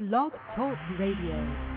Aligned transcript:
Blog 0.00 0.32
Talk 0.56 0.78
Radio. 0.98 1.71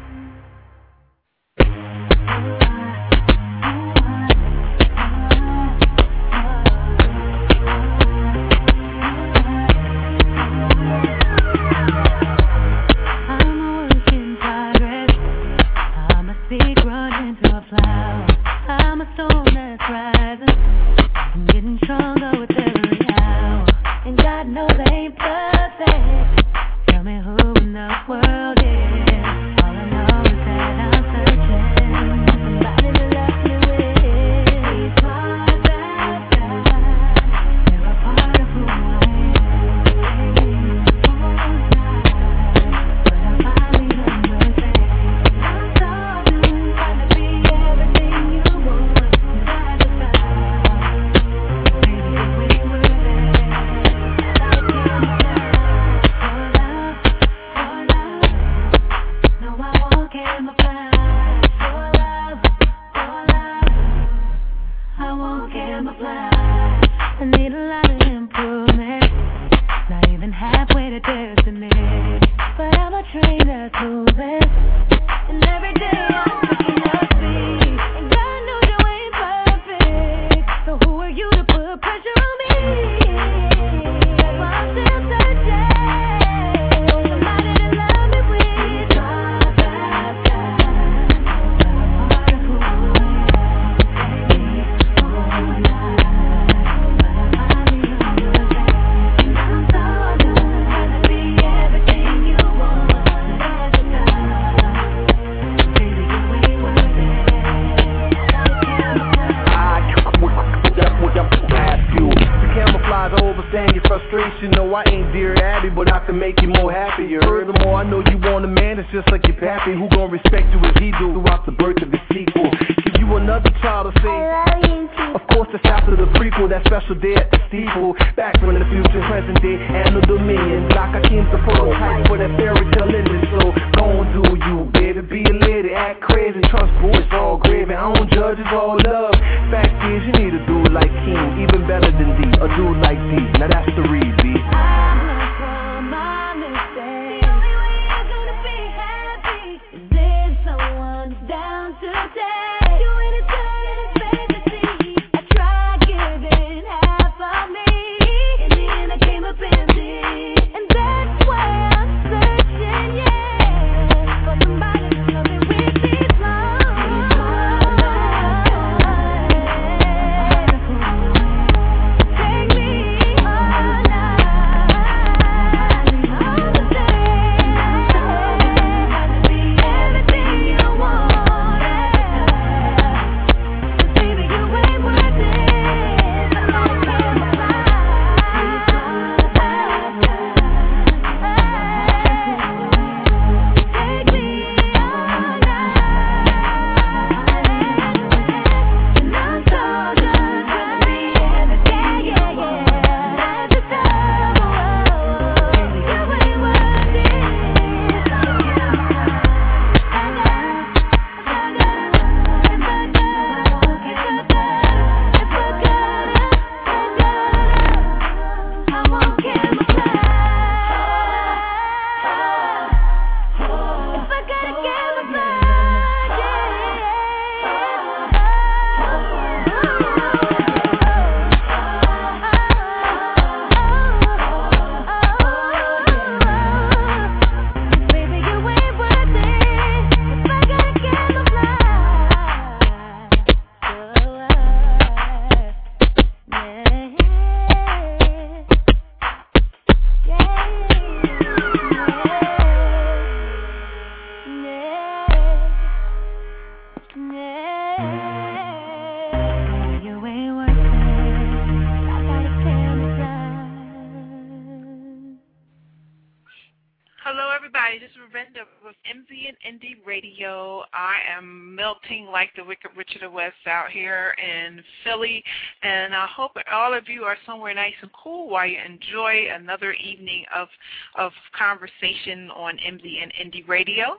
anything 271.95 272.11
like 272.11 272.29
the 272.35 272.43
Wicked 272.43 272.71
Richard 272.75 273.03
of 273.03 273.13
West 273.13 273.35
out 273.47 273.69
here 273.71 274.15
in 274.17 274.61
Philly. 274.83 275.23
And 275.63 275.95
I 275.95 276.07
hope 276.07 276.31
all 276.51 276.73
of 276.73 276.87
you 276.87 277.03
are 277.03 277.17
somewhere 277.25 277.53
nice 277.53 277.73
and 277.81 277.91
cool 277.93 278.29
while 278.29 278.47
you 278.47 278.57
enjoy 278.65 279.27
another 279.33 279.73
evening 279.73 280.25
of, 280.35 280.47
of 280.95 281.11
conversation 281.37 282.29
on 282.31 282.57
MZN 282.57 283.11
Indie 283.21 283.47
Radio. 283.47 283.97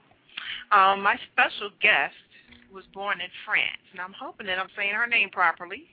Um, 0.73 1.03
my 1.03 1.19
special 1.33 1.71
guest 1.81 2.15
was 2.73 2.85
born 2.93 3.21
in 3.21 3.29
France, 3.45 3.83
and 3.93 4.01
I'm 4.01 4.15
hoping 4.19 4.47
that 4.49 4.59
I'm 4.59 4.69
saying 4.77 4.95
her 4.95 5.07
name 5.07 5.31
properly. 5.31 5.85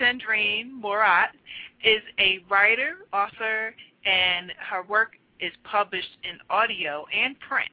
Cendrine 0.00 0.80
Marrouat 0.82 1.28
is 1.84 2.02
a 2.18 2.40
writer, 2.50 3.06
author, 3.12 3.74
and 4.04 4.52
her 4.70 4.82
work 4.82 5.12
is 5.40 5.52
published 5.64 6.16
in 6.24 6.38
audio 6.50 7.04
and 7.14 7.38
print. 7.40 7.70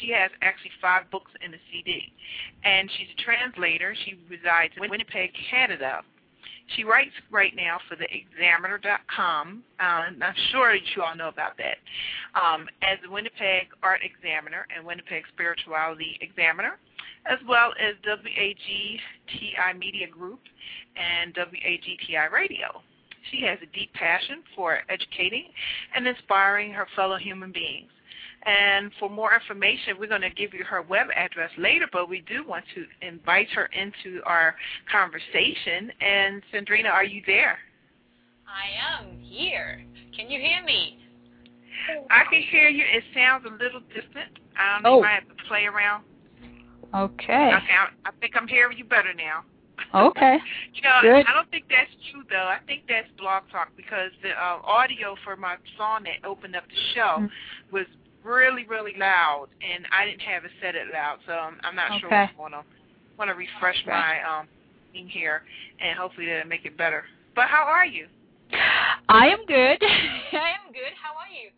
She 0.00 0.10
has 0.12 0.30
actually 0.42 0.70
five 0.80 1.10
books 1.10 1.30
in 1.44 1.50
the 1.50 1.58
CD. 1.70 2.12
And 2.64 2.90
she's 2.96 3.08
a 3.16 3.22
translator. 3.22 3.94
She 4.04 4.18
resides 4.28 4.74
in 4.76 4.90
Winnipeg, 4.90 5.30
Canada. 5.50 6.02
She 6.76 6.84
writes 6.84 7.12
right 7.30 7.56
now 7.56 7.78
for 7.88 7.96
the 7.96 8.04
Examiner.com. 8.12 9.62
Uh, 9.80 9.82
I'm 9.82 10.22
sure 10.52 10.74
you 10.74 11.02
all 11.02 11.16
know 11.16 11.28
about 11.28 11.56
that. 11.56 11.78
Um, 12.38 12.68
as 12.82 12.98
the 13.02 13.10
Winnipeg 13.10 13.68
Art 13.82 14.00
Examiner 14.04 14.66
and 14.74 14.84
Winnipeg 14.84 15.24
Spirituality 15.32 16.18
Examiner, 16.20 16.78
as 17.26 17.38
well 17.48 17.72
as 17.80 17.94
WAGTi 18.04 19.78
Media 19.78 20.08
Group 20.08 20.40
and 20.96 21.34
WAGTi 21.34 22.30
Radio. 22.32 22.82
She 23.30 23.42
has 23.42 23.58
a 23.62 23.76
deep 23.76 23.92
passion 23.94 24.42
for 24.54 24.80
educating 24.88 25.46
and 25.94 26.06
inspiring 26.06 26.72
her 26.72 26.86
fellow 26.96 27.16
human 27.16 27.52
beings. 27.52 27.90
And 28.48 28.90
for 28.98 29.10
more 29.10 29.34
information, 29.34 29.96
we're 30.00 30.08
going 30.08 30.22
to 30.22 30.30
give 30.30 30.54
you 30.54 30.64
her 30.64 30.80
web 30.80 31.08
address 31.14 31.50
later, 31.58 31.86
but 31.92 32.08
we 32.08 32.22
do 32.22 32.46
want 32.46 32.64
to 32.74 32.86
invite 33.06 33.48
her 33.50 33.66
into 33.66 34.22
our 34.24 34.54
conversation. 34.90 35.92
And 36.00 36.42
Sandrina, 36.52 36.90
are 36.90 37.04
you 37.04 37.20
there? 37.26 37.58
I 38.46 39.00
am 39.00 39.18
here. 39.20 39.84
Can 40.16 40.30
you 40.30 40.40
hear 40.40 40.64
me? 40.64 40.98
I 42.10 42.22
can 42.30 42.42
hear 42.50 42.68
you. 42.68 42.84
It 42.90 43.04
sounds 43.14 43.44
a 43.46 43.50
little 43.62 43.80
distant. 43.94 44.38
I 44.58 44.74
don't 44.74 44.82
know 44.82 44.94
Oh. 44.96 45.00
if 45.00 45.04
I 45.06 45.12
have 45.14 45.28
to 45.28 45.34
play 45.46 45.64
around. 45.66 46.04
Okay. 46.94 47.52
Okay, 47.52 47.52
I, 47.52 47.88
I 48.06 48.10
think 48.20 48.34
I'm 48.34 48.48
hearing 48.48 48.78
you 48.78 48.84
better 48.84 49.12
now. 49.14 49.44
Okay. 49.94 50.38
You 50.74 50.82
know, 50.82 50.98
Good. 51.02 51.26
I 51.26 51.32
don't 51.34 51.50
think 51.50 51.64
that's 51.68 51.90
true 52.12 52.22
though. 52.30 52.46
I 52.46 52.58
think 52.66 52.84
that's 52.88 53.08
Blog 53.18 53.42
Talk 53.50 53.68
because 53.76 54.10
the 54.22 54.30
uh, 54.30 54.60
audio 54.64 55.16
for 55.24 55.34
my 55.36 55.56
song 55.76 56.04
that 56.04 56.26
opened 56.26 56.54
up 56.56 56.64
the 56.68 56.80
show 56.94 57.18
Mm. 57.18 57.30
was 57.72 57.86
really, 58.24 58.64
really 58.66 58.94
loud, 58.98 59.48
and 59.62 59.86
I 59.92 60.04
didn't 60.04 60.22
have 60.22 60.44
it 60.44 60.50
set 60.60 60.74
it 60.74 60.88
loud, 60.92 61.18
so 61.26 61.32
I'm, 61.32 61.58
I'm 61.64 61.76
not 61.76 62.00
sure 62.00 62.10
Okay. 62.10 62.22
what's 62.22 62.36
going 62.36 62.54
on. 62.54 62.64
Want 63.18 63.30
to 63.30 63.34
refresh 63.34 63.78
Okay. 63.82 63.90
my 63.90 64.22
um 64.22 64.48
thing 64.92 65.08
here, 65.08 65.42
and 65.80 65.98
hopefully 65.98 66.26
that'll 66.26 66.48
make 66.48 66.64
it 66.64 66.76
better. 66.76 67.04
But 67.34 67.48
how 67.48 67.64
are 67.64 67.86
you? 67.86 68.06
I 69.08 69.28
am 69.28 69.44
good. 69.46 69.78
I 69.82 70.54
am 70.58 70.72
good. 70.72 70.94
How 71.00 71.14
are 71.18 71.30
you? 71.32 71.50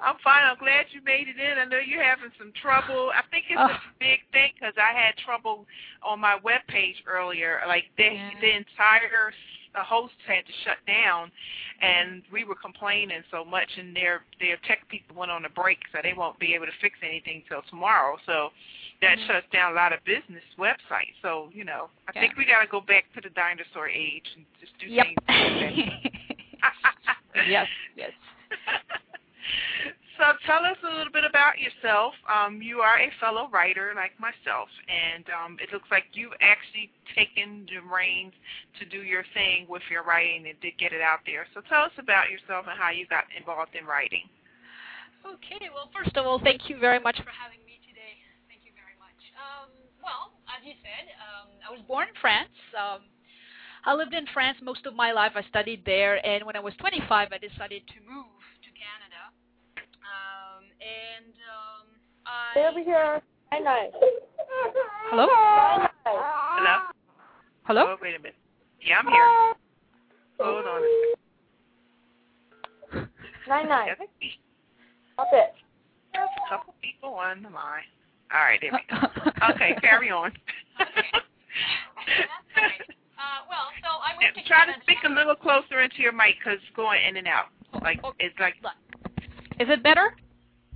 I'm 0.00 0.16
fine. 0.22 0.44
I'm 0.44 0.58
glad 0.58 0.86
you 0.90 1.00
made 1.04 1.28
it 1.28 1.38
in. 1.38 1.58
I 1.58 1.64
know 1.64 1.78
you're 1.78 2.02
having 2.02 2.30
some 2.38 2.52
trouble. 2.60 3.10
I 3.14 3.22
think 3.30 3.46
it's 3.50 3.60
Oh. 3.60 3.66
a 3.66 3.80
big 3.98 4.20
thing 4.32 4.52
because 4.54 4.74
I 4.76 4.92
had 4.92 5.16
trouble 5.18 5.66
on 6.02 6.20
my 6.20 6.36
web 6.36 6.66
page 6.68 7.02
earlier. 7.06 7.62
Like 7.66 7.90
the 7.96 8.14
Yeah. 8.14 8.40
the 8.40 8.50
entire 8.56 9.32
the 9.72 9.82
host 9.84 10.14
had 10.26 10.44
to 10.46 10.52
shut 10.64 10.84
down, 10.86 11.30
and 11.80 12.24
we 12.32 12.42
were 12.42 12.56
complaining 12.56 13.22
so 13.30 13.44
much, 13.44 13.78
and 13.78 13.94
their 13.94 14.24
their 14.40 14.56
tech 14.58 14.86
people 14.88 15.14
went 15.14 15.30
on 15.30 15.44
a 15.44 15.48
break, 15.48 15.78
so 15.92 16.00
they 16.02 16.12
won't 16.12 16.38
be 16.38 16.54
able 16.54 16.66
to 16.66 16.72
fix 16.80 16.98
anything 17.02 17.42
till 17.48 17.62
tomorrow. 17.62 18.18
So 18.26 18.52
that 19.00 19.18
Mhm. 19.18 19.26
shuts 19.26 19.48
down 19.50 19.72
a 19.72 19.74
lot 19.74 19.92
of 19.92 20.02
business 20.04 20.44
websites. 20.58 21.14
So 21.22 21.50
you 21.54 21.64
know, 21.64 21.90
I 22.08 22.12
Yeah. 22.14 22.20
think 22.22 22.36
we 22.36 22.44
got 22.44 22.62
to 22.62 22.66
go 22.66 22.80
back 22.80 23.12
to 23.12 23.20
the 23.20 23.30
dinosaur 23.30 23.88
age 23.88 24.28
and 24.34 24.44
just 24.58 24.76
do 24.78 24.86
Yep. 24.88 25.06
things. 25.06 25.18
yes, 27.46 27.68
yes. 27.94 28.12
so 30.20 30.36
tell 30.44 30.60
us 30.68 30.76
a 30.84 30.92
little 30.92 31.12
bit 31.12 31.24
about 31.24 31.56
yourself. 31.56 32.12
Um, 32.28 32.60
you 32.60 32.84
are 32.84 33.00
a 33.00 33.08
fellow 33.18 33.48
writer 33.48 33.96
like 33.96 34.12
myself, 34.20 34.68
and 34.84 35.24
um, 35.32 35.56
it 35.56 35.72
looks 35.72 35.88
like 35.90 36.12
you've 36.12 36.36
actually 36.44 36.92
taken 37.16 37.64
the 37.72 37.80
reins 37.80 38.36
to 38.78 38.84
do 38.84 39.00
your 39.00 39.24
thing 39.32 39.64
with 39.64 39.80
your 39.88 40.04
writing 40.04 40.44
and 40.44 40.60
to 40.60 40.70
get 40.76 40.92
it 40.92 41.00
out 41.00 41.24
there. 41.24 41.48
So 41.56 41.64
tell 41.64 41.88
us 41.88 41.96
about 41.96 42.28
yourself 42.28 42.68
and 42.68 42.76
how 42.76 42.92
you 42.92 43.08
got 43.08 43.24
involved 43.32 43.72
in 43.72 43.88
writing. 43.88 44.28
Okay, 45.24 45.72
well, 45.72 45.88
first 45.88 46.12
of 46.16 46.28
all, 46.28 46.36
thank 46.36 46.68
you 46.68 46.76
very 46.76 47.00
much 47.00 47.16
for 47.16 47.32
having 47.32 47.64
me 47.64 47.80
today. 47.88 48.20
Thank 48.44 48.68
you 48.68 48.76
very 48.76 48.96
much. 49.00 49.20
Um, 49.40 49.72
well, 50.04 50.36
as 50.52 50.60
you 50.68 50.76
said, 50.84 51.16
um, 51.16 51.48
I 51.64 51.72
was 51.72 51.80
born 51.88 52.12
in 52.12 52.16
France. 52.20 52.52
Um, 52.76 53.08
I 53.84 53.96
lived 53.96 54.12
in 54.12 54.28
France 54.32 54.60
most 54.60 54.84
of 54.84 54.92
my 54.92 55.12
life. 55.12 55.32
I 55.34 55.42
studied 55.48 55.84
there, 55.88 56.20
and 56.24 56.44
when 56.44 56.56
I 56.56 56.60
was 56.60 56.76
25, 56.76 57.08
I 57.32 57.38
decided 57.40 57.88
to 57.88 57.98
move 58.04 58.28
and 60.80 61.32
um, 61.48 61.86
I. 62.26 62.52
Stay 62.52 62.66
over 62.66 62.82
here. 62.82 63.22
Night 63.52 63.64
night. 63.64 63.90
Hello? 65.10 65.26
Night 65.26 65.88
night. 66.04 66.20
Hello? 66.56 66.78
Hello? 67.64 67.84
Oh, 67.88 67.96
wait 68.02 68.14
a 68.14 68.18
minute. 68.18 68.34
Yeah, 68.80 68.98
I'm 68.98 69.06
here. 69.06 69.54
Hold 70.40 70.64
on. 70.66 70.82
a 72.92 73.48
Night 73.48 73.68
night. 73.68 73.88
second. 73.90 74.08
Stop 75.14 75.28
it. 75.32 75.52
There's 76.14 76.28
a 76.46 76.48
couple 76.48 76.74
people 76.82 77.10
on 77.14 77.42
the 77.42 77.50
line. 77.50 77.82
All 78.32 78.40
right, 78.40 78.60
there 78.60 78.70
we 78.72 78.80
go. 78.88 79.06
Okay, 79.50 79.74
carry 79.80 80.10
on. 80.10 80.32
That's 80.78 80.90
all 80.96 82.62
right. 82.62 82.80
Uh, 83.20 83.44
well, 83.48 83.68
so 83.82 83.88
I 84.00 84.14
moved 84.14 84.36
to 84.38 84.44
Try 84.48 84.66
to 84.66 84.72
speak 84.82 84.98
a 85.04 85.08
little 85.08 85.34
closer 85.34 85.80
into 85.82 86.00
your 86.00 86.12
mic 86.12 86.36
because 86.38 86.58
it's 86.62 86.76
going 86.76 87.00
in 87.06 87.16
and 87.16 87.26
out. 87.28 87.46
Like 87.82 88.02
Okay. 88.04 88.26
it's 88.26 88.38
like, 88.40 88.54
Is 89.60 89.68
it 89.68 89.82
better? 89.82 90.14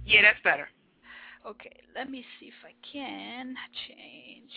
Yeah, 0.07 0.23
that's 0.23 0.41
better. 0.43 0.69
Okay, 1.47 1.77
let 1.95 2.11
me 2.11 2.25
see 2.39 2.47
if 2.47 2.55
I 2.65 2.73
can 2.91 3.55
change 3.89 4.51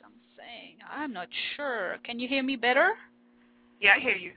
something. 0.00 0.78
I'm 0.88 1.12
not 1.12 1.28
sure. 1.56 1.96
Can 2.04 2.20
you 2.20 2.28
hear 2.28 2.42
me 2.42 2.56
better? 2.56 2.90
Yeah, 3.80 3.94
I 3.96 4.00
hear 4.00 4.14
you. 4.14 4.32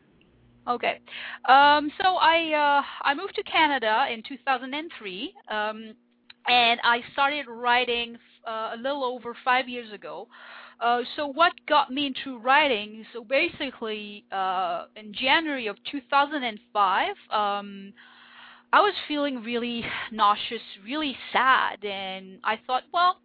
Okay. 0.68 1.00
Um, 1.48 1.92
so 2.02 2.16
I 2.16 2.80
uh, 2.82 3.08
I 3.08 3.14
moved 3.14 3.36
to 3.36 3.44
Canada 3.44 4.08
in 4.12 4.22
2003, 4.28 5.34
um, 5.50 5.94
and 6.48 6.80
I 6.84 7.02
started 7.14 7.46
writing 7.48 8.18
uh, 8.48 8.72
a 8.74 8.78
little 8.78 9.04
over 9.04 9.36
five 9.44 9.68
years 9.68 9.92
ago. 9.94 10.28
Uh, 10.80 11.02
so 11.16 11.28
what 11.28 11.54
got 11.68 11.92
me 11.92 12.08
into 12.08 12.40
writing? 12.40 13.06
So 13.14 13.24
basically, 13.24 14.26
uh, 14.32 14.86
in 14.96 15.14
January 15.14 15.68
of 15.68 15.76
2005, 15.92 17.16
um, 17.32 17.94
I 18.72 18.82
was 18.82 18.94
feeling 19.08 19.42
really 19.44 19.84
nauseous, 20.12 20.62
really 20.86 21.18
sad, 21.34 21.84
and 21.84 22.40
I 22.44 22.60
thought, 22.68 22.84
well, 22.94 23.18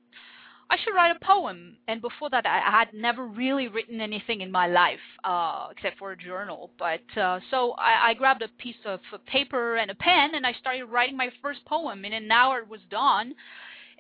I 0.70 0.76
should 0.78 0.94
write 0.94 1.14
a 1.14 1.24
poem. 1.24 1.76
And 1.86 2.00
before 2.00 2.30
that, 2.30 2.46
I 2.46 2.70
had 2.70 2.94
never 2.94 3.26
really 3.26 3.68
written 3.68 4.00
anything 4.00 4.40
in 4.40 4.50
my 4.50 4.66
life, 4.66 5.04
uh, 5.22 5.68
except 5.70 5.98
for 5.98 6.12
a 6.12 6.16
journal. 6.16 6.70
But 6.78 7.02
uh, 7.20 7.40
so 7.50 7.72
I, 7.72 8.10
I 8.10 8.14
grabbed 8.14 8.40
a 8.40 8.48
piece 8.56 8.82
of 8.86 9.00
paper 9.26 9.76
and 9.76 9.90
a 9.90 9.94
pen, 9.94 10.34
and 10.34 10.46
I 10.46 10.54
started 10.54 10.86
writing 10.86 11.16
my 11.16 11.30
first 11.42 11.62
poem. 11.66 12.06
In 12.06 12.14
an 12.14 12.30
hour, 12.30 12.60
it 12.60 12.68
was 12.68 12.80
done. 12.90 13.34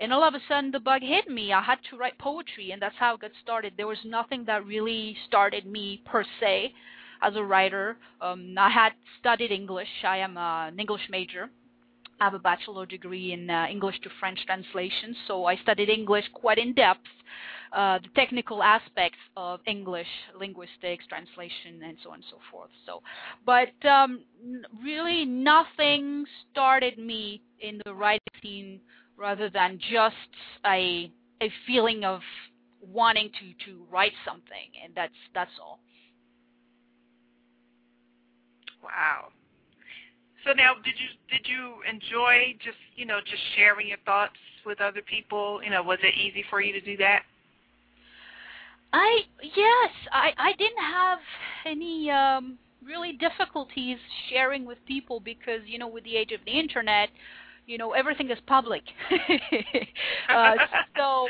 And 0.00 0.12
all 0.12 0.26
of 0.26 0.34
a 0.34 0.40
sudden, 0.48 0.70
the 0.70 0.80
bug 0.80 1.02
hit 1.02 1.28
me. 1.28 1.52
I 1.52 1.62
had 1.62 1.78
to 1.90 1.98
write 1.98 2.18
poetry, 2.18 2.72
and 2.72 2.80
that's 2.80 2.96
how 2.98 3.14
it 3.14 3.20
got 3.20 3.30
started. 3.42 3.74
There 3.76 3.86
was 3.86 3.98
nothing 4.04 4.44
that 4.46 4.66
really 4.66 5.14
started 5.28 5.66
me 5.66 6.02
per 6.06 6.24
se 6.40 6.72
as 7.22 7.36
a 7.36 7.42
writer. 7.42 7.96
Um, 8.20 8.54
I 8.58 8.70
had 8.70 8.92
studied 9.20 9.50
English. 9.50 9.88
I 10.04 10.18
am 10.18 10.36
an 10.36 10.78
English 10.78 11.02
major. 11.10 11.50
I 12.20 12.24
have 12.24 12.34
a 12.34 12.38
bachelor 12.38 12.86
degree 12.86 13.32
in 13.32 13.50
uh, 13.50 13.66
English 13.70 14.00
to 14.02 14.10
French 14.20 14.38
translation, 14.46 15.16
so 15.26 15.46
I 15.46 15.56
studied 15.56 15.88
English 15.88 16.24
quite 16.32 16.58
in 16.58 16.72
depth, 16.72 17.00
uh, 17.72 17.98
the 17.98 18.08
technical 18.14 18.62
aspects 18.62 19.18
of 19.36 19.60
English, 19.66 20.06
linguistics, 20.38 21.04
translation, 21.08 21.82
and 21.84 21.96
so 22.02 22.10
on 22.10 22.16
and 22.16 22.24
so 22.30 22.38
forth. 22.52 22.70
So, 22.86 23.02
but 23.44 23.72
um, 23.88 24.22
really 24.82 25.24
nothing 25.24 26.24
started 26.52 26.98
me 26.98 27.42
in 27.60 27.80
the 27.84 27.92
writing 27.92 28.20
scene 28.40 28.80
rather 29.16 29.50
than 29.50 29.78
just 29.90 30.14
a 30.66 31.10
a 31.42 31.52
feeling 31.66 32.04
of 32.04 32.20
wanting 32.80 33.30
to 33.30 33.64
to 33.64 33.84
write 33.90 34.12
something, 34.24 34.70
and 34.82 34.94
that's 34.94 35.14
that's 35.34 35.50
all. 35.60 35.80
Wow. 38.84 39.28
So 40.44 40.52
now, 40.52 40.74
did 40.84 40.94
you 40.98 41.08
did 41.30 41.46
you 41.48 41.76
enjoy 41.88 42.54
just 42.62 42.76
you 42.96 43.06
know 43.06 43.18
just 43.20 43.42
sharing 43.56 43.88
your 43.88 43.98
thoughts 44.04 44.36
with 44.66 44.80
other 44.80 45.00
people? 45.02 45.60
You 45.64 45.70
know, 45.70 45.82
was 45.82 45.98
it 46.02 46.14
easy 46.14 46.44
for 46.50 46.60
you 46.60 46.72
to 46.72 46.80
do 46.80 46.96
that? 46.98 47.22
I 48.92 49.20
yes, 49.42 49.90
I 50.12 50.32
I 50.36 50.52
didn't 50.58 50.84
have 50.84 51.18
any 51.64 52.10
um 52.10 52.58
really 52.84 53.12
difficulties 53.12 53.98
sharing 54.28 54.66
with 54.66 54.78
people 54.86 55.18
because 55.18 55.60
you 55.64 55.78
know 55.78 55.88
with 55.88 56.04
the 56.04 56.16
age 56.16 56.32
of 56.32 56.40
the 56.44 56.52
internet, 56.52 57.08
you 57.66 57.78
know 57.78 57.92
everything 57.92 58.30
is 58.30 58.38
public. 58.46 58.82
uh, 60.28 60.54
so 60.96 61.28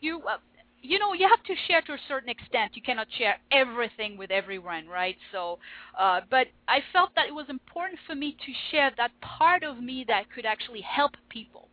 you 0.00 0.20
uh, 0.20 0.38
you 0.82 0.98
know 0.98 1.12
you 1.14 1.28
have 1.28 1.42
to 1.44 1.54
share 1.68 1.80
to 1.82 1.92
a 1.92 1.98
certain 2.08 2.28
extent. 2.28 2.72
You 2.74 2.82
cannot 2.82 3.06
share 3.16 3.36
everything 3.50 4.16
with 4.16 4.30
everyone, 4.30 4.86
right? 4.88 5.16
So, 5.30 5.58
uh, 5.98 6.20
but 6.30 6.48
I 6.68 6.80
felt 6.92 7.10
that 7.16 7.28
it 7.28 7.34
was 7.34 7.46
important 7.48 7.98
for 8.06 8.14
me 8.14 8.32
to 8.32 8.52
share 8.70 8.90
that 8.96 9.12
part 9.20 9.62
of 9.62 9.82
me 9.82 10.04
that 10.08 10.24
could 10.34 10.44
actually 10.44 10.82
help 10.82 11.12
people. 11.28 11.68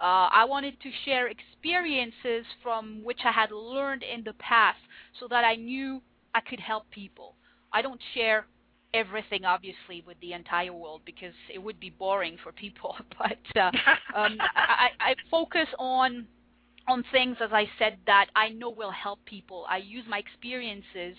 Uh, 0.00 0.28
I 0.32 0.44
wanted 0.44 0.80
to 0.80 0.90
share 1.04 1.28
experiences 1.28 2.44
from 2.62 3.02
which 3.04 3.20
I 3.24 3.30
had 3.30 3.52
learned 3.52 4.02
in 4.02 4.24
the 4.24 4.32
past 4.34 4.80
so 5.20 5.28
that 5.28 5.44
I 5.44 5.54
knew 5.54 6.02
I 6.34 6.40
could 6.40 6.60
help 6.60 6.90
people. 6.90 7.36
I 7.72 7.80
don't 7.80 8.00
share 8.14 8.46
everything 8.92 9.44
obviously 9.44 10.02
with 10.06 10.18
the 10.20 10.32
entire 10.32 10.72
world 10.72 11.02
because 11.04 11.34
it 11.52 11.58
would 11.58 11.78
be 11.80 11.90
boring 11.90 12.36
for 12.42 12.52
people. 12.52 12.96
But 13.18 13.60
uh, 13.60 13.70
um, 14.16 14.36
I, 14.56 14.88
I 15.00 15.14
focus 15.30 15.68
on 15.78 16.26
on 16.86 17.04
things, 17.12 17.36
as 17.42 17.50
I 17.52 17.66
said, 17.78 17.96
that 18.06 18.26
I 18.36 18.50
know 18.50 18.70
will 18.70 18.90
help 18.90 19.24
people. 19.24 19.64
I 19.68 19.78
use 19.78 20.04
my 20.08 20.18
experiences 20.18 21.16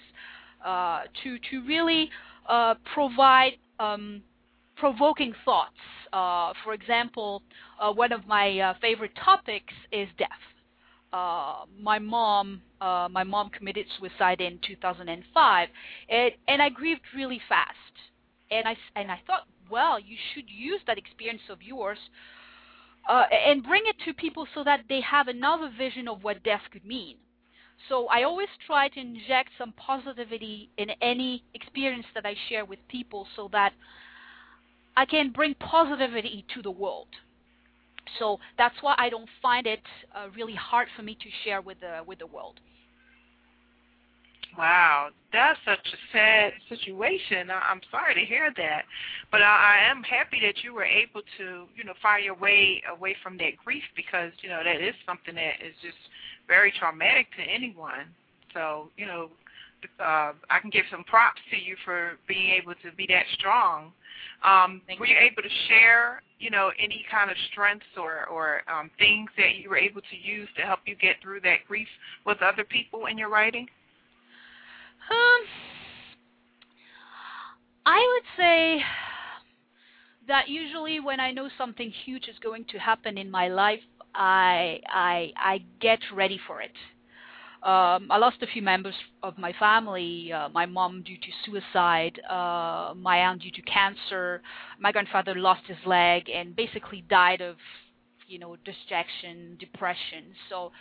uh, 0.66 1.04
to 1.24 1.38
to 1.52 1.66
really 1.66 2.10
uh, 2.48 2.76
provide 2.94 3.54
um, 3.80 4.22
provoking 4.78 5.34
thoughts. 5.44 5.78
Uh, 6.14 6.54
for 6.64 6.74
example, 6.74 7.42
uh, 7.80 7.92
one 7.92 8.12
of 8.12 8.26
my 8.28 8.60
uh, 8.60 8.74
favorite 8.82 9.12
topics 9.24 9.74
is 9.92 10.08
death. 10.18 10.30
Uh, 11.12 11.66
my 11.80 11.98
mom, 11.98 12.62
my 12.82 13.24
mom 13.24 13.50
committed 13.50 13.86
suicide 13.98 14.42
in 14.42 14.60
2005, 14.68 15.70
and, 16.10 16.32
and 16.48 16.62
I 16.62 16.70
grieved 16.70 17.02
really 17.16 17.42
fast. 17.48 17.72
And 18.52 18.68
I 18.68 18.76
and 18.96 19.12
I 19.12 19.20
thought, 19.26 19.48
well, 19.72 20.00
you 20.00 20.18
should 20.34 20.46
use 20.48 20.80
that 20.88 20.98
experience 20.98 21.42
of 21.50 21.62
yours 21.62 21.98
uh, 23.08 23.24
and 23.48 23.64
bring 23.64 23.84
it 23.86 23.96
to 24.06 24.14
people 24.14 24.48
so 24.54 24.64
that 24.64 24.82
they 24.90 25.02
have 25.02 25.28
another 25.28 25.72
vision 25.78 26.08
of 26.08 26.24
what 26.24 26.44
death 26.44 26.62
could 26.72 26.86
mean. 26.86 27.18
So 27.90 28.08
I 28.08 28.24
always 28.24 28.48
try 28.66 28.88
to 28.90 29.00
inject 29.00 29.50
some 29.58 29.74
positivity 29.74 30.70
in 30.78 30.90
any 31.02 31.44
experience 31.54 32.06
that 32.16 32.26
I 32.26 32.36
share 32.50 32.66
with 32.66 32.80
people 32.88 33.28
so 33.36 33.50
that 33.52 33.74
I 34.98 35.06
can 35.06 35.32
bring 35.32 35.56
positivity 35.56 36.46
to 36.56 36.62
the 36.62 36.72
world. 36.72 37.10
So 38.18 38.40
that's 38.58 38.76
why 38.82 38.96
I 38.98 39.10
don't 39.10 39.30
find 39.42 39.68
it 39.68 39.82
uh, 40.16 40.30
really 40.36 40.56
hard 40.56 40.88
for 40.96 41.04
me 41.04 41.16
to 41.16 41.30
share 41.44 41.62
with 41.62 41.80
the 41.82 42.02
with 42.08 42.20
the 42.20 42.28
world. 42.28 42.60
Wow, 44.58 45.10
that's 45.34 45.60
such 45.66 45.86
a 45.86 45.98
sad 46.14 46.54
situation. 46.70 47.50
I, 47.50 47.60
I'm 47.72 47.82
sorry 47.92 48.16
to 48.16 48.22
hear 48.26 48.54
that, 48.56 48.84
but 49.32 49.42
I, 49.42 49.80
I 49.80 49.92
am 49.92 50.02
happy 50.04 50.40
that 50.42 50.64
you 50.64 50.74
were 50.74 50.86
able 50.86 51.22
to, 51.38 51.66
you 51.76 51.84
know, 51.84 51.94
find 52.02 52.24
your 52.24 52.36
way 52.36 52.82
away 52.90 53.16
from 53.22 53.38
that 53.40 53.58
grief 53.64 53.84
because 53.96 54.32
you 54.42 54.50
know 54.50 54.62
that 54.64 54.82
is 54.82 54.96
something 55.06 55.36
that 55.36 55.60
is 55.66 55.74
just 55.82 55.98
very 56.48 56.72
traumatic 56.80 57.28
to 57.38 57.44
anyone. 57.44 58.08
So, 58.54 58.90
you 58.98 59.06
know, 59.06 59.30
uh, 60.00 60.32
I 60.50 60.60
can 60.62 60.70
give 60.70 60.86
some 60.90 61.04
props 61.04 61.42
to 61.52 61.58
you 61.58 61.76
for 61.84 62.14
being 62.28 62.52
able 62.52 62.74
to 62.76 62.96
be 62.96 63.06
that 63.10 63.26
strong. 63.38 63.92
Um, 64.44 64.82
were 65.00 65.06
you 65.08 65.18
able 65.18 65.44
to 65.44 65.50
share, 65.68 66.22
you 66.40 66.50
know, 66.50 66.72
any 66.80 67.06
kind 67.12 67.30
of 67.30 67.38
strengths 67.52 67.86
or 67.98 68.26
or 68.28 68.62
um, 68.72 68.90
things 69.00 69.30
that 69.38 69.56
you 69.56 69.70
were 69.70 69.78
able 69.78 70.02
to 70.02 70.18
use 70.18 70.48
to 70.58 70.64
help 70.64 70.80
you 70.86 70.96
get 70.96 71.18
through 71.22 71.42
that 71.42 71.68
grief 71.68 71.88
with 72.26 72.42
other 72.42 72.64
people 72.64 73.08
in 73.08 73.18
your 73.18 73.30
writing? 73.30 73.68
Um, 75.10 75.46
I 77.86 78.00
would 78.14 78.24
say 78.38 78.84
that 80.28 80.50
usually 80.50 81.00
when 81.00 81.20
I 81.20 81.32
know 81.32 81.50
something 81.58 81.92
huge 82.06 82.28
is 82.28 82.36
going 82.40 82.66
to 82.72 82.80
happen 82.80 83.18
in 83.18 83.30
my 83.30 83.48
life, 83.48 83.82
I 84.14 84.80
I 84.88 85.32
I 85.38 85.64
get 85.80 86.00
ready 86.14 86.40
for 86.48 86.62
it. 86.62 86.72
Um, 87.64 88.12
I 88.12 88.18
lost 88.18 88.38
a 88.44 88.48
few 88.48 88.62
members 88.62 88.94
of 89.24 89.38
my 89.40 89.52
family. 89.54 90.32
Uh, 90.32 90.50
my 90.50 90.68
mom 90.68 91.02
due 91.02 91.18
to 91.18 91.32
suicide, 91.46 92.20
uh, 92.30 92.94
my 92.96 93.18
aunt 93.18 93.42
due 93.42 93.52
to 93.52 93.62
cancer, 93.64 94.44
my 94.80 94.92
grandfather 94.92 95.34
lost 95.34 95.62
his 95.68 95.78
leg 95.84 96.30
and 96.30 96.56
basically 96.56 97.04
died 97.10 97.42
of, 97.42 97.56
you 98.28 98.38
know, 98.38 98.56
distraction, 98.66 99.58
depression. 99.60 100.26
So, 100.48 100.72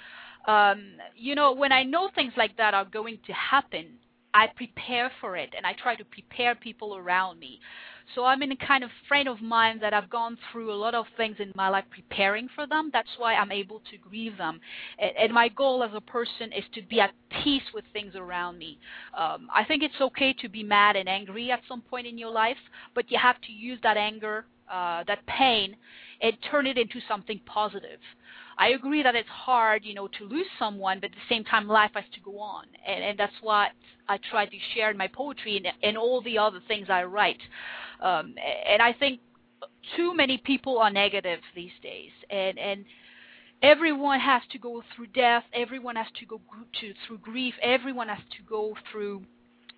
um, 0.47 0.97
you 1.17 1.35
know, 1.35 1.55
when 1.55 1.73
I 1.73 1.85
know 1.85 2.11
things 2.15 2.35
like 2.37 2.55
that 2.59 2.75
are 2.75 2.85
going 2.85 3.19
to 3.27 3.33
happen, 3.33 3.87
I 4.35 4.49
prepare 4.57 5.11
for 5.21 5.37
it 5.37 5.55
and 5.57 5.65
I 5.65 5.75
try 5.75 5.95
to 5.95 6.05
prepare 6.05 6.57
people 6.57 6.97
around 6.97 7.39
me. 7.39 7.61
So 8.15 8.25
I'm 8.25 8.43
in 8.43 8.53
a 8.53 8.57
kind 8.57 8.85
of 8.85 8.91
frame 9.09 9.29
of 9.29 9.41
mind 9.41 9.81
that 9.81 9.95
I've 9.95 10.11
gone 10.11 10.37
through 10.51 10.73
a 10.73 10.75
lot 10.75 10.95
of 10.95 11.07
things 11.17 11.37
in 11.39 11.53
my 11.55 11.69
life 11.69 11.85
preparing 11.91 12.49
for 12.55 12.67
them. 12.67 12.91
That's 12.93 13.09
why 13.17 13.35
I'm 13.35 13.53
able 13.53 13.81
to 13.91 13.97
grieve 13.97 14.37
them. 14.37 14.61
And, 14.99 15.33
my 15.33 15.49
goal 15.49 15.83
as 15.83 15.91
a 15.95 16.01
person 16.01 16.53
is 16.53 16.65
to 16.75 16.83
be 16.83 17.01
at 17.01 17.13
peace 17.43 17.63
with 17.73 17.85
things 17.93 18.15
around 18.15 18.59
me. 18.59 18.79
Um, 19.17 19.49
I 19.55 19.65
think 19.65 19.83
it's 19.83 20.01
okay 20.01 20.35
to 20.35 20.49
be 20.49 20.63
mad 20.63 20.97
and 20.97 21.09
angry 21.09 21.51
at 21.51 21.61
some 21.67 21.81
point 21.81 22.07
in 22.07 22.19
your 22.19 22.31
life, 22.31 22.59
but 22.95 23.11
you 23.11 23.19
have 23.19 23.41
to 23.43 23.53
use 23.53 23.79
that 23.83 23.97
anger, 23.97 24.45
uh, 24.71 25.05
that 25.07 25.25
pain, 25.27 25.77
and 26.21 26.37
turn 26.51 26.67
it 26.67 26.77
into 26.77 27.01
something 27.09 27.41
positive. 27.47 28.01
I 28.59 28.69
agree 28.69 29.03
that 29.03 29.15
it's 29.15 29.29
hard, 29.29 29.85
you 29.85 29.95
know, 29.95 30.09
to 30.19 30.25
lose 30.25 30.47
someone, 30.59 31.01
but 31.01 31.11
at 31.11 31.13
the 31.13 31.35
same 31.35 31.45
time, 31.45 31.67
life 31.67 31.93
has 31.95 32.05
to 32.15 32.21
go 32.21 32.39
on, 32.39 32.65
and, 32.87 33.05
and 33.05 33.19
that's 33.19 33.35
what 33.41 33.71
I 34.09 34.19
try 34.31 34.47
to 34.47 34.57
share 34.75 34.91
in 34.91 34.97
my 34.97 35.09
poetry 35.09 35.57
and, 35.57 35.67
and 35.83 35.97
all 35.97 36.23
the 36.23 36.39
other 36.39 36.61
things 36.69 36.89
I 36.89 37.05
write. 37.05 37.41
Um, 38.01 38.35
and 38.69 38.81
I 38.83 38.93
think 38.93 39.21
too 39.97 40.15
many 40.15 40.39
people 40.39 40.79
are 40.79 40.91
negative 40.91 41.41
these 41.55 41.73
days, 41.83 42.11
and 42.31 42.59
and 42.59 42.85
everyone 43.63 44.21
has 44.21 44.43
to 44.53 44.59
go 44.59 44.83
through 44.95 45.09
death. 45.09 45.45
Everyone 45.55 45.97
has 45.97 46.07
to 46.21 46.27
go 46.27 46.41
to, 46.81 46.93
through 47.07 47.19
grief. 47.19 47.55
Everyone 47.63 48.09
has 48.09 48.19
to 48.37 48.43
go 48.49 48.77
through 48.91 49.23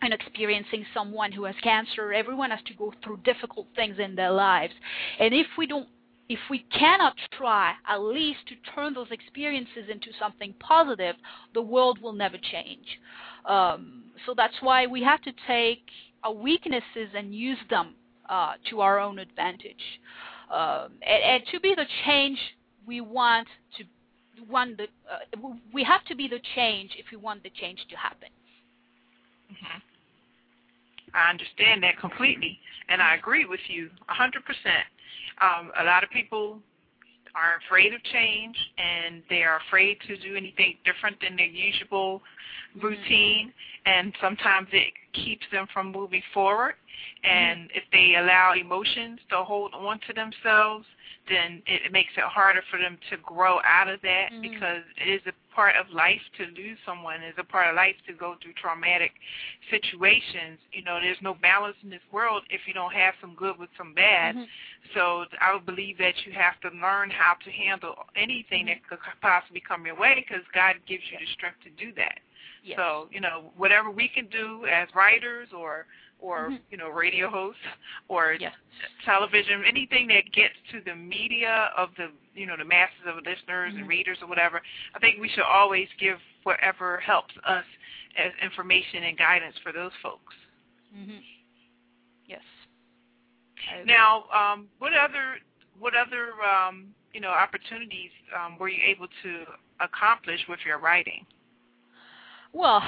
and 0.03 0.13
experiencing 0.13 0.85
someone 0.93 1.33
who 1.33 1.45
has 1.45 1.55
cancer. 1.63 2.13
Everyone 2.13 2.51
has 2.51 2.61
to 2.67 2.75
go 2.75 2.93
through 3.03 3.19
difficult 3.19 3.67
things 3.75 3.97
in 3.99 4.15
their 4.15 4.31
lives. 4.31 4.75
And 5.19 5.33
if 5.33 5.47
we 5.57 5.67
don't 5.67 5.89
if 6.29 6.39
we 6.51 6.65
cannot 6.77 7.15
try 7.37 7.73
at 7.89 7.99
least 7.99 8.41
to 8.49 8.55
turn 8.75 8.95
those 8.95 9.11
experiences 9.11 9.89
into 9.91 10.09
something 10.19 10.55
positive, 10.59 11.15
the 11.55 11.63
world 11.63 12.01
will 12.01 12.13
never 12.13 12.37
change. 12.37 12.87
Um, 13.45 14.05
so 14.27 14.35
that's 14.37 14.55
why 14.61 14.87
we 14.87 15.03
have 15.03 15.23
to 15.23 15.33
take 15.47 15.83
our 16.25 16.33
weaknesses 16.33 17.11
and 17.15 17.35
use 17.35 17.59
them 17.71 17.95
uh, 18.29 18.55
to 18.71 18.81
our 18.81 18.99
own 18.99 19.19
advantage. 19.19 20.01
Um, 20.53 20.93
and, 21.07 21.23
and, 21.25 21.43
to 21.53 21.61
be 21.61 21.75
the 21.75 21.87
change 22.05 22.39
we 22.87 23.01
want 23.01 23.49
to 23.79 23.85
want 24.49 24.77
the 24.77 24.85
uh, 24.85 25.49
we 25.75 25.83
have 25.83 26.05
to 26.05 26.15
be 26.15 26.29
the 26.29 26.39
change 26.55 26.93
if 26.99 27.07
we 27.11 27.17
want 27.17 27.43
the 27.43 27.51
change 27.61 27.81
to 27.91 27.97
happen. 27.97 28.29
Mm-hmm. 29.51 29.79
I 31.15 31.31
understand 31.31 31.83
that 31.83 31.99
completely, 31.99 32.59
and 32.89 33.03
I 33.03 33.17
agree 33.17 33.45
with 33.45 33.61
you 33.69 33.91
100%. 34.09 34.31
Um, 35.41 35.71
a 35.79 35.85
lot 35.85 36.03
of 36.03 36.11
people 36.11 36.61
are 37.35 37.61
afraid 37.67 37.93
of 37.93 38.03
change 38.05 38.57
and 38.79 39.23
they 39.29 39.43
are 39.43 39.61
afraid 39.69 39.99
to 40.09 40.17
do 40.17 40.37
anything 40.37 40.77
different 40.85 41.21
than 41.21 41.37
their 41.37 41.47
usual 41.47 42.23
routine 42.83 43.53
and 43.85 44.13
sometimes 44.21 44.69
it 44.73 44.93
keeps 45.13 45.45
them 45.53 45.67
from 45.73 45.93
moving 45.93 46.23
forward 46.33 46.75
and 47.25 47.61
mm-hmm. 47.61 47.79
if 47.79 47.85
they 47.93 48.17
allow 48.19 48.55
emotions 48.59 49.19
to 49.31 49.37
hold 49.45 49.73
on 49.75 50.01
to 50.07 50.15
themselves 50.15 50.87
then 51.29 51.63
it, 51.67 51.93
makes 51.93 52.13
it 52.17 52.25
harder 52.25 52.63
for 52.71 52.79
them 52.79 52.99
to 53.11 53.17
grow 53.19 53.59
out 53.65 53.89
of 53.89 54.01
that 54.03 54.31
mm-hmm. 54.33 54.43
because 54.43 54.83
it 54.97 55.11
is 55.11 55.21
a 55.27 55.55
part 55.55 55.75
of 55.77 55.87
life 55.93 56.21
to 56.39 56.45
lose 56.61 56.79
someone. 56.87 57.23
It's 57.23 57.39
a 57.39 57.45
part 57.45 57.69
of 57.69 57.77
life 57.77 57.97
to 58.07 58.13
go 58.13 58.37
through 58.43 58.53
traumatic 58.55 59.13
situations. 59.71 60.59
You 60.73 60.85
know, 60.85 61.01
there's 61.01 61.21
no 61.23 61.35
balance 61.35 61.77
in 61.83 61.91
this 61.91 62.05
world 62.13 62.43
if 62.51 62.63
you 62.67 62.75
don't 62.75 62.93
have 62.93 63.15
some 63.21 63.35
good 63.35 63.59
with 63.59 63.71
some 63.77 63.95
bad. 63.95 64.37
Mm-hmm. 64.37 64.45
So 64.95 65.25
I 65.41 65.55
would 65.55 65.67
believe 65.67 65.99
that 65.99 66.15
you 66.25 66.33
have 66.33 66.61
to 66.61 66.71
learn 66.79 67.11
how 67.11 67.35
to 67.45 67.51
handle 67.51 67.97
anything 68.15 68.67
mm-hmm. 68.67 68.79
that 68.87 68.89
could 68.89 69.21
possibly 69.21 69.63
come 69.67 69.87
your 69.87 69.99
way 69.99 70.25
because 70.27 70.45
God 70.55 70.77
gives 70.87 71.03
you 71.11 71.19
the 71.19 71.27
strength 71.35 71.59
to 71.65 71.71
do 71.75 71.93
that. 71.97 72.21
Yes. 72.63 72.79
So, 72.79 73.09
you 73.13 73.21
know, 73.21 73.53
whatever 73.57 73.91
we 73.91 74.09
can 74.09 74.27
do 74.27 74.67
as 74.67 74.89
writers 74.95 75.49
or 75.57 75.87
or 76.21 76.47
mm-hmm. 76.47 76.57
you 76.71 76.77
know 76.77 76.89
radio 76.89 77.29
hosts 77.29 77.61
or 78.09 78.37
yes. 78.39 78.53
television 79.05 79.63
anything 79.69 80.07
that 80.09 80.25
gets 80.33 80.55
to 80.73 80.81
the 80.85 80.95
media 80.95 81.71
of 81.77 81.91
the 81.97 82.09
you 82.35 82.47
know 82.47 82.57
the 82.57 82.65
masses 82.65 82.95
of 83.07 83.17
listeners 83.17 83.73
mm-hmm. 83.73 83.79
and 83.81 83.89
readers 83.89 84.19
or 84.23 84.29
whatever 84.29 84.61
i 84.95 84.99
think 84.99 85.21
we 85.21 85.29
should 85.29 85.45
always 85.45 85.89
give 86.01 86.19
whatever 86.45 86.99
helps 86.99 87.35
us 87.47 87.65
as 88.19 88.33
information 88.43 89.05
and 89.05 89.19
guidance 89.19 89.55
for 89.63 89.73
those 89.73 89.93
folks 90.03 90.35
mm-hmm. 90.97 91.19
yes 92.27 92.41
now 93.85 94.25
um, 94.35 94.67
what 94.79 94.93
other 94.95 95.37
what 95.79 95.95
other 95.95 96.33
um, 96.43 96.89
you 97.13 97.21
know 97.21 97.31
opportunities 97.31 98.11
um, 98.35 98.57
were 98.59 98.69
you 98.69 98.83
able 98.87 99.07
to 99.23 99.45
accomplish 99.81 100.41
with 100.49 100.59
your 100.65 100.79
writing 100.79 101.27
well, 102.57 102.83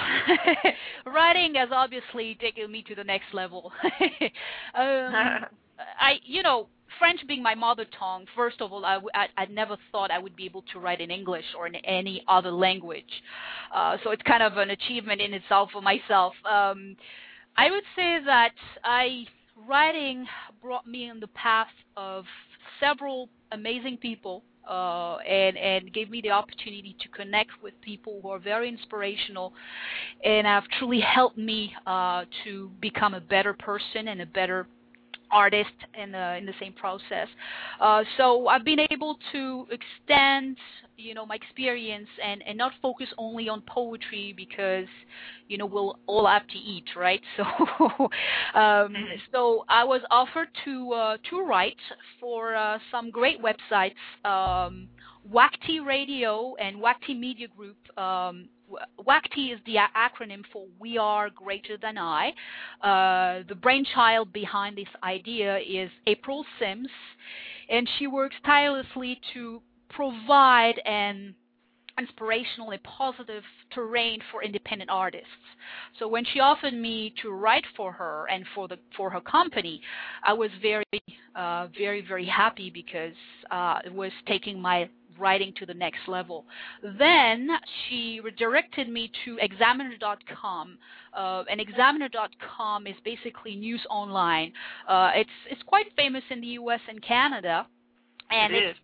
writing 1.06 1.54
has 1.56 1.68
obviously 1.70 2.36
taken 2.40 2.72
me 2.72 2.82
to 2.88 2.94
the 2.94 3.04
next 3.04 3.34
level. 3.34 3.70
um, 4.74 5.12
I, 6.00 6.14
you 6.24 6.42
know, 6.42 6.68
French 6.98 7.20
being 7.28 7.42
my 7.42 7.54
mother 7.54 7.84
tongue, 7.98 8.24
first 8.34 8.62
of 8.62 8.72
all, 8.72 8.84
I, 8.84 8.98
I, 9.14 9.26
I 9.36 9.44
never 9.46 9.76
thought 9.92 10.10
I 10.10 10.18
would 10.18 10.34
be 10.34 10.46
able 10.46 10.64
to 10.72 10.80
write 10.80 11.00
in 11.00 11.10
English 11.10 11.44
or 11.56 11.66
in 11.66 11.74
any 11.76 12.24
other 12.26 12.50
language. 12.50 13.04
Uh, 13.74 13.98
so 14.02 14.10
it's 14.10 14.22
kind 14.22 14.42
of 14.42 14.56
an 14.56 14.70
achievement 14.70 15.20
in 15.20 15.34
itself 15.34 15.68
for 15.72 15.82
myself. 15.82 16.32
Um, 16.50 16.96
I 17.56 17.70
would 17.70 17.84
say 17.94 18.18
that 18.24 18.54
I 18.82 19.26
writing 19.68 20.26
brought 20.62 20.86
me 20.86 21.10
in 21.10 21.20
the 21.20 21.28
path 21.28 21.68
of 21.96 22.24
several 22.80 23.28
amazing 23.52 23.98
people 23.98 24.42
uh, 24.68 25.16
and 25.16 25.56
and 25.56 25.92
gave 25.92 26.10
me 26.10 26.20
the 26.20 26.30
opportunity 26.30 26.96
to 27.00 27.08
connect 27.08 27.50
with 27.62 27.74
people 27.80 28.20
who 28.22 28.28
are 28.28 28.38
very 28.38 28.68
inspirational 28.68 29.52
and 30.24 30.46
have 30.46 30.64
truly 30.78 31.00
helped 31.00 31.38
me 31.38 31.72
uh, 31.86 32.24
to 32.44 32.70
become 32.80 33.14
a 33.14 33.20
better 33.20 33.54
person 33.54 34.08
and 34.08 34.20
a 34.20 34.26
better 34.26 34.66
artist 35.30 35.70
in 36.00 36.12
the 36.12 36.36
in 36.36 36.46
the 36.46 36.54
same 36.60 36.72
process. 36.72 37.28
Uh, 37.80 38.02
so 38.16 38.48
I've 38.48 38.64
been 38.64 38.80
able 38.90 39.18
to 39.32 39.66
extend, 39.70 40.56
you 40.98 41.14
know, 41.14 41.24
my 41.24 41.36
experience 41.36 42.08
and 42.22 42.42
and 42.46 42.58
not 42.58 42.72
focus 42.82 43.06
only 43.16 43.48
on 43.48 43.62
poetry 43.62 44.34
because, 44.36 44.86
you 45.46 45.56
know, 45.56 45.64
we'll 45.64 45.98
all 46.06 46.26
have 46.26 46.46
to 46.48 46.58
eat, 46.58 46.84
right? 46.96 47.20
So, 47.38 48.10
um, 48.58 48.94
so 49.32 49.64
I 49.68 49.84
was 49.84 50.00
offered 50.10 50.48
to 50.64 50.92
uh, 50.92 51.16
to 51.30 51.40
write 51.40 51.76
for 52.20 52.54
uh, 52.54 52.78
some 52.90 53.10
great 53.10 53.38
websites. 53.40 53.94
Um, 54.24 54.88
WAGTi 55.32 55.84
Radio 55.84 56.54
and 56.56 56.78
WAGTi 56.78 57.18
Media 57.18 57.48
Group 57.56 57.76
um, 57.98 58.48
WAGTi 58.98 59.52
is 59.52 59.60
the 59.66 59.76
acronym 59.96 60.42
for 60.52 60.66
We 60.78 60.98
Are 60.98 61.30
Greater 61.30 61.76
Than 61.80 61.98
I. 61.98 62.32
Uh, 62.82 63.42
the 63.48 63.54
brainchild 63.54 64.32
behind 64.32 64.76
this 64.76 64.88
idea 65.02 65.58
is 65.58 65.90
April 66.06 66.44
Sims, 66.58 66.88
and 67.68 67.88
she 67.98 68.06
works 68.06 68.36
tirelessly 68.44 69.20
to 69.34 69.62
provide 69.90 70.80
an 70.84 71.34
inspirational 71.98 72.70
and 72.70 72.82
positive 72.84 73.42
terrain 73.74 74.20
for 74.30 74.42
independent 74.42 74.90
artists. 74.90 75.26
So 75.98 76.06
when 76.06 76.24
she 76.32 76.40
offered 76.40 76.74
me 76.74 77.12
to 77.22 77.30
write 77.30 77.64
for 77.76 77.92
her 77.92 78.26
and 78.30 78.44
for 78.54 78.68
the 78.68 78.78
for 78.96 79.10
her 79.10 79.20
company, 79.20 79.80
I 80.24 80.32
was 80.32 80.50
very 80.62 80.84
uh, 81.34 81.68
very 81.76 82.04
very 82.06 82.26
happy 82.26 82.70
because 82.70 83.14
uh, 83.50 83.78
it 83.84 83.92
was 83.92 84.12
taking 84.26 84.60
my 84.60 84.88
writing 85.18 85.52
to 85.58 85.66
the 85.66 85.74
next 85.74 86.06
level. 86.06 86.44
Then 86.98 87.48
she 87.88 88.20
redirected 88.22 88.88
me 88.88 89.10
to 89.24 89.36
Examiner.com, 89.40 90.78
uh, 91.12 91.44
and 91.50 91.60
Examiner.com 91.60 92.86
is 92.86 92.94
basically 93.04 93.56
news 93.56 93.84
online. 93.90 94.52
Uh, 94.88 95.10
it's 95.14 95.30
it's 95.50 95.62
quite 95.64 95.86
famous 95.96 96.22
in 96.30 96.40
the 96.40 96.46
U.S. 96.48 96.80
and 96.88 97.02
Canada, 97.02 97.66
and 98.30 98.54
it 98.54 98.62
is. 98.62 98.76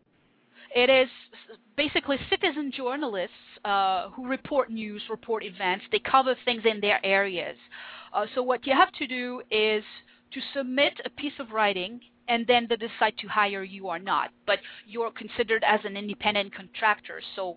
It 0.75 0.90
is 0.90 1.09
basically 1.76 2.19
citizen 2.28 2.73
journalists 2.76 3.37
uh, 3.64 4.11
who 4.11 4.26
report 4.26 4.71
news, 4.71 5.02
report 5.09 5.45
events. 5.45 5.85
They 5.93 6.00
cover 6.00 6.35
things 6.45 6.62
in 6.64 6.81
their 6.81 6.99
areas. 7.04 7.57
Uh, 8.12 8.26
so 8.35 8.43
what 8.43 8.66
you 8.66 8.73
have 8.73 8.93
to 8.93 9.07
do 9.07 9.40
is 9.50 9.85
to 10.33 10.40
submit 10.52 10.95
a 11.04 11.11
piece 11.11 11.33
of 11.38 11.52
writing 11.52 12.00
and 12.28 12.47
then 12.47 12.66
they 12.69 12.76
decide 12.76 13.16
to 13.21 13.28
hire 13.28 13.62
you 13.62 13.87
or 13.87 13.99
not. 13.99 14.31
But 14.47 14.59
you're 14.87 15.12
considered 15.12 15.62
as 15.66 15.81
an 15.85 15.97
independent 15.97 16.54
contractor, 16.54 17.21
so 17.37 17.57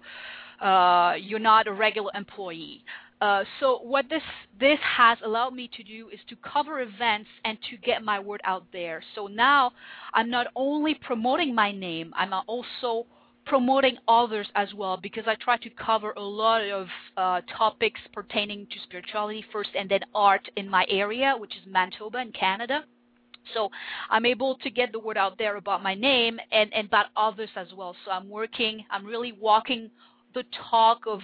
uh, 0.61 1.13
you're 1.19 1.39
not 1.39 1.67
a 1.67 1.73
regular 1.73 2.11
employee. 2.13 2.83
Uh, 3.19 3.43
so 3.59 3.79
what 3.79 4.05
this 4.09 4.21
this 4.59 4.77
has 4.81 5.17
allowed 5.25 5.53
me 5.53 5.69
to 5.75 5.83
do 5.83 6.09
is 6.09 6.19
to 6.29 6.35
cover 6.37 6.81
events 6.81 7.29
and 7.45 7.57
to 7.69 7.77
get 7.77 8.03
my 8.03 8.19
word 8.19 8.41
out 8.43 8.63
there. 8.71 9.01
So 9.15 9.27
now 9.27 9.71
I'm 10.13 10.29
not 10.29 10.47
only 10.55 10.93
promoting 10.93 11.55
my 11.55 11.71
name, 11.71 12.13
I'm 12.15 12.31
also 12.47 13.07
promoting 13.47 13.97
others 14.07 14.47
as 14.55 14.67
well 14.75 14.97
because 14.97 15.23
I 15.25 15.35
try 15.35 15.57
to 15.57 15.69
cover 15.71 16.11
a 16.11 16.21
lot 16.21 16.61
of 16.61 16.87
uh, 17.15 17.41
topics 17.57 17.99
pertaining 18.13 18.67
to 18.67 18.79
spirituality 18.83 19.43
first 19.51 19.69
and 19.77 19.89
then 19.89 20.01
art 20.13 20.47
in 20.55 20.69
my 20.69 20.85
area, 20.89 21.33
which 21.37 21.55
is 21.55 21.61
Manitoba 21.65 22.19
in 22.19 22.31
Canada. 22.33 22.83
So 23.53 23.69
I'm 24.09 24.25
able 24.25 24.55
to 24.55 24.69
get 24.69 24.91
the 24.91 24.99
word 24.99 25.17
out 25.17 25.37
there 25.37 25.55
about 25.55 25.81
my 25.81 25.95
name 25.95 26.39
and, 26.51 26.71
and 26.73 26.87
about 26.87 27.07
others 27.15 27.49
as 27.55 27.67
well. 27.75 27.95
So 28.03 28.11
I'm 28.11 28.29
working, 28.29 28.83
I'm 28.91 29.05
really 29.05 29.31
walking 29.31 29.89
the 30.37 30.43
talk 30.69 31.01
of 31.07 31.21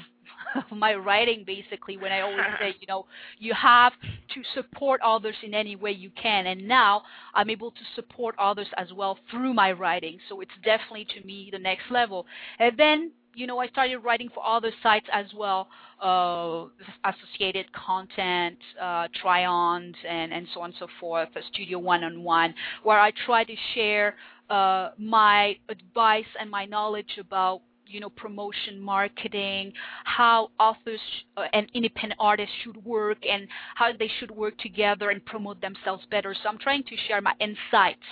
my 0.71 0.93
writing 0.93 1.43
basically 1.45 1.97
when 1.97 2.11
I 2.11 2.21
always 2.21 2.45
say, 2.59 2.75
you 2.81 2.87
know, 2.87 3.05
you 3.39 3.53
have 3.53 3.93
to 4.01 4.41
support 4.53 5.01
others 5.01 5.35
in 5.43 5.53
any 5.53 5.75
way 5.75 5.91
you 5.91 6.11
can. 6.21 6.47
And 6.47 6.67
now 6.67 7.03
I'm 7.33 7.49
able 7.49 7.71
to 7.71 7.81
support 7.95 8.35
others 8.39 8.67
as 8.77 8.91
well 8.93 9.17
through 9.29 9.53
my 9.53 9.71
writing. 9.71 10.17
So 10.29 10.41
it's 10.41 10.51
definitely 10.63 11.07
to 11.15 11.25
me 11.25 11.49
the 11.51 11.59
next 11.59 11.83
level. 11.91 12.25
And 12.59 12.77
then 12.77 13.11
you 13.35 13.47
know, 13.47 13.57
I 13.57 13.67
started 13.69 13.97
writing 13.97 14.29
for 14.31 14.45
other 14.45 14.71
sites 14.83 15.07
as 15.11 15.25
well, 15.35 15.67
uh, 15.99 16.65
associated 17.03 17.65
content, 17.73 18.59
uh, 18.79 19.07
Triond, 19.23 19.95
and, 20.07 20.31
and 20.31 20.45
so 20.53 20.61
on 20.61 20.69
and 20.69 20.75
so 20.77 20.87
forth, 20.99 21.29
a 21.35 21.39
Studio 21.51 21.79
One-on-One, 21.79 22.53
where 22.83 22.99
I 22.99 23.11
try 23.25 23.43
to 23.43 23.55
share 23.73 24.15
uh, 24.51 24.91
my 24.99 25.55
advice 25.67 26.27
and 26.39 26.51
my 26.51 26.65
knowledge 26.65 27.17
about 27.19 27.61
you 27.93 27.99
know 27.99 28.09
promotion 28.09 28.79
marketing 28.79 29.71
how 30.05 30.49
authors 30.59 30.99
uh, 31.37 31.45
and 31.53 31.67
independent 31.73 32.19
artists 32.19 32.53
should 32.63 32.83
work 32.85 33.17
and 33.29 33.47
how 33.75 33.91
they 33.97 34.09
should 34.19 34.31
work 34.31 34.57
together 34.57 35.09
and 35.09 35.23
promote 35.25 35.59
themselves 35.61 36.03
better 36.09 36.35
so 36.41 36.49
i'm 36.49 36.57
trying 36.57 36.83
to 36.83 36.95
share 37.07 37.21
my 37.21 37.33
insights 37.39 38.03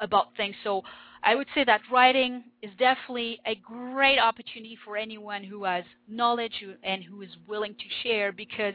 about 0.00 0.28
things 0.36 0.54
so 0.62 0.82
I 1.26 1.34
would 1.34 1.46
say 1.54 1.64
that 1.64 1.80
writing 1.90 2.44
is 2.62 2.70
definitely 2.78 3.40
a 3.46 3.54
great 3.54 4.18
opportunity 4.18 4.76
for 4.84 4.98
anyone 4.98 5.42
who 5.42 5.64
has 5.64 5.84
knowledge 6.06 6.52
and 6.82 7.02
who 7.02 7.22
is 7.22 7.30
willing 7.48 7.74
to 7.74 7.84
share 8.02 8.30
because 8.30 8.74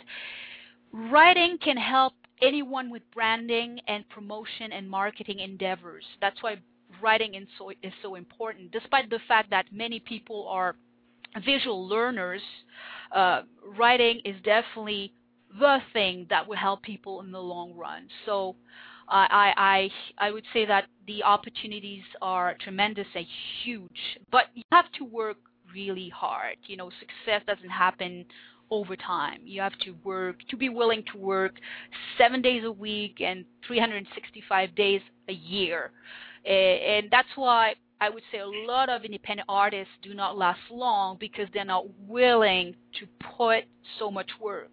writing 0.91 1.60
can 1.63 1.78
help 1.78 2.13
anyone 2.41 2.89
with 2.89 3.04
branding 3.13 3.80
and 3.88 4.08
promotion 4.10 4.72
and 4.72 4.89
marketing 4.89 5.39
endeavors. 5.39 6.04
That's 6.22 6.41
why 6.41 6.58
writing 7.01 7.35
is 7.35 7.47
so, 7.57 7.69
is 7.69 7.93
so 8.01 8.15
important. 8.15 8.71
Despite 8.71 9.09
the 9.09 9.19
fact 9.27 9.49
that 9.49 9.65
many 9.71 9.99
people 9.99 10.47
are 10.47 10.75
visual 11.45 11.88
learners, 11.88 12.41
uh, 13.15 13.41
writing 13.77 14.21
is 14.25 14.35
definitely 14.43 15.13
the 15.59 15.79
thing 15.93 16.27
that 16.29 16.47
will 16.47 16.57
help 16.57 16.81
people 16.83 17.21
in 17.21 17.31
the 17.31 17.39
long 17.39 17.73
run. 17.73 18.07
So 18.25 18.55
I, 19.07 19.89
I, 20.17 20.27
I 20.27 20.31
would 20.31 20.45
say 20.53 20.65
that 20.65 20.85
the 21.07 21.23
opportunities 21.23 22.03
are 22.21 22.55
tremendous 22.63 23.07
and 23.15 23.25
huge, 23.63 24.19
but 24.31 24.45
you 24.53 24.63
have 24.71 24.91
to 24.99 25.05
work 25.05 25.38
really 25.73 26.09
hard. 26.09 26.57
You 26.65 26.77
know, 26.77 26.91
success 26.99 27.41
doesn't 27.47 27.69
happen 27.69 28.25
over 28.71 28.95
time. 28.95 29.39
You 29.43 29.62
have 29.62 29.77
to 29.79 29.95
work, 30.03 30.38
to 30.49 30.57
be 30.57 30.69
willing 30.69 31.03
to 31.12 31.17
work 31.17 31.53
seven 32.17 32.41
days 32.41 32.63
a 32.63 32.71
week 32.71 33.21
and 33.21 33.45
365 33.67 34.75
days 34.75 35.01
a 35.27 35.33
year. 35.33 35.91
And 36.45 37.10
that's 37.12 37.30
why 37.36 37.75
I 38.02 38.10
would 38.10 38.23
say 38.32 38.39
a 38.39 38.47
lot 38.47 38.89
of 38.89 39.04
independent 39.04 39.47
artists 39.49 39.93
do 40.02 40.13
not 40.13 40.38
last 40.38 40.60
long 40.71 41.17
because 41.19 41.47
they're 41.54 41.65
not 41.65 41.86
willing 42.08 42.75
to 42.99 43.08
put 43.38 43.65
so 43.97 44.10
much 44.10 44.30
work 44.41 44.71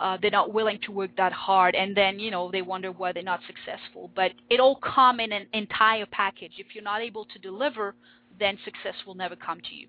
uh, 0.00 0.16
they're 0.20 0.30
not 0.30 0.52
willing 0.52 0.78
to 0.82 0.92
work 0.92 1.10
that 1.16 1.32
hard, 1.32 1.74
and 1.74 1.96
then 1.96 2.18
you 2.18 2.30
know 2.30 2.50
they 2.50 2.62
wonder 2.62 2.92
why 2.92 3.12
they're 3.12 3.22
not 3.22 3.40
successful. 3.46 4.10
But 4.14 4.32
it 4.50 4.60
all 4.60 4.76
come 4.76 5.20
in 5.20 5.32
an 5.32 5.46
entire 5.52 6.06
package. 6.06 6.52
If 6.58 6.74
you're 6.74 6.84
not 6.84 7.02
able 7.02 7.24
to 7.26 7.38
deliver, 7.38 7.94
then 8.38 8.58
success 8.64 8.94
will 9.06 9.14
never 9.14 9.36
come 9.36 9.60
to 9.60 9.74
you. 9.74 9.86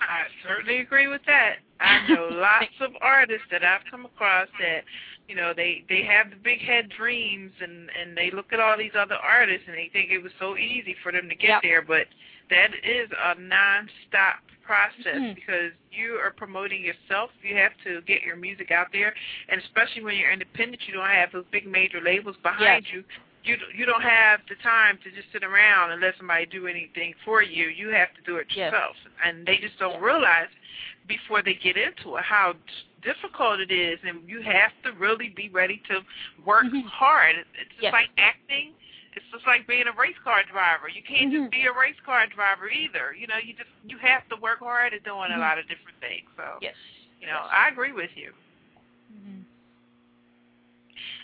I 0.00 0.24
certainly 0.46 0.80
agree 0.80 1.06
with 1.06 1.20
that. 1.26 1.56
I 1.82 2.08
know 2.08 2.28
lots 2.32 2.74
of 2.80 2.92
artists 3.00 3.46
that 3.50 3.64
I've 3.64 3.82
come 3.90 4.04
across 4.04 4.48
that, 4.60 4.84
you 5.28 5.36
know, 5.36 5.52
they 5.54 5.84
they 5.88 6.02
have 6.02 6.30
the 6.30 6.36
big 6.36 6.60
head 6.60 6.88
dreams 6.96 7.52
and 7.60 7.90
and 8.00 8.16
they 8.16 8.30
look 8.30 8.52
at 8.52 8.60
all 8.60 8.76
these 8.78 8.96
other 8.98 9.16
artists 9.16 9.64
and 9.66 9.76
they 9.76 9.90
think 9.92 10.10
it 10.10 10.22
was 10.22 10.32
so 10.38 10.56
easy 10.56 10.96
for 11.02 11.12
them 11.12 11.28
to 11.28 11.34
get 11.34 11.48
yep. 11.48 11.62
there, 11.62 11.82
but 11.82 12.06
that 12.50 12.70
is 12.84 13.08
a 13.10 13.40
non-stop 13.40 14.44
process 14.64 15.16
mm-hmm. 15.16 15.34
because 15.34 15.72
you 15.90 16.14
are 16.22 16.30
promoting 16.30 16.82
yourself. 16.82 17.30
You 17.42 17.56
have 17.56 17.72
to 17.84 18.00
get 18.02 18.22
your 18.22 18.36
music 18.36 18.70
out 18.70 18.88
there, 18.92 19.14
and 19.48 19.60
especially 19.60 20.02
when 20.02 20.16
you're 20.16 20.32
independent, 20.32 20.82
you 20.86 20.94
don't 20.94 21.08
have 21.08 21.32
those 21.32 21.44
big 21.50 21.66
major 21.66 22.00
labels 22.00 22.36
behind 22.42 22.84
yes. 22.86 22.94
you. 22.94 23.04
You 23.44 23.56
you 23.76 23.86
don't 23.86 24.02
have 24.02 24.40
the 24.48 24.54
time 24.62 24.98
to 25.02 25.10
just 25.10 25.26
sit 25.32 25.42
around 25.42 25.90
and 25.90 26.00
let 26.00 26.14
somebody 26.16 26.46
do 26.46 26.68
anything 26.68 27.14
for 27.24 27.42
you. 27.42 27.68
You 27.68 27.88
have 27.90 28.14
to 28.14 28.22
do 28.24 28.36
it 28.36 28.46
yes. 28.54 28.72
yourself, 28.72 28.96
and 29.24 29.44
they 29.46 29.58
just 29.58 29.78
don't 29.78 30.00
realize 30.00 30.48
before 31.08 31.42
they 31.42 31.54
get 31.54 31.76
into 31.76 32.16
it 32.16 32.24
how 32.24 32.54
difficult 33.02 33.60
it 33.60 33.72
is, 33.72 33.98
and 34.06 34.28
you 34.28 34.40
have 34.42 34.70
to 34.84 34.92
really 34.98 35.32
be 35.34 35.48
ready 35.48 35.82
to 35.88 36.00
work 36.46 36.64
mm-hmm. 36.64 36.86
hard. 36.86 37.36
It's 37.36 37.70
just 37.70 37.82
yes. 37.82 37.92
like 37.92 38.08
acting 38.16 38.72
it's 39.14 39.24
just 39.30 39.46
like 39.46 39.66
being 39.66 39.84
a 39.86 39.92
race 39.98 40.16
car 40.24 40.40
driver. 40.50 40.88
You 40.88 41.04
can't 41.04 41.32
mm-hmm. 41.32 41.44
just 41.44 41.52
be 41.52 41.68
a 41.68 41.74
race 41.74 41.98
car 42.04 42.24
driver 42.32 42.68
either. 42.70 43.12
You 43.12 43.26
know, 43.26 43.36
you 43.36 43.52
just 43.52 43.68
you 43.84 43.98
have 44.00 44.24
to 44.32 44.36
work 44.40 44.60
hard 44.60 44.94
at 44.94 45.04
doing 45.04 45.28
mm-hmm. 45.28 45.40
a 45.40 45.44
lot 45.44 45.58
of 45.58 45.68
different 45.68 46.00
things. 46.00 46.28
So 46.36 46.56
yes, 46.60 46.74
you 47.20 47.26
know, 47.26 47.44
yes. 47.44 47.52
I 47.52 47.68
agree 47.68 47.92
with 47.92 48.10
you. 48.16 48.32
Mm-hmm. 49.12 49.44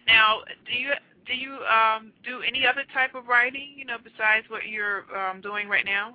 Now, 0.06 0.44
do 0.68 0.72
you 0.76 0.92
do 1.24 1.32
you 1.32 1.64
um, 1.64 2.12
do 2.24 2.44
any 2.44 2.66
other 2.66 2.84
type 2.92 3.14
of 3.14 3.26
writing? 3.26 3.72
You 3.76 3.84
know, 3.84 3.96
besides 3.96 4.44
what 4.48 4.68
you're 4.68 5.08
um, 5.16 5.40
doing 5.40 5.68
right 5.68 5.84
now? 5.84 6.14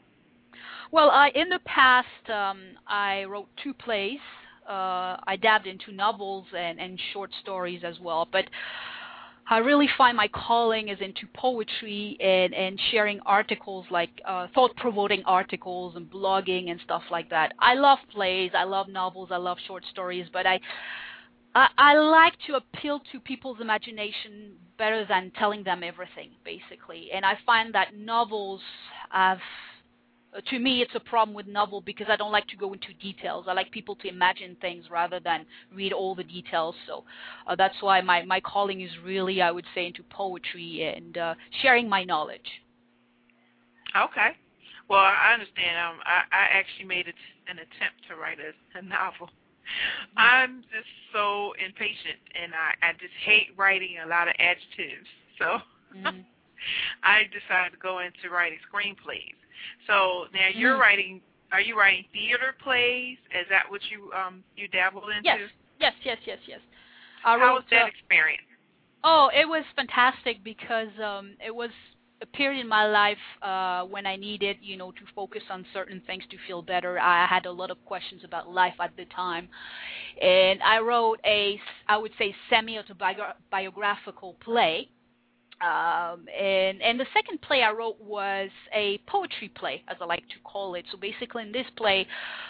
Well, 0.91 1.09
I 1.09 1.29
in 1.35 1.49
the 1.49 1.59
past 1.65 2.29
um, 2.29 2.61
I 2.87 3.23
wrote 3.25 3.47
two 3.61 3.73
plays. 3.73 4.19
Uh, 4.67 5.17
I 5.27 5.37
dabbed 5.41 5.67
into 5.67 5.91
novels 5.91 6.45
and, 6.55 6.79
and 6.79 6.99
short 7.11 7.31
stories 7.41 7.81
as 7.83 7.99
well, 7.99 8.27
but 8.31 8.45
I 9.49 9.57
really 9.57 9.89
find 9.97 10.15
my 10.15 10.29
calling 10.29 10.87
is 10.87 10.99
into 11.01 11.27
poetry 11.33 12.15
and, 12.21 12.53
and 12.53 12.79
sharing 12.91 13.19
articles 13.25 13.85
like 13.91 14.09
uh, 14.25 14.47
thought-provoking 14.55 15.23
articles 15.25 15.97
and 15.97 16.09
blogging 16.09 16.71
and 16.71 16.79
stuff 16.81 17.03
like 17.11 17.29
that. 17.29 17.51
I 17.59 17.73
love 17.73 17.99
plays, 18.13 18.51
I 18.57 18.63
love 18.63 18.87
novels, 18.87 19.29
I 19.31 19.37
love 19.37 19.57
short 19.67 19.83
stories, 19.91 20.27
but 20.31 20.47
I 20.47 20.61
I, 21.55 21.67
I 21.77 21.97
like 21.97 22.33
to 22.47 22.55
appeal 22.55 23.01
to 23.11 23.19
people's 23.19 23.59
imagination 23.61 24.53
better 24.77 25.05
than 25.05 25.31
telling 25.37 25.63
them 25.63 25.83
everything, 25.83 26.31
basically. 26.43 27.09
And 27.13 27.25
I 27.25 27.37
find 27.45 27.73
that 27.75 27.95
novels 27.95 28.61
have 29.11 29.39
to 30.41 30.59
me 30.59 30.81
it's 30.81 30.95
a 30.95 30.99
problem 30.99 31.35
with 31.35 31.47
novel 31.47 31.81
because 31.81 32.07
I 32.09 32.15
don't 32.15 32.31
like 32.31 32.47
to 32.47 32.55
go 32.55 32.73
into 32.73 32.93
details. 33.01 33.45
I 33.47 33.53
like 33.53 33.71
people 33.71 33.95
to 33.97 34.07
imagine 34.07 34.57
things 34.61 34.85
rather 34.89 35.19
than 35.19 35.45
read 35.73 35.93
all 35.93 36.15
the 36.15 36.23
details. 36.23 36.75
So 36.87 37.03
uh, 37.47 37.55
that's 37.55 37.75
why 37.81 38.01
my 38.01 38.23
my 38.23 38.39
calling 38.39 38.81
is 38.81 38.91
really 39.03 39.41
I 39.41 39.51
would 39.51 39.65
say 39.75 39.87
into 39.87 40.03
poetry 40.03 40.93
and 40.95 41.17
uh, 41.17 41.35
sharing 41.61 41.87
my 41.87 42.03
knowledge. 42.03 42.49
Okay. 43.95 44.31
Well, 44.89 44.99
I 44.99 45.33
understand. 45.33 45.77
Um, 45.77 45.99
I, 46.05 46.23
I 46.31 46.43
actually 46.51 46.85
made 46.85 47.07
it 47.07 47.15
an 47.47 47.57
attempt 47.57 48.03
to 48.09 48.15
write 48.15 48.37
a, 48.39 48.77
a 48.77 48.81
novel. 48.81 49.29
I'm 50.17 50.61
just 50.73 50.91
so 51.13 51.53
impatient, 51.63 52.19
and 52.35 52.51
I, 52.53 52.89
I 52.89 52.91
just 52.93 53.15
hate 53.23 53.55
writing 53.55 53.95
a 54.03 54.07
lot 54.07 54.27
of 54.27 54.35
adjectives. 54.39 55.07
So 55.39 55.45
mm-hmm. 55.95 56.19
I 57.03 57.23
decided 57.31 57.71
to 57.73 57.81
go 57.81 57.99
into 57.99 58.29
writing 58.29 58.59
screenplays. 58.67 59.39
So 59.87 60.25
now 60.33 60.49
you're 60.53 60.73
mm-hmm. 60.73 60.81
writing. 60.81 61.21
Are 61.51 61.61
you 61.61 61.77
writing 61.77 62.05
theater 62.11 62.55
plays? 62.63 63.17
Is 63.31 63.45
that 63.49 63.69
what 63.69 63.81
you 63.91 64.11
um 64.13 64.43
you 64.55 64.67
dabbled 64.67 65.09
into? 65.15 65.23
Yes, 65.23 65.39
yes, 65.79 65.93
yes, 66.03 66.17
yes, 66.25 66.39
yes. 66.47 66.59
I 67.25 67.37
How 67.37 67.55
was 67.55 67.63
that 67.71 67.83
uh, 67.83 67.87
experience? 67.87 68.41
Oh, 69.03 69.29
it 69.33 69.47
was 69.47 69.63
fantastic 69.75 70.43
because 70.43 70.89
um 71.03 71.35
it 71.45 71.53
was 71.53 71.69
a 72.23 72.25
period 72.25 72.61
in 72.61 72.67
my 72.67 72.87
life 72.87 73.17
uh, 73.41 73.83
when 73.83 74.05
I 74.05 74.15
needed, 74.15 74.57
you 74.61 74.77
know, 74.77 74.91
to 74.91 75.01
focus 75.13 75.43
on 75.49 75.65
certain 75.73 76.01
things 76.07 76.23
to 76.31 76.37
feel 76.47 76.61
better. 76.61 76.97
I 76.97 77.27
had 77.27 77.45
a 77.45 77.51
lot 77.51 77.69
of 77.69 77.83
questions 77.85 78.21
about 78.23 78.49
life 78.49 78.75
at 78.79 78.95
the 78.95 79.05
time, 79.05 79.49
and 80.21 80.63
I 80.63 80.79
wrote 80.79 81.19
a, 81.25 81.59
I 81.87 81.97
would 81.97 82.13
say, 82.17 82.33
semi-autobiographical 82.49 84.37
play. 84.39 84.89
Um, 85.63 86.25
and 86.27 86.81
and 86.81 86.99
the 86.99 87.05
second 87.13 87.41
play 87.41 87.63
I 87.63 87.71
wrote 87.71 87.99
was 88.01 88.49
a 88.75 88.99
poetry 89.07 89.49
play, 89.55 89.81
as 89.87 89.95
I 90.01 90.05
like 90.05 90.27
to 90.29 90.39
call 90.43 90.75
it. 90.75 90.83
So 90.91 90.97
basically, 90.97 91.43
in 91.43 91.51
this 91.53 91.67
play, 91.77 92.05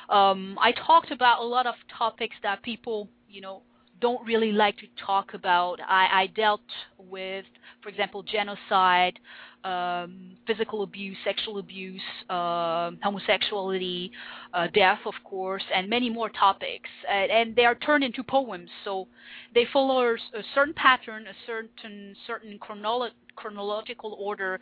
um, 0.09 0.57
I 0.59 0.71
talked 0.71 1.11
about 1.11 1.41
a 1.41 1.45
lot 1.45 1.67
of 1.67 1.75
topics 1.95 2.35
that 2.41 2.63
people, 2.63 3.07
you 3.29 3.41
know, 3.41 3.61
don't 4.01 4.25
really 4.25 4.51
like 4.51 4.77
to 4.77 4.87
talk 5.05 5.33
about. 5.33 5.79
I, 5.87 6.23
I 6.23 6.27
dealt 6.35 6.61
with, 6.97 7.45
for 7.81 7.89
example, 7.89 8.23
genocide, 8.23 9.19
um, 9.63 10.35
physical 10.45 10.83
abuse, 10.83 11.17
sexual 11.23 11.59
abuse, 11.59 12.01
uh, 12.29 12.91
homosexuality, 13.01 14.11
uh, 14.53 14.67
death, 14.73 14.99
of 15.05 15.13
course, 15.23 15.63
and 15.73 15.89
many 15.89 16.09
more 16.09 16.29
topics. 16.29 16.89
And, 17.09 17.31
and, 17.31 17.55
they 17.55 17.65
are 17.65 17.75
turned 17.75 18.03
into 18.03 18.23
poems, 18.23 18.69
so 18.83 19.07
they 19.53 19.65
follow 19.71 20.13
a 20.13 20.17
certain 20.53 20.73
pattern, 20.73 21.27
a 21.27 21.33
certain 21.45 22.15
certain 22.27 22.59
chronolo- 22.59 23.11
chronological 23.35 24.17
order. 24.19 24.59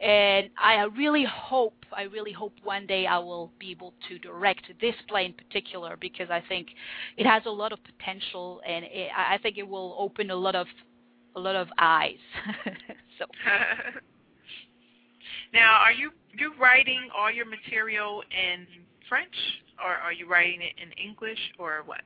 And 0.00 0.50
I 0.62 0.82
really 0.96 1.24
hope, 1.24 1.84
I 1.96 2.02
really 2.02 2.32
hope 2.32 2.54
one 2.62 2.86
day 2.86 3.06
I 3.06 3.18
will 3.18 3.52
be 3.58 3.70
able 3.70 3.94
to 4.08 4.18
direct 4.18 4.64
this 4.80 4.94
play 5.08 5.26
in 5.26 5.32
particular 5.34 5.96
because 6.00 6.28
I 6.30 6.42
think 6.48 6.68
it 7.16 7.26
has 7.26 7.42
a 7.46 7.50
lot 7.50 7.72
of 7.72 7.78
potential, 7.84 8.60
and 8.66 8.84
it, 8.84 9.10
I 9.16 9.38
think 9.38 9.56
it 9.56 9.66
will 9.66 9.96
open 9.98 10.30
a 10.30 10.36
lot 10.36 10.54
of 10.54 10.66
a 11.34 11.40
lot 11.40 11.56
of 11.56 11.68
eyes. 11.78 12.18
so. 13.18 13.24
Now, 15.52 15.78
are 15.84 15.92
you 15.92 16.10
you 16.38 16.52
writing 16.58 17.08
all 17.16 17.30
your 17.30 17.44
material 17.46 18.22
in 18.30 18.66
French, 19.08 19.34
or 19.84 19.92
are 19.92 20.12
you 20.12 20.28
writing 20.28 20.62
it 20.62 20.72
in 20.82 20.90
English, 20.92 21.38
or 21.58 21.82
what? 21.84 22.00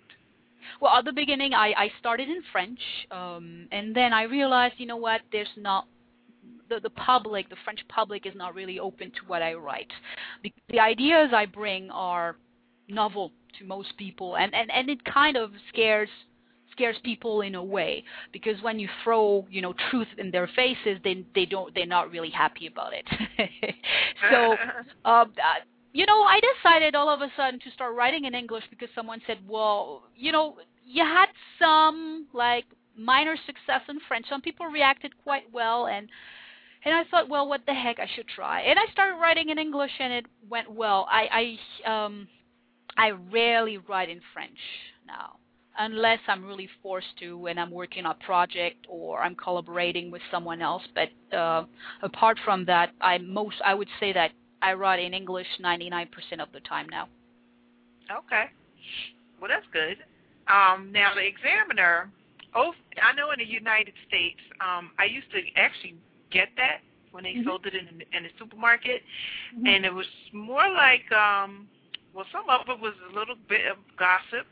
Well, 0.81 0.97
at 0.97 1.05
the 1.05 1.13
beginning, 1.13 1.55
I, 1.55 1.73
I 1.77 1.91
started 2.01 2.29
in 2.29 2.43
French, 2.51 2.81
um, 3.11 3.69
and 3.71 3.95
then 3.95 4.13
I 4.13 4.25
realized, 4.25 4.75
you 4.79 4.87
know 4.87 4.97
what, 4.97 5.21
there's 5.31 5.47
not 5.57 5.87
the, 6.69 6.81
the 6.81 6.91
public, 6.91 7.49
the 7.49 7.57
French 7.65 7.81
public, 7.89 8.27
is 8.27 8.35
not 8.35 8.55
really 8.55 8.81
open 8.81 9.11
to 9.13 9.21
what 9.29 9.43
I 9.43 9.55
write. 9.55 9.93
The, 10.43 10.53
the 10.69 10.81
ideas 10.81 11.31
I 11.33 11.47
bring 11.47 11.89
are 11.91 12.37
novel 12.89 13.31
to 13.61 13.65
most 13.65 13.97
people, 13.97 14.37
and, 14.37 14.53
and, 14.55 14.71
and 14.73 14.91
it 14.91 15.05
kind 15.05 15.37
of 15.37 15.53
scares 15.69 16.09
scares 16.77 16.97
people 17.03 17.41
in 17.41 17.55
a 17.55 17.63
way. 17.63 18.05
Because 18.33 18.61
when 18.63 18.79
you 18.79 18.89
throw 19.03 19.47
you 19.51 19.63
know 19.63 19.75
truth 19.91 20.09
in 20.19 20.31
their 20.31 20.49
faces 20.55 20.99
they 21.03 21.25
they 21.35 21.47
don't 21.47 21.75
they're 21.75 21.87
not 21.87 22.11
really 22.11 22.31
happy 22.31 22.67
about 22.67 22.93
it. 22.93 23.07
So 24.31 24.53
um 25.05 25.33
uh, 25.39 25.61
you 25.93 26.05
know 26.07 26.23
i 26.23 26.41
decided 26.41 26.95
all 26.95 27.09
of 27.09 27.21
a 27.21 27.29
sudden 27.37 27.61
to 27.61 27.71
start 27.71 27.95
writing 27.95 28.25
in 28.25 28.35
english 28.35 28.65
because 28.71 28.89
someone 28.95 29.21
said 29.27 29.39
well 29.49 30.03
you 30.15 30.33
know 30.33 30.57
you 30.85 31.03
had 31.03 31.27
some 31.59 32.27
like 32.35 32.65
minor 32.97 33.37
success 33.47 33.83
in 33.89 33.99
french. 34.09 34.27
Some 34.29 34.41
people 34.41 34.67
reacted 34.67 35.13
quite 35.23 35.45
well. 35.53 35.87
And 35.87 36.09
and 36.85 36.95
I 36.95 37.03
thought, 37.11 37.29
well, 37.29 37.49
what 37.49 37.63
the 37.67 37.75
heck, 37.75 37.99
I 37.99 38.07
should 38.15 38.29
try. 38.29 38.61
And 38.61 38.79
I 38.79 38.91
started 38.93 39.17
writing 39.17 39.49
in 39.49 39.59
English, 39.59 39.91
and 39.99 40.13
it 40.13 40.27
went 40.49 40.71
well. 40.71 41.07
I 41.11 41.57
I 41.85 42.05
um 42.05 42.29
I 42.97 43.11
rarely 43.11 43.79
write 43.79 44.09
in 44.09 44.21
French 44.33 44.59
now 45.07 45.37
unless 45.79 46.19
I'm 46.29 46.45
really 46.45 46.69
forced 46.83 47.17
to 47.21 47.37
when 47.37 47.59
I'm 47.59 47.71
working 47.71 48.07
on 48.07 48.17
a 48.21 48.25
project 48.25 48.87
or 48.89 49.21
I'm 49.21 49.35
collaborating 49.35 50.11
with 50.11 50.23
someone 50.31 50.63
else. 50.63 50.83
But 50.95 51.37
uh, 51.37 51.65
apart 52.03 52.39
from 52.45 52.65
that, 52.67 52.93
I 53.01 53.19
most 53.19 53.57
I 53.65 53.75
would 53.75 53.89
say 54.01 54.13
that 54.13 54.33
I 54.63 54.73
write 54.73 55.01
in 55.01 55.15
English 55.15 55.47
99% 55.63 56.07
of 56.41 56.49
the 56.53 56.61
time 56.61 56.89
now. 56.89 57.09
Okay, 58.11 58.45
well 59.41 59.49
that's 59.49 59.67
good. 59.73 59.99
Um, 60.49 60.93
now 60.93 61.13
the 61.15 61.27
Examiner, 61.27 62.11
oh, 62.55 62.73
I 63.03 63.13
know 63.15 63.33
in 63.33 63.39
the 63.39 63.51
United 63.51 63.95
States, 64.07 64.41
um, 64.61 64.91
I 64.99 65.05
used 65.05 65.31
to 65.33 65.41
actually 65.57 65.97
get 66.31 66.49
that 66.57 66.81
when 67.11 67.25
they 67.25 67.35
mm-hmm. 67.35 67.49
sold 67.49 67.67
it 67.67 67.75
in, 67.75 67.87
in 67.89 68.23
the 68.23 68.31
supermarket, 68.39 69.03
mm-hmm. 69.55 69.67
and 69.67 69.85
it 69.85 69.93
was 69.93 70.07
more 70.33 70.69
like, 70.71 71.11
um, 71.13 71.67
well, 72.15 72.27
some 72.31 72.49
of 72.49 72.69
it 72.69 72.81
was 72.81 72.95
a 73.11 73.19
little 73.19 73.35
bit 73.49 73.67
of 73.67 73.77
gossip 73.99 74.47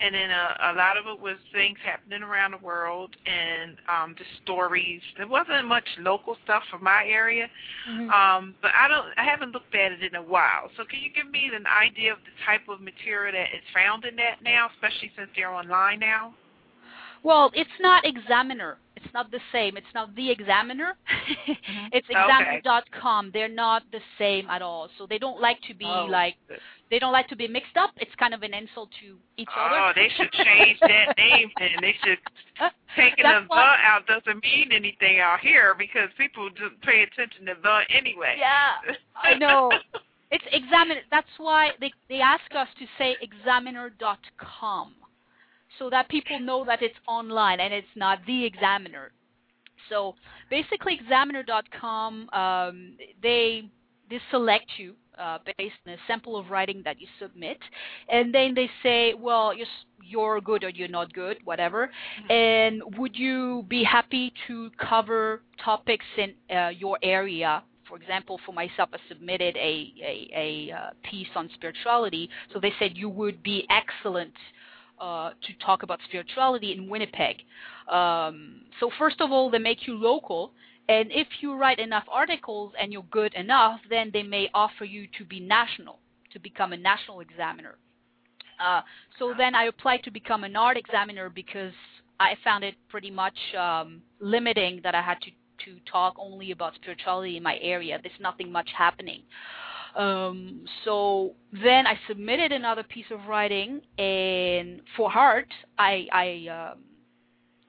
and 0.00 0.14
then 0.14 0.30
a, 0.30 0.72
a 0.72 0.74
lot 0.74 0.96
of 0.96 1.06
it 1.06 1.20
was 1.20 1.36
things 1.52 1.78
happening 1.84 2.22
around 2.22 2.52
the 2.52 2.64
world 2.64 3.16
and 3.26 3.76
um 3.88 4.14
the 4.18 4.24
stories. 4.42 5.00
There 5.16 5.26
wasn't 5.26 5.66
much 5.66 5.86
local 5.98 6.36
stuff 6.44 6.62
from 6.70 6.84
my 6.84 7.04
area 7.06 7.48
mm-hmm. 7.88 8.10
um 8.10 8.54
but 8.62 8.70
i 8.78 8.88
don't 8.88 9.06
i 9.16 9.24
haven't 9.24 9.52
looked 9.52 9.74
at 9.74 9.92
it 9.92 10.02
in 10.02 10.14
a 10.14 10.22
while. 10.22 10.70
So 10.76 10.84
can 10.84 11.00
you 11.00 11.10
give 11.12 11.30
me 11.30 11.50
an 11.54 11.66
idea 11.66 12.12
of 12.12 12.18
the 12.24 12.34
type 12.44 12.68
of 12.68 12.80
material 12.80 13.32
that 13.32 13.56
is 13.56 13.64
found 13.74 14.04
in 14.04 14.16
that 14.16 14.42
now 14.42 14.68
especially 14.74 15.10
since 15.16 15.30
they're 15.36 15.52
online 15.52 16.00
now? 16.00 16.34
Well 17.22 17.50
it's 17.54 17.78
not 17.80 18.04
examiner 18.04 18.78
it's 19.06 19.14
not 19.14 19.30
the 19.30 19.40
same 19.52 19.76
it's 19.76 19.94
not 19.94 20.14
the 20.14 20.30
examiner 20.30 20.94
mm-hmm. 21.08 21.86
it's 21.92 22.06
examiner.com 22.10 23.30
they're 23.32 23.48
not 23.48 23.82
the 23.92 24.00
same 24.18 24.48
at 24.50 24.62
all 24.62 24.88
so 24.98 25.06
they 25.06 25.18
don't 25.18 25.40
like 25.40 25.58
to 25.66 25.74
be 25.74 25.86
oh. 25.86 26.06
like 26.10 26.34
they 26.90 26.98
don't 26.98 27.12
like 27.12 27.28
to 27.28 27.36
be 27.36 27.48
mixed 27.48 27.76
up. 27.76 27.90
It's 27.96 28.14
kind 28.16 28.32
of 28.32 28.42
an 28.42 28.54
insult 28.54 28.90
to 29.00 29.16
each 29.36 29.48
oh, 29.56 29.60
other. 29.60 29.76
Oh, 29.76 29.92
they 29.94 30.08
should 30.16 30.30
change 30.32 30.78
that 30.80 31.14
name 31.18 31.50
then. 31.58 31.70
They 31.80 31.94
should 32.04 32.18
taking 32.96 33.24
the 33.24 33.44
the 33.48 33.54
out 33.54 34.06
doesn't 34.06 34.42
mean 34.42 34.70
anything 34.72 35.18
out 35.18 35.40
here 35.40 35.74
because 35.76 36.08
people 36.16 36.48
just 36.50 36.80
pay 36.82 37.02
attention 37.02 37.46
to 37.46 37.54
the 37.60 37.80
anyway. 37.90 38.36
Yeah, 38.38 38.94
I 39.16 39.34
know. 39.34 39.70
It's 40.28 40.44
examiner. 40.50 41.02
That's 41.08 41.30
why 41.38 41.70
they 41.80 41.92
they 42.08 42.18
ask 42.18 42.42
us 42.50 42.66
to 42.80 42.86
say 42.98 43.14
examiner.com 43.22 44.92
so 45.78 45.90
that 45.90 46.08
people 46.08 46.38
know 46.40 46.64
that 46.64 46.82
it's 46.82 46.96
online 47.06 47.60
and 47.60 47.72
it's 47.72 47.86
not 47.94 48.18
the 48.26 48.44
examiner. 48.44 49.12
So 49.88 50.14
basically, 50.50 50.98
examiner.com 51.00 52.28
um, 52.32 52.96
they 53.22 53.70
they 54.08 54.20
select 54.30 54.66
you 54.78 54.94
uh, 55.18 55.38
based 55.58 55.74
on 55.86 55.94
a 55.94 55.96
sample 56.06 56.36
of 56.36 56.50
writing 56.50 56.82
that 56.84 57.00
you 57.00 57.06
submit, 57.20 57.58
and 58.08 58.34
then 58.34 58.54
they 58.54 58.68
say, 58.82 59.14
well, 59.14 59.54
you're, 59.54 59.66
you're 60.04 60.40
good 60.40 60.62
or 60.62 60.68
you're 60.68 60.88
not 60.88 61.12
good, 61.12 61.38
whatever. 61.44 61.88
Mm-hmm. 62.20 62.32
And 62.32 62.98
would 62.98 63.16
you 63.16 63.64
be 63.68 63.82
happy 63.82 64.32
to 64.46 64.70
cover 64.78 65.42
topics 65.64 66.04
in 66.16 66.34
uh, 66.56 66.68
your 66.68 66.98
area? 67.02 67.62
For 67.88 67.96
example, 67.96 68.38
for 68.44 68.52
myself, 68.52 68.90
I 68.92 68.98
submitted 69.08 69.56
a, 69.56 69.92
a, 70.02 70.30
a 70.34 70.72
uh, 70.72 70.90
piece 71.08 71.28
on 71.34 71.48
spirituality, 71.54 72.28
so 72.52 72.60
they 72.60 72.72
said 72.78 72.92
you 72.94 73.08
would 73.08 73.42
be 73.42 73.66
excellent 73.70 74.34
uh, 75.00 75.30
to 75.30 75.64
talk 75.64 75.82
about 75.82 76.00
spirituality 76.06 76.72
in 76.72 76.88
Winnipeg. 76.88 77.36
Um, 77.90 78.62
so 78.80 78.90
first 78.98 79.20
of 79.20 79.30
all, 79.30 79.50
they 79.50 79.58
make 79.58 79.86
you 79.86 79.94
local, 79.94 80.52
and 80.88 81.10
if 81.10 81.26
you 81.40 81.54
write 81.54 81.78
enough 81.78 82.04
articles 82.10 82.72
and 82.80 82.92
you're 82.92 83.04
good 83.10 83.34
enough, 83.34 83.80
then 83.90 84.10
they 84.12 84.22
may 84.22 84.48
offer 84.54 84.84
you 84.84 85.06
to 85.18 85.24
be 85.24 85.40
national, 85.40 85.98
to 86.32 86.38
become 86.38 86.72
a 86.72 86.76
national 86.76 87.20
examiner. 87.20 87.76
Uh, 88.64 88.80
so 89.18 89.34
then 89.36 89.54
I 89.54 89.64
applied 89.64 90.02
to 90.04 90.10
become 90.10 90.44
an 90.44 90.56
art 90.56 90.76
examiner 90.76 91.28
because 91.28 91.72
I 92.18 92.36
found 92.42 92.64
it 92.64 92.74
pretty 92.88 93.10
much 93.10 93.36
um, 93.58 94.00
limiting 94.20 94.80
that 94.82 94.94
I 94.94 95.02
had 95.02 95.20
to 95.22 95.30
to 95.64 95.76
talk 95.90 96.14
only 96.18 96.50
about 96.52 96.74
spirituality 96.74 97.36
in 97.36 97.42
my 97.42 97.58
area. 97.62 97.98
There's 98.02 98.20
nothing 98.20 98.52
much 98.52 98.68
happening. 98.76 99.22
Um, 99.96 100.64
so 100.84 101.34
then 101.52 101.86
I 101.86 101.98
submitted 102.06 102.52
another 102.52 102.82
piece 102.82 103.06
of 103.10 103.26
writing, 103.26 103.80
and 103.98 104.82
for 104.96 105.10
art, 105.10 105.48
I 105.78 106.06
I 106.12 106.72
um, 106.72 106.80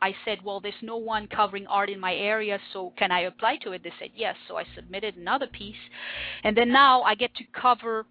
I 0.02 0.14
said, 0.26 0.40
well, 0.44 0.60
there's 0.60 0.76
no 0.82 0.98
one 0.98 1.28
covering 1.28 1.66
art 1.68 1.90
in 1.90 2.00
my 2.00 2.14
area, 2.14 2.60
so 2.74 2.94
can 2.98 3.12
I 3.12 3.22
apply 3.22 3.58
to 3.64 3.72
it? 3.72 3.82
They 3.84 3.94
said 3.98 4.10
yes. 4.16 4.36
So 4.48 4.58
I 4.58 4.64
submitted 4.76 5.16
another 5.16 5.48
piece, 5.48 5.76
and 6.44 6.56
then 6.56 6.70
now 6.70 7.02
I 7.02 7.16
get 7.16 7.34
to 7.36 7.44
cover 7.60 8.06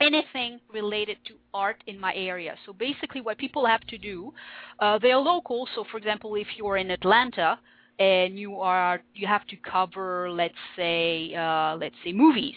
anything 0.00 0.60
related 0.72 1.18
to 1.26 1.34
art 1.52 1.82
in 1.88 1.98
my 1.98 2.14
area. 2.14 2.54
So 2.64 2.72
basically, 2.72 3.20
what 3.20 3.38
people 3.38 3.66
have 3.66 3.84
to 3.88 3.98
do, 3.98 4.32
uh, 4.78 4.98
they're 4.98 5.18
local. 5.18 5.68
So, 5.74 5.84
for 5.90 5.98
example, 5.98 6.36
if 6.36 6.46
you're 6.56 6.76
in 6.76 6.92
Atlanta 6.92 7.58
and 7.98 8.38
you 8.38 8.56
are, 8.56 9.02
you 9.14 9.26
have 9.26 9.46
to 9.48 9.56
cover, 9.56 10.30
let's 10.30 10.54
say, 10.76 11.34
uh, 11.34 11.76
let's 11.76 11.96
say 12.04 12.12
movies. 12.12 12.54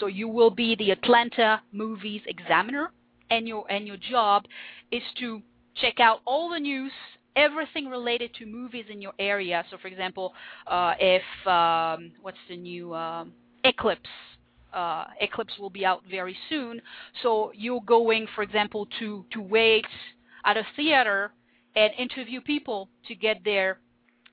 So 0.00 0.06
you 0.06 0.28
will 0.28 0.50
be 0.50 0.76
the 0.76 0.90
Atlanta 0.90 1.60
Movies 1.72 2.22
Examiner, 2.26 2.90
and 3.30 3.46
your 3.46 3.70
and 3.70 3.86
your 3.86 3.96
job 4.10 4.44
is 4.90 5.02
to 5.20 5.40
check 5.80 6.00
out 6.00 6.20
all 6.24 6.50
the 6.50 6.58
news 6.58 6.92
everything 7.36 7.88
related 7.88 8.34
to 8.34 8.46
movies 8.46 8.84
in 8.90 9.00
your 9.00 9.12
area. 9.18 9.64
So, 9.70 9.78
for 9.80 9.88
example, 9.88 10.34
uh, 10.66 10.94
if 10.98 11.22
um, 11.46 12.12
what's 12.20 12.38
the 12.48 12.56
new 12.56 12.94
um, 12.94 13.32
Eclipse? 13.64 14.08
Uh, 14.72 15.04
Eclipse 15.20 15.52
will 15.58 15.70
be 15.70 15.84
out 15.84 16.02
very 16.10 16.36
soon. 16.48 16.80
So 17.22 17.52
you're 17.54 17.82
going, 17.82 18.26
for 18.34 18.42
example, 18.42 18.88
to 18.98 19.24
to 19.32 19.40
wait 19.40 19.86
at 20.44 20.56
a 20.56 20.62
theater 20.76 21.32
and 21.76 21.92
interview 21.98 22.40
people 22.40 22.88
to 23.08 23.14
get 23.14 23.44
their 23.44 23.78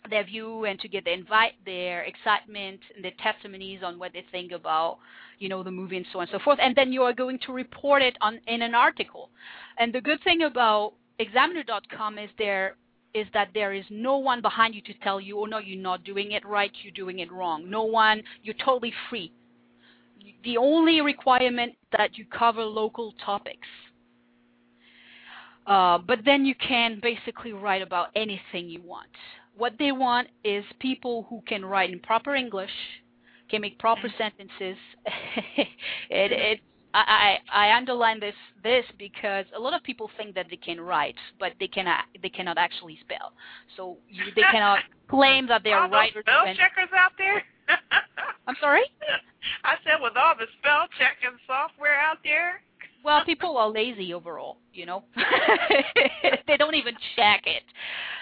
their 0.09 0.23
view 0.23 0.65
and 0.65 0.79
to 0.79 0.87
get 0.87 1.03
the 1.05 1.13
invite 1.13 1.53
their 1.65 2.03
excitement 2.03 2.79
and 2.95 3.03
their 3.03 3.13
testimonies 3.21 3.81
on 3.83 3.99
what 3.99 4.13
they 4.13 4.23
think 4.31 4.51
about 4.51 4.97
you 5.39 5.49
know 5.49 5.61
the 5.61 5.71
movie 5.71 5.97
and 5.97 6.05
so 6.11 6.19
on 6.19 6.23
and 6.23 6.31
so 6.31 6.39
forth 6.43 6.57
and 6.61 6.75
then 6.75 6.91
you 6.91 7.03
are 7.03 7.13
going 7.13 7.37
to 7.45 7.51
report 7.51 8.01
it 8.01 8.17
on 8.21 8.39
in 8.47 8.61
an 8.61 8.73
article 8.73 9.29
and 9.77 9.93
the 9.93 10.01
good 10.01 10.19
thing 10.23 10.43
about 10.43 10.93
examiner.com 11.19 12.17
is 12.17 12.29
there 12.37 12.75
is 13.13 13.27
that 13.33 13.49
there 13.53 13.73
is 13.73 13.85
no 13.89 14.17
one 14.17 14.41
behind 14.41 14.75
you 14.75 14.81
to 14.81 14.93
tell 15.03 15.19
you, 15.19 15.39
oh 15.39 15.45
no, 15.45 15.57
you're 15.57 15.81
not 15.81 16.03
doing 16.03 16.33
it 16.33 16.45
right, 16.45 16.71
you're 16.83 16.93
doing 16.93 17.19
it 17.19 17.31
wrong. 17.31 17.69
No 17.69 17.83
one, 17.83 18.21
you're 18.43 18.55
totally 18.63 18.93
free. 19.09 19.31
The 20.43 20.57
only 20.57 21.01
requirement 21.01 21.73
that 21.97 22.17
you 22.17 22.25
cover 22.25 22.63
local 22.63 23.13
topics. 23.25 23.67
Uh, 25.65 25.97
but 25.97 26.19
then 26.25 26.45
you 26.45 26.55
can 26.55 26.99
basically 27.01 27.53
write 27.53 27.81
about 27.81 28.07
anything 28.15 28.69
you 28.69 28.81
want. 28.81 29.09
What 29.59 29.73
they 29.77 29.91
want 29.91 30.29
is 30.45 30.63
people 30.79 31.27
who 31.29 31.41
can 31.45 31.65
write 31.65 31.91
in 31.91 31.99
proper 31.99 32.33
English, 32.33 32.71
can 33.49 33.59
make 33.59 33.77
proper 33.77 34.07
mm-hmm. 34.07 34.17
sentences. 34.17 34.77
it, 36.09 36.31
it 36.31 36.59
I, 36.93 37.37
I 37.53 37.77
underline 37.77 38.19
this 38.19 38.35
this 38.63 38.85
because 38.97 39.45
a 39.55 39.59
lot 39.59 39.73
of 39.73 39.83
people 39.83 40.09
think 40.17 40.33
that 40.35 40.47
they 40.49 40.55
can 40.55 40.79
write, 40.79 41.15
but 41.39 41.53
they 41.59 41.67
cannot 41.67 42.05
they 42.23 42.29
cannot 42.29 42.57
actually 42.57 42.97
spell. 43.01 43.33
So 43.75 43.97
you, 44.07 44.23
they 44.35 44.43
cannot 44.49 44.79
claim 45.09 45.45
that 45.47 45.63
they 45.63 45.71
are 45.71 45.83
all 45.83 45.89
writers. 45.89 46.23
spell 46.25 46.45
checkers 46.45 46.89
out 46.97 47.11
there. 47.17 47.43
I'm 48.47 48.55
sorry. 48.61 48.83
I 49.63 49.75
said 49.83 50.01
with 50.01 50.13
all 50.15 50.35
the 50.39 50.47
spell 50.59 50.87
checking 50.97 51.37
software 51.45 51.99
out 51.99 52.17
there. 52.23 52.61
Well, 53.03 53.23
people 53.25 53.57
are 53.57 53.69
lazy 53.69 54.13
overall, 54.13 54.57
you 54.73 54.85
know. 54.85 55.03
they 56.47 56.57
don't 56.57 56.75
even 56.75 56.95
check 57.15 57.43
it. 57.45 57.63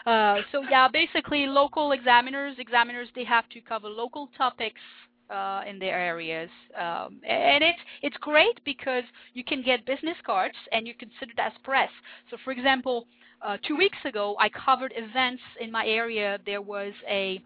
Uh, 0.06 0.42
so 0.52 0.64
yeah, 0.70 0.88
basically, 0.88 1.46
local 1.48 1.92
examiners, 1.92 2.56
examiners, 2.60 3.08
they 3.16 3.24
have 3.24 3.48
to 3.50 3.62
cover 3.62 3.90
local 3.90 4.30
topics 4.38 4.82
uh, 5.30 5.62
in 5.68 5.80
their 5.80 6.00
areas, 6.00 6.50
um, 6.80 7.20
and 7.28 7.64
it's 7.64 7.80
it's 8.02 8.16
great 8.18 8.60
because 8.64 9.04
you 9.34 9.44
can 9.44 9.62
get 9.62 9.86
business 9.86 10.16
cards 10.26 10.56
and 10.72 10.88
you're 10.88 10.96
considered 10.96 11.38
as 11.40 11.52
press. 11.64 11.90
So, 12.32 12.38
for 12.46 12.52
example, 12.52 13.08
uh, 13.42 13.58
two 13.68 13.76
weeks 13.76 13.98
ago, 14.06 14.38
I 14.40 14.50
covered 14.50 14.94
events 14.96 15.42
in 15.60 15.72
my 15.72 15.86
area. 15.86 16.40
There 16.46 16.62
was 16.62 16.94
a 17.10 17.42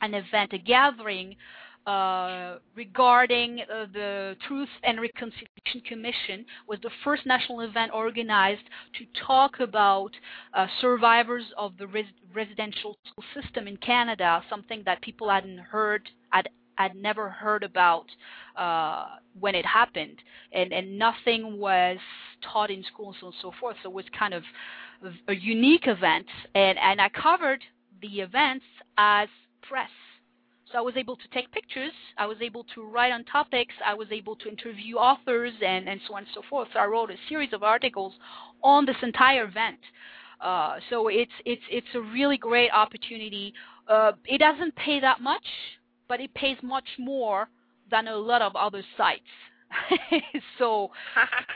an 0.00 0.14
event, 0.14 0.52
a 0.52 0.58
gathering 0.58 1.36
uh, 1.86 2.56
regarding 2.76 3.60
uh, 3.60 3.86
the 3.92 4.36
Truth 4.46 4.68
and 4.84 5.00
Reconciliation 5.00 5.80
Commission 5.86 6.44
was 6.68 6.78
the 6.82 6.90
first 7.04 7.26
national 7.26 7.60
event 7.60 7.90
organized 7.92 8.62
to 8.98 9.04
talk 9.26 9.60
about 9.60 10.10
uh, 10.54 10.66
survivors 10.80 11.44
of 11.58 11.76
the 11.78 11.86
res- 11.86 12.04
residential 12.34 12.96
school 13.06 13.24
system 13.40 13.66
in 13.66 13.76
Canada, 13.78 14.42
something 14.48 14.82
that 14.84 15.02
people 15.02 15.28
hadn't 15.28 15.58
heard, 15.58 16.08
had 16.30 16.48
had 16.76 16.94
never 16.96 17.28
heard 17.28 17.62
about 17.62 18.06
uh, 18.56 19.06
when 19.38 19.54
it 19.54 19.66
happened, 19.66 20.18
and 20.52 20.72
and 20.72 20.98
nothing 20.98 21.58
was 21.58 21.98
taught 22.52 22.70
in 22.70 22.82
schools 22.92 23.16
and 23.22 23.32
so 23.42 23.52
forth. 23.60 23.76
So 23.82 23.90
it 23.90 23.94
was 23.94 24.04
kind 24.18 24.34
of 24.34 24.42
a 25.28 25.34
unique 25.34 25.86
event, 25.86 26.26
and 26.54 26.78
and 26.78 27.00
I 27.00 27.08
covered 27.08 27.62
the 28.00 28.20
events 28.20 28.64
as 28.98 29.28
press. 29.62 29.90
So 30.72 30.78
I 30.78 30.80
was 30.80 30.96
able 30.96 31.16
to 31.16 31.28
take 31.32 31.50
pictures. 31.52 31.92
I 32.16 32.26
was 32.26 32.38
able 32.40 32.64
to 32.74 32.82
write 32.84 33.12
on 33.12 33.24
topics. 33.24 33.74
I 33.84 33.94
was 33.94 34.08
able 34.10 34.36
to 34.36 34.48
interview 34.48 34.96
authors 34.96 35.52
and 35.64 35.88
and 35.88 36.00
so 36.08 36.14
on 36.14 36.20
and 36.20 36.28
so 36.34 36.42
forth. 36.48 36.68
So 36.72 36.80
I 36.80 36.86
wrote 36.86 37.10
a 37.10 37.16
series 37.28 37.52
of 37.52 37.62
articles 37.62 38.14
on 38.62 38.86
this 38.86 38.96
entire 39.02 39.44
event. 39.44 39.78
Uh, 40.40 40.76
so 40.90 41.08
it's 41.08 41.32
it's 41.44 41.62
it's 41.70 41.94
a 41.94 42.00
really 42.00 42.38
great 42.38 42.70
opportunity. 42.72 43.52
Uh, 43.86 44.12
it 44.24 44.38
doesn't 44.38 44.74
pay 44.76 44.98
that 45.00 45.20
much 45.20 45.44
but 46.12 46.20
it 46.20 46.34
pays 46.34 46.58
much 46.62 46.88
more 46.98 47.48
than 47.90 48.06
a 48.06 48.14
lot 48.14 48.42
of 48.42 48.54
other 48.54 48.82
sites. 48.98 49.22
so 50.58 50.90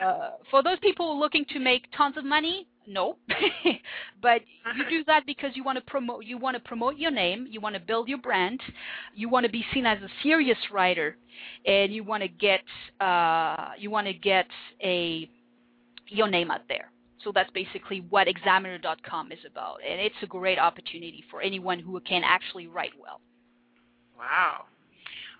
uh, 0.03 0.31
for 0.49 0.63
those 0.63 0.79
people 0.79 1.19
looking 1.19 1.45
to 1.49 1.59
make 1.59 1.85
tons 1.95 2.17
of 2.17 2.25
money, 2.25 2.67
no. 2.87 3.17
but 4.21 4.41
you 4.75 4.89
do 4.89 5.03
that 5.05 5.25
because 5.25 5.51
you 5.55 5.63
want 5.63 5.77
to 5.77 5.83
promote 5.83 6.25
you 6.25 6.37
want 6.37 6.55
to 6.55 6.61
promote 6.61 6.97
your 6.97 7.11
name, 7.11 7.47
you 7.49 7.59
want 7.59 7.75
to 7.75 7.81
build 7.81 8.07
your 8.07 8.17
brand, 8.17 8.61
you 9.13 9.29
want 9.29 9.45
to 9.45 9.51
be 9.51 9.63
seen 9.73 9.85
as 9.85 10.01
a 10.01 10.09
serious 10.23 10.57
writer, 10.71 11.17
and 11.65 11.93
you 11.93 12.03
want 12.03 12.23
to 12.23 12.29
get 12.29 12.61
uh, 13.01 13.71
you 13.77 13.91
want 13.91 14.07
to 14.07 14.13
get 14.13 14.47
a 14.83 15.29
your 16.07 16.27
name 16.27 16.49
out 16.49 16.61
there. 16.69 16.91
So 17.23 17.31
that's 17.33 17.49
basically 17.51 18.05
what 18.09 18.27
examiner.com 18.27 19.31
is 19.31 19.39
about, 19.49 19.79
and 19.87 19.99
it's 19.99 20.15
a 20.23 20.27
great 20.27 20.59
opportunity 20.59 21.23
for 21.29 21.41
anyone 21.41 21.79
who 21.79 21.99
can 22.01 22.21
actually 22.23 22.67
write 22.67 22.93
well. 22.99 23.19
Wow. 24.17 24.65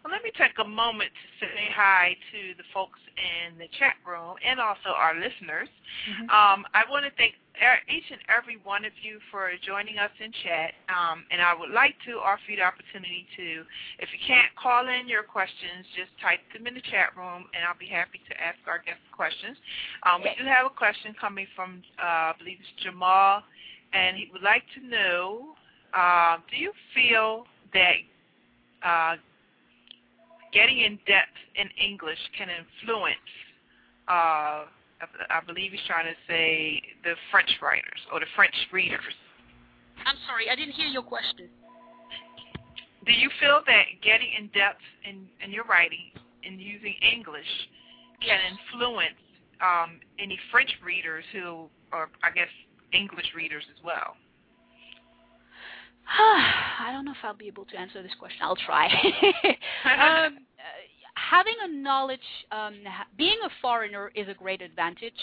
Well, 0.07 0.15
let 0.15 0.23
me 0.23 0.31
take 0.39 0.55
a 0.55 0.63
moment 0.63 1.11
to 1.11 1.27
say 1.43 1.67
hi 1.75 2.15
to 2.31 2.55
the 2.55 2.63
folks 2.71 2.95
in 3.19 3.59
the 3.59 3.67
chat 3.75 3.99
room 4.07 4.39
and 4.39 4.55
also 4.55 4.95
our 4.95 5.11
listeners. 5.11 5.67
Mm-hmm. 5.67 6.31
Um, 6.31 6.63
I 6.71 6.87
want 6.87 7.03
to 7.03 7.11
thank 7.19 7.35
each 7.91 8.07
and 8.07 8.23
every 8.31 8.55
one 8.63 8.87
of 8.87 8.95
you 9.03 9.19
for 9.27 9.51
joining 9.59 9.99
us 9.99 10.15
in 10.23 10.31
chat. 10.47 10.79
Um, 10.87 11.27
and 11.27 11.43
I 11.43 11.51
would 11.51 11.75
like 11.75 11.99
to 12.07 12.23
offer 12.23 12.39
you 12.47 12.55
the 12.55 12.63
opportunity 12.63 13.27
to, 13.35 13.67
if 13.99 14.07
you 14.15 14.19
can't 14.23 14.47
call 14.55 14.87
in 14.87 15.11
your 15.11 15.27
questions, 15.27 15.83
just 15.91 16.15
type 16.23 16.39
them 16.55 16.71
in 16.71 16.79
the 16.79 16.85
chat 16.87 17.11
room, 17.19 17.43
and 17.51 17.67
I'll 17.67 17.75
be 17.75 17.91
happy 17.91 18.23
to 18.31 18.33
ask 18.39 18.63
our 18.63 18.79
guests 18.79 19.03
questions. 19.11 19.59
Um, 20.07 20.23
we 20.23 20.31
do 20.39 20.47
have 20.47 20.63
a 20.63 20.71
question 20.71 21.19
coming 21.19 21.51
from, 21.51 21.83
uh, 21.99 22.31
I 22.31 22.33
believe 22.39 22.63
it's 22.63 22.79
Jamal, 22.79 23.43
and 23.91 24.15
he 24.15 24.31
would 24.31 24.39
like 24.39 24.63
to 24.79 24.87
know, 24.87 25.51
uh, 25.91 26.39
do 26.47 26.55
you 26.55 26.71
feel 26.95 27.43
that 27.75 27.99
uh, 28.87 29.19
getting 30.53 30.79
in 30.79 30.99
depth 31.07 31.37
in 31.55 31.69
English 31.83 32.19
can 32.37 32.47
influence, 32.49 33.31
uh, 34.07 34.65
I 35.29 35.39
believe 35.45 35.71
he's 35.71 35.81
trying 35.87 36.05
to 36.05 36.17
say, 36.27 36.81
the 37.03 37.13
French 37.31 37.49
writers 37.61 37.99
or 38.11 38.19
the 38.19 38.25
French 38.35 38.55
readers. 38.71 39.13
I'm 40.05 40.15
sorry, 40.27 40.49
I 40.49 40.55
didn't 40.55 40.73
hear 40.73 40.87
your 40.87 41.03
question. 41.03 41.49
Do 43.05 43.11
you 43.13 43.29
feel 43.39 43.61
that 43.65 43.83
getting 44.03 44.27
in 44.37 44.47
depth 44.47 44.83
in, 45.07 45.27
in 45.43 45.51
your 45.51 45.63
writing 45.65 46.11
and 46.43 46.59
using 46.59 46.95
English 47.01 47.47
can 48.21 48.39
influence 48.51 49.21
um, 49.61 49.99
any 50.19 50.37
French 50.51 50.71
readers 50.83 51.23
who, 51.31 51.69
or 51.91 52.09
I 52.23 52.31
guess 52.33 52.49
English 52.93 53.27
readers 53.35 53.63
as 53.75 53.83
well? 53.83 54.15
I 56.79 56.89
don't 56.91 57.05
know 57.05 57.11
if 57.11 57.17
I'll 57.23 57.33
be 57.33 57.47
able 57.47 57.65
to 57.65 57.77
answer 57.77 58.01
this 58.01 58.13
question. 58.19 58.39
I'll 58.41 58.55
try. 58.55 58.87
um, 59.85 60.37
having 61.15 61.55
a 61.63 61.67
knowledge, 61.67 62.19
um, 62.51 62.75
being 63.17 63.37
a 63.45 63.49
foreigner 63.61 64.11
is 64.15 64.27
a 64.27 64.33
great 64.33 64.61
advantage 64.61 65.13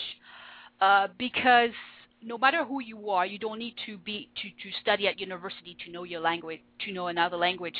uh, 0.80 1.08
because 1.18 1.70
no 2.22 2.38
matter 2.38 2.64
who 2.64 2.80
you 2.80 3.10
are, 3.10 3.26
you 3.26 3.38
don't 3.38 3.58
need 3.58 3.74
to 3.84 3.98
be 3.98 4.30
to, 4.36 4.48
to 4.48 4.76
study 4.80 5.06
at 5.06 5.20
university 5.20 5.76
to 5.84 5.92
know 5.92 6.04
your 6.04 6.20
language, 6.20 6.60
to 6.84 6.92
know 6.92 7.08
another 7.08 7.36
language. 7.36 7.74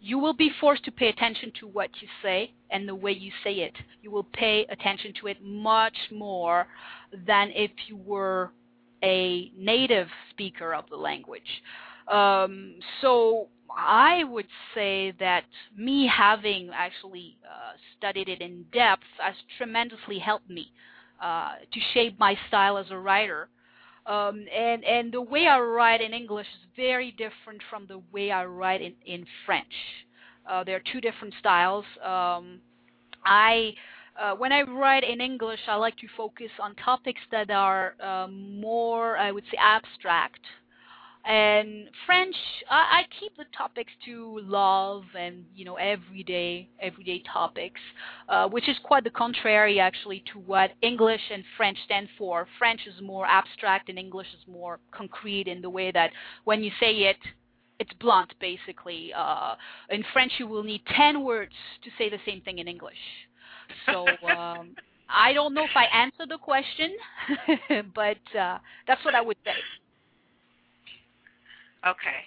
You 0.00 0.18
will 0.18 0.34
be 0.34 0.50
forced 0.60 0.84
to 0.84 0.92
pay 0.92 1.08
attention 1.08 1.50
to 1.60 1.66
what 1.66 1.90
you 2.00 2.08
say 2.22 2.52
and 2.70 2.86
the 2.86 2.94
way 2.94 3.12
you 3.12 3.30
say 3.42 3.54
it. 3.54 3.72
You 4.02 4.10
will 4.10 4.26
pay 4.34 4.66
attention 4.70 5.14
to 5.20 5.28
it 5.28 5.42
much 5.42 5.96
more 6.12 6.66
than 7.26 7.50
if 7.54 7.70
you 7.88 7.96
were 7.96 8.50
a 9.02 9.50
native 9.56 10.08
speaker 10.30 10.74
of 10.74 10.84
the 10.90 10.96
language. 10.96 11.62
Um, 12.08 12.74
so 13.00 13.48
I 13.76 14.24
would 14.24 14.46
say 14.74 15.12
that 15.18 15.44
me 15.76 16.08
having 16.08 16.70
actually 16.74 17.36
uh, 17.44 17.72
studied 17.98 18.28
it 18.28 18.40
in 18.40 18.64
depth 18.72 19.02
has 19.18 19.34
tremendously 19.58 20.18
helped 20.18 20.48
me 20.48 20.72
uh, 21.20 21.54
to 21.72 21.80
shape 21.92 22.18
my 22.18 22.36
style 22.48 22.78
as 22.78 22.86
a 22.90 22.98
writer. 22.98 23.48
Um, 24.06 24.46
and 24.56 24.84
and 24.84 25.12
the 25.12 25.20
way 25.20 25.48
I 25.48 25.58
write 25.58 26.00
in 26.00 26.12
English 26.12 26.46
is 26.46 26.68
very 26.76 27.10
different 27.10 27.60
from 27.68 27.86
the 27.88 28.00
way 28.12 28.30
I 28.30 28.44
write 28.44 28.80
in 28.80 28.94
in 29.04 29.26
French. 29.44 29.66
Uh, 30.48 30.62
there 30.62 30.76
are 30.76 30.82
two 30.92 31.00
different 31.00 31.34
styles. 31.40 31.84
Um, 32.04 32.60
I 33.24 33.74
uh, 34.20 34.34
when 34.36 34.52
I 34.52 34.62
write 34.62 35.02
in 35.04 35.20
English, 35.20 35.60
I 35.66 35.74
like 35.74 35.96
to 35.98 36.06
focus 36.16 36.50
on 36.60 36.74
topics 36.76 37.20
that 37.32 37.50
are 37.50 37.94
um, 38.00 38.60
more, 38.60 39.18
I 39.18 39.32
would 39.32 39.44
say, 39.50 39.58
abstract. 39.60 40.40
And 41.26 41.88
French, 42.06 42.36
I, 42.70 43.00
I 43.00 43.02
keep 43.18 43.36
the 43.36 43.46
topics 43.56 43.92
to 44.04 44.38
love 44.44 45.02
and 45.18 45.44
you 45.56 45.64
know 45.64 45.74
everyday 45.74 46.68
everyday 46.80 47.20
topics, 47.32 47.80
uh, 48.28 48.48
which 48.48 48.68
is 48.68 48.76
quite 48.84 49.02
the 49.02 49.10
contrary 49.10 49.80
actually 49.80 50.22
to 50.32 50.38
what 50.38 50.70
English 50.82 51.20
and 51.32 51.42
French 51.56 51.78
stand 51.84 52.08
for. 52.16 52.46
French 52.60 52.80
is 52.86 53.02
more 53.02 53.26
abstract 53.26 53.88
and 53.88 53.98
English 53.98 54.28
is 54.38 54.46
more 54.46 54.78
concrete 54.92 55.48
in 55.48 55.60
the 55.60 55.70
way 55.70 55.90
that 55.90 56.12
when 56.44 56.62
you 56.62 56.70
say 56.78 56.92
it, 56.92 57.16
it's 57.80 57.92
blunt 57.94 58.32
basically. 58.40 59.12
Uh, 59.12 59.56
in 59.90 60.04
French, 60.12 60.30
you 60.38 60.46
will 60.46 60.62
need 60.62 60.82
ten 60.96 61.24
words 61.24 61.54
to 61.82 61.90
say 61.98 62.08
the 62.08 62.20
same 62.24 62.40
thing 62.42 62.60
in 62.60 62.68
English. 62.68 62.94
So 63.86 64.06
um, 64.28 64.76
I 65.08 65.32
don't 65.32 65.54
know 65.54 65.64
if 65.64 65.74
I 65.74 65.86
answered 65.86 66.28
the 66.28 66.38
question, 66.38 66.92
but 67.96 68.38
uh, 68.38 68.58
that's 68.86 69.04
what 69.04 69.16
I 69.16 69.20
would 69.20 69.38
say. 69.44 69.54
Okay, 71.86 72.26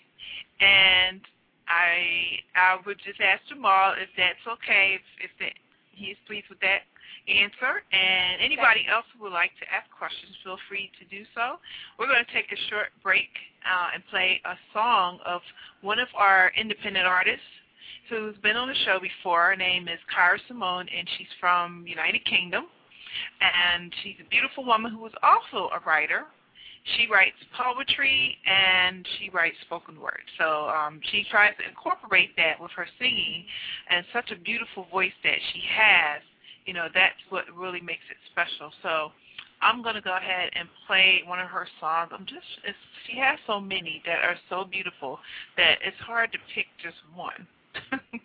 and 0.62 1.22
I 1.68 2.40
I 2.56 2.78
would 2.86 2.98
just 3.04 3.20
ask 3.20 3.42
Jamal 3.50 3.94
if 4.00 4.10
that's 4.16 4.46
okay, 4.48 4.96
if, 4.96 5.06
if 5.20 5.32
that, 5.40 5.54
he 5.92 6.16
is 6.16 6.18
pleased 6.28 6.48
with 6.50 6.60
that 6.62 6.88
answer. 7.28 7.84
And 7.92 8.42
anybody 8.42 8.88
else 8.90 9.06
who 9.14 9.24
would 9.24 9.34
like 9.34 9.52
to 9.60 9.66
ask 9.70 9.86
questions, 9.92 10.34
feel 10.44 10.58
free 10.68 10.90
to 11.00 11.06
do 11.14 11.24
so. 11.36 11.60
We're 11.98 12.08
going 12.08 12.24
to 12.26 12.34
take 12.34 12.52
a 12.52 12.60
short 12.70 12.90
break 13.04 13.30
uh, 13.68 13.94
and 13.94 14.04
play 14.10 14.42
a 14.46 14.56
song 14.74 15.20
of 15.26 15.42
one 15.82 16.00
of 16.00 16.08
our 16.16 16.52
independent 16.58 17.06
artists 17.06 17.46
who's 18.10 18.36
been 18.42 18.56
on 18.58 18.68
the 18.68 18.80
show 18.86 19.00
before. 19.00 19.52
Her 19.52 19.56
name 19.56 19.88
is 19.88 20.00
Kyra 20.10 20.40
Simone, 20.48 20.88
and 20.90 21.08
she's 21.18 21.30
from 21.40 21.86
United 21.88 22.26
Kingdom. 22.26 22.66
And 23.42 23.94
she's 24.02 24.16
a 24.22 24.30
beautiful 24.30 24.66
woman 24.66 24.92
who 24.92 25.06
is 25.06 25.14
also 25.22 25.70
a 25.74 25.80
writer. 25.86 26.26
She 26.98 27.08
writes 27.12 27.38
poetry 27.58 28.38
and 28.46 29.08
she 29.18 29.30
writes 29.30 29.56
spoken 29.62 30.00
word. 30.00 30.22
So 30.38 30.70
um, 30.70 31.00
she 31.12 31.26
tries 31.30 31.54
to 31.58 31.68
incorporate 31.68 32.36
that 32.38 32.60
with 32.60 32.72
her 32.72 32.88
singing, 33.00 33.46
and 33.90 34.06
such 34.14 34.32
a 34.32 34.36
beautiful 34.36 34.88
voice 34.92 35.16
that 35.24 35.38
she 35.54 35.62
has. 35.70 36.22
You 36.66 36.74
know, 36.74 36.88
that's 36.94 37.20
what 37.30 37.46
really 37.56 37.82
makes 37.82 38.04
it 38.10 38.18
special. 38.32 38.72
So 38.84 39.12
I'm 39.62 39.82
going 39.82 39.96
to 39.96 40.02
go 40.02 40.16
ahead 40.16 40.52
and 40.54 40.68
play 40.88 41.22
one 41.26 41.40
of 41.40 41.48
her 41.48 41.68
songs. 41.80 42.12
I'm 42.14 42.26
just, 42.26 42.46
it's, 42.64 42.78
she 43.08 43.18
has 43.18 43.40
so 43.48 43.60
many 43.60 44.02
that 44.06 44.24
are 44.24 44.38
so 44.50 44.66
beautiful 44.66 45.20
that 45.58 45.80
it's 45.86 45.98
hard 46.06 46.32
to 46.32 46.38
pick 46.54 46.68
just 46.82 46.98
one. 47.16 47.48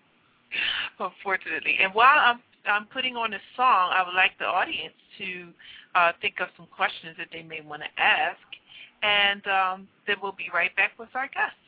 unfortunately. 0.98 1.78
And 1.82 1.94
while 1.94 2.18
I'm 2.18 2.40
I'm 2.66 2.86
putting 2.86 3.16
on 3.16 3.32
a 3.34 3.40
song, 3.56 3.90
I 3.92 4.02
would 4.04 4.14
like 4.14 4.38
the 4.38 4.46
audience 4.46 4.94
to 5.18 5.48
uh, 5.94 6.12
think 6.20 6.40
of 6.40 6.48
some 6.56 6.66
questions 6.74 7.16
that 7.18 7.28
they 7.32 7.42
may 7.42 7.60
want 7.60 7.82
to 7.82 8.02
ask, 8.02 8.40
and 9.02 9.46
um, 9.46 9.88
then 10.06 10.16
we'll 10.22 10.32
be 10.32 10.48
right 10.52 10.74
back 10.76 10.92
with 10.98 11.08
our 11.14 11.28
guests. 11.28 11.63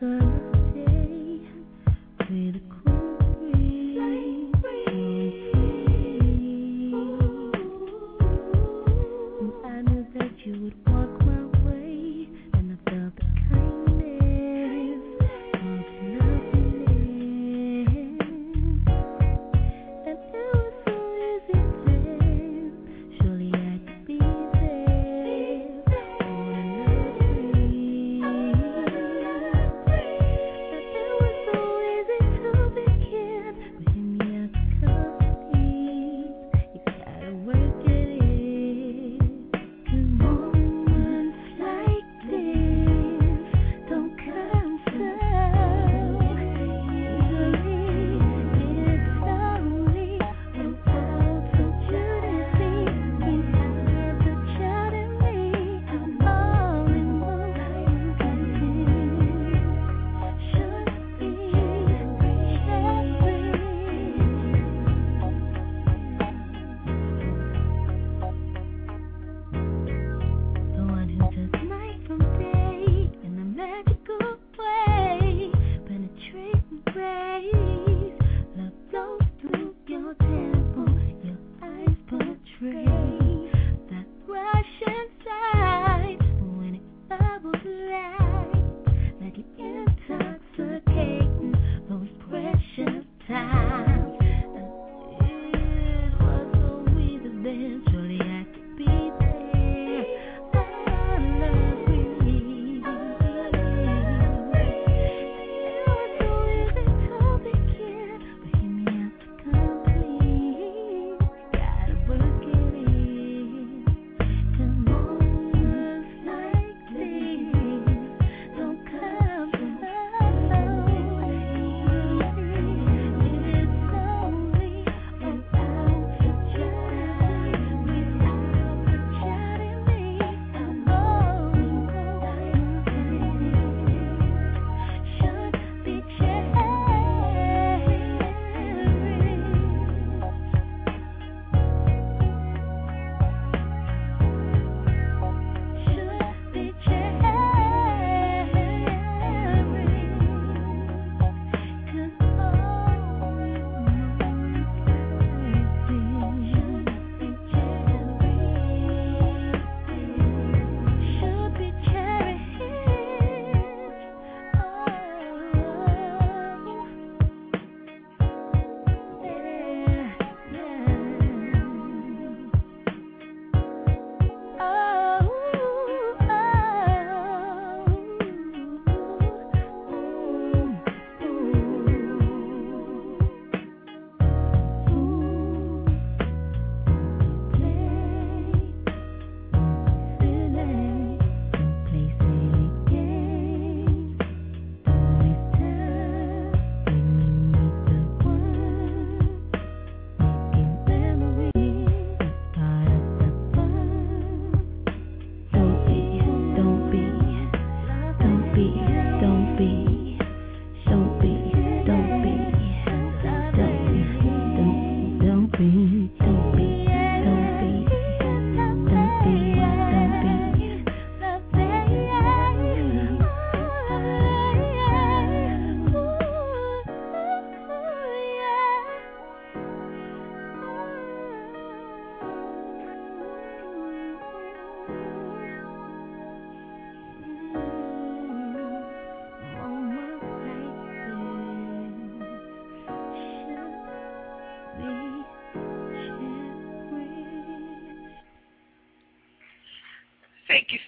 sun 0.00 0.45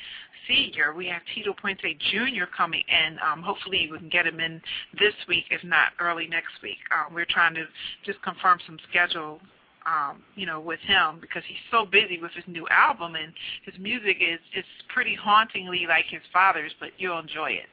Senior. 0.48 0.94
We 0.94 1.06
have 1.06 1.22
Tito 1.34 1.54
Puente 1.54 1.96
Jr. 2.10 2.44
coming 2.56 2.82
in. 2.88 3.18
Um, 3.18 3.42
hopefully 3.42 3.88
we 3.90 3.98
can 3.98 4.08
get 4.08 4.26
him 4.26 4.40
in 4.40 4.60
this 4.98 5.14
week, 5.28 5.44
if 5.50 5.62
not 5.64 5.92
early 6.00 6.26
next 6.26 6.52
week. 6.62 6.78
Um, 6.90 7.14
we're 7.14 7.26
trying 7.28 7.54
to 7.54 7.64
just 8.04 8.20
confirm 8.22 8.58
some 8.66 8.78
schedule 8.90 9.40
um, 9.86 10.22
you 10.34 10.46
know, 10.46 10.60
with 10.60 10.80
him 10.80 11.18
because 11.20 11.42
he's 11.46 11.58
so 11.70 11.84
busy 11.84 12.18
with 12.20 12.32
his 12.32 12.44
new 12.46 12.66
album 12.68 13.14
and 13.14 13.32
his 13.64 13.74
music 13.80 14.18
is 14.20 14.38
is 14.56 14.64
pretty 14.92 15.14
hauntingly 15.14 15.86
like 15.88 16.04
his 16.08 16.22
father's, 16.32 16.72
but 16.80 16.90
you'll 16.98 17.18
enjoy 17.18 17.50
it. 17.50 17.66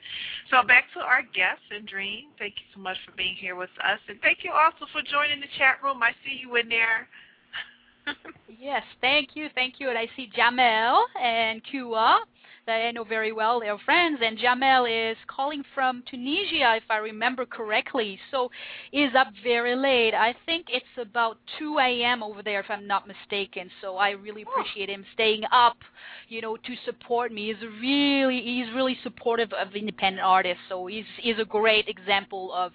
So 0.49 0.65
back 0.65 0.85
to 0.93 0.99
our 1.01 1.21
guest 1.21 1.61
Cendrine. 1.71 2.25
Thank 2.37 2.55
you 2.57 2.65
so 2.73 2.81
much 2.81 2.97
for 3.05 3.11
being 3.15 3.35
here 3.35 3.55
with 3.55 3.69
us, 3.83 3.99
and 4.07 4.19
thank 4.21 4.39
you 4.43 4.51
also 4.51 4.85
for 4.91 5.01
joining 5.01 5.39
the 5.39 5.51
chat 5.57 5.77
room. 5.83 6.01
I 6.01 6.11
see 6.25 6.39
you 6.41 6.55
in 6.55 6.69
there. 6.69 7.07
yes, 8.59 8.83
thank 9.01 9.35
you, 9.35 9.47
thank 9.53 9.75
you. 9.79 9.89
And 9.89 9.97
I 9.97 10.07
see 10.15 10.29
Jamel 10.35 11.03
and 11.21 11.61
Kua 11.69 12.21
that 12.69 12.85
I 12.85 12.91
know 12.91 13.03
very 13.03 13.33
well. 13.33 13.59
They're 13.59 13.79
friends. 13.79 14.19
And 14.23 14.37
Jamel 14.37 15.11
is 15.11 15.17
calling 15.27 15.63
from 15.73 16.03
Tunisia, 16.09 16.75
if 16.75 16.83
I 16.89 16.97
remember 16.97 17.45
correctly. 17.45 18.19
So 18.29 18.51
is 18.93 19.09
up 19.17 19.27
very 19.43 19.75
late. 19.75 20.13
I 20.13 20.35
think 20.45 20.67
it's 20.69 20.85
about 21.01 21.39
2 21.57 21.79
a.m. 21.79 22.21
over 22.21 22.43
there, 22.43 22.59
if 22.59 22.67
I'm 22.69 22.85
not 22.85 23.07
mistaken. 23.07 23.71
So 23.81 23.97
I 23.97 24.11
really 24.11 24.45
oh. 24.47 24.51
appreciate 24.51 24.89
him 24.89 25.03
staying 25.15 25.43
up, 25.51 25.77
you 26.27 26.41
know, 26.41 26.57
to 26.57 26.75
support 26.85 27.33
me. 27.33 27.47
He's 27.47 27.69
really, 27.81 28.41
he's 28.41 28.73
really 28.75 28.97
supportive 29.01 29.51
of 29.53 29.75
independent 29.75 30.23
artists. 30.23 30.61
So 30.69 30.85
he's, 30.85 31.05
he's 31.17 31.39
a 31.39 31.45
great 31.45 31.87
example 31.87 32.53
of 32.53 32.71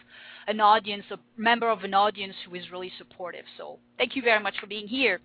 an 0.48 0.60
audience, 0.60 1.04
a 1.12 1.18
member 1.36 1.70
of 1.70 1.84
an 1.84 1.94
audience 1.94 2.34
who 2.48 2.56
is 2.56 2.64
really 2.72 2.90
supportive. 2.98 3.44
So 3.56 3.78
thank 3.96 4.16
you 4.16 4.22
very 4.22 4.42
much 4.42 4.54
for 4.60 4.66
being 4.66 4.88
here. 4.88 5.20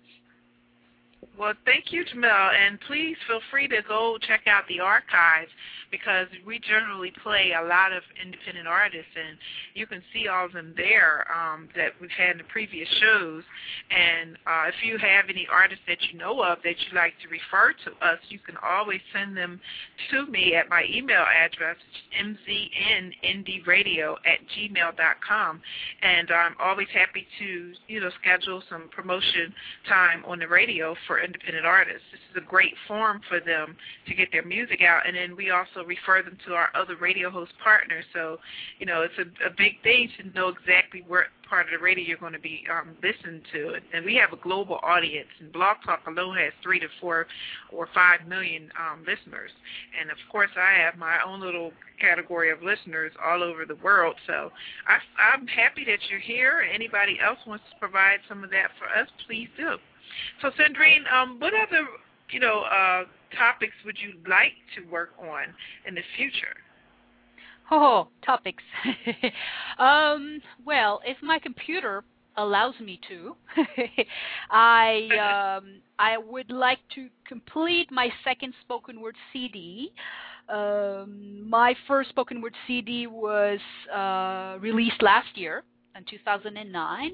Well, 1.38 1.54
thank 1.64 1.92
you, 1.92 2.04
Jamel, 2.04 2.54
and 2.54 2.78
please 2.86 3.16
feel 3.26 3.40
free 3.50 3.66
to 3.68 3.82
go 3.88 4.18
check 4.20 4.42
out 4.46 4.64
the 4.68 4.80
archives 4.80 5.50
because 5.90 6.28
we 6.46 6.58
generally 6.58 7.12
play 7.22 7.52
a 7.58 7.62
lot 7.66 7.92
of 7.92 8.02
independent 8.22 8.68
artists, 8.68 9.10
and 9.16 9.36
you 9.74 9.86
can 9.86 10.02
see 10.12 10.28
all 10.28 10.46
of 10.46 10.52
them 10.52 10.72
there 10.76 11.26
um, 11.32 11.68
that 11.76 11.92
we've 12.00 12.10
had 12.10 12.32
in 12.32 12.38
the 12.38 12.44
previous 12.44 12.88
shows. 13.00 13.42
And 13.90 14.36
uh, 14.46 14.68
if 14.68 14.74
you 14.84 14.98
have 14.98 15.26
any 15.28 15.48
artists 15.50 15.84
that 15.88 15.98
you 16.10 16.18
know 16.18 16.42
of 16.42 16.58
that 16.62 16.74
you'd 16.78 16.94
like 16.94 17.14
to 17.22 17.28
refer 17.28 17.72
to 17.84 17.90
us, 18.06 18.18
you 18.28 18.38
can 18.38 18.56
always 18.62 19.00
send 19.12 19.36
them 19.36 19.60
to 20.10 20.26
me 20.26 20.54
at 20.54 20.68
my 20.68 20.84
email 20.88 21.24
address, 21.24 21.76
mznindieradio 22.22 24.14
at 24.26 24.38
gmail.com. 24.56 25.60
And 26.02 26.30
I'm 26.30 26.54
always 26.60 26.88
happy 26.94 27.26
to, 27.40 27.72
you 27.88 28.00
know, 28.00 28.10
schedule 28.20 28.62
some 28.70 28.88
promotion 28.94 29.52
time 29.88 30.24
on 30.26 30.38
the 30.38 30.48
radio 30.48 30.94
for 31.10 31.18
independent 31.18 31.66
artists. 31.66 32.06
This 32.12 32.20
is 32.30 32.36
a 32.40 32.48
great 32.48 32.74
forum 32.86 33.20
for 33.28 33.40
them 33.40 33.74
to 34.06 34.14
get 34.14 34.28
their 34.30 34.44
music 34.44 34.80
out, 34.80 35.08
and 35.08 35.16
then 35.16 35.34
we 35.34 35.50
also 35.50 35.82
refer 35.84 36.22
them 36.22 36.38
to 36.46 36.54
our 36.54 36.68
other 36.76 36.94
radio 36.94 37.30
host 37.30 37.50
partners. 37.60 38.04
So, 38.14 38.38
you 38.78 38.86
know, 38.86 39.02
it's 39.02 39.18
a, 39.18 39.26
a 39.44 39.50
big 39.50 39.82
thing 39.82 40.08
to 40.18 40.38
know 40.38 40.54
exactly 40.54 41.02
where 41.08 41.26
part 41.48 41.66
of 41.66 41.72
the 41.72 41.82
radio 41.82 42.04
you're 42.06 42.18
going 42.18 42.32
to 42.32 42.38
be 42.38 42.62
um, 42.70 42.94
listening 43.02 43.42
to. 43.52 43.74
And 43.92 44.04
we 44.04 44.14
have 44.14 44.32
a 44.32 44.40
global 44.40 44.78
audience, 44.84 45.26
and 45.40 45.52
Blog 45.52 45.78
Talk 45.84 46.06
alone 46.06 46.36
has 46.36 46.52
three 46.62 46.78
to 46.78 46.86
four 47.00 47.26
or 47.72 47.88
five 47.92 48.20
million 48.28 48.70
um, 48.78 49.00
listeners. 49.00 49.50
And 50.00 50.12
of 50.12 50.18
course, 50.30 50.50
I 50.56 50.80
have 50.80 50.96
my 50.96 51.18
own 51.26 51.40
little 51.40 51.72
category 52.00 52.52
of 52.52 52.62
listeners 52.62 53.10
all 53.20 53.42
over 53.42 53.66
the 53.66 53.74
world. 53.82 54.14
So 54.28 54.52
I, 54.86 54.98
I'm 55.18 55.48
happy 55.48 55.84
that 55.86 55.98
you're 56.08 56.20
here. 56.20 56.62
Anybody 56.72 57.18
else 57.20 57.38
wants 57.48 57.64
to 57.72 57.78
provide 57.80 58.20
some 58.28 58.44
of 58.44 58.50
that 58.50 58.70
for 58.78 58.86
us, 58.86 59.08
please 59.26 59.48
do. 59.56 59.76
So, 60.42 60.50
Cendrine, 60.50 61.04
um, 61.12 61.38
what 61.38 61.52
other 61.54 61.86
you 62.30 62.40
know 62.40 62.62
uh, 62.62 63.04
topics 63.36 63.74
would 63.84 63.96
you 63.98 64.14
like 64.28 64.52
to 64.76 64.90
work 64.90 65.10
on 65.20 65.54
in 65.86 65.94
the 65.94 66.02
future? 66.16 66.56
Oh, 67.70 68.08
topics. 68.24 68.62
um, 69.78 70.40
well, 70.64 71.00
if 71.04 71.16
my 71.22 71.38
computer 71.38 72.02
allows 72.36 72.74
me 72.80 72.98
to, 73.08 73.36
I 74.50 75.58
um, 75.60 75.80
I 75.98 76.18
would 76.18 76.50
like 76.50 76.78
to 76.96 77.08
complete 77.26 77.90
my 77.92 78.08
second 78.24 78.54
spoken 78.62 79.00
word 79.00 79.16
CD. 79.32 79.92
Um, 80.48 81.48
my 81.48 81.74
first 81.86 82.08
spoken 82.08 82.40
word 82.42 82.54
CD 82.66 83.06
was 83.06 83.60
uh, 83.94 84.58
released 84.60 85.00
last 85.00 85.36
year, 85.36 85.62
in 85.96 86.04
2009 86.04 87.12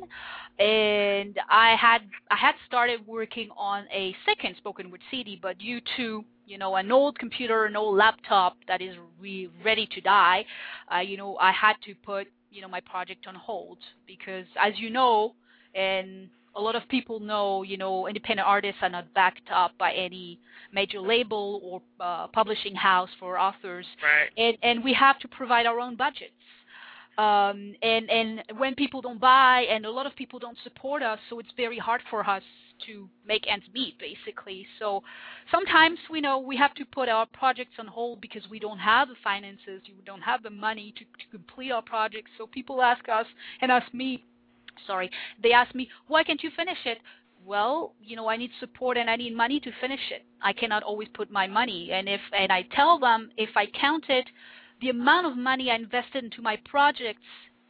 and 0.59 1.39
i 1.51 1.75
had 1.77 2.03
i 2.31 2.37
had 2.37 2.55
started 2.67 3.07
working 3.07 3.49
on 3.57 3.85
a 3.93 4.15
second 4.27 4.57
spoken 4.57 4.91
word 4.91 5.01
cd 5.11 5.39
but 5.41 5.59
due 5.59 5.81
to 5.97 6.25
you 6.47 6.59
know 6.59 6.77
an 6.77 6.91
old 6.93 7.19
computer 7.19 7.65
an 7.67 7.77
old 7.77 7.97
laptop 7.97 8.57
that 8.69 8.81
is 8.81 8.95
re- 9.21 9.49
ready 9.65 9.89
to 9.93 10.01
die 10.01 10.45
uh, 10.95 10.99
you 10.99 11.17
know 11.17 11.37
i 11.39 11.53
had 11.53 11.75
to 11.85 11.95
put 11.95 12.27
you 12.51 12.61
know 12.61 12.69
my 12.69 12.81
project 12.81 13.27
on 13.27 13.35
hold 13.35 13.79
because 14.07 14.47
as 14.61 14.73
you 14.77 14.91
know 14.91 15.35
and 15.75 16.29
a 16.57 16.61
lot 16.61 16.75
of 16.75 16.89
people 16.89 17.21
know, 17.21 17.63
you 17.63 17.77
know, 17.77 18.09
independent 18.09 18.47
artists 18.49 18.79
are 18.83 18.89
not 18.89 19.13
backed 19.15 19.51
up 19.55 19.73
by 19.79 19.93
any 19.93 20.39
major 20.73 21.01
label 21.01 21.61
or 21.63 21.83
uh, 22.01 22.27
publishing 22.29 22.75
house 22.75 23.11
for 23.21 23.39
authors, 23.39 23.87
right. 24.03 24.31
and 24.39 24.57
and 24.63 24.83
we 24.83 24.93
have 24.95 25.19
to 25.19 25.29
provide 25.29 25.67
our 25.67 25.79
own 25.79 25.97
budgets 25.97 26.33
um, 27.19 27.75
and 27.83 28.11
and 28.11 28.43
when 28.59 28.75
people 28.75 29.01
don't 29.01 29.21
buy 29.21 29.67
and 29.71 29.87
a 29.87 29.91
lot 29.91 30.07
of 30.07 30.15
people 30.17 30.39
don't 30.39 30.59
support 30.63 31.03
us, 31.03 31.19
so 31.31 31.39
it's 31.39 31.49
very 31.57 31.79
hard 31.79 32.03
for 32.11 32.29
us 32.29 32.43
to 32.87 33.09
make 33.27 33.45
ends 33.51 33.65
meet 33.73 33.95
basically. 33.99 34.67
So 34.79 35.03
sometimes 35.51 35.99
we 36.11 36.21
know 36.21 36.39
we 36.39 36.57
have 36.57 36.75
to 36.75 36.85
put 36.85 37.09
our 37.09 37.27
projects 37.27 37.73
on 37.79 37.87
hold 37.87 38.21
because 38.21 38.43
we 38.51 38.59
don't 38.59 38.79
have 38.79 39.09
the 39.09 39.15
finances, 39.25 39.81
we 39.89 40.05
don't 40.05 40.21
have 40.21 40.43
the 40.43 40.51
money 40.51 40.93
to, 40.99 41.05
to 41.05 41.31
complete 41.31 41.71
our 41.71 41.83
projects. 41.83 42.31
So 42.37 42.47
people 42.47 42.83
ask 42.83 43.09
us 43.09 43.27
and 43.63 43.73
ask 43.73 43.93
me, 43.95 44.25
sorry, 44.87 45.11
they 45.43 45.53
ask 45.53 45.75
me, 45.75 45.89
why 46.09 46.23
can't 46.23 46.43
you 46.43 46.51
finish 46.55 46.79
it? 46.85 46.99
well, 47.47 47.95
you 48.03 48.17
know, 48.17 48.29
I 48.29 48.37
need 48.37 48.51
support 48.59 48.97
and 48.97 49.09
I 49.09 49.15
need 49.17 49.35
money 49.35 49.61
to 49.61 49.71
finish 49.81 50.01
it. 50.11 50.25
I 50.43 50.53
cannot 50.53 50.83
always 50.83 51.09
put 51.15 51.31
my 51.31 51.47
money. 51.47 51.91
And 51.93 52.09
if 52.09 52.21
and 52.37 52.53
I 52.53 52.63
tell 52.75 52.99
them 52.99 53.31
if 53.37 53.51
I 53.57 53.67
counted 53.67 54.27
the 54.81 54.91
amount 54.91 55.27
of 55.27 55.37
money 55.37 55.71
I 55.71 55.77
invested 55.77 56.25
into 56.25 56.43
my 56.43 56.59
projects 56.65 57.23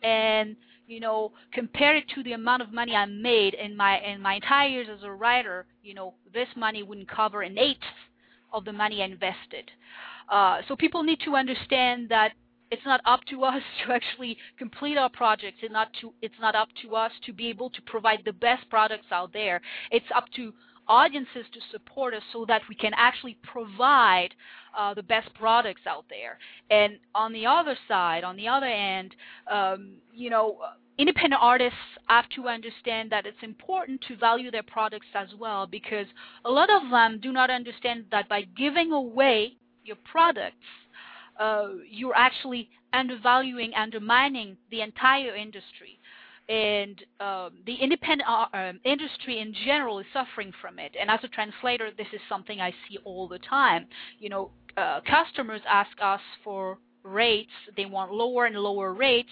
and 0.02 0.57
you 0.86 1.00
know 1.00 1.32
compare 1.52 1.96
it 1.96 2.04
to 2.14 2.22
the 2.22 2.32
amount 2.32 2.62
of 2.62 2.72
money 2.72 2.94
I 2.94 3.07
made 3.07 3.54
in 3.54 3.76
my 3.76 3.98
in 4.00 4.20
my 4.20 4.34
entire 4.34 4.68
years 4.68 4.88
as 4.92 5.02
a 5.02 5.11
writer, 5.11 5.66
you 5.82 5.94
know, 5.94 6.14
this 6.32 6.48
money 6.57 6.82
wouldn't 6.82 7.11
cover 7.11 7.42
an 7.42 7.59
eighth 7.59 7.78
of 8.52 8.64
the 8.64 8.72
money 8.72 9.02
I 9.02 9.07
invested. 9.07 9.70
Uh, 10.28 10.61
so 10.66 10.76
people 10.76 11.02
need 11.02 11.20
to 11.24 11.36
understand 11.36 12.09
that 12.09 12.32
it's 12.70 12.84
not 12.84 13.00
up 13.04 13.20
to 13.30 13.44
us 13.44 13.62
to 13.86 13.92
actually 13.92 14.36
complete 14.59 14.96
our 14.96 15.11
projects. 15.11 15.59
It's 15.62 15.72
not 15.72 15.88
to 16.00 16.12
it's 16.22 16.34
not 16.40 16.54
up 16.54 16.68
to 16.82 16.96
us 16.96 17.12
to 17.26 17.32
be 17.32 17.48
able 17.48 17.70
to 17.70 17.82
provide 17.82 18.22
the 18.24 18.32
best 18.32 18.68
products 18.70 19.07
out 19.11 19.32
there. 19.32 19.61
It's 19.90 20.07
up 20.14 20.24
to 20.36 20.52
audiences 20.89 21.45
to 21.53 21.61
support 21.70 22.14
us 22.14 22.22
so 22.32 22.45
that 22.47 22.62
we 22.68 22.74
can 22.74 22.93
actually 22.97 23.37
provide 23.43 24.30
uh, 24.76 24.95
the 24.95 25.03
best 25.03 25.32
products 25.34 25.82
out 25.87 26.05
there. 26.09 26.39
And 26.70 26.99
on 27.14 27.32
the 27.32 27.47
other 27.47 27.76
side, 27.89 28.24
on 28.24 28.37
the 28.37 28.49
other 28.49 28.66
end, 28.66 29.14
um, 29.51 29.95
you 30.12 30.30
know, 30.30 30.59
independent 30.99 31.41
artists 31.43 31.78
have 32.07 32.28
to 32.30 32.49
understand 32.49 33.11
that 33.11 33.26
it's 33.26 33.43
important 33.43 34.01
to 34.09 34.16
value 34.16 34.51
their 34.51 34.62
products 34.62 35.07
as 35.14 35.28
well 35.39 35.66
because 35.66 36.07
a 36.45 36.51
lot 36.51 36.68
of 36.70 36.91
them 36.91 37.20
do 37.20 37.32
not 37.32 37.51
understand 37.51 38.05
that 38.11 38.28
by 38.28 38.43
giving 38.57 38.93
away 38.93 39.53
your 39.84 39.97
products, 40.11 40.57
uh, 41.39 41.68
you're 41.91 42.16
actually 42.16 42.68
undervaluing, 42.93 43.72
undermining 43.74 44.57
the 44.70 44.80
entire 44.80 45.34
industry. 45.34 45.99
And 46.49 47.03
um, 47.18 47.51
the 47.66 47.74
independent 47.74 48.28
uh, 48.28 48.47
um, 48.53 48.80
industry 48.84 49.40
in 49.40 49.53
general 49.64 49.99
is 49.99 50.07
suffering 50.12 50.53
from 50.61 50.78
it. 50.78 50.94
And 50.99 51.11
as 51.11 51.20
a 51.24 51.28
translator, 51.28 51.90
this 51.97 52.07
is 52.12 52.20
something 52.28 52.61
I 52.61 52.70
see 52.88 52.99
all 53.05 53.26
the 53.26 53.40
time. 53.40 53.86
You 54.20 54.28
know, 54.28 54.51
uh, 54.76 55.01
customers 55.01 55.61
ask 55.68 55.90
us 56.01 56.20
for 56.44 56.78
rates; 57.03 57.51
they 57.76 57.86
want 57.86 58.12
lower 58.12 58.47
and 58.47 58.55
lower 58.57 58.94
rates, 58.94 59.30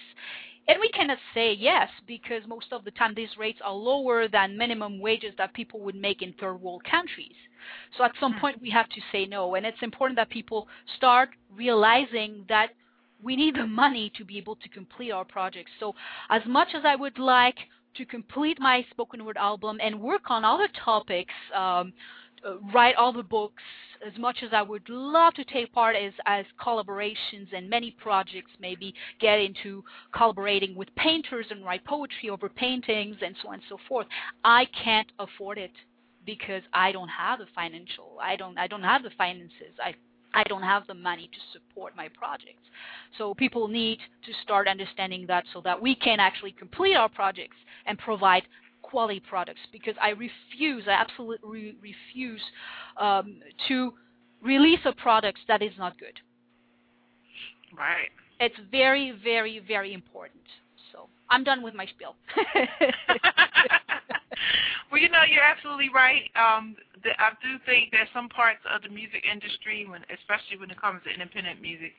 and 0.67 0.77
we 0.79 0.89
cannot 0.89 1.19
say 1.33 1.53
yes 1.53 1.89
because 2.07 2.41
most 2.47 2.67
of 2.71 2.83
the 2.83 2.91
time 2.91 3.13
these 3.15 3.37
rates 3.37 3.59
are 3.63 3.73
lower 3.73 4.27
than 4.27 4.57
minimum 4.57 4.99
wages 4.99 5.33
that 5.37 5.53
people 5.53 5.79
would 5.81 5.95
make 5.95 6.21
in 6.21 6.33
third 6.33 6.55
world 6.55 6.83
countries. 6.89 7.35
So 7.97 8.03
at 8.03 8.11
some 8.19 8.33
hmm. 8.33 8.39
point 8.39 8.61
we 8.61 8.69
have 8.71 8.89
to 8.89 9.01
say 9.11 9.25
no. 9.25 9.55
And 9.55 9.65
it's 9.65 9.81
important 9.81 10.17
that 10.17 10.29
people 10.29 10.67
start 10.97 11.29
realizing 11.55 12.45
that 12.49 12.69
we 13.25 13.35
need 13.35 13.55
the 13.55 13.65
money 13.65 14.11
to 14.15 14.23
be 14.23 14.37
able 14.37 14.55
to 14.57 14.69
complete 14.69 15.11
our 15.11 15.25
projects. 15.25 15.71
So 15.79 15.93
as 16.29 16.43
much 16.47 16.69
as 16.75 16.83
I 16.85 16.95
would 16.95 17.17
like 17.17 17.57
to 17.95 18.05
complete 18.05 18.59
my 18.59 18.85
spoken 18.91 19.25
word 19.25 19.37
album 19.37 19.79
and 19.81 19.99
work 19.99 20.29
on 20.29 20.45
other 20.45 20.67
topics, 20.85 21.33
um, 21.53 21.91
uh, 22.45 22.59
write 22.71 22.95
all 22.95 23.11
the 23.11 23.23
books, 23.23 23.63
as 24.05 24.15
much 24.19 24.37
as 24.43 24.49
I 24.53 24.61
would 24.61 24.87
love 24.89 25.33
to 25.33 25.43
take 25.45 25.73
part 25.73 25.95
as, 25.95 26.13
as 26.27 26.45
collaborations 26.63 27.47
and 27.51 27.67
many 27.67 27.95
projects, 27.97 28.51
maybe 28.59 28.93
get 29.19 29.39
into 29.39 29.83
collaborating 30.13 30.75
with 30.75 30.93
painters 30.95 31.47
and 31.49 31.65
write 31.65 31.83
poetry 31.85 32.29
over 32.29 32.47
paintings 32.47 33.15
and 33.25 33.35
so 33.41 33.47
on 33.47 33.55
and 33.55 33.63
so 33.67 33.77
forth, 33.87 34.05
I 34.43 34.67
can't 34.83 35.11
afford 35.17 35.57
it 35.57 35.71
because 36.27 36.61
I 36.73 36.91
don't 36.91 37.09
have 37.09 37.39
the 37.39 37.47
financial, 37.55 38.17
I 38.21 38.35
don't, 38.35 38.57
I 38.59 38.67
don't 38.67 38.83
have 38.83 39.01
the 39.01 39.11
finances. 39.17 39.73
I 39.83 39.95
I 40.35 40.43
don't 40.43 40.61
have 40.61 40.85
the 40.85 40.93
money 40.93 41.29
to 41.31 41.39
support 41.57 41.95
my 41.95 42.09
projects. 42.09 42.61
So 43.17 43.33
people 43.33 43.67
need 43.67 43.99
to 44.25 44.31
start 44.43 44.67
understanding 44.67 45.25
that 45.27 45.45
so 45.53 45.61
that 45.61 45.81
we 45.81 45.95
can 45.95 46.19
actually 46.19 46.51
complete 46.51 46.95
our 46.95 47.09
projects 47.09 47.55
and 47.85 47.97
provide 47.97 48.43
quality 48.81 49.21
products 49.27 49.61
because 49.71 49.95
I 50.01 50.09
refuse, 50.09 50.83
I 50.87 50.91
absolutely 50.91 51.75
refuse 51.81 52.41
um, 52.99 53.37
to 53.67 53.93
release 54.43 54.79
a 54.85 54.93
product 54.93 55.39
that 55.47 55.61
is 55.61 55.71
not 55.77 55.97
good. 55.97 56.19
Right. 57.75 58.09
It's 58.39 58.55
very, 58.69 59.17
very, 59.23 59.61
very 59.65 59.93
important. 59.93 60.43
So 60.91 61.07
I'm 61.29 61.43
done 61.43 61.63
with 61.63 61.73
my 61.73 61.85
spiel. 61.87 62.15
well, 64.91 65.01
you 65.01 65.09
know, 65.09 65.23
you're 65.27 65.43
absolutely 65.43 65.89
right. 65.93 66.29
Um, 66.35 66.75
the, 67.03 67.11
I 67.19 67.31
do 67.41 67.57
think 67.65 67.91
that 67.91 68.07
some 68.13 68.29
parts 68.29 68.61
of 68.67 68.81
the 68.81 68.89
music 68.89 69.23
industry, 69.25 69.85
when 69.87 70.01
especially 70.11 70.57
when 70.59 70.71
it 70.71 70.79
comes 70.79 71.01
to 71.05 71.09
independent 71.11 71.61
music, 71.61 71.93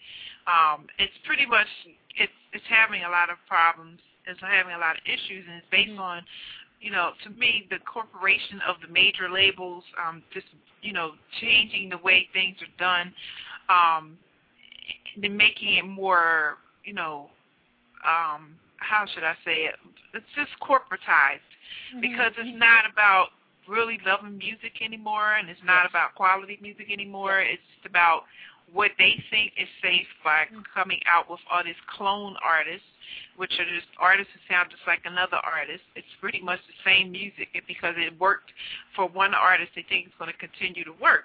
um, 0.47 0.87
it's 0.99 1.17
pretty 1.27 1.47
much 1.47 1.69
it's 2.17 2.35
it's 2.53 2.67
having 2.69 3.05
a 3.05 3.11
lot 3.11 3.31
of 3.31 3.37
problems. 3.49 3.99
It's 4.27 4.41
having 4.43 4.75
a 4.75 4.83
lot 4.83 4.99
of 4.99 5.05
issues, 5.07 5.47
and 5.47 5.63
it's 5.63 5.71
based 5.71 5.95
mm-hmm. 5.95 6.23
on 6.23 6.23
you 6.81 6.91
know, 6.91 7.13
to 7.25 7.31
me, 7.31 7.67
the 7.71 7.79
corporation 7.79 8.61
of 8.69 8.77
the 8.81 8.93
major 8.93 9.31
labels, 9.31 9.83
um, 10.05 10.23
just, 10.33 10.47
you 10.83 10.93
know, 10.93 11.13
changing 11.41 11.89
the 11.89 11.99
way 11.99 12.29
things 12.33 12.57
are 12.61 12.79
done, 12.79 13.13
um, 13.69 14.19
and 15.23 15.37
making 15.37 15.77
it 15.77 15.87
more, 15.87 16.59
you 16.85 16.93
know, 16.93 17.31
um, 18.07 18.55
how 18.77 19.05
should 19.13 19.25
I 19.25 19.35
say 19.45 19.65
it? 19.65 19.75
It's 20.15 20.27
just 20.37 20.51
corporatized. 20.61 21.46
Because 22.01 22.33
it's 22.39 22.59
not 22.59 22.85
about 22.91 23.29
really 23.69 23.99
loving 24.07 24.39
music 24.39 24.81
anymore, 24.83 25.35
and 25.35 25.49
it's 25.49 25.61
not 25.65 25.89
about 25.89 26.15
quality 26.15 26.59
music 26.63 26.91
anymore. 26.93 27.41
It's 27.41 27.63
just 27.75 27.87
about 27.87 28.23
what 28.73 28.91
they 28.99 29.15
think 29.31 29.53
is 29.61 29.69
safe 29.83 30.07
by 30.25 30.45
mm-hmm. 30.47 30.61
coming 30.75 31.01
out 31.11 31.31
with 31.31 31.41
all 31.51 31.63
these 31.65 31.79
clone 31.97 32.37
artists 32.43 32.87
which 33.37 33.53
are 33.59 33.69
just 33.69 33.87
artists 34.01 34.33
who 34.33 34.41
sound 34.53 34.71
just 34.71 34.83
like 34.87 35.01
another 35.05 35.37
artist. 35.45 35.85
It's 35.95 36.09
pretty 36.21 36.41
much 36.41 36.59
the 36.67 36.77
same 36.85 37.13
music, 37.13 37.49
and 37.55 37.63
because 37.69 37.95
it 37.97 38.19
worked 38.19 38.51
for 38.95 39.07
one 39.09 39.35
artist, 39.35 39.73
they 39.77 39.85
think 39.89 40.07
it's 40.07 40.19
going 40.19 40.33
to 40.33 40.39
continue 40.39 40.85
to 40.85 40.95
work. 41.01 41.25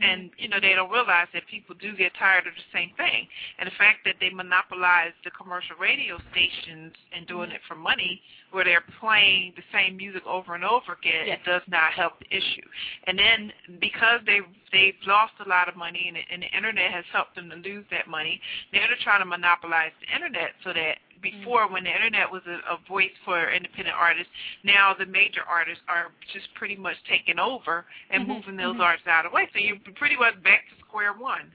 And 0.00 0.30
you 0.38 0.48
know 0.48 0.58
they 0.58 0.74
don't 0.74 0.90
realize 0.90 1.28
that 1.34 1.42
people 1.50 1.76
do 1.78 1.94
get 1.94 2.12
tired 2.18 2.46
of 2.46 2.54
the 2.54 2.64
same 2.72 2.92
thing, 2.96 3.28
and 3.58 3.66
the 3.66 3.76
fact 3.76 4.00
that 4.06 4.16
they 4.20 4.30
monopolize 4.30 5.12
the 5.22 5.30
commercial 5.30 5.76
radio 5.76 6.16
stations 6.32 6.94
and 7.14 7.26
doing 7.26 7.52
mm-hmm. 7.52 7.56
it 7.56 7.68
for 7.68 7.74
money, 7.74 8.22
where 8.52 8.64
they're 8.64 8.84
playing 8.98 9.52
the 9.54 9.62
same 9.70 9.98
music 9.98 10.24
over 10.26 10.54
and 10.54 10.64
over 10.64 10.96
again, 10.96 11.26
yes. 11.26 11.38
it 11.44 11.48
does 11.48 11.62
not 11.68 11.92
help 11.92 12.18
the 12.20 12.30
issue. 12.34 12.64
And 13.04 13.18
then 13.18 13.52
because 13.80 14.20
they 14.24 14.40
they've 14.72 14.96
lost 15.06 15.34
a 15.44 15.48
lot 15.48 15.68
of 15.68 15.76
money, 15.76 16.08
and, 16.08 16.16
and 16.16 16.42
the 16.42 16.56
internet 16.56 16.90
has 16.90 17.04
helped 17.12 17.36
them 17.36 17.50
to 17.50 17.56
lose 17.56 17.84
that 17.90 18.08
money, 18.08 18.40
now 18.72 18.88
they're 18.88 18.96
trying 19.04 19.20
to 19.20 19.28
monopolize 19.28 19.92
the 20.00 20.14
internet 20.14 20.56
so 20.64 20.72
that 20.72 20.96
before 21.22 21.70
when 21.70 21.84
the 21.84 21.94
internet 21.94 22.30
was 22.30 22.42
a, 22.46 22.58
a 22.66 22.78
voice 22.88 23.14
for 23.24 23.50
independent 23.50 23.96
artists, 23.96 24.32
now 24.64 24.94
the 24.98 25.06
major 25.06 25.42
artists 25.48 25.82
are 25.88 26.10
just 26.32 26.52
pretty 26.54 26.76
much 26.76 26.96
taking 27.08 27.38
over 27.38 27.86
and 28.10 28.24
mm-hmm. 28.24 28.32
moving 28.32 28.56
those 28.56 28.74
mm-hmm. 28.74 28.82
artists 28.82 29.06
out 29.06 29.24
of 29.24 29.32
the 29.32 29.36
way. 29.36 29.48
So 29.52 29.58
you're 29.58 29.78
pretty 29.94 30.16
much 30.16 30.34
back 30.42 30.66
to 30.68 30.74
square 30.84 31.14
one. 31.14 31.50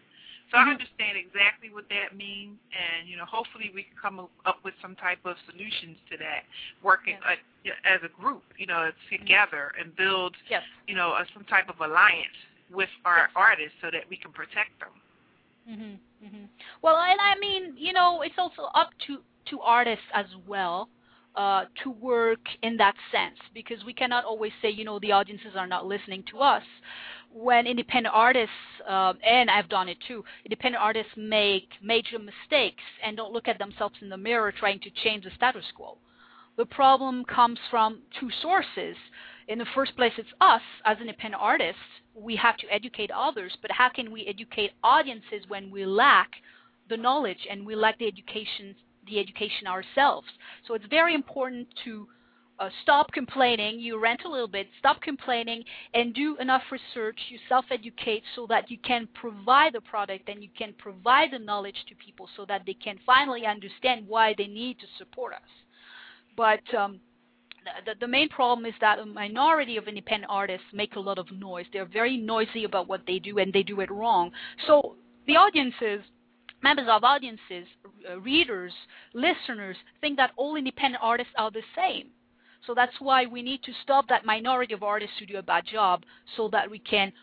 So 0.49 0.57
mm-hmm. 0.57 0.69
I 0.69 0.71
understand 0.71 1.19
exactly 1.19 1.69
what 1.69 1.85
that 1.91 2.15
means, 2.15 2.55
and 2.71 3.03
you 3.07 3.19
know, 3.19 3.27
hopefully 3.27 3.69
we 3.75 3.83
can 3.83 3.99
come 3.99 4.23
up 4.47 4.59
with 4.63 4.73
some 4.81 4.95
type 4.95 5.19
of 5.25 5.35
solutions 5.43 5.99
to 6.09 6.17
that, 6.17 6.47
working 6.81 7.19
uh, 7.27 7.35
as 7.83 7.99
a 8.07 8.11
group, 8.15 8.43
you 8.57 8.65
know, 8.65 8.89
together 9.11 9.75
and 9.75 9.91
build, 9.95 10.35
yes. 10.49 10.63
you 10.87 10.95
know, 10.95 11.19
a, 11.19 11.27
some 11.35 11.43
type 11.45 11.67
of 11.67 11.75
alliance 11.83 12.39
with 12.71 12.89
our 13.03 13.27
yes. 13.27 13.35
artists 13.35 13.75
so 13.83 13.91
that 13.91 14.07
we 14.09 14.15
can 14.15 14.31
protect 14.31 14.71
them. 14.79 14.95
Mhm. 15.67 15.99
Mhm. 16.23 16.47
Well, 16.81 16.95
and 16.95 17.19
I 17.19 17.35
mean, 17.35 17.75
you 17.75 17.91
know, 17.91 18.21
it's 18.21 18.37
also 18.37 18.63
up 18.73 18.91
to 19.07 19.21
to 19.49 19.59
artists 19.61 20.05
as 20.13 20.25
well 20.47 20.89
uh, 21.35 21.65
to 21.83 21.91
work 21.91 22.39
in 22.63 22.77
that 22.77 22.95
sense 23.11 23.37
because 23.53 23.83
we 23.85 23.93
cannot 23.93 24.25
always 24.25 24.51
say, 24.61 24.69
you 24.69 24.83
know, 24.83 24.99
the 24.99 25.11
audiences 25.11 25.51
are 25.55 25.67
not 25.67 25.85
listening 25.85 26.23
to 26.31 26.39
us. 26.39 26.63
When 27.31 27.67
independent 27.67 28.15
artists, 28.15 28.55
uh, 28.89 29.13
and 29.23 29.49
I've 29.49 29.69
done 29.69 29.87
it 29.87 29.97
too, 30.07 30.23
independent 30.43 30.81
artists 30.83 31.11
make 31.15 31.69
major 31.81 32.17
mistakes 32.17 32.83
and 33.03 33.15
don't 33.15 33.33
look 33.33 33.47
at 33.47 33.59
themselves 33.59 33.95
in 34.01 34.09
the 34.09 34.17
mirror 34.17 34.51
trying 34.51 34.79
to 34.79 34.89
change 35.03 35.25
the 35.25 35.31
status 35.35 35.65
quo. 35.75 35.97
The 36.57 36.65
problem 36.65 37.23
comes 37.25 37.59
from 37.69 37.99
two 38.19 38.31
sources. 38.41 38.95
In 39.47 39.59
the 39.59 39.67
first 39.75 39.95
place, 39.95 40.13
it's 40.17 40.27
us 40.41 40.61
as 40.85 40.97
independent 40.99 41.41
artists. 41.41 41.81
We 42.15 42.35
have 42.37 42.57
to 42.57 42.73
educate 42.73 43.11
others, 43.11 43.55
but 43.61 43.69
how 43.69 43.89
can 43.89 44.11
we 44.11 44.25
educate 44.25 44.71
audiences 44.83 45.43
when 45.47 45.69
we 45.69 45.85
lack 45.85 46.31
the 46.89 46.97
knowledge 46.97 47.45
and 47.47 47.63
we 47.63 47.75
lack 47.75 47.99
the 47.99 48.07
education 48.07 48.75
the 49.07 49.19
education 49.19 49.67
ourselves. 49.67 50.27
So 50.67 50.73
it's 50.73 50.85
very 50.89 51.13
important 51.15 51.67
to 51.85 52.07
uh, 52.59 52.69
stop 52.81 53.11
complaining, 53.11 53.79
you 53.79 53.99
rent 53.99 54.21
a 54.25 54.29
little 54.29 54.47
bit, 54.47 54.67
stop 54.79 54.99
complaining, 55.01 55.63
and 55.93 56.13
do 56.13 56.35
enough 56.37 56.63
research, 56.71 57.17
you 57.29 57.37
self 57.47 57.65
educate 57.69 58.23
so 58.35 58.47
that 58.47 58.71
you 58.71 58.77
can 58.79 59.07
provide 59.13 59.73
the 59.73 59.81
product 59.81 60.27
and 60.27 60.41
you 60.41 60.49
can 60.57 60.73
provide 60.77 61.31
the 61.31 61.39
knowledge 61.39 61.75
to 61.87 61.95
people 61.95 62.27
so 62.35 62.45
that 62.45 62.63
they 62.65 62.73
can 62.73 62.97
finally 63.05 63.45
understand 63.45 64.07
why 64.07 64.33
they 64.37 64.47
need 64.47 64.79
to 64.79 64.87
support 64.97 65.33
us. 65.33 65.49
But 66.35 66.61
um, 66.75 66.99
the, 67.85 67.93
the 67.99 68.07
main 68.07 68.29
problem 68.29 68.65
is 68.65 68.73
that 68.81 68.99
a 68.99 69.05
minority 69.05 69.77
of 69.77 69.87
independent 69.87 70.31
artists 70.31 70.65
make 70.73 70.95
a 70.95 70.99
lot 70.99 71.19
of 71.19 71.31
noise. 71.31 71.65
They're 71.71 71.85
very 71.85 72.17
noisy 72.17 72.63
about 72.63 72.87
what 72.87 73.01
they 73.05 73.19
do 73.19 73.37
and 73.37 73.53
they 73.53 73.63
do 73.63 73.81
it 73.81 73.91
wrong. 73.91 74.31
So 74.65 74.95
the 75.27 75.35
audiences 75.35 76.01
members 76.63 76.87
of 76.89 77.03
audiences, 77.03 77.67
uh, 78.09 78.19
readers, 78.19 78.73
listeners 79.13 79.77
think 80.01 80.17
that 80.17 80.31
all 80.35 80.55
independent 80.55 81.03
artists 81.03 81.33
are 81.37 81.51
the 81.51 81.61
same. 81.75 82.07
So 82.65 82.73
that's 82.73 82.99
why 82.99 83.25
we 83.25 83.41
need 83.41 83.63
to 83.63 83.71
stop 83.83 84.07
that 84.09 84.25
minority 84.25 84.73
of 84.73 84.83
artists 84.83 85.15
who 85.19 85.25
do 85.25 85.37
a 85.37 85.43
bad 85.43 85.65
job 85.65 86.03
so 86.35 86.49
that 86.49 86.69
we 86.69 86.79
can 86.79 87.13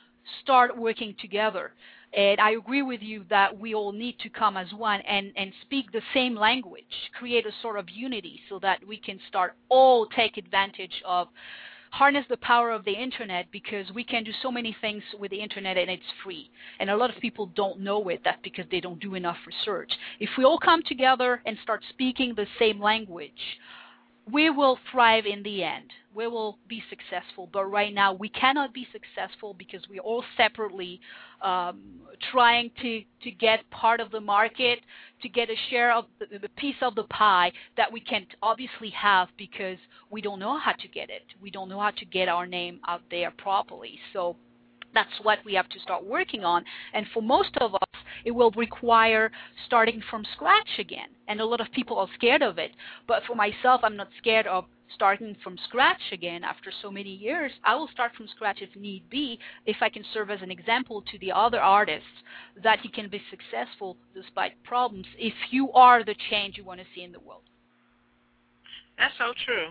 start 0.42 0.76
working 0.76 1.14
together. 1.20 1.72
And 2.16 2.40
I 2.40 2.52
agree 2.52 2.82
with 2.82 3.02
you 3.02 3.24
that 3.28 3.58
we 3.58 3.74
all 3.74 3.90
need 3.90 4.18
to 4.20 4.28
come 4.28 4.56
as 4.56 4.72
one 4.72 5.00
and, 5.00 5.32
and 5.36 5.52
speak 5.62 5.90
the 5.90 6.00
same 6.14 6.36
language, 6.36 6.84
create 7.18 7.44
a 7.44 7.50
sort 7.60 7.76
of 7.76 7.90
unity 7.90 8.40
so 8.48 8.58
that 8.60 8.86
we 8.86 8.96
can 8.96 9.18
start 9.28 9.56
all 9.68 10.06
take 10.06 10.36
advantage 10.36 11.02
of 11.04 11.28
harness 11.94 12.24
the 12.28 12.36
power 12.38 12.72
of 12.72 12.84
the 12.84 12.92
internet 12.92 13.46
because 13.52 13.86
we 13.94 14.02
can 14.02 14.24
do 14.24 14.32
so 14.42 14.50
many 14.50 14.76
things 14.80 15.00
with 15.16 15.30
the 15.30 15.40
internet 15.40 15.78
and 15.78 15.88
it's 15.88 16.02
free. 16.24 16.50
And 16.80 16.90
a 16.90 16.96
lot 16.96 17.14
of 17.14 17.22
people 17.22 17.46
don't 17.54 17.78
know 17.78 18.08
it. 18.08 18.20
That's 18.24 18.40
because 18.42 18.64
they 18.68 18.80
don't 18.80 18.98
do 18.98 19.14
enough 19.14 19.36
research. 19.46 19.92
If 20.18 20.30
we 20.36 20.42
all 20.42 20.58
come 20.58 20.82
together 20.82 21.40
and 21.46 21.56
start 21.62 21.82
speaking 21.90 22.34
the 22.34 22.46
same 22.58 22.80
language, 22.80 23.30
we 24.30 24.48
will 24.48 24.78
thrive 24.90 25.26
in 25.26 25.42
the 25.42 25.62
end. 25.62 25.90
We 26.14 26.26
will 26.28 26.58
be 26.68 26.82
successful. 26.88 27.48
But 27.52 27.66
right 27.66 27.92
now, 27.92 28.14
we 28.14 28.28
cannot 28.28 28.72
be 28.72 28.86
successful 28.92 29.54
because 29.54 29.82
we're 29.90 30.00
all 30.00 30.24
separately 30.36 31.00
um, 31.42 31.82
trying 32.30 32.70
to, 32.80 33.02
to 33.22 33.30
get 33.30 33.68
part 33.70 34.00
of 34.00 34.10
the 34.10 34.20
market, 34.20 34.78
to 35.22 35.28
get 35.28 35.50
a 35.50 35.56
share 35.70 35.92
of 35.92 36.06
the, 36.20 36.38
the 36.38 36.48
piece 36.50 36.76
of 36.80 36.94
the 36.94 37.04
pie 37.04 37.52
that 37.76 37.92
we 37.92 38.00
can't 38.00 38.28
obviously 38.42 38.90
have 38.90 39.28
because 39.36 39.78
we 40.10 40.22
don't 40.22 40.38
know 40.38 40.58
how 40.58 40.72
to 40.72 40.88
get 40.88 41.10
it. 41.10 41.24
We 41.42 41.50
don't 41.50 41.68
know 41.68 41.80
how 41.80 41.90
to 41.90 42.04
get 42.06 42.28
our 42.28 42.46
name 42.46 42.80
out 42.86 43.02
there 43.10 43.32
properly. 43.36 43.98
So 44.12 44.36
that's 44.94 45.10
what 45.22 45.38
we 45.44 45.54
have 45.54 45.68
to 45.70 45.80
start 45.80 46.04
working 46.04 46.44
on. 46.44 46.64
And 46.92 47.06
for 47.12 47.22
most 47.22 47.56
of 47.58 47.74
us, 47.74 47.80
it 48.24 48.30
will 48.30 48.50
require 48.52 49.30
starting 49.66 50.02
from 50.10 50.24
scratch 50.34 50.78
again. 50.78 51.08
And 51.28 51.40
a 51.40 51.44
lot 51.44 51.60
of 51.60 51.70
people 51.72 51.98
are 51.98 52.08
scared 52.14 52.42
of 52.42 52.58
it. 52.58 52.70
But 53.06 53.22
for 53.26 53.34
myself, 53.34 53.80
I'm 53.82 53.96
not 53.96 54.08
scared 54.18 54.46
of 54.46 54.64
starting 54.94 55.36
from 55.42 55.58
scratch 55.66 56.00
again 56.12 56.44
after 56.44 56.70
so 56.82 56.90
many 56.90 57.10
years. 57.10 57.50
I 57.64 57.74
will 57.74 57.88
start 57.88 58.12
from 58.16 58.28
scratch 58.28 58.58
if 58.60 58.74
need 58.76 59.08
be, 59.10 59.38
if 59.66 59.76
I 59.80 59.88
can 59.88 60.04
serve 60.12 60.30
as 60.30 60.42
an 60.42 60.50
example 60.50 61.02
to 61.02 61.18
the 61.18 61.32
other 61.32 61.60
artists 61.60 62.06
that 62.62 62.84
you 62.84 62.90
can 62.90 63.08
be 63.08 63.20
successful 63.30 63.96
despite 64.14 64.62
problems 64.62 65.06
if 65.18 65.34
you 65.50 65.72
are 65.72 66.04
the 66.04 66.14
change 66.30 66.56
you 66.56 66.64
want 66.64 66.80
to 66.80 66.86
see 66.94 67.02
in 67.02 67.12
the 67.12 67.20
world. 67.20 67.42
That's 68.98 69.14
so 69.18 69.32
true. 69.44 69.68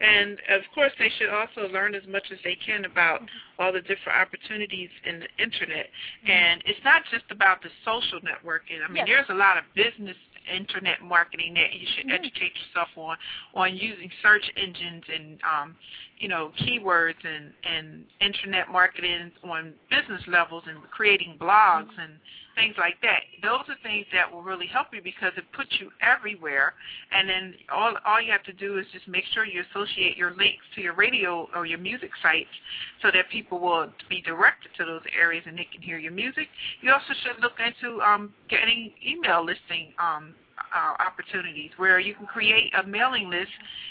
And 0.00 0.38
of 0.50 0.62
course, 0.74 0.92
they 0.98 1.10
should 1.18 1.30
also 1.30 1.68
learn 1.72 1.94
as 1.94 2.06
much 2.06 2.24
as 2.30 2.38
they 2.44 2.54
can 2.54 2.84
about 2.84 3.22
all 3.58 3.72
the 3.72 3.80
different 3.80 4.18
opportunities 4.18 4.90
in 5.04 5.20
the 5.20 5.28
internet. 5.42 5.86
Mm-hmm. 5.86 6.30
And 6.30 6.62
it's 6.66 6.80
not 6.84 7.02
just 7.10 7.24
about 7.30 7.62
the 7.62 7.70
social 7.84 8.20
networking. 8.20 8.84
I 8.84 8.88
mean, 8.88 9.06
Yes. 9.06 9.06
there's 9.08 9.30
a 9.30 9.34
lot 9.34 9.56
of 9.56 9.64
business 9.74 10.16
internet 10.52 11.02
marketing 11.02 11.54
that 11.54 11.72
you 11.72 11.86
should 11.96 12.06
Mhm. 12.06 12.14
educate 12.14 12.52
yourself 12.56 12.88
on 12.96 13.16
on 13.54 13.76
using 13.76 14.10
search 14.22 14.48
engines 14.56 15.02
and 15.08 15.42
um, 15.42 15.76
you 16.18 16.28
know 16.28 16.50
keywords 16.60 17.22
and 17.24 17.52
and 17.64 18.04
internet 18.20 18.70
marketing 18.70 19.30
on 19.44 19.74
business 19.90 20.22
levels 20.26 20.64
and 20.66 20.78
creating 20.90 21.36
blogs 21.40 21.92
and 22.00 22.12
things 22.56 22.74
like 22.78 22.96
that. 23.02 23.20
Those 23.42 23.68
are 23.68 23.76
things 23.82 24.06
that 24.12 24.32
will 24.32 24.42
really 24.42 24.66
help 24.66 24.88
you 24.92 25.02
because 25.02 25.32
it 25.36 25.44
puts 25.52 25.70
you 25.78 25.90
everywhere. 26.00 26.72
And 27.12 27.28
then 27.28 27.54
all 27.70 27.94
all 28.04 28.20
you 28.20 28.32
have 28.32 28.42
to 28.44 28.52
do 28.52 28.78
is 28.78 28.86
just 28.92 29.06
make 29.06 29.24
sure 29.32 29.44
you 29.44 29.62
associate 29.70 30.16
your 30.16 30.30
links 30.30 30.64
to 30.74 30.80
your 30.80 30.94
radio 30.94 31.48
or 31.54 31.66
your 31.66 31.78
music 31.78 32.10
sites 32.22 32.50
so 33.02 33.10
that 33.12 33.28
people 33.30 33.60
will 33.60 33.92
be 34.08 34.22
directed 34.22 34.70
to 34.78 34.84
those 34.84 35.02
areas 35.16 35.44
and 35.46 35.56
they 35.56 35.68
can 35.70 35.82
hear 35.82 35.98
your 35.98 36.12
music. 36.12 36.48
You 36.80 36.92
also 36.92 37.12
should 37.22 37.40
look 37.42 37.60
into 37.60 38.00
um, 38.00 38.32
getting 38.48 38.92
email 39.06 39.44
listing 39.44 39.92
um, 39.98 40.34
uh, 40.74 40.94
opportunities 41.02 41.70
where 41.76 41.98
you 41.98 42.14
can 42.14 42.26
create 42.26 42.72
a 42.74 42.86
mailing 42.86 43.28
list. 43.30 43.50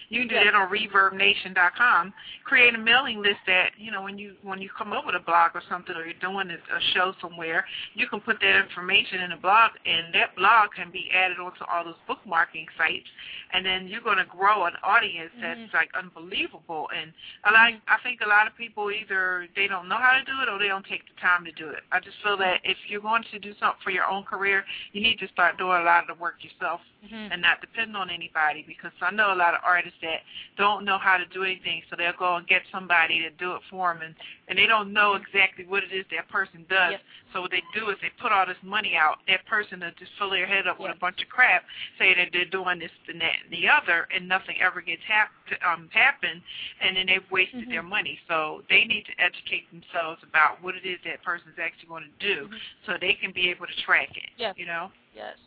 You 0.10 0.22
can 0.22 0.30
do 0.30 0.36
that 0.46 0.56
on 0.56 0.70
ReverbNation.com. 0.70 2.14
Create 2.44 2.76
a 2.76 2.78
mailing 2.78 3.22
list 3.22 3.40
that 3.48 3.72
you 3.78 3.92
know 3.92 4.02
when 4.02 4.18
you 4.18 4.36
when 4.42 4.62
you 4.62 4.70
come 4.78 4.94
up 4.94 5.06
with 5.06 5.16
a 5.16 5.20
blog 5.20 5.52
or 5.56 5.62
something, 5.70 5.96
or 5.96 6.04
you're 6.06 6.14
doing 6.22 6.50
a, 6.50 6.56
a 6.56 6.82
show 6.94 7.14
somewhere, 7.22 7.66
you 7.94 8.08
can 8.08 8.20
put 8.20 8.40
that 8.42 8.56
information 8.64 9.22
in 9.22 9.32
a 9.32 9.38
blog, 9.38 9.72
and 9.86 10.14
that 10.14 10.36
blog 10.36 10.72
can 10.76 10.92
be 10.92 11.10
added 11.14 11.38
onto 11.40 11.64
all 11.66 11.84
those 11.86 11.96
bookmarking 12.10 12.66
sites, 12.78 13.08
and 13.54 13.66
then 13.66 13.88
you're 13.88 14.02
going 14.02 14.18
to 14.18 14.26
grow 14.26 14.66
an 14.66 14.74
audience 14.84 15.32
that's 15.42 15.60
Mhm. 15.60 15.74
like 15.74 15.90
unbelievable. 15.96 16.90
And 16.96 17.14
a 17.46 17.52
lot, 17.52 17.74
I 17.88 17.98
think 18.04 18.22
a 18.22 18.28
lot 18.28 18.48
of 18.48 18.56
people 18.58 18.92
either 18.92 19.48
they 19.56 19.68
don't 19.68 19.88
know 19.88 19.98
how 19.98 20.14
to 20.14 20.24
do 20.24 20.42
it 20.42 20.50
or 20.50 20.58
they 20.60 20.68
don't 20.68 20.86
take 20.86 21.04
the 21.08 21.20
time 21.22 21.46
to 21.46 21.52
do 21.52 21.70
it. 21.70 21.84
I 21.92 22.00
just 22.00 22.18
feel 22.24 22.38
that 22.38 22.62
if 22.64 22.78
you're 22.88 23.02
going 23.02 23.24
to 23.32 23.40
do 23.40 23.54
something 23.60 23.82
for 23.84 23.92
your 23.92 24.06
own 24.06 24.24
career, 24.24 24.66
you 24.94 25.02
need 25.02 25.20
to 25.20 25.28
start 25.30 25.58
doing 25.58 25.82
a 25.82 25.84
lot 25.84 26.02
of 26.02 26.08
the 26.08 26.22
work 26.22 26.36
yourself 26.44 26.55
Mhm. 26.62 27.32
and 27.32 27.42
not 27.42 27.62
depend 27.62 27.96
on 27.96 28.10
anybody 28.10 28.64
because 28.66 28.92
I 29.02 29.12
know 29.12 29.32
a 29.34 29.36
lot 29.36 29.54
of 29.54 29.62
artists 29.64 30.00
that 30.02 30.24
don't 30.58 30.84
know 30.86 30.98
how 30.98 31.18
to 31.18 31.26
do 31.28 31.44
anything, 31.44 31.84
so 31.90 31.96
they'll 31.96 32.14
go 32.14 32.36
and 32.36 32.48
get 32.48 32.64
somebody 32.72 33.22
to 33.22 33.30
do 33.32 33.54
it 33.56 33.62
for 33.70 33.94
them, 33.94 34.02
and, 34.02 34.16
and 34.48 34.58
they 34.58 34.66
don't 34.66 34.92
know 34.92 35.14
exactly 35.14 35.66
what 35.66 35.84
it 35.84 35.92
is 35.92 36.06
that 36.12 36.28
person 36.30 36.66
does. 36.70 36.92
Yep. 36.94 37.02
So 37.34 37.42
what 37.42 37.52
they 37.52 37.62
do 37.74 37.90
is 37.90 37.98
they 38.02 38.10
put 38.20 38.32
all 38.32 38.46
this 38.46 38.58
money 38.64 38.96
out. 38.96 39.20
That 39.28 39.46
person 39.46 39.82
will 39.82 39.92
just 40.00 40.12
fill 40.18 40.30
their 40.30 40.48
head 40.48 40.68
up 40.68 40.80
with 40.80 40.92
a 40.92 41.00
bunch 41.00 41.22
of 41.22 41.30
crap, 41.30 41.64
say 42.00 42.14
that 42.16 42.30
they're 42.32 42.46
doing 42.46 42.80
this 42.80 42.92
and 43.08 43.20
that 43.22 43.36
and 43.44 43.52
the 43.52 43.68
other, 43.70 44.08
and 44.16 44.28
nothing 44.28 44.62
ever 44.62 44.82
gets 44.82 45.04
hap- 45.04 45.32
um, 45.66 45.90
happen, 45.94 46.42
and 46.82 46.98
then 46.98 47.06
they've 47.08 47.30
wasted 47.30 47.66
Mhm. 47.68 47.70
their 47.70 47.84
money. 47.84 48.20
So 48.28 48.64
they 48.70 48.86
need 48.86 49.06
to 49.06 49.14
educate 49.22 49.70
themselves 49.70 50.24
about 50.24 50.62
what 50.62 50.76
it 50.76 50.86
is 50.86 51.00
that 51.04 51.22
person's 51.24 51.60
actually 51.60 51.90
going 51.90 52.04
to 52.20 52.26
do, 52.36 52.48
Mhm. 52.48 52.60
so 52.86 52.98
they 52.98 53.14
can 53.14 53.32
be 53.32 53.50
able 53.50 53.68
to 53.68 53.76
track 53.82 54.16
it. 54.18 54.30
Yeah. 54.38 54.54
You 54.56 54.66
know. 54.66 54.92
Yes. 55.14 55.38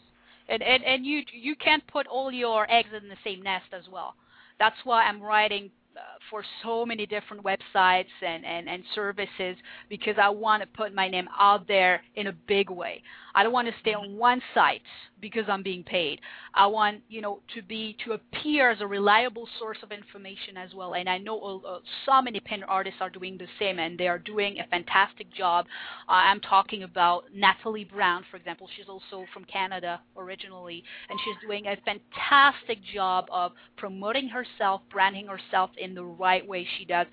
And, 0.49 0.62
and 0.62 0.82
and 0.84 1.05
you 1.05 1.22
you 1.32 1.55
can't 1.57 1.86
put 1.88 2.07
all 2.07 2.32
your 2.32 2.70
eggs 2.70 2.88
in 2.96 3.09
the 3.09 3.16
same 3.22 3.42
nest 3.42 3.66
as 3.72 3.84
well. 3.90 4.14
That's 4.59 4.76
why 4.84 5.05
I'm 5.05 5.22
writing 5.22 5.70
uh, 5.96 6.01
for 6.30 6.44
so 6.62 6.86
many 6.86 7.07
different 7.07 7.42
websites 7.42 8.07
and, 8.24 8.44
and, 8.44 8.68
and 8.68 8.84
services 8.94 9.57
because 9.88 10.14
I 10.20 10.28
want 10.28 10.62
to 10.62 10.68
put 10.68 10.94
my 10.94 11.09
name 11.09 11.28
out 11.38 11.66
there 11.66 12.03
in 12.14 12.28
a 12.28 12.32
big 12.32 12.70
way. 12.70 13.03
I 13.39 13.45
don't 13.45 13.53
want 13.53 13.68
to 13.68 13.74
stay 13.80 13.95
on 13.95 14.16
one 14.16 14.43
site 14.53 14.82
because 15.20 15.45
I'm 15.49 15.62
being 15.62 15.84
paid. 15.84 16.18
I 16.55 16.66
want, 16.66 17.03
you 17.09 17.20
know, 17.20 17.39
to 17.55 17.62
be 17.62 17.97
to 18.05 18.14
appear 18.14 18.72
as 18.72 18.80
a 18.80 18.86
reliable 18.86 19.49
source 19.61 19.78
of 19.84 19.93
information 19.93 20.57
as 20.57 20.74
well. 20.74 20.95
And 20.95 21.09
I 21.09 21.18
know 21.18 21.62
uh, 21.64 21.78
some 22.05 22.26
independent 22.26 22.68
artists 22.68 22.99
are 23.01 23.11
doing 23.11 23.39
the 23.39 23.47
same, 23.61 23.78
and 23.78 23.97
they 23.97 24.09
are 24.09 24.18
doing 24.18 24.59
a 24.59 24.66
fantastic 24.66 25.32
job. 25.32 25.66
Uh, 26.09 26.12
I'm 26.12 26.41
talking 26.41 26.82
about 26.82 27.26
Natalie 27.32 27.84
Brown, 27.84 28.24
for 28.28 28.39
example. 28.39 28.68
She's 28.76 28.89
also 28.89 29.24
from 29.32 29.45
Canada 29.45 30.01
originally, 30.16 30.82
and 31.09 31.16
she's 31.24 31.36
doing 31.47 31.66
a 31.66 31.76
fantastic 31.84 32.78
job 32.93 33.26
of 33.30 33.53
promoting 33.76 34.28
herself, 34.28 34.80
branding 34.91 35.28
herself 35.28 35.70
in 35.78 35.95
the 35.95 36.05
right 36.05 36.45
way. 36.45 36.66
She 36.76 36.84
does 36.84 37.07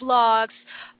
vlogs. 0.00 0.48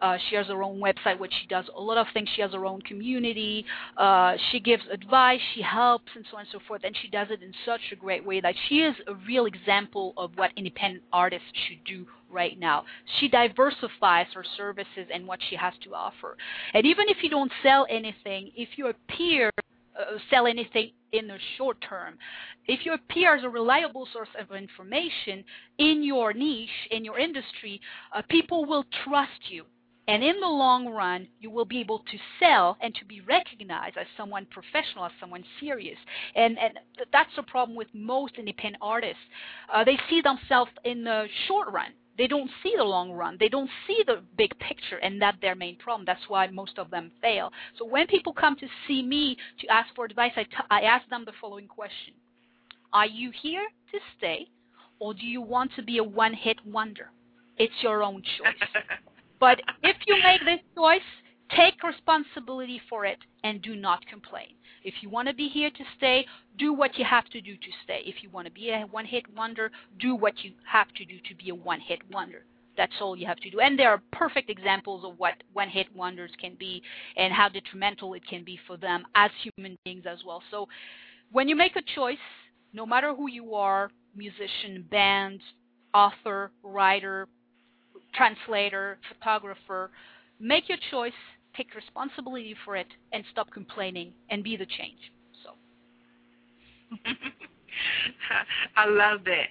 Uh, 0.01 0.17
she 0.29 0.37
has 0.37 0.47
her 0.47 0.63
own 0.63 0.81
website, 0.81 1.19
which 1.19 1.33
she 1.41 1.47
does 1.49 1.65
a 1.77 1.81
lot 1.81 1.97
of 1.97 2.07
things. 2.15 2.29
She 2.35 2.43
has 2.43 2.53
her 2.53 2.67
own 2.67 2.81
community. 2.83 3.65
Uh, 3.97 4.35
she 4.51 4.61
gives 4.61 4.83
advice. 4.91 5.41
She 5.55 5.63
helps, 5.63 6.11
and 6.15 6.25
so 6.31 6.37
on 6.37 6.43
and 6.43 6.49
so 6.53 6.59
forth. 6.67 6.83
And 6.85 6.97
she 7.01 7.09
does 7.09 7.29
it 7.31 7.43
in 7.43 7.53
such 7.65 7.81
a 7.93 7.97
great 7.97 8.25
way 8.25 8.41
that 8.41 8.55
she 8.69 8.77
is 8.77 8.95
a 9.07 9.15
real 9.27 9.47
example 9.47 10.15
of 10.17 10.31
what 10.37 10.53
independent 10.57 11.03
artists 11.13 11.49
should 11.69 11.85
do 11.85 12.07
right 12.31 12.59
now. 12.59 12.85
She 13.19 13.29
diversifies 13.29 14.27
her 14.35 14.45
services 14.57 15.07
and 15.13 15.27
what 15.27 15.41
she 15.49 15.57
has 15.57 15.73
to 15.85 15.95
offer. 15.95 16.37
And 16.75 16.87
even 16.87 17.09
if 17.09 17.19
you 17.23 17.31
don't 17.31 17.53
sell 17.63 17.87
anything, 17.91 18.51
if 18.55 18.71
you 18.77 18.89
appear 18.89 19.51
uh, 19.99 20.19
sell 20.31 20.47
anything 20.47 20.91
in 21.13 21.29
the 21.29 21.39
short 21.57 21.81
term. 21.81 22.19
If 22.67 22.85
you 22.85 22.93
appear 22.95 23.35
as 23.35 23.45
a 23.45 23.49
reliable 23.49 24.07
source 24.13 24.29
of 24.39 24.55
information 24.57 25.45
in 25.79 26.03
your 26.03 26.33
niche, 26.33 26.69
in 26.91 27.05
your 27.05 27.19
industry, 27.19 27.81
uh, 28.15 28.23
people 28.29 28.65
will 28.65 28.85
trust 29.05 29.49
you. 29.49 29.65
And 30.09 30.25
in 30.25 30.41
the 30.41 30.47
long 30.47 30.89
run, 30.89 31.29
you 31.39 31.51
will 31.51 31.67
be 31.67 31.81
able 31.81 31.99
to 31.99 32.19
sell 32.41 32.79
and 32.81 32.95
to 32.95 33.05
be 33.05 33.21
recognized 33.21 33.99
as 33.99 34.07
someone 34.17 34.47
professional, 34.47 35.05
as 35.05 35.13
someone 35.21 35.45
serious. 35.61 35.99
And, 36.35 36.59
and 36.59 36.79
that's 37.13 37.35
the 37.37 37.43
problem 37.43 37.77
with 37.77 37.89
most 37.93 38.37
independent 38.39 38.83
artists. 38.83 39.23
Uh, 39.73 39.85
they 39.85 39.99
see 40.09 40.23
themselves 40.23 40.71
in 40.85 41.05
the 41.05 41.27
short 41.47 41.71
run. 41.71 41.93
They 42.19 42.27
don't 42.27 42.51
see 42.63 42.75
the 42.77 42.85
long 42.85 43.13
run. 43.13 43.37
They 43.39 43.49
don't 43.49 43.71
see 43.87 44.03
the 44.05 44.23
big 44.37 44.59
picture, 44.59 44.97
and 44.97 45.23
that's 45.23 45.41
their 45.41 45.55
main 45.55 45.77
problem. 45.77 46.05
That's 46.05 46.29
why 46.29 46.49
most 46.49 46.77
of 46.77 46.91
them 46.91 47.13
fail. 47.23 47.53
So 47.79 47.87
when 47.87 48.09
people 48.09 48.33
come 48.33 48.57
to 48.57 48.67
see 48.87 49.03
me 49.03 49.37
to 49.61 49.69
ask 49.69 49.95
for 49.95 50.05
advice, 50.05 50.33
I, 50.37 50.43
t- 50.43 50.69
I 50.69 50.81
ask 50.81 51.09
them 51.09 51.25
the 51.25 51.33
following 51.41 51.69
question 51.69 52.15
Are 52.93 53.07
you 53.07 53.31
here 53.41 53.67
to 53.93 53.99
stay, 54.17 54.49
or 54.99 55.15
do 55.15 55.25
you 55.25 55.41
want 55.41 55.71
to 55.77 55.83
be 55.83 55.99
a 55.99 56.05
one 56.05 56.35
hit 56.35 56.59
wonder? 56.67 57.11
It's 57.57 57.73
your 57.83 58.03
own 58.03 58.23
choice. 58.23 58.69
But 59.41 59.61
if 59.85 59.97
you 60.09 60.17
make 60.21 60.45
this 60.45 60.59
choice, 60.75 61.01
take 61.57 61.81
responsibility 61.85 62.81
for 62.91 63.05
it 63.05 63.19
and 63.45 63.63
do 63.63 63.77
not 63.77 64.05
complain. 64.07 64.49
If 64.85 64.95
you 65.01 65.09
want 65.09 65.29
to 65.29 65.35
be 65.35 65.49
here 65.49 65.71
to 65.71 65.85
stay, 65.97 66.27
do 66.59 66.73
what 66.73 66.99
you 66.99 67.05
have 67.05 67.29
to 67.31 67.41
do 67.41 67.55
to 67.55 67.71
stay. 67.85 68.03
If 68.05 68.23
you 68.23 68.31
want 68.31 68.47
to 68.47 68.53
be 68.53 68.71
a 68.71 68.87
one 68.91 69.05
hit 69.07 69.25
wonder, 69.37 69.71
do 69.99 70.15
what 70.15 70.35
you 70.43 70.53
have 70.71 70.89
to 70.95 71.05
do 71.05 71.19
to 71.29 71.35
be 71.35 71.51
a 71.51 71.55
one 71.55 71.81
hit 71.81 72.01
wonder. 72.11 72.45
That's 72.77 72.93
all 73.01 73.17
you 73.17 73.27
have 73.27 73.41
to 73.41 73.51
do. 73.51 73.61
And 73.61 73.79
there 73.79 73.91
are 73.91 74.03
perfect 74.13 74.51
examples 74.51 75.05
of 75.05 75.19
what 75.19 75.35
one 75.53 75.69
hit 75.69 75.95
wonders 75.97 76.31
can 76.41 76.55
be 76.55 76.83
and 77.17 77.33
how 77.33 77.49
detrimental 77.49 78.15
it 78.15 78.23
can 78.29 78.45
be 78.45 78.59
for 78.67 78.77
them 78.77 79.05
as 79.15 79.31
human 79.43 79.77
beings 79.85 80.05
as 80.07 80.19
well. 80.25 80.43
So 80.51 80.69
when 81.33 81.49
you 81.49 81.57
make 81.57 81.75
a 81.77 81.83
choice, 81.95 82.17
no 82.73 82.87
matter 82.87 83.15
who 83.15 83.29
you 83.29 83.55
are, 83.55 83.91
musician, 84.15 84.87
band, 84.91 85.41
author, 85.93 86.53
writer, 86.63 87.27
translator, 88.15 88.99
photographer. 89.09 89.91
Make 90.41 90.69
your 90.69 90.79
choice, 90.91 91.13
take 91.59 91.75
responsibility 91.75 92.57
for 92.65 92.77
it, 92.77 92.87
and 93.13 93.23
stop 93.31 93.51
complaining 93.51 94.13
and 94.31 94.43
be 94.43 94.57
the 94.57 94.67
change. 94.67 95.13
So. 95.45 95.51
I 98.77 98.87
love 98.87 99.25
that. 99.25 99.49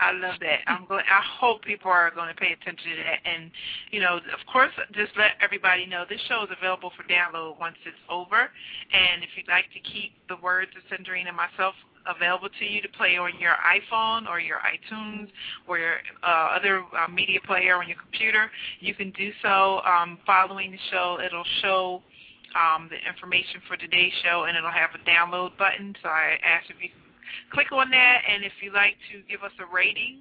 I 0.00 0.12
love 0.12 0.38
that. 0.40 0.60
I'm 0.66 0.86
going. 0.86 1.02
I 1.10 1.22
hope 1.40 1.62
people 1.62 1.90
are 1.90 2.10
going 2.14 2.28
to 2.28 2.34
pay 2.34 2.52
attention 2.52 2.90
to 2.90 2.96
that, 3.02 3.18
and 3.26 3.50
you 3.90 4.00
know, 4.00 4.16
of 4.18 4.42
course, 4.52 4.70
just 4.92 5.10
let 5.18 5.32
everybody 5.40 5.86
know 5.86 6.04
this 6.08 6.20
show 6.28 6.44
is 6.44 6.50
available 6.56 6.92
for 6.96 7.02
download 7.10 7.58
once 7.58 7.76
it's 7.84 7.98
over. 8.08 8.46
And 8.92 9.24
if 9.24 9.30
you'd 9.36 9.48
like 9.48 9.66
to 9.74 9.80
keep 9.80 10.12
the 10.28 10.36
words 10.36 10.70
of 10.78 10.86
Cendrine 10.86 11.26
and 11.26 11.36
myself 11.36 11.74
available 12.08 12.48
to 12.58 12.64
you 12.64 12.80
to 12.82 12.88
play 12.88 13.16
on 13.16 13.32
your 13.38 13.54
iPhone 13.64 14.28
or 14.28 14.40
your 14.40 14.58
iTunes 14.58 15.28
or 15.66 15.78
your 15.78 15.96
uh, 16.22 16.56
other 16.56 16.82
uh, 16.96 17.08
media 17.10 17.38
player 17.46 17.76
on 17.76 17.88
your 17.88 17.98
computer, 17.98 18.50
you 18.80 18.94
can 18.94 19.10
do 19.12 19.30
so. 19.42 19.80
Um, 19.84 20.18
following 20.26 20.72
the 20.72 20.78
show, 20.90 21.18
it'll 21.24 21.44
show 21.62 22.02
um, 22.56 22.88
the 22.90 22.96
information 23.08 23.60
for 23.68 23.76
today's 23.76 24.12
show, 24.24 24.44
and 24.48 24.56
it'll 24.56 24.70
have 24.70 24.90
a 24.94 25.02
download 25.08 25.56
button. 25.58 25.94
So 26.02 26.08
I 26.08 26.38
ask 26.44 26.70
if 26.70 26.76
you 26.82 26.88
click 27.52 27.72
on 27.72 27.90
that, 27.90 28.22
and 28.28 28.44
if 28.44 28.52
you'd 28.62 28.74
like 28.74 28.96
to 29.12 29.20
give 29.30 29.42
us 29.42 29.52
a 29.60 29.74
rating 29.74 30.20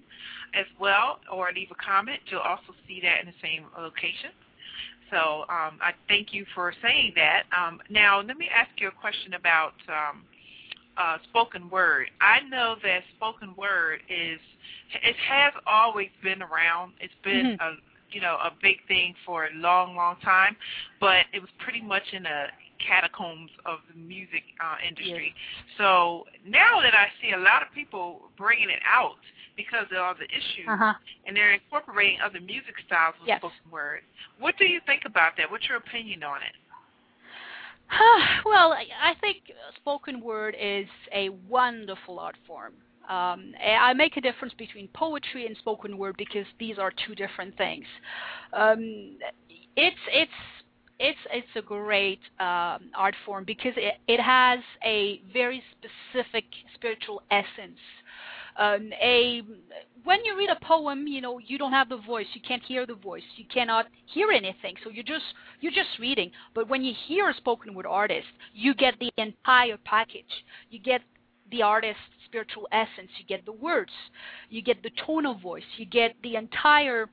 as 0.54 0.66
well 0.80 1.20
or 1.32 1.50
leave 1.56 1.70
a 1.72 1.76
comment, 1.76 2.20
you'll 2.28 2.42
also 2.42 2.76
see 2.88 3.00
that 3.02 3.22
in 3.22 3.28
the 3.28 3.40
same 3.42 3.66
location. 3.78 4.32
So 5.12 5.48
um, 5.48 5.80
I 5.80 5.94
thank 6.08 6.34
you 6.34 6.46
for 6.54 6.74
saying 6.82 7.14
that. 7.16 7.44
Um, 7.56 7.80
now, 7.90 8.20
let 8.22 8.38
me 8.38 8.50
ask 8.54 8.70
you 8.78 8.90
a 8.90 8.92
question 8.92 9.34
about 9.34 9.74
um, 9.88 10.24
uh, 10.98 11.18
spoken 11.30 11.70
word. 11.70 12.10
I 12.22 12.41
know 12.41 12.76
that 12.84 13.02
spoken 13.16 13.54
word 13.56 14.00
is 14.10 14.39
it 15.04 15.16
has 15.30 15.54
always 15.66 16.10
been 16.24 16.41
around. 16.41 16.93
It's 17.00 17.14
been 17.24 17.58
Mhm. 17.58 17.62
a 17.62 17.78
you 18.12 18.22
know 18.22 18.38
a 18.38 18.52
big 18.62 18.86
thing 18.88 19.16
for 19.26 19.45
a 19.45 19.54
long, 19.54 19.95
long 19.95 20.16
time, 20.22 20.56
but 21.00 21.26
it 21.34 21.39
was 21.41 21.52
pretty 21.60 21.82
much 21.82 22.14
in 22.14 22.26
a 22.26 22.48
catacombs 22.80 23.50
of 23.66 23.80
the 23.91 23.98
music 24.00 24.43
uh, 24.64 24.78
industry. 24.88 25.34
So 25.78 26.26
now 26.45 26.80
that 26.82 26.93
I 26.93 27.08
see 27.22 27.32
a 27.34 27.38
lot 27.38 27.64
of 27.64 27.72
people 27.74 28.30
bringing 28.38 28.70
it 28.70 28.82
out 28.86 29.18
because 29.56 29.88
of 29.91 29.98
all 29.98 30.14
the 30.14 30.30
issues, 30.30 30.68
Uh-huh. 30.70 30.93
and 31.26 31.36
they're 31.36 31.54
incorporating 31.54 32.22
other 32.22 32.39
music 32.39 32.76
styles 32.86 33.16
with 33.20 33.28
Yes. 33.28 33.39
spoken 33.39 33.72
word. 33.72 34.04
What 34.38 34.56
do 34.58 34.66
you 34.66 34.80
think 34.82 35.06
about 35.06 35.36
that? 35.38 35.50
What's 35.50 35.68
your 35.68 35.78
opinion 35.78 36.24
on 36.24 36.43
it? 36.43 36.56
well, 38.46 38.74
I 38.74 39.14
think 39.22 39.38
spoken 39.78 40.22
word 40.22 40.56
is 40.60 40.88
a 41.14 41.30
wonderful 41.48 42.20
art 42.20 42.36
form. 42.46 42.74
Um, 43.10 43.54
I 43.64 43.94
make 43.94 44.18
a 44.18 44.22
difference 44.22 44.54
between 44.58 44.90
poetry 44.90 45.46
and 45.46 45.56
spoken 45.58 45.98
word 45.98 46.16
because 46.18 46.46
these 46.60 46.78
are 46.78 46.92
two 47.08 47.16
different 47.16 47.56
things. 47.58 47.86
Um, 48.52 49.18
it's 49.78 49.96
it's 50.12 50.32
it's 51.00 51.20
it's 51.32 51.48
a 51.56 51.62
great 51.62 52.20
um, 52.40 52.90
art 52.98 53.16
form 53.26 53.46
because 53.46 53.74
it, 53.78 53.94
it 54.10 54.20
has 54.20 54.60
a 54.84 55.22
very 55.32 55.64
specific 55.72 56.44
spiritual 56.76 57.22
essence. 57.32 57.80
Um, 58.58 58.91
a 59.01 59.41
when 60.03 60.24
you 60.24 60.38
read 60.38 60.49
a 60.49 60.66
poem, 60.66 61.05
you 61.05 61.22
know 61.22 61.38
you 61.39 61.58
don't 61.58 61.74
have 61.74 61.89
the 61.89 61.97
voice, 61.97 62.26
you 62.34 62.41
can't 62.47 62.64
hear 62.64 62.86
the 62.86 62.95
voice, 62.95 63.24
you 63.36 63.45
cannot 63.53 63.88
hear 64.05 64.32
anything, 64.32 64.76
so 64.84 64.89
you're 64.89 65.03
just 65.03 65.26
you're 65.60 65.72
just 65.72 65.99
reading. 65.99 66.32
But 66.55 66.70
when 66.70 66.84
you 66.84 66.93
hear 67.08 67.30
a 67.30 67.34
spoken 67.34 67.74
word 67.74 67.86
artist, 67.86 68.28
you 68.53 68.74
get 68.74 68.95
the 68.99 69.12
entire 69.18 69.78
package. 69.86 70.26
You 70.70 70.80
get 70.80 71.01
the 71.51 71.62
artist's 71.62 72.01
spiritual 72.26 72.68
essence, 72.72 73.10
you 73.18 73.26
get 73.26 73.45
the 73.45 73.51
words, 73.51 73.91
you 74.49 74.62
get 74.62 74.82
the 74.84 74.91
tone 75.05 75.26
of 75.26 75.41
voice, 75.41 75.64
you 75.78 75.86
get 75.86 76.16
the 76.24 76.36
entire 76.36 77.10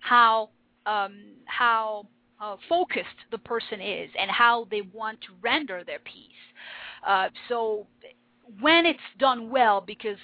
how 0.00 0.50
um, 0.86 1.18
how 1.44 2.06
uh, 2.40 2.56
focused 2.68 3.06
the 3.30 3.38
person 3.38 3.80
is 3.80 4.10
and 4.18 4.30
how 4.30 4.66
they 4.70 4.82
want 4.94 5.20
to 5.22 5.28
render 5.42 5.82
their 5.84 5.98
piece. 6.00 6.44
Uh, 7.06 7.28
so 7.48 7.86
when 8.60 8.86
it's 8.86 8.98
done 9.18 9.50
well, 9.50 9.80
because 9.80 10.18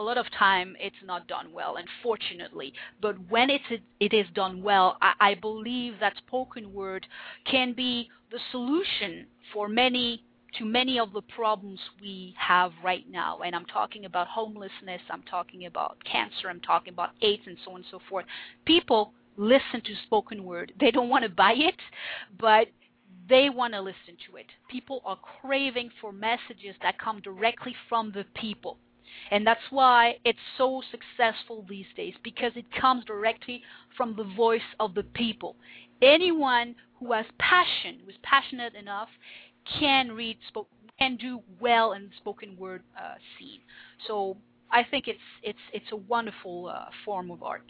a 0.00 0.02
lot 0.02 0.16
of 0.16 0.24
time 0.36 0.74
it's 0.80 0.96
not 1.04 1.28
done 1.28 1.52
well, 1.52 1.76
unfortunately. 1.76 2.72
But 3.02 3.16
when 3.28 3.50
it's 3.50 3.82
it 4.00 4.14
is 4.14 4.26
done 4.34 4.62
well, 4.62 4.96
I, 5.02 5.12
I 5.20 5.34
believe 5.34 5.94
that 6.00 6.16
spoken 6.16 6.72
word 6.72 7.06
can 7.48 7.74
be 7.74 8.08
the 8.32 8.38
solution 8.50 9.26
for 9.52 9.68
many 9.68 10.24
to 10.58 10.64
many 10.64 10.98
of 10.98 11.12
the 11.12 11.20
problems 11.22 11.78
we 12.00 12.34
have 12.38 12.72
right 12.82 13.04
now. 13.08 13.40
And 13.44 13.54
I'm 13.54 13.66
talking 13.66 14.06
about 14.06 14.26
homelessness, 14.26 15.02
I'm 15.10 15.22
talking 15.30 15.66
about 15.66 15.98
cancer, 16.10 16.48
I'm 16.48 16.60
talking 16.60 16.92
about 16.92 17.10
AIDS, 17.20 17.42
and 17.46 17.56
so 17.64 17.72
on 17.72 17.76
and 17.76 17.84
so 17.90 18.00
forth. 18.08 18.24
People 18.64 19.12
listen 19.36 19.80
to 19.84 19.94
spoken 20.06 20.44
word. 20.44 20.72
They 20.80 20.90
don't 20.90 21.10
want 21.10 21.24
to 21.24 21.30
buy 21.30 21.54
it, 21.56 21.76
but 22.40 22.68
they 23.28 23.48
want 23.50 23.74
to 23.74 23.80
listen 23.80 24.16
to 24.28 24.36
it. 24.38 24.46
People 24.70 25.02
are 25.04 25.18
craving 25.40 25.90
for 26.00 26.10
messages 26.10 26.74
that 26.82 26.98
come 26.98 27.20
directly 27.20 27.76
from 27.88 28.10
the 28.12 28.24
people. 28.34 28.78
And 29.30 29.46
that's 29.46 29.60
why 29.70 30.16
it's 30.24 30.38
so 30.58 30.82
successful 30.90 31.64
these 31.68 31.86
days 31.96 32.14
because 32.22 32.52
it 32.56 32.66
comes 32.80 33.04
directly 33.04 33.62
from 33.96 34.16
the 34.16 34.24
voice 34.36 34.60
of 34.78 34.94
the 34.94 35.04
people. 35.04 35.56
Anyone 36.02 36.74
who 36.98 37.12
has 37.12 37.26
passion, 37.38 37.98
who 38.02 38.10
is 38.10 38.16
passionate 38.22 38.74
enough, 38.74 39.08
can 39.78 40.12
read, 40.12 40.38
spoke, 40.48 40.68
can 40.98 41.16
do 41.16 41.40
well 41.60 41.92
in 41.92 42.04
the 42.04 42.10
spoken 42.16 42.56
word 42.58 42.82
uh, 42.98 43.14
scene. 43.38 43.60
So 44.06 44.36
I 44.70 44.84
think 44.84 45.08
it's 45.08 45.18
it's 45.42 45.58
it's 45.72 45.92
a 45.92 45.96
wonderful 45.96 46.68
uh, 46.68 46.86
form 47.04 47.30
of 47.30 47.42
art. 47.42 47.62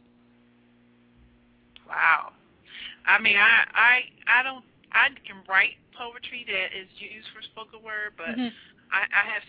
Wow. 1.88 2.32
I 3.06 3.18
mean, 3.20 3.36
I 3.36 3.64
I 3.74 4.00
I 4.26 4.42
don't 4.42 4.64
I 4.92 5.08
can 5.26 5.42
write 5.48 5.74
poetry 5.96 6.46
that 6.46 6.76
is 6.76 6.88
used 6.98 7.28
for 7.34 7.42
spoken 7.42 7.82
word, 7.82 8.12
but 8.16 8.36
Mhm. 8.36 8.52
I, 8.92 9.06
I 9.14 9.24
have 9.30 9.42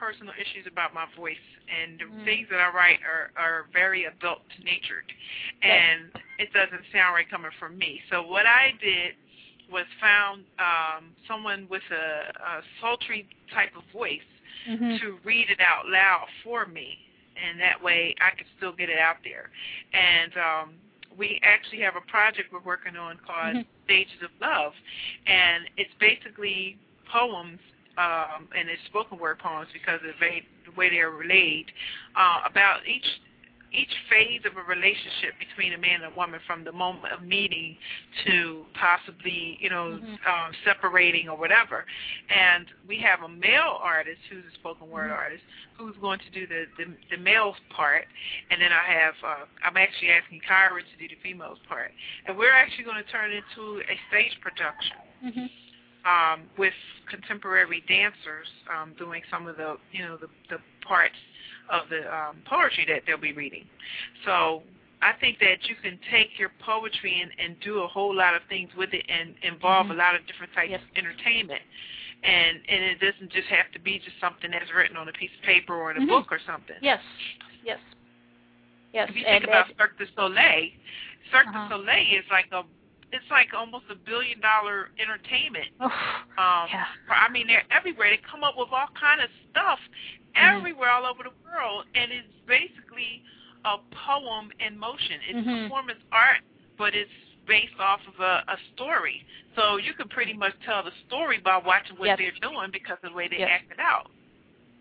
personal 0.00 0.32
issues 0.40 0.64
about 0.66 0.94
my 0.94 1.04
voice, 1.14 1.44
and 1.68 2.00
the 2.00 2.06
Mhm. 2.06 2.24
things 2.24 2.48
that 2.48 2.58
I 2.60 2.70
write 2.70 3.00
are 3.04 3.30
are 3.36 3.66
very 3.72 4.06
adult 4.06 4.42
natured, 4.64 5.12
and 5.62 6.10
it 6.38 6.52
doesn't 6.54 6.84
sound 6.90 7.14
right 7.14 7.28
coming 7.28 7.50
from 7.60 7.76
me. 7.76 8.02
So 8.08 8.22
what 8.22 8.46
I 8.46 8.72
did 8.80 9.14
was 9.70 9.86
found 10.00 10.46
um, 10.58 11.14
someone 11.28 11.68
with 11.68 11.82
a, 11.92 12.32
a 12.52 12.62
sultry 12.80 13.28
type 13.52 13.76
of 13.76 13.84
voice 13.92 14.26
Mhm. 14.66 14.98
to 15.00 15.18
read 15.22 15.50
it 15.50 15.60
out 15.60 15.86
loud 15.88 16.28
for 16.42 16.66
me, 16.66 16.98
and 17.36 17.60
that 17.60 17.80
way 17.80 18.14
I 18.20 18.30
could 18.30 18.48
still 18.56 18.72
get 18.72 18.88
it 18.88 18.98
out 18.98 19.18
there. 19.22 19.50
And 19.92 20.36
um, 20.38 20.74
we 21.16 21.40
actually 21.42 21.80
have 21.82 21.96
a 21.96 22.00
project 22.02 22.52
we're 22.52 22.60
working 22.60 22.96
on 22.96 23.18
called 23.18 23.56
Mhm. 23.56 23.66
Stages 23.84 24.22
of 24.22 24.30
Love, 24.40 24.74
and 25.26 25.68
it's 25.76 25.92
basically 26.00 26.78
poems, 27.06 27.60
um, 28.00 28.48
and 28.56 28.68
it's 28.68 28.80
spoken 28.86 29.18
word 29.18 29.38
poems 29.38 29.68
because 29.72 30.00
of 30.00 30.08
the 30.08 30.24
way, 30.24 30.42
the 30.64 30.72
way 30.78 30.88
they're 30.88 31.10
relayed 31.10 31.66
uh, 32.16 32.40
about 32.48 32.86
each 32.86 33.06
each 33.72 33.94
phase 34.10 34.40
of 34.50 34.56
a 34.56 34.66
relationship 34.68 35.30
between 35.38 35.72
a 35.74 35.78
man 35.78 36.02
and 36.02 36.12
a 36.12 36.16
woman 36.16 36.40
from 36.44 36.64
the 36.64 36.72
moment 36.72 37.12
of 37.14 37.22
meeting 37.22 37.76
to 38.26 38.66
possibly, 38.74 39.58
you 39.60 39.70
know, 39.70 40.00
Mhm. 40.02 40.26
um, 40.26 40.52
separating 40.64 41.28
or 41.28 41.36
whatever. 41.36 41.86
And 42.30 42.66
we 42.88 42.98
have 42.98 43.22
a 43.22 43.28
male 43.28 43.78
artist 43.80 44.20
who's 44.28 44.44
a 44.44 44.50
spoken 44.58 44.90
word 44.90 45.10
Mhm. 45.10 45.16
artist 45.22 45.44
who's 45.76 45.96
going 45.98 46.18
to 46.18 46.30
do 46.30 46.48
the, 46.48 46.66
the 46.78 46.86
the 47.10 47.16
male 47.16 47.56
part, 47.68 48.08
and 48.50 48.60
then 48.60 48.72
I 48.72 48.84
have 48.98 49.14
uh, 49.22 49.44
I'm 49.62 49.76
actually 49.76 50.10
asking 50.10 50.40
Kyra 50.40 50.80
to 50.82 50.96
do 50.98 51.06
the 51.06 51.20
females 51.22 51.60
part, 51.68 51.92
and 52.26 52.36
we're 52.36 52.50
actually 52.62 52.84
going 52.84 53.02
to 53.04 53.08
turn 53.08 53.30
it 53.30 53.44
into 53.50 53.82
a 53.82 53.96
stage 54.08 54.36
production 54.40 54.96
Mhm. 55.22 55.50
Um, 56.04 56.42
with 56.58 56.74
contemporary 57.08 57.82
dancers 57.88 58.46
um, 58.72 58.94
doing 58.98 59.22
some 59.30 59.46
of 59.46 59.56
the 59.56 59.76
you 59.92 60.02
know 60.04 60.16
the, 60.16 60.28
the 60.48 60.58
parts 60.86 61.14
of 61.70 61.88
the 61.88 62.02
um, 62.12 62.36
poetry 62.48 62.84
that 62.88 63.02
they'll 63.06 63.16
be 63.18 63.32
reading. 63.32 63.64
So 64.24 64.62
I 65.02 65.12
think 65.20 65.38
that 65.40 65.68
you 65.68 65.76
can 65.82 65.98
take 66.10 66.38
your 66.38 66.50
poetry 66.64 67.22
and, 67.22 67.30
and 67.38 67.58
do 67.60 67.80
a 67.80 67.86
whole 67.88 68.14
lot 68.14 68.34
of 68.34 68.42
things 68.48 68.70
with 68.76 68.92
it 68.92 69.04
and 69.08 69.34
involve 69.42 69.86
Mhm. 69.86 69.92
a 69.92 69.94
lot 69.94 70.14
of 70.14 70.26
different 70.26 70.52
types 70.52 70.70
Yes. 70.70 70.82
of 70.82 70.96
entertainment. 70.96 71.62
And 72.22 72.60
and 72.68 72.84
it 72.84 73.00
doesn't 73.00 73.30
just 73.32 73.48
have 73.48 73.70
to 73.72 73.78
be 73.78 73.98
just 73.98 74.18
something 74.20 74.50
that's 74.50 74.70
written 74.74 74.96
on 74.96 75.08
a 75.08 75.12
piece 75.12 75.30
of 75.38 75.42
paper 75.42 75.74
or 75.74 75.90
in 75.90 75.96
a 75.96 76.00
Mhm. 76.00 76.08
book 76.08 76.32
or 76.32 76.38
something. 76.40 76.76
Yes. 76.82 77.00
Yes. 77.64 77.78
Yes. 78.92 79.08
If 79.08 79.16
you 79.16 79.24
and, 79.24 79.40
think 79.42 79.44
about 79.44 79.68
Cirque 79.78 79.96
du 79.96 80.06
Soleil, 80.14 80.70
Cirque 81.30 81.46
Uh-huh. 81.46 81.68
du 81.68 81.74
Soleil 81.76 82.18
is 82.18 82.28
like 82.30 82.48
a 82.52 82.64
it's 83.12 83.24
like 83.30 83.48
almost 83.56 83.84
a 83.90 83.94
billion 83.94 84.40
dollar 84.40 84.90
entertainment 84.98 85.66
oh, 85.80 85.86
um, 86.38 86.66
yeah. 86.70 86.86
I 87.10 87.28
mean, 87.28 87.46
they're 87.46 87.64
everywhere. 87.70 88.10
They 88.10 88.20
come 88.30 88.44
up 88.44 88.54
with 88.56 88.68
all 88.72 88.88
kind 88.98 89.20
of 89.20 89.28
stuff 89.50 89.78
Mhm. 90.36 90.56
everywhere, 90.58 90.90
all 90.90 91.04
over 91.06 91.22
the 91.24 91.34
world, 91.44 91.84
and 91.94 92.12
it's 92.12 92.28
basically 92.46 93.22
a 93.64 93.76
poem 93.92 94.50
in 94.60 94.78
motion. 94.78 95.20
It's 95.28 95.38
Mhm. 95.38 95.64
performance 95.64 96.00
art, 96.12 96.40
but 96.78 96.94
it's 96.94 97.10
based 97.46 97.78
off 97.78 98.00
of 98.06 98.18
a, 98.20 98.44
a 98.48 98.56
story. 98.74 99.24
So 99.56 99.76
you 99.76 99.92
can 99.94 100.08
pretty 100.08 100.32
much 100.32 100.54
tell 100.64 100.82
the 100.82 100.92
story 101.06 101.38
by 101.38 101.56
watching 101.58 101.96
what 101.96 102.06
Yes. 102.06 102.18
they're 102.18 102.50
doing 102.50 102.70
because 102.70 102.98
of 103.02 103.10
the 103.10 103.16
way 103.16 103.28
they 103.28 103.38
Yes. 103.38 103.50
act 103.50 103.72
it 103.72 103.80
out. 103.80 104.10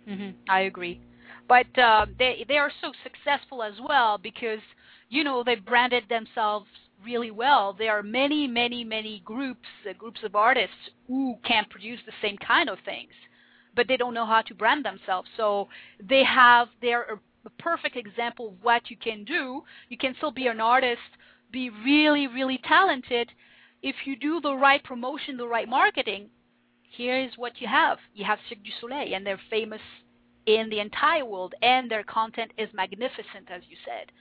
hmm 0.07 0.32
I 0.47 0.61
agree. 0.61 0.99
but 1.47 1.67
uh, 1.80 2.05
they 2.19 2.45
they 2.47 2.57
are 2.57 2.71
so 2.82 2.93
successful 3.03 3.63
as 3.63 3.73
well 3.82 4.17
because 4.17 4.61
you 5.09 5.23
know 5.23 5.43
they 5.43 5.55
branded 5.55 6.07
themselves 6.09 6.67
really 7.04 7.32
well. 7.32 7.74
There 7.78 7.97
are 7.97 8.04
many, 8.04 8.47
many, 8.47 8.84
many 8.84 9.22
groups, 9.26 9.68
uh, 9.89 9.93
groups 9.93 10.22
of 10.24 10.36
artists 10.36 10.76
who 11.08 11.36
can 11.43 11.66
produce 11.70 12.00
the 12.06 12.12
same 12.22 12.38
kind 12.38 12.70
of 12.70 12.78
things, 12.86 13.12
but 13.76 13.88
they 13.88 13.97
don't 13.97 14.14
know 14.14 14.26
how 14.26 14.41
to 14.43 14.54
brand 14.54 14.86
themselves. 14.86 15.30
So 15.38 15.68
they 16.02 16.24
have 16.24 16.68
they're 16.82 17.04
a, 17.04 17.20
a 17.45 17.50
perfect 17.62 17.95
example 17.95 18.50
of 18.50 18.54
what 18.64 18.89
you 18.89 18.97
can 18.97 19.24
do. 19.24 19.64
You 19.89 19.97
can 19.97 20.16
still 20.18 20.32
be 20.32 20.47
an 20.47 20.60
artist, 20.60 21.02
be 21.52 21.70
really, 21.70 22.28
really 22.28 22.60
talented. 22.68 23.32
If 23.82 23.95
you 24.06 24.16
do 24.16 24.41
the 24.41 24.56
right 24.56 24.84
promotion, 24.84 25.38
the 25.38 25.47
right 25.47 25.70
marketing, 25.70 26.30
here 26.84 27.20
is 27.20 27.32
what 27.38 27.62
you 27.62 27.68
have. 27.68 27.97
You 28.14 28.26
have 28.26 28.39
Cirque 28.50 28.64
du 28.64 28.72
Soleil, 28.82 29.14
and 29.14 29.26
they're 29.26 29.39
famous 29.50 29.82
in 30.45 30.70
the 30.70 30.80
entire 30.80 31.24
world, 31.24 31.54
and 31.62 31.89
their 31.89 32.04
content 32.04 32.52
is 32.58 32.70
magnificent, 32.74 33.50
as 33.50 33.62
you 33.70 33.78
said 33.86 34.12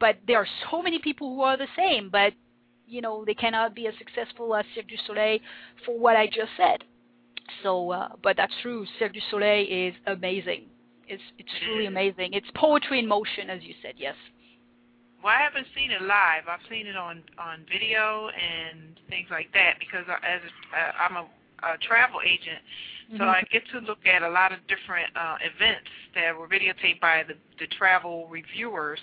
but 0.00 0.16
there 0.26 0.38
are 0.38 0.46
so 0.70 0.82
many 0.82 0.98
people 0.98 1.34
who 1.34 1.42
are 1.42 1.56
the 1.56 1.68
same, 1.76 2.10
but 2.10 2.32
you 2.86 3.00
know 3.00 3.24
they 3.24 3.34
cannot 3.34 3.74
be 3.74 3.86
as 3.86 3.94
successful 3.98 4.54
as 4.54 4.64
Cirque 4.74 4.88
du 4.88 4.96
Soleil 5.06 5.38
for 5.84 5.98
what 5.98 6.16
I 6.16 6.26
just 6.26 6.50
said. 6.56 6.84
So, 7.62 7.90
uh, 7.90 8.08
but 8.22 8.36
that's 8.36 8.52
true. 8.62 8.86
Cirque 8.98 9.14
du 9.14 9.20
Soleil 9.30 9.66
is 9.68 9.94
amazing. 10.06 10.66
It's 11.06 11.22
it's 11.38 11.50
truly 11.64 11.86
amazing. 11.86 12.34
It's 12.34 12.48
poetry 12.54 12.98
in 12.98 13.06
motion, 13.06 13.50
as 13.50 13.62
you 13.62 13.74
said. 13.82 13.94
Yes. 13.96 14.14
Well, 15.22 15.34
I 15.36 15.42
haven't 15.42 15.66
seen 15.74 15.90
it 15.90 16.02
live. 16.02 16.46
I've 16.48 16.64
seen 16.70 16.86
it 16.86 16.96
on 16.96 17.22
on 17.38 17.64
video 17.70 18.28
and 18.28 19.00
things 19.08 19.28
like 19.30 19.52
that 19.54 19.74
because 19.80 20.04
I, 20.06 20.14
as 20.26 20.40
uh, 20.72 20.92
I'm 21.02 21.16
a, 21.16 21.26
a 21.62 21.78
travel 21.78 22.20
agent, 22.24 22.60
so 23.10 23.16
mm-hmm. 23.16 23.22
I 23.24 23.42
get 23.50 23.62
to 23.72 23.78
look 23.80 24.04
at 24.04 24.22
a 24.22 24.28
lot 24.28 24.52
of 24.52 24.58
different 24.68 25.08
uh, 25.16 25.36
events 25.40 25.88
that 26.14 26.36
were 26.36 26.46
videotaped 26.46 27.00
by 27.00 27.24
the, 27.26 27.34
the 27.58 27.66
travel 27.78 28.28
reviewers 28.28 29.00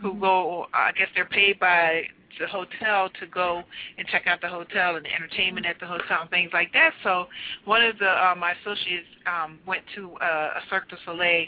who 0.00 0.10
mm-hmm. 0.10 0.20
go, 0.20 0.66
I 0.74 0.92
guess 0.92 1.08
they're 1.14 1.24
paid 1.24 1.58
by 1.58 2.02
the 2.38 2.46
hotel 2.46 3.08
to 3.18 3.26
go 3.26 3.62
and 3.96 4.06
check 4.08 4.26
out 4.26 4.42
the 4.42 4.48
hotel 4.48 4.96
and 4.96 5.06
the 5.06 5.14
entertainment 5.14 5.64
at 5.64 5.80
the 5.80 5.86
hotel 5.86 6.20
and 6.20 6.30
things 6.30 6.50
like 6.52 6.70
that. 6.74 6.92
So 7.02 7.28
one 7.64 7.82
of 7.82 7.98
the 7.98 8.10
uh, 8.10 8.34
my 8.36 8.52
associates 8.60 9.08
um, 9.24 9.58
went 9.66 9.82
to 9.94 10.12
uh, 10.16 10.60
a 10.60 10.60
Cirque 10.68 10.90
du 10.90 10.96
Soleil 11.06 11.46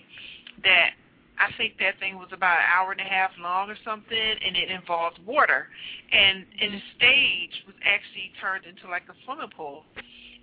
that 0.65 0.91
I 1.39 1.53
think 1.57 1.75
that 1.79 2.01
thing 2.01 2.17
was 2.17 2.29
about 2.33 2.59
an 2.59 2.67
hour 2.73 2.93
and 2.93 3.01
a 3.01 3.05
half 3.05 3.31
long 3.41 3.71
or 3.71 3.77
something, 3.85 4.17
and 4.17 4.57
it 4.57 4.71
involved 4.71 5.19
water. 5.27 5.69
And 6.11 6.47
and 6.61 6.73
the 6.73 6.83
stage 6.97 7.55
was 7.67 7.77
actually 7.85 8.33
turned 8.41 8.65
into 8.65 8.89
like 8.89 9.05
a 9.09 9.15
swimming 9.25 9.51
pool, 9.55 9.85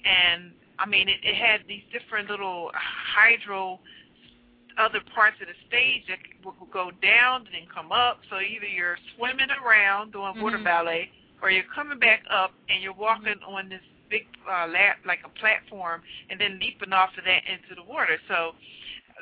and 0.06 0.52
I 0.80 0.86
mean, 0.86 1.10
it, 1.10 1.20
it 1.24 1.36
had 1.36 1.62
these 1.68 1.84
different 1.92 2.30
little 2.30 2.72
hydro 2.74 3.80
other 4.78 5.00
parts 5.14 5.38
of 5.42 5.48
the 5.48 5.56
stage 5.68 6.04
that 6.08 6.20
will 6.44 6.56
go 6.72 6.92
down 7.02 7.48
and 7.48 7.54
then 7.56 7.68
come 7.74 7.92
up. 7.92 8.20
So 8.30 8.38
either 8.38 8.68
you're 8.68 8.98
swimming 9.16 9.48
around 9.64 10.12
doing 10.12 10.34
mm-hmm. 10.34 10.42
water 10.44 10.62
ballet, 10.64 11.10
or 11.42 11.50
you're 11.50 11.68
coming 11.74 12.00
back 12.00 12.24
up 12.30 12.52
and 12.70 12.82
you're 12.82 12.94
walking 12.94 13.40
mm-hmm. 13.40 13.56
on 13.56 13.70
this 13.70 13.84
big 14.10 14.28
uh, 14.48 14.68
lap, 14.68 14.98
like 15.06 15.20
a 15.26 15.40
platform, 15.40 16.02
and 16.30 16.40
then 16.40 16.60
leaping 16.60 16.94
off 16.94 17.10
of 17.18 17.24
that 17.24 17.42
into 17.48 17.76
the 17.76 17.84
water. 17.84 18.18
So 18.28 18.52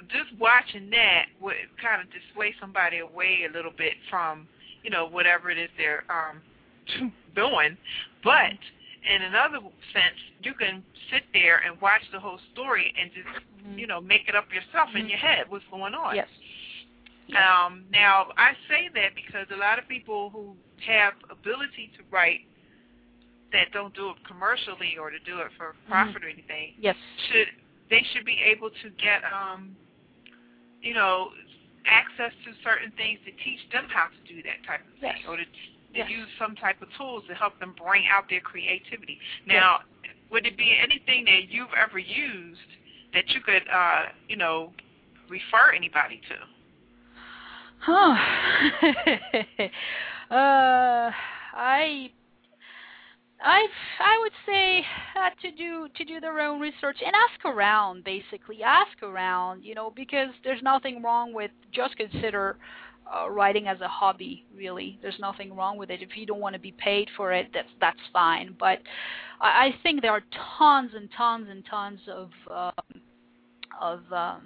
just 0.09 0.33
watching 0.39 0.89
that 0.89 1.25
would 1.41 1.55
kind 1.81 2.01
of 2.01 2.07
dissuade 2.09 2.55
somebody 2.59 2.99
away 2.99 3.45
a 3.49 3.53
little 3.53 3.73
bit 3.75 3.93
from, 4.09 4.47
you 4.83 4.89
know, 4.89 5.07
whatever 5.07 5.49
it 5.51 5.57
is 5.57 5.69
they're 5.77 6.03
um, 6.09 6.41
doing. 7.35 7.77
But 8.23 8.57
in 9.03 9.21
another 9.23 9.59
sense, 9.91 10.19
you 10.41 10.53
can 10.53 10.83
sit 11.11 11.23
there 11.33 11.61
and 11.65 11.79
watch 11.81 12.01
the 12.11 12.19
whole 12.19 12.39
story 12.53 12.93
and 12.99 13.11
just, 13.11 13.27
mm-hmm. 13.27 13.77
you 13.77 13.87
know, 13.87 13.99
make 13.99 14.27
it 14.27 14.35
up 14.35 14.45
yourself 14.53 14.89
mm-hmm. 14.89 14.97
in 14.97 15.09
your 15.09 15.17
head 15.17 15.45
what's 15.49 15.65
going 15.71 15.93
on. 15.93 16.15
Yes. 16.15 16.27
Um, 17.29 17.85
now, 17.91 18.27
I 18.37 18.51
say 18.67 18.89
that 18.93 19.15
because 19.15 19.47
a 19.53 19.57
lot 19.57 19.79
of 19.79 19.87
people 19.87 20.29
who 20.29 20.55
have 20.85 21.13
ability 21.31 21.91
to 21.97 22.03
write 22.11 22.41
that 23.53 23.71
don't 23.71 23.95
do 23.95 24.09
it 24.09 24.17
commercially 24.27 24.97
or 24.99 25.09
to 25.09 25.19
do 25.19 25.39
it 25.39 25.47
for 25.57 25.71
mm-hmm. 25.71 25.91
profit 25.91 26.15
mm-hmm. 26.15 26.25
or 26.25 26.29
anything, 26.29 26.73
yes, 26.79 26.95
should 27.31 27.47
they 27.89 28.03
should 28.13 28.25
be 28.25 28.37
able 28.43 28.69
to 28.69 28.89
get, 28.97 29.21
um, 29.29 29.75
you 30.81 30.93
know, 30.93 31.29
access 31.85 32.31
to 32.43 32.51
certain 32.63 32.91
things 32.97 33.19
to 33.25 33.31
teach 33.43 33.59
them 33.71 33.85
how 33.87 34.07
to 34.07 34.19
do 34.27 34.41
that 34.43 34.59
type 34.65 34.81
of 34.81 34.99
thing, 34.99 35.21
or 35.27 35.37
to 35.37 35.43
yes. 35.93 36.09
use 36.09 36.27
some 36.39 36.55
type 36.55 36.81
of 36.81 36.87
tools 36.97 37.23
to 37.27 37.35
help 37.35 37.59
them 37.59 37.75
bring 37.77 38.03
out 38.11 38.25
their 38.29 38.41
creativity. 38.41 39.19
Now, 39.47 39.79
yes. 40.03 40.13
would 40.31 40.45
it 40.45 40.57
be 40.57 40.77
anything 40.81 41.25
that 41.25 41.49
you've 41.49 41.73
ever 41.79 41.99
used 41.99 42.59
that 43.13 43.29
you 43.29 43.41
could, 43.41 43.63
uh, 43.73 44.05
you 44.27 44.37
know, 44.37 44.73
refer 45.29 45.71
anybody 45.75 46.21
to? 46.29 46.35
Huh. 47.79 48.15
uh, 50.33 51.11
I 51.55 52.09
I 53.43 53.67
I 53.99 54.19
would 54.21 54.31
say 54.45 54.85
uh, 55.15 55.29
to 55.41 55.51
do 55.51 55.89
to 55.95 56.05
do 56.05 56.19
their 56.21 56.39
own 56.39 56.61
research 56.61 56.97
and 57.05 57.13
ask 57.13 57.45
around 57.45 58.05
basically 58.05 58.63
ask 58.63 59.03
around 59.03 59.63
you 59.63 59.75
know 59.75 59.91
because 59.93 60.29
there's 60.45 60.61
nothing 60.63 61.03
wrong 61.03 61.33
with 61.33 61.51
just 61.73 61.97
consider 61.97 62.57
uh, 63.11 63.29
writing 63.29 63.67
as 63.67 63.81
a 63.81 63.87
hobby. 63.87 64.45
Really, 64.55 64.99
there's 65.01 65.19
nothing 65.19 65.55
wrong 65.55 65.77
with 65.77 65.89
it. 65.89 66.01
If 66.01 66.15
you 66.15 66.25
don't 66.25 66.39
want 66.39 66.53
to 66.53 66.59
be 66.59 66.73
paid 66.73 67.09
for 67.15 67.31
it, 67.33 67.47
that's 67.53 67.69
that's 67.79 67.99
fine. 68.11 68.55
But 68.59 68.79
I, 69.41 69.67
I 69.67 69.75
think 69.83 70.01
there 70.01 70.11
are 70.11 70.23
tons 70.57 70.91
and 70.95 71.09
tons 71.17 71.47
and 71.49 71.63
tons 71.69 71.99
of 72.07 72.29
um, 72.49 73.01
of, 73.81 73.99
um, 74.11 74.41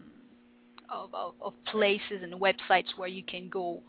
of, 0.93 1.14
of 1.14 1.34
of 1.41 1.53
places 1.66 2.24
and 2.24 2.34
websites 2.34 2.97
where 2.97 3.10
you 3.10 3.24
can 3.24 3.49
go 3.49 3.82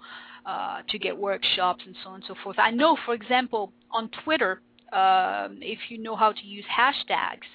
uh, 0.47 0.83
to 0.89 0.99
get 0.99 1.17
workshops 1.17 1.83
and 1.87 1.95
so 2.03 2.11
on 2.11 2.15
and 2.17 2.25
so 2.27 2.35
forth. 2.43 2.57
I 2.59 2.71
know, 2.71 2.97
for 3.05 3.15
example, 3.15 3.73
on 3.91 4.11
Twitter, 4.25 4.61
um, 4.93 5.59
if 5.61 5.79
you 5.89 5.99
know 5.99 6.17
how 6.17 6.33
to 6.33 6.47
use 6.47 6.65
hashtags, 6.67 7.49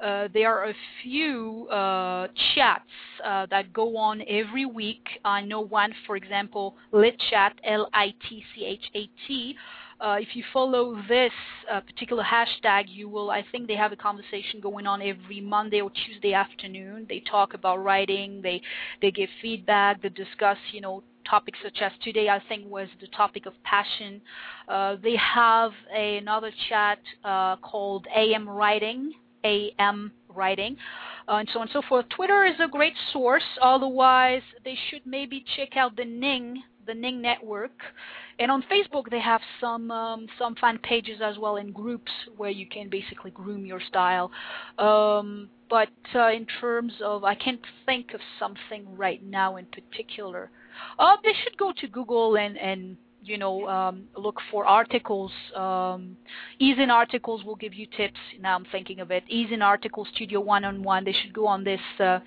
uh, 0.00 0.28
there 0.32 0.54
are 0.54 0.70
a 0.70 0.74
few 1.02 1.66
uh, 1.68 2.28
chats 2.54 2.84
uh, 3.24 3.46
that 3.50 3.72
go 3.72 3.96
on 3.96 4.22
every 4.28 4.66
week. 4.66 5.06
I 5.24 5.42
know 5.42 5.60
one, 5.60 5.92
for 6.06 6.16
example, 6.16 6.76
LitChat, 6.92 7.52
L-I-T-C-H-A-T. 7.64 9.56
Uh, 9.98 10.18
if 10.20 10.28
you 10.34 10.44
follow 10.52 10.94
this 11.08 11.32
uh, 11.72 11.80
particular 11.80 12.22
hashtag, 12.22 12.84
you 12.88 13.08
will. 13.08 13.30
I 13.30 13.42
think 13.50 13.66
they 13.66 13.76
have 13.76 13.92
a 13.92 13.96
conversation 13.96 14.60
going 14.60 14.86
on 14.86 15.00
every 15.00 15.40
Monday 15.40 15.80
or 15.80 15.90
Tuesday 15.90 16.34
afternoon. 16.34 17.06
They 17.08 17.20
talk 17.20 17.54
about 17.54 17.82
writing. 17.82 18.42
They 18.42 18.60
they 19.00 19.10
give 19.10 19.30
feedback. 19.40 20.02
They 20.02 20.10
discuss, 20.10 20.58
you 20.72 20.82
know, 20.82 21.02
topics 21.28 21.58
such 21.62 21.78
as 21.80 21.92
today 22.02 22.28
I 22.28 22.40
think 22.48 22.70
was 22.70 22.88
the 23.00 23.06
topic 23.08 23.46
of 23.46 23.52
passion. 23.64 24.20
Uh, 24.68 24.96
they 25.02 25.16
have 25.16 25.72
a, 25.94 26.18
another 26.18 26.50
chat 26.68 26.98
uh, 27.24 27.56
called 27.56 28.06
AM 28.14 28.48
Writing, 28.48 29.12
AM 29.44 30.12
Writing, 30.28 30.76
uh, 31.28 31.36
and 31.36 31.48
so 31.52 31.60
on 31.60 31.62
and 31.62 31.70
so 31.72 31.82
forth. 31.88 32.06
Twitter 32.08 32.44
is 32.44 32.56
a 32.60 32.68
great 32.68 32.94
source. 33.12 33.44
Otherwise, 33.60 34.42
they 34.64 34.76
should 34.90 35.02
maybe 35.04 35.44
check 35.56 35.76
out 35.76 35.96
the 35.96 36.04
Ning, 36.04 36.62
the 36.86 36.94
Ning 36.94 37.20
network. 37.20 37.72
And 38.38 38.50
on 38.50 38.62
Facebook, 38.70 39.10
they 39.10 39.20
have 39.20 39.40
some 39.60 39.90
um, 39.90 40.26
some 40.38 40.54
fan 40.56 40.78
pages 40.78 41.20
as 41.22 41.38
well 41.38 41.56
in 41.56 41.72
groups 41.72 42.12
where 42.36 42.50
you 42.50 42.66
can 42.66 42.90
basically 42.90 43.30
groom 43.30 43.64
your 43.64 43.80
style. 43.80 44.30
Um, 44.78 45.48
but 45.68 45.88
uh, 46.14 46.30
in 46.30 46.46
terms 46.60 46.92
of, 47.02 47.24
I 47.24 47.34
can't 47.34 47.60
think 47.86 48.14
of 48.14 48.20
something 48.38 48.96
right 48.96 49.22
now 49.22 49.56
in 49.56 49.66
particular. 49.66 50.50
Uh, 50.98 51.16
they 51.22 51.32
should 51.42 51.56
go 51.56 51.72
to 51.80 51.88
Google 51.88 52.36
and 52.36 52.56
and 52.58 52.96
you 53.22 53.38
know 53.38 53.66
um, 53.68 54.04
look 54.16 54.38
for 54.50 54.66
articles. 54.66 55.32
Um, 55.54 56.16
Ease 56.58 56.78
Articles 56.90 57.44
will 57.44 57.56
give 57.56 57.74
you 57.74 57.86
tips. 57.96 58.20
Now 58.40 58.54
I'm 58.56 58.66
thinking 58.70 59.00
of 59.00 59.10
it. 59.10 59.24
Ease 59.28 59.50
Articles 59.60 60.08
Studio 60.14 60.40
One 60.40 60.64
on 60.64 60.82
One. 60.82 61.04
They 61.04 61.12
should 61.12 61.32
go 61.32 61.46
on 61.46 61.64
this 61.64 61.80
uh, 62.00 62.20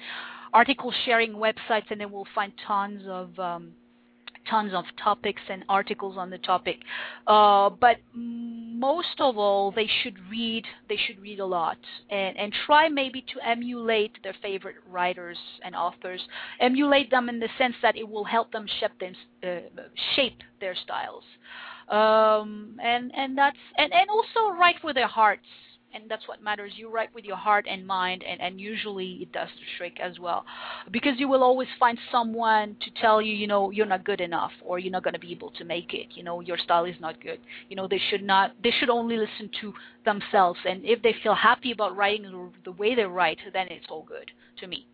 article 0.53 0.93
sharing 1.05 1.33
websites, 1.33 1.89
and 1.89 2.01
then 2.01 2.11
we'll 2.11 2.27
find 2.35 2.51
tons 2.67 3.03
of 3.07 3.37
um, 3.39 3.71
tons 4.49 4.73
of 4.73 4.85
topics 5.01 5.41
and 5.49 5.63
articles 5.69 6.17
on 6.17 6.29
the 6.29 6.37
topic. 6.39 6.77
Uh, 7.27 7.69
but 7.69 7.97
most 8.13 9.19
of 9.19 9.37
all, 9.37 9.71
they 9.71 9.89
should 10.01 10.15
read. 10.29 10.65
They 10.87 10.97
should 10.97 11.19
read 11.21 11.39
a 11.39 11.45
lot 11.45 11.77
and 12.09 12.37
and 12.37 12.53
try 12.65 12.89
maybe 12.89 13.21
to 13.21 13.47
emulate 13.47 14.11
their 14.23 14.35
favorite 14.41 14.77
writers 14.89 15.37
and 15.63 15.75
authors. 15.75 16.21
Emulate 16.59 17.09
them 17.11 17.29
in 17.29 17.39
the 17.39 17.49
sense 17.57 17.75
that 17.81 17.97
it 17.97 18.07
will 18.07 18.25
help 18.25 18.51
them 18.51 18.65
shape 18.79 18.97
them, 18.99 19.13
uh, 19.43 19.81
shape 20.15 20.41
their 20.59 20.75
styles. 20.75 21.23
Um, 21.89 22.77
and 22.81 23.11
and 23.15 23.37
that's 23.37 23.57
and 23.77 23.91
and 23.91 24.09
also 24.09 24.55
write 24.57 24.83
with 24.83 24.95
their 24.95 25.07
hearts 25.07 25.47
and 25.93 26.03
that's 26.09 26.27
what 26.27 26.41
matters. 26.41 26.73
You 26.75 26.89
write 26.89 27.13
with 27.13 27.25
your 27.25 27.35
heart 27.35 27.65
and 27.69 27.85
mind, 27.85 28.23
and, 28.23 28.39
and 28.41 28.59
usually 28.59 29.19
it 29.21 29.31
does 29.31 29.49
the 29.55 29.65
trick 29.77 29.99
as 29.99 30.19
well, 30.19 30.45
because 30.91 31.13
you 31.17 31.27
will 31.27 31.43
always 31.43 31.67
find 31.79 31.97
someone 32.11 32.75
to 32.81 33.01
tell 33.01 33.21
you, 33.21 33.33
you 33.33 33.47
know, 33.47 33.71
you're 33.71 33.85
not 33.85 34.05
good 34.05 34.21
enough, 34.21 34.51
or 34.63 34.79
you're 34.79 34.91
not 34.91 35.03
going 35.03 35.13
to 35.13 35.19
be 35.19 35.31
able 35.31 35.51
to 35.51 35.63
make 35.63 35.93
it. 35.93 36.07
You 36.11 36.23
know, 36.23 36.41
your 36.41 36.57
style 36.57 36.85
is 36.85 36.95
not 36.99 37.21
good. 37.21 37.39
You 37.69 37.75
know, 37.75 37.87
they 37.87 38.01
should 38.09 38.23
not. 38.23 38.51
They 38.63 38.71
should 38.79 38.89
only 38.89 39.17
listen 39.17 39.49
to 39.61 39.73
themselves, 40.05 40.59
and 40.65 40.83
if 40.83 41.01
they 41.01 41.15
feel 41.23 41.35
happy 41.35 41.71
about 41.71 41.95
writing 41.95 42.51
the 42.63 42.71
way 42.71 42.95
they 42.95 43.03
write, 43.03 43.39
then 43.53 43.67
it's 43.69 43.87
all 43.89 44.03
good 44.03 44.31
to 44.59 44.67
me. 44.67 44.85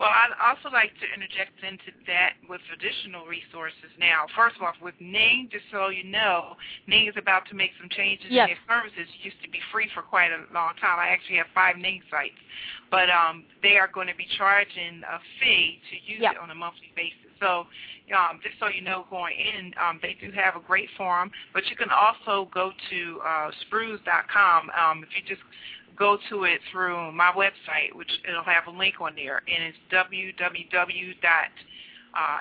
Well, 0.00 0.08
I'd 0.08 0.32
also 0.40 0.72
like 0.72 0.96
to 0.96 1.06
interject 1.12 1.60
into 1.60 1.92
that 2.08 2.40
with 2.48 2.64
additional 2.72 3.28
resources 3.28 3.92
now. 4.00 4.24
First 4.32 4.56
of 4.56 4.62
all, 4.64 4.72
with 4.80 4.96
Ning, 4.96 5.52
just 5.52 5.68
so 5.68 5.92
you 5.92 6.08
know, 6.08 6.56
Ning 6.88 7.04
is 7.06 7.20
about 7.20 7.44
to 7.52 7.54
make 7.54 7.76
some 7.78 7.90
changes 7.92 8.32
Yes. 8.32 8.48
in 8.48 8.56
their 8.56 8.64
services. 8.80 9.04
It 9.12 9.20
used 9.20 9.36
to 9.44 9.50
be 9.52 9.60
free 9.70 9.90
for 9.92 10.00
quite 10.00 10.32
a 10.32 10.48
long 10.56 10.72
time. 10.80 10.96
I 10.96 11.08
actually 11.12 11.36
have 11.36 11.52
five 11.52 11.76
Ning 11.76 12.00
sites, 12.10 12.40
but 12.90 13.10
um, 13.12 13.44
they 13.62 13.76
are 13.76 13.88
going 13.92 14.08
to 14.08 14.16
be 14.16 14.24
charging 14.40 15.04
a 15.04 15.20
fee 15.38 15.82
to 15.92 15.96
use 16.10 16.24
Yeah. 16.24 16.32
it 16.32 16.38
on 16.40 16.48
a 16.48 16.56
monthly 16.56 16.96
basis. 16.96 17.28
So, 17.38 17.66
um, 18.16 18.40
just 18.42 18.58
so 18.58 18.68
you 18.68 18.80
know, 18.80 19.04
going 19.10 19.36
in, 19.36 19.74
um, 19.76 20.00
they 20.00 20.16
do 20.18 20.32
have 20.32 20.56
a 20.56 20.60
great 20.60 20.88
forum, 20.96 21.30
but 21.52 21.68
you 21.68 21.76
can 21.76 21.90
also 21.90 22.48
go 22.52 22.72
to 22.88 23.20
uh, 23.20 23.50
spruz.com. 23.68 24.70
Um, 24.72 25.04
if 25.04 25.10
you 25.12 25.22
just 25.28 25.42
go 26.00 26.16
to 26.30 26.44
it 26.44 26.60
through 26.72 27.12
my 27.12 27.30
website, 27.36 27.94
which 27.94 28.10
it'll 28.26 28.42
have 28.42 28.66
a 28.66 28.70
link 28.76 28.94
on 29.00 29.14
there, 29.14 29.42
and 29.46 29.62
it's 29.62 29.78
www.mznenterprises 29.92 31.20
dot 31.22 31.50
uh, 32.16 32.38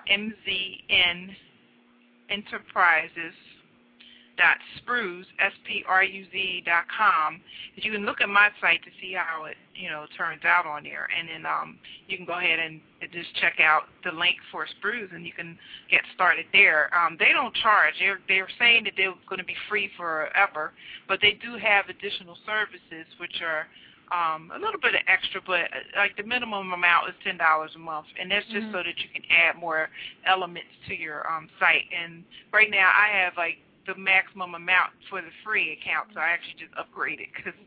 spruz 4.77 5.25
s 5.39 5.53
p 5.65 5.83
r 5.87 6.03
u 6.03 6.25
z 6.31 6.63
dot 6.65 6.85
com. 6.95 7.41
You 7.75 7.91
can 7.91 8.05
look 8.05 8.21
at 8.21 8.29
my 8.29 8.49
site 8.61 8.83
to 8.83 8.91
see 9.01 9.13
how 9.13 9.45
it 9.45 9.57
you 9.75 9.89
know 9.89 10.05
turns 10.17 10.43
out 10.45 10.65
on 10.65 10.83
there, 10.83 11.07
and 11.17 11.27
then 11.29 11.45
um, 11.45 11.77
you 12.07 12.17
can 12.17 12.25
go 12.25 12.37
ahead 12.39 12.59
and 12.59 12.81
just 13.11 13.33
check 13.35 13.59
out 13.59 13.83
the 14.03 14.11
link 14.11 14.35
for 14.51 14.65
Spruz, 14.67 15.13
and 15.13 15.25
you 15.25 15.31
can 15.31 15.57
get 15.89 16.01
started 16.13 16.45
there. 16.53 16.89
Um, 16.95 17.15
they 17.19 17.29
don't 17.33 17.53
charge. 17.55 17.93
They're 17.99 18.19
they're 18.27 18.49
saying 18.59 18.83
that 18.85 18.93
they're 18.97 19.13
going 19.27 19.39
to 19.39 19.45
be 19.45 19.55
free 19.69 19.89
forever, 19.97 20.73
but 21.07 21.19
they 21.21 21.33
do 21.41 21.57
have 21.57 21.89
additional 21.89 22.37
services 22.45 23.05
which 23.19 23.41
are 23.41 23.67
um, 24.11 24.51
a 24.55 24.59
little 24.59 24.79
bit 24.81 24.95
of 24.95 25.01
extra, 25.07 25.39
but 25.45 25.69
uh, 25.71 25.97
like 25.97 26.17
the 26.17 26.23
minimum 26.23 26.73
amount 26.73 27.09
is 27.09 27.15
ten 27.23 27.37
dollars 27.37 27.71
a 27.75 27.79
month, 27.79 28.07
and 28.19 28.31
that's 28.31 28.45
just 28.47 28.65
Mhm. 28.67 28.71
so 28.71 28.77
that 28.83 28.97
you 28.97 29.09
can 29.13 29.23
add 29.29 29.55
more 29.55 29.89
elements 30.25 30.69
to 30.87 30.95
your 30.95 31.29
um, 31.31 31.47
site. 31.59 31.85
And 31.95 32.23
right 32.51 32.71
now, 32.71 32.89
I 32.89 33.07
have 33.09 33.37
like 33.37 33.59
the 33.89 33.97
maximum 33.97 34.53
amount 34.53 34.93
for 35.09 35.21
the 35.21 35.33
free 35.43 35.73
account, 35.73 36.13
so 36.13 36.19
I 36.21 36.29
actually 36.29 36.61
just 36.61 36.73
upgraded 36.77 37.33
because 37.33 37.57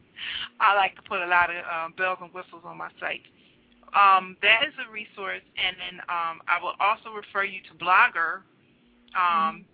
I 0.60 0.74
like 0.78 0.94
to 0.94 1.02
put 1.02 1.18
a 1.18 1.26
lot 1.26 1.50
of 1.50 1.58
um, 1.66 1.94
bells 1.98 2.18
and 2.22 2.30
whistles 2.30 2.62
on 2.64 2.78
my 2.78 2.90
site. 3.02 3.26
Um, 3.92 4.38
that 4.40 4.62
is 4.62 4.72
a 4.78 4.86
resource, 4.90 5.42
and 5.58 5.76
then 5.76 6.00
um, 6.06 6.40
I 6.46 6.62
will 6.62 6.78
also 6.78 7.10
refer 7.10 7.44
you 7.44 7.60
to 7.68 7.74
Blogger 7.76 8.46
um, 9.18 9.66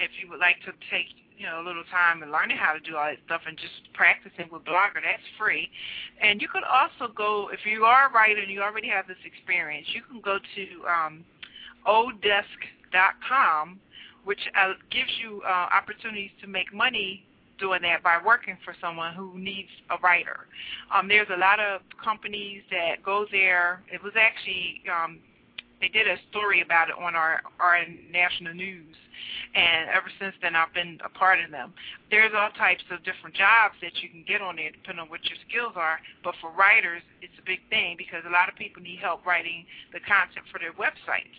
if 0.00 0.10
you 0.18 0.28
would 0.32 0.40
like 0.40 0.56
to 0.64 0.72
take 0.90 1.12
you 1.36 1.46
know 1.46 1.60
a 1.60 1.64
little 1.64 1.84
time 1.92 2.24
and 2.24 2.32
learning 2.32 2.56
how 2.56 2.72
to 2.72 2.80
do 2.80 2.96
all 2.96 3.06
that 3.06 3.20
stuff 3.24 3.42
and 3.46 3.56
just 3.60 3.92
practicing 3.92 4.48
with 4.50 4.64
Blogger. 4.64 5.04
That's 5.04 5.22
free, 5.38 5.68
and 6.20 6.40
you 6.40 6.48
could 6.48 6.64
also 6.64 7.12
go 7.12 7.50
if 7.52 7.60
you 7.68 7.84
are 7.84 8.08
a 8.08 8.12
writer 8.12 8.40
and 8.40 8.50
you 8.50 8.64
already 8.64 8.88
have 8.88 9.06
this 9.06 9.20
experience. 9.24 9.86
You 9.92 10.02
can 10.02 10.20
go 10.20 10.40
to 10.40 10.64
um, 10.88 11.24
odesk.com, 11.86 13.78
which 14.24 14.40
uh, 14.58 14.72
gives 14.90 15.10
you 15.22 15.42
uh, 15.46 15.68
opportunities 15.72 16.30
to 16.40 16.46
make 16.46 16.72
money 16.72 17.24
doing 17.58 17.82
that 17.82 18.02
by 18.02 18.18
working 18.24 18.56
for 18.64 18.74
someone 18.80 19.14
who 19.14 19.38
needs 19.38 19.68
a 19.90 20.00
writer. 20.02 20.48
Um, 20.92 21.06
there's 21.06 21.28
a 21.32 21.38
lot 21.38 21.60
of 21.60 21.82
companies 22.02 22.62
that 22.70 23.04
go 23.04 23.26
there. 23.30 23.82
It 23.92 24.02
was 24.02 24.14
actually 24.16 24.82
um, 24.90 25.20
they 25.80 25.88
did 25.88 26.08
a 26.08 26.16
story 26.30 26.62
about 26.62 26.88
it 26.88 26.96
on 26.98 27.14
our 27.14 27.40
our 27.60 27.84
national 28.10 28.54
news, 28.54 28.96
and 29.54 29.88
ever 29.88 30.08
since 30.18 30.34
then 30.42 30.56
I've 30.56 30.72
been 30.72 30.98
a 31.04 31.08
part 31.08 31.38
of 31.44 31.50
them. 31.50 31.72
There's 32.10 32.32
all 32.34 32.50
types 32.56 32.84
of 32.90 33.04
different 33.04 33.36
jobs 33.36 33.76
that 33.80 33.96
you 34.02 34.08
can 34.08 34.24
get 34.26 34.40
on 34.40 34.56
there 34.56 34.72
depending 34.72 35.04
on 35.04 35.08
what 35.08 35.24
your 35.28 35.38
skills 35.48 35.72
are. 35.76 36.00
But 36.24 36.34
for 36.40 36.50
writers, 36.52 37.02
it's 37.20 37.36
a 37.38 37.44
big 37.44 37.60
thing 37.68 37.96
because 37.96 38.24
a 38.26 38.32
lot 38.32 38.48
of 38.48 38.56
people 38.56 38.82
need 38.82 39.00
help 39.00 39.24
writing 39.24 39.64
the 39.92 40.00
content 40.00 40.44
for 40.52 40.58
their 40.58 40.72
websites 40.72 41.36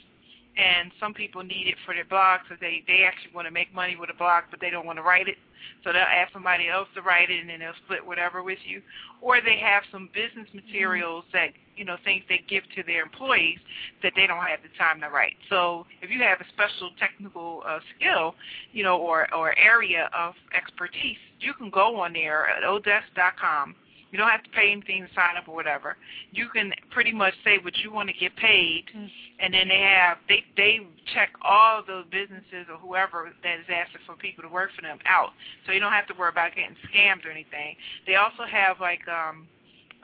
and 0.58 0.92
some 1.00 1.14
people 1.14 1.44
need 1.44 1.68
it 1.68 1.76
for 1.86 1.94
their 1.94 2.06
blogs 2.06 2.40
because 2.44 2.60
they 2.60 2.84
they 2.88 3.04
actually 3.04 3.34
want 3.34 3.48
to 3.48 3.52
make 3.52 3.74
money 3.74 3.96
with 3.96 4.10
a 4.10 4.18
blog, 4.18 4.44
but 4.52 4.60
they 4.60 4.70
don't 4.70 4.86
want 4.86 4.98
to 4.98 5.04
write 5.04 5.28
it. 5.28 5.38
So 5.84 5.94
they'll 5.94 6.02
ask 6.02 6.34
somebody 6.34 6.68
else 6.68 6.88
to 6.96 7.02
write 7.02 7.30
it, 7.30 7.40
and 7.40 7.50
then 7.50 7.60
they'll 7.60 7.78
split 7.86 8.06
whatever 8.06 8.44
with 8.44 8.60
you. 8.66 8.82
Or 9.22 9.40
they 9.42 9.58
have 9.58 9.84
some 9.92 10.10
business 10.14 10.48
materials 10.54 11.24
that 11.34 11.50
you 11.76 11.86
know 11.86 11.96
things 12.04 12.24
they 12.28 12.44
give 12.50 12.64
to 12.76 12.84
their 12.84 13.04
employees 13.04 13.60
that 14.04 14.14
they 14.16 14.28
don't 14.28 14.44
have 14.44 14.60
the 14.62 14.76
time 14.78 15.00
to 15.02 15.10
write. 15.10 15.36
So 15.50 15.86
if 16.02 16.10
you 16.10 16.20
have 16.22 16.42
a 16.42 16.46
special 16.52 16.92
technical 17.00 17.64
uh, 17.66 17.80
skill, 17.96 18.36
you 18.74 18.84
know, 18.84 18.98
or 18.98 19.34
or 19.34 19.58
area 19.58 20.10
of 20.18 20.34
expertise, 20.56 21.18
you 21.40 21.54
can 21.54 21.70
go 21.70 22.02
on 22.02 22.14
there 22.14 22.48
at 22.50 22.64
odesk.com. 22.64 23.76
You 24.12 24.18
don't 24.18 24.30
have 24.30 24.44
to 24.44 24.50
pay 24.50 24.72
anything 24.72 25.08
to 25.08 25.14
sign 25.14 25.38
up 25.38 25.48
or 25.48 25.56
whatever. 25.56 25.96
You 26.32 26.50
can 26.50 26.74
pretty 26.92 27.14
much 27.14 27.34
say 27.46 27.58
what 27.60 27.78
you 27.78 27.92
want 27.92 28.10
to 28.10 28.14
get 28.14 28.36
paid, 28.36 28.86
Mm. 28.96 29.10
and 29.40 29.54
then 29.54 29.68
they 29.70 29.80
have 29.80 30.18
they 30.28 30.44
they 30.58 30.82
check 31.14 31.30
all 31.42 31.82
the 31.82 32.04
businesses 32.12 32.68
or 32.70 32.78
whoever 32.78 33.32
that 33.44 33.60
is 33.60 33.66
asking 33.70 34.02
for 34.06 34.16
people 34.16 34.44
to 34.44 34.50
work 34.50 34.72
for 34.76 34.82
them 34.82 35.00
out, 35.06 35.32
so 35.66 35.72
you 35.72 35.80
don't 35.80 35.94
have 35.94 36.08
to 36.08 36.14
worry 36.14 36.30
about 36.30 36.54
getting 36.56 36.76
scammed 36.92 37.26
or 37.26 37.32
anything. 37.32 37.76
They 38.06 38.16
also 38.16 38.44
have 38.44 38.80
like 38.82 39.08
um 39.08 39.48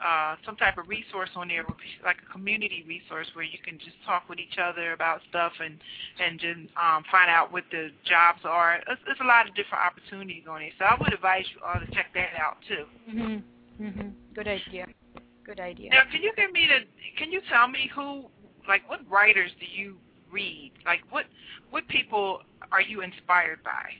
uh 0.00 0.36
some 0.46 0.54
type 0.56 0.78
of 0.78 0.88
resource 0.88 1.28
on 1.34 1.48
there, 1.48 1.66
like 2.04 2.18
a 2.22 2.32
community 2.32 2.84
resource 2.86 3.26
where 3.34 3.44
you 3.44 3.58
can 3.58 3.78
just 3.78 3.96
talk 4.06 4.28
with 4.28 4.38
each 4.38 4.56
other 4.56 4.92
about 4.92 5.20
stuff 5.28 5.52
and 5.62 5.76
and 6.18 6.38
just 6.40 6.60
um 6.80 7.04
find 7.10 7.28
out 7.28 7.52
what 7.52 7.64
the 7.70 7.90
jobs 8.04 8.40
are. 8.44 8.80
There's, 8.86 8.98
there's 9.04 9.20
a 9.20 9.24
lot 9.26 9.48
of 9.48 9.54
different 9.54 9.84
opportunities 9.84 10.44
on 10.48 10.60
there, 10.60 10.70
so 10.78 10.84
I 10.86 10.96
would 10.98 11.12
advise 11.12 11.44
you 11.52 11.60
all 11.66 11.78
to 11.80 11.86
check 11.92 12.06
that 12.14 12.30
out 12.40 12.56
too. 12.66 12.86
Mhm. 13.10 13.42
Mhm. 13.80 14.12
Good 14.34 14.48
idea. 14.48 14.86
Good 15.44 15.60
idea. 15.60 15.90
Now, 15.90 16.02
can 16.10 16.22
you 16.22 16.32
give 16.36 16.52
me 16.52 16.66
the? 16.66 16.84
Can 17.16 17.32
you 17.32 17.40
tell 17.48 17.68
me 17.68 17.90
who, 17.94 18.26
like, 18.66 18.88
what 18.88 19.00
writers 19.08 19.50
do 19.58 19.66
you 19.66 19.96
read? 20.30 20.72
Like, 20.84 21.00
what 21.10 21.26
what 21.70 21.86
people 21.88 22.42
are 22.72 22.82
you 22.82 23.02
inspired 23.02 23.62
by? 23.62 23.92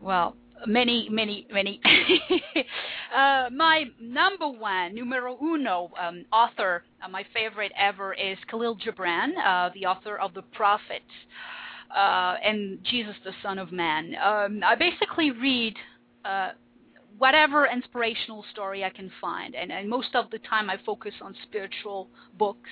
Well, 0.00 0.36
many, 0.66 1.08
many, 1.10 1.46
many. 1.50 1.80
uh, 3.14 3.48
my 3.50 3.84
number 4.00 4.48
one, 4.48 4.94
numero 4.94 5.38
uno 5.40 5.90
um, 5.98 6.24
author, 6.32 6.84
uh, 7.02 7.08
my 7.08 7.24
favorite 7.32 7.72
ever 7.78 8.12
is 8.14 8.36
Khalil 8.50 8.76
Gibran, 8.76 9.32
uh, 9.44 9.70
the 9.74 9.86
author 9.86 10.16
of 10.16 10.34
The 10.34 10.42
Prophet 10.42 11.02
uh, 11.94 12.36
and 12.44 12.78
Jesus, 12.84 13.14
the 13.24 13.32
Son 13.42 13.58
of 13.58 13.72
Man. 13.72 14.14
Um, 14.22 14.60
I 14.64 14.74
basically 14.74 15.30
read. 15.30 15.74
Uh, 16.24 16.50
whatever 17.18 17.66
inspirational 17.66 18.44
story 18.52 18.84
I 18.84 18.90
can 18.90 19.10
find. 19.20 19.54
And, 19.54 19.72
and 19.72 19.88
most 19.88 20.14
of 20.14 20.30
the 20.30 20.38
time 20.38 20.68
I 20.70 20.76
focus 20.84 21.14
on 21.22 21.34
spiritual 21.44 22.08
books. 22.38 22.70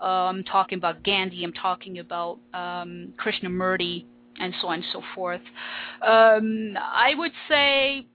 Uh, 0.00 0.04
I'm 0.30 0.44
talking 0.44 0.78
about 0.78 1.02
Gandhi, 1.02 1.44
I'm 1.44 1.52
talking 1.52 1.98
about 1.98 2.38
um, 2.54 3.12
Krishnamurti, 3.18 4.04
and 4.40 4.54
so 4.60 4.68
on 4.68 4.74
and 4.74 4.84
so 4.92 5.02
forth. 5.14 5.40
Um, 6.02 6.74
I 6.76 7.12
would 7.16 7.32
say, 7.48 8.06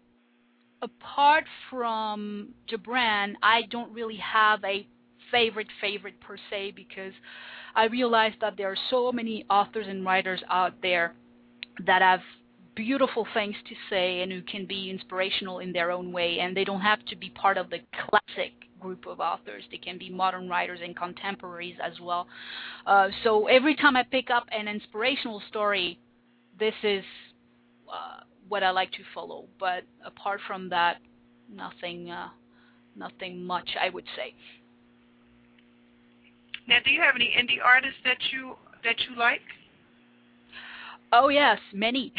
apart 0.81 1.43
from 1.69 2.49
Gibran, 2.71 3.33
I 3.43 3.63
don't 3.69 3.91
really 3.93 4.17
have 4.17 4.63
a 4.63 4.87
favorite 5.31 5.67
favorite 5.81 6.19
per 6.21 6.37
se 6.49 6.73
because 6.75 7.13
I 7.75 7.85
realize 7.85 8.33
that 8.39 8.55
there 8.55 8.69
are 8.71 8.77
so 8.89 9.11
many 9.11 9.45
authors 9.49 9.87
and 9.89 10.05
writers 10.05 10.41
out 10.49 10.73
there 10.81 11.15
that 11.85 12.01
have 12.01 12.21
beautiful 12.75 13.27
things 13.33 13.55
to 13.67 13.75
say 13.89 14.21
and 14.21 14.31
who 14.31 14.41
can 14.41 14.65
be 14.65 14.89
inspirational 14.89 15.59
in 15.59 15.71
their 15.71 15.91
own 15.91 16.11
way 16.11 16.39
and 16.39 16.55
they 16.55 16.63
don't 16.63 16.81
have 16.81 17.03
to 17.05 17.15
be 17.15 17.29
part 17.31 17.57
of 17.57 17.69
the 17.69 17.79
classic 18.09 18.53
group 18.79 19.05
of 19.07 19.19
authors. 19.19 19.63
They 19.71 19.77
can 19.77 19.97
be 19.97 20.09
modern 20.09 20.49
writers 20.49 20.79
and 20.83 20.95
contemporaries 20.95 21.75
as 21.83 21.99
well. 22.01 22.27
Uh, 22.85 23.09
so 23.23 23.47
every 23.47 23.75
time 23.75 23.95
i 23.95 24.03
pick 24.03 24.29
up 24.29 24.45
an 24.51 24.67
inspirational 24.67 25.41
story 25.49 25.99
this 26.59 26.73
is 26.83 27.03
uh, 27.91 28.23
what 28.47 28.63
i 28.63 28.69
like 28.69 28.91
to 28.91 29.03
follow. 29.13 29.45
But 29.59 29.83
apart 30.05 30.39
from 30.47 30.69
that 30.69 30.97
nothing 31.53 32.09
uh, 32.09 32.29
nothing 32.95 33.43
much 33.43 33.69
i 33.79 33.89
would 33.89 34.05
say. 34.15 34.33
Now, 36.67 36.77
do 36.83 36.91
you 36.91 37.01
have 37.01 37.15
any 37.15 37.33
indie 37.37 37.63
artists 37.63 37.99
that 38.05 38.17
you 38.31 38.55
that 38.83 38.95
you 39.09 39.17
like? 39.17 39.41
Oh 41.15 41.29
yes, 41.29 41.59
many. 41.71 42.11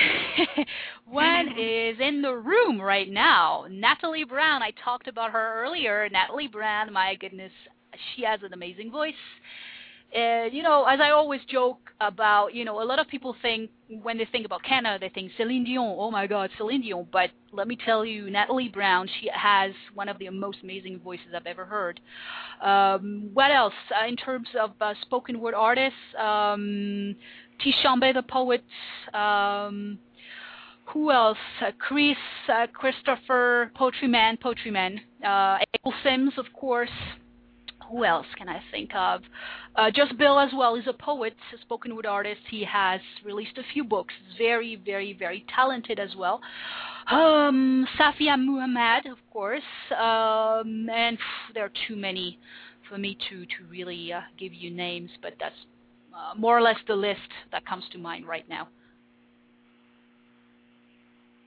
One 1.04 1.48
is 1.58 1.96
in 1.98 2.22
the 2.22 2.32
room 2.32 2.80
right 2.80 3.10
now. 3.10 3.66
Natalie 3.68 4.22
Brown. 4.22 4.62
I 4.62 4.70
talked 4.84 5.08
about 5.08 5.32
her 5.32 5.64
earlier. 5.64 6.08
Natalie 6.12 6.46
Brown. 6.46 6.92
My 6.92 7.16
goodness, 7.16 7.50
she 8.14 8.22
has 8.22 8.38
an 8.44 8.52
amazing 8.52 8.92
voice. 8.92 9.14
Uh, 10.14 10.44
you 10.44 10.62
know, 10.62 10.84
as 10.84 11.00
I 11.00 11.10
always 11.10 11.40
joke 11.50 11.90
about, 12.00 12.54
you 12.54 12.64
know, 12.64 12.80
a 12.80 12.84
lot 12.84 13.00
of 13.00 13.08
people 13.08 13.34
think 13.42 13.68
when 13.88 14.16
they 14.16 14.28
think 14.30 14.46
about 14.46 14.62
Canada, 14.62 14.96
they 15.00 15.12
think 15.12 15.32
Celine 15.36 15.64
Dion. 15.64 15.96
Oh 15.98 16.12
my 16.12 16.28
God, 16.28 16.50
Celine 16.56 16.82
Dion. 16.82 17.08
But 17.10 17.30
let 17.52 17.66
me 17.66 17.76
tell 17.84 18.04
you, 18.04 18.30
Natalie 18.30 18.68
Brown, 18.68 19.08
she 19.20 19.28
has 19.34 19.72
one 19.92 20.08
of 20.08 20.20
the 20.20 20.30
most 20.30 20.58
amazing 20.62 21.00
voices 21.00 21.26
I've 21.34 21.46
ever 21.46 21.64
heard. 21.64 21.98
Um, 22.62 23.30
what 23.34 23.50
else 23.50 23.74
uh, 23.90 24.06
in 24.06 24.14
terms 24.14 24.46
of 24.60 24.70
uh, 24.80 24.94
spoken 25.02 25.40
word 25.40 25.54
artists? 25.54 25.98
Um, 26.16 27.16
Tishambe 27.60 28.12
the 28.14 28.22
poet. 28.22 28.64
Um, 29.12 29.98
who 30.86 31.10
else? 31.10 31.38
Uh, 31.60 31.70
Chris, 31.78 32.16
uh, 32.48 32.66
Christopher, 32.72 33.70
Poetry 33.74 34.08
Man, 34.08 34.36
Poetry 34.36 34.70
Man. 34.70 35.00
Uh, 35.24 35.58
Abel 35.74 35.94
Sims, 36.02 36.34
of 36.36 36.46
course. 36.52 36.90
who 37.90 38.04
else 38.04 38.26
can 38.36 38.48
I 38.48 38.60
think 38.70 38.90
of? 38.94 39.22
Uh, 39.76 39.90
Just 39.90 40.16
Bill 40.18 40.38
as 40.38 40.50
well 40.56 40.74
is 40.76 40.84
a 40.86 40.92
poet, 40.92 41.34
a 41.56 41.60
spoken 41.60 41.94
word 41.96 42.06
artist. 42.06 42.40
He 42.50 42.64
has 42.64 43.00
released 43.24 43.58
a 43.58 43.62
few 43.72 43.84
books. 43.84 44.14
Very, 44.38 44.76
very, 44.76 45.12
very 45.12 45.44
talented 45.54 45.98
as 45.98 46.10
well. 46.16 46.40
Um, 47.10 47.86
Safia 47.98 48.38
Muhammad, 48.38 49.06
of 49.06 49.18
course, 49.32 49.62
um, 49.92 50.88
and 50.90 51.18
phew, 51.18 51.54
there 51.54 51.64
are 51.64 51.72
too 51.86 51.96
many 51.96 52.38
for 52.88 52.98
me 52.98 53.16
to 53.28 53.44
to 53.46 53.64
really 53.70 54.12
uh, 54.12 54.20
give 54.38 54.52
you 54.54 54.70
names, 54.70 55.10
but 55.22 55.34
that's 55.38 55.54
uh, 56.14 56.34
more 56.36 56.56
or 56.56 56.62
less 56.62 56.76
the 56.86 56.94
list 56.94 57.20
that 57.52 57.66
comes 57.66 57.84
to 57.92 57.98
mind 57.98 58.26
right 58.26 58.48
now. 58.48 58.68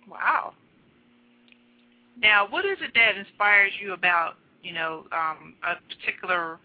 Wow. 0.09 0.53
Now, 2.22 2.47
what 2.49 2.65
is 2.65 2.78
it 2.82 2.91
that 2.95 3.18
inspires 3.18 3.72
you 3.82 3.93
about, 3.93 4.36
you 4.63 4.74
know, 4.74 5.05
um, 5.11 5.55
a 5.63 5.76
particular 5.93 6.59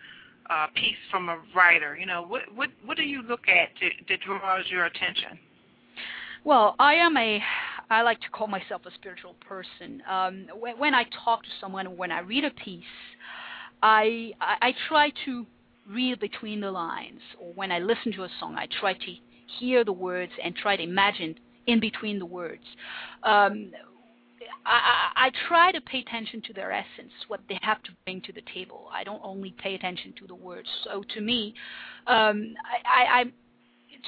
uh, 0.48 0.66
piece 0.74 0.96
from 1.11 1.28
a 1.28 1.38
writer? 1.55 1.96
You 1.96 2.07
know, 2.07 2.22
what 2.22 2.42
what 2.55 2.70
what 2.84 2.96
do 2.96 3.03
you 3.03 3.22
look 3.22 3.48
at 3.48 3.76
to, 3.80 3.88
that 4.09 4.20
draws 4.20 4.64
your 4.70 4.86
attention? 4.86 5.38
Well, 6.44 6.74
I 6.78 6.94
am 6.94 7.16
a, 7.16 7.40
I 7.90 8.03
like 8.03 8.20
to 8.22 8.30
call 8.30 8.48
myself 8.48 8.82
a 8.84 8.90
spiritual 8.94 9.34
person. 9.46 10.03
Um, 10.11 10.46
when, 10.59 10.76
when 10.78 10.94
I 10.94 11.05
talk 11.24 11.42
to 11.42 11.48
someone, 11.61 11.96
when 11.96 12.11
I 12.11 12.20
read 12.20 12.44
a 12.44 12.50
piece, 12.50 12.82
I, 13.82 14.32
I 14.40 14.57
I 14.68 14.74
try 14.88 15.12
to 15.26 15.46
read 15.89 16.20
between 16.20 16.61
the 16.61 16.70
lines, 16.70 17.20
or 17.41 17.53
when 17.55 17.72
I 17.72 17.78
listen 17.78 18.12
to 18.12 18.24
a 18.24 18.28
song, 18.41 18.57
I 18.57 18.66
try 18.80 18.95
to 18.95 19.14
hear 19.59 19.85
the 19.85 19.93
words 19.93 20.33
and 20.43 20.55
try 20.55 20.76
to 20.76 20.83
imagine 20.83 21.35
in 21.66 21.80
between 21.80 22.18
the 22.18 22.26
words. 22.26 22.62
Um, 23.22 23.72
I, 24.64 25.26
I, 25.26 25.30
try 25.49 25.72
to 25.72 25.80
pay 25.80 26.01
attention 26.01 26.43
to 26.47 26.53
their 26.53 26.72
essence, 26.72 27.12
what 27.28 27.41
they 27.49 27.59
have 27.62 27.83
to 27.85 27.91
bring 28.05 28.20
to 28.22 28.33
the 28.33 28.43
table. 28.55 28.89
I 28.93 29.05
don't 29.05 29.20
only 29.24 29.55
pay 29.62 29.74
attention 29.74 30.14
to 30.18 30.26
the 30.26 30.35
words. 30.35 30.68
So 30.85 31.05
to 31.14 31.20
me, 31.20 31.55
um, 32.07 32.55
I, 32.85 33.20
I, 33.20 33.24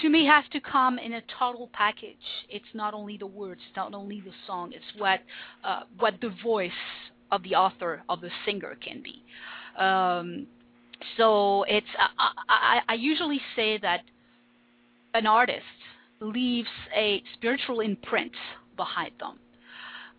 to 0.03 0.09
me 0.09 0.27
has 0.27 0.45
to 0.53 0.61
come 0.61 0.99
in 0.99 1.15
a 1.15 1.23
total 1.39 1.71
package. 1.73 2.17
It's 2.49 2.65
not 2.75 2.95
only 2.95 3.17
the 3.17 3.27
words, 3.27 3.61
not 3.77 3.95
only 3.95 4.21
the 4.21 4.33
song. 4.47 4.73
It's 4.73 4.85
what 5.01 5.21
uh, 5.65 5.83
what 5.99 6.15
the 6.21 6.35
voice 6.43 6.71
of 7.31 7.43
the 7.43 7.55
author 7.55 8.03
of 8.09 8.21
the 8.21 8.31
singer 8.45 8.77
can 8.85 9.03
be. 9.03 9.23
Um, 9.81 10.47
so 11.17 11.65
it's 11.65 11.87
I, 11.99 12.31
I, 12.49 12.81
I 12.89 12.95
usually 12.95 13.41
say 13.57 13.79
that 13.79 14.03
an 15.15 15.27
artist 15.27 15.63
leaves 16.21 16.69
a 16.97 17.23
spiritual 17.35 17.81
imprint 17.81 18.33
behind 18.77 19.13
them. 19.21 19.39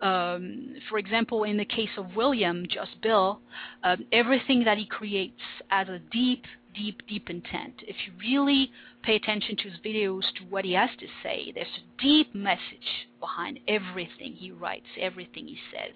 Um, 0.01 0.76
for 0.89 0.97
example, 0.97 1.45
in 1.45 1.57
the 1.57 1.65
case 1.65 1.89
of 1.97 2.15
William, 2.15 2.65
just 2.69 3.01
Bill, 3.01 3.39
um, 3.84 4.05
everything 4.11 4.63
that 4.65 4.78
he 4.78 4.86
creates 4.86 5.39
has 5.69 5.88
a 5.88 5.99
deep, 6.11 6.43
deep, 6.76 7.01
deep 7.07 7.30
intent. 7.30 7.73
If 7.88 7.95
you 8.05 8.13
really 8.19 8.71
pay 9.03 9.15
attention 9.15 9.55
to 9.57 9.63
his 9.69 9.80
videos, 9.86 10.21
to 10.38 10.43
what 10.49 10.65
he 10.65 10.73
has 10.73 10.89
to 10.99 11.07
say, 11.23 11.51
there's 11.53 11.67
a 11.78 12.01
deep 12.01 12.34
message 12.36 13.07
behind 13.19 13.59
everything 13.67 14.34
he 14.34 14.51
writes, 14.51 14.86
everything 14.99 15.47
he 15.47 15.57
says. 15.71 15.95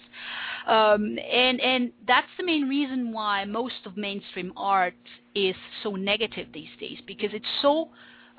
Um, 0.68 1.18
and, 1.32 1.60
and 1.60 1.92
that's 2.08 2.28
the 2.38 2.46
main 2.46 2.68
reason 2.68 3.12
why 3.12 3.46
most 3.46 3.86
of 3.86 3.98
mainstream 3.98 4.54
art 4.56 4.94
is 5.36 5.56
so 5.84 5.96
negative 5.96 6.48
these 6.54 6.70
days, 6.80 6.98
because 7.06 7.30
it's 7.34 7.46
so, 7.62 7.90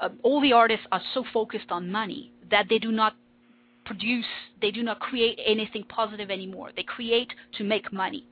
uh, 0.01 0.09
all 0.23 0.41
the 0.41 0.53
artists 0.53 0.87
are 0.93 1.03
so 1.15 1.25
focused 1.33 1.71
on 1.71 1.91
money 1.91 2.33
that 2.51 2.67
they 2.69 2.79
do 2.79 2.93
not 2.93 3.15
produce, 3.85 4.27
they 4.63 4.71
do 4.71 4.83
not 4.83 5.01
create 5.01 5.39
anything 5.45 5.83
positive 5.89 6.31
anymore. 6.31 6.71
They 6.77 6.85
create 6.85 7.33
to 7.59 7.65
make 7.65 7.93
money. 7.93 8.25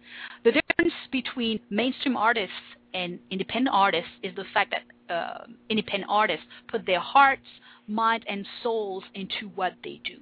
The 0.45 0.53
difference 0.53 0.95
between 1.11 1.59
mainstream 1.69 2.17
artists 2.17 2.55
and 2.95 3.19
independent 3.31 3.75
artists 3.75 4.11
is 4.23 4.35
the 4.35 4.45
fact 4.55 4.73
that 4.73 5.15
uh, 5.15 5.45
independent 5.69 6.11
artists 6.11 6.45
put 6.69 6.85
their 6.87 7.01
hearts, 7.01 7.47
mind, 7.87 8.25
and 8.29 8.47
souls 8.63 9.05
into 9.15 9.49
what 9.55 9.75
they 9.83 10.01
do. 10.05 10.19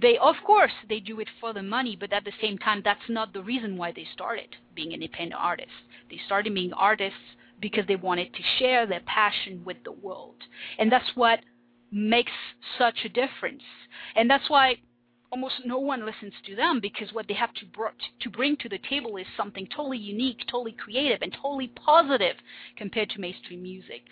They, 0.00 0.16
of 0.18 0.36
course, 0.46 0.72
they 0.88 1.00
do 1.00 1.20
it 1.20 1.28
for 1.40 1.52
the 1.52 1.62
money, 1.62 1.96
but 1.98 2.12
at 2.12 2.24
the 2.24 2.32
same 2.40 2.58
time, 2.58 2.80
that's 2.84 3.08
not 3.08 3.32
the 3.32 3.42
reason 3.42 3.76
why 3.76 3.92
they 3.92 4.06
started 4.12 4.56
being 4.74 4.92
independent 4.92 5.40
artists. 5.40 5.72
They 6.10 6.20
started 6.26 6.54
being 6.54 6.72
artists 6.72 7.18
because 7.60 7.86
they 7.86 7.96
wanted 7.96 8.32
to 8.34 8.42
share 8.58 8.86
their 8.86 9.02
passion 9.06 9.62
with 9.64 9.76
the 9.84 9.92
world, 9.92 10.36
and 10.78 10.90
that's 10.90 11.10
what 11.14 11.40
makes 11.90 12.32
such 12.78 13.04
a 13.04 13.08
difference. 13.08 13.62
And 14.16 14.28
that's 14.28 14.48
why 14.48 14.76
almost 15.32 15.54
no 15.64 15.78
one 15.78 16.04
listens 16.04 16.34
to 16.46 16.54
them 16.54 16.78
because 16.78 17.12
what 17.12 17.26
they 17.26 17.34
have 17.34 17.52
to, 17.54 17.64
br- 17.66 17.86
to 18.20 18.30
bring 18.30 18.54
to 18.58 18.68
the 18.68 18.78
table 18.88 19.16
is 19.16 19.26
something 19.36 19.66
totally 19.74 19.96
unique, 19.96 20.38
totally 20.46 20.72
creative, 20.72 21.22
and 21.22 21.34
totally 21.40 21.68
positive 21.68 22.36
compared 22.76 23.08
to 23.10 23.18
mainstream 23.18 23.62
music. 23.62 24.02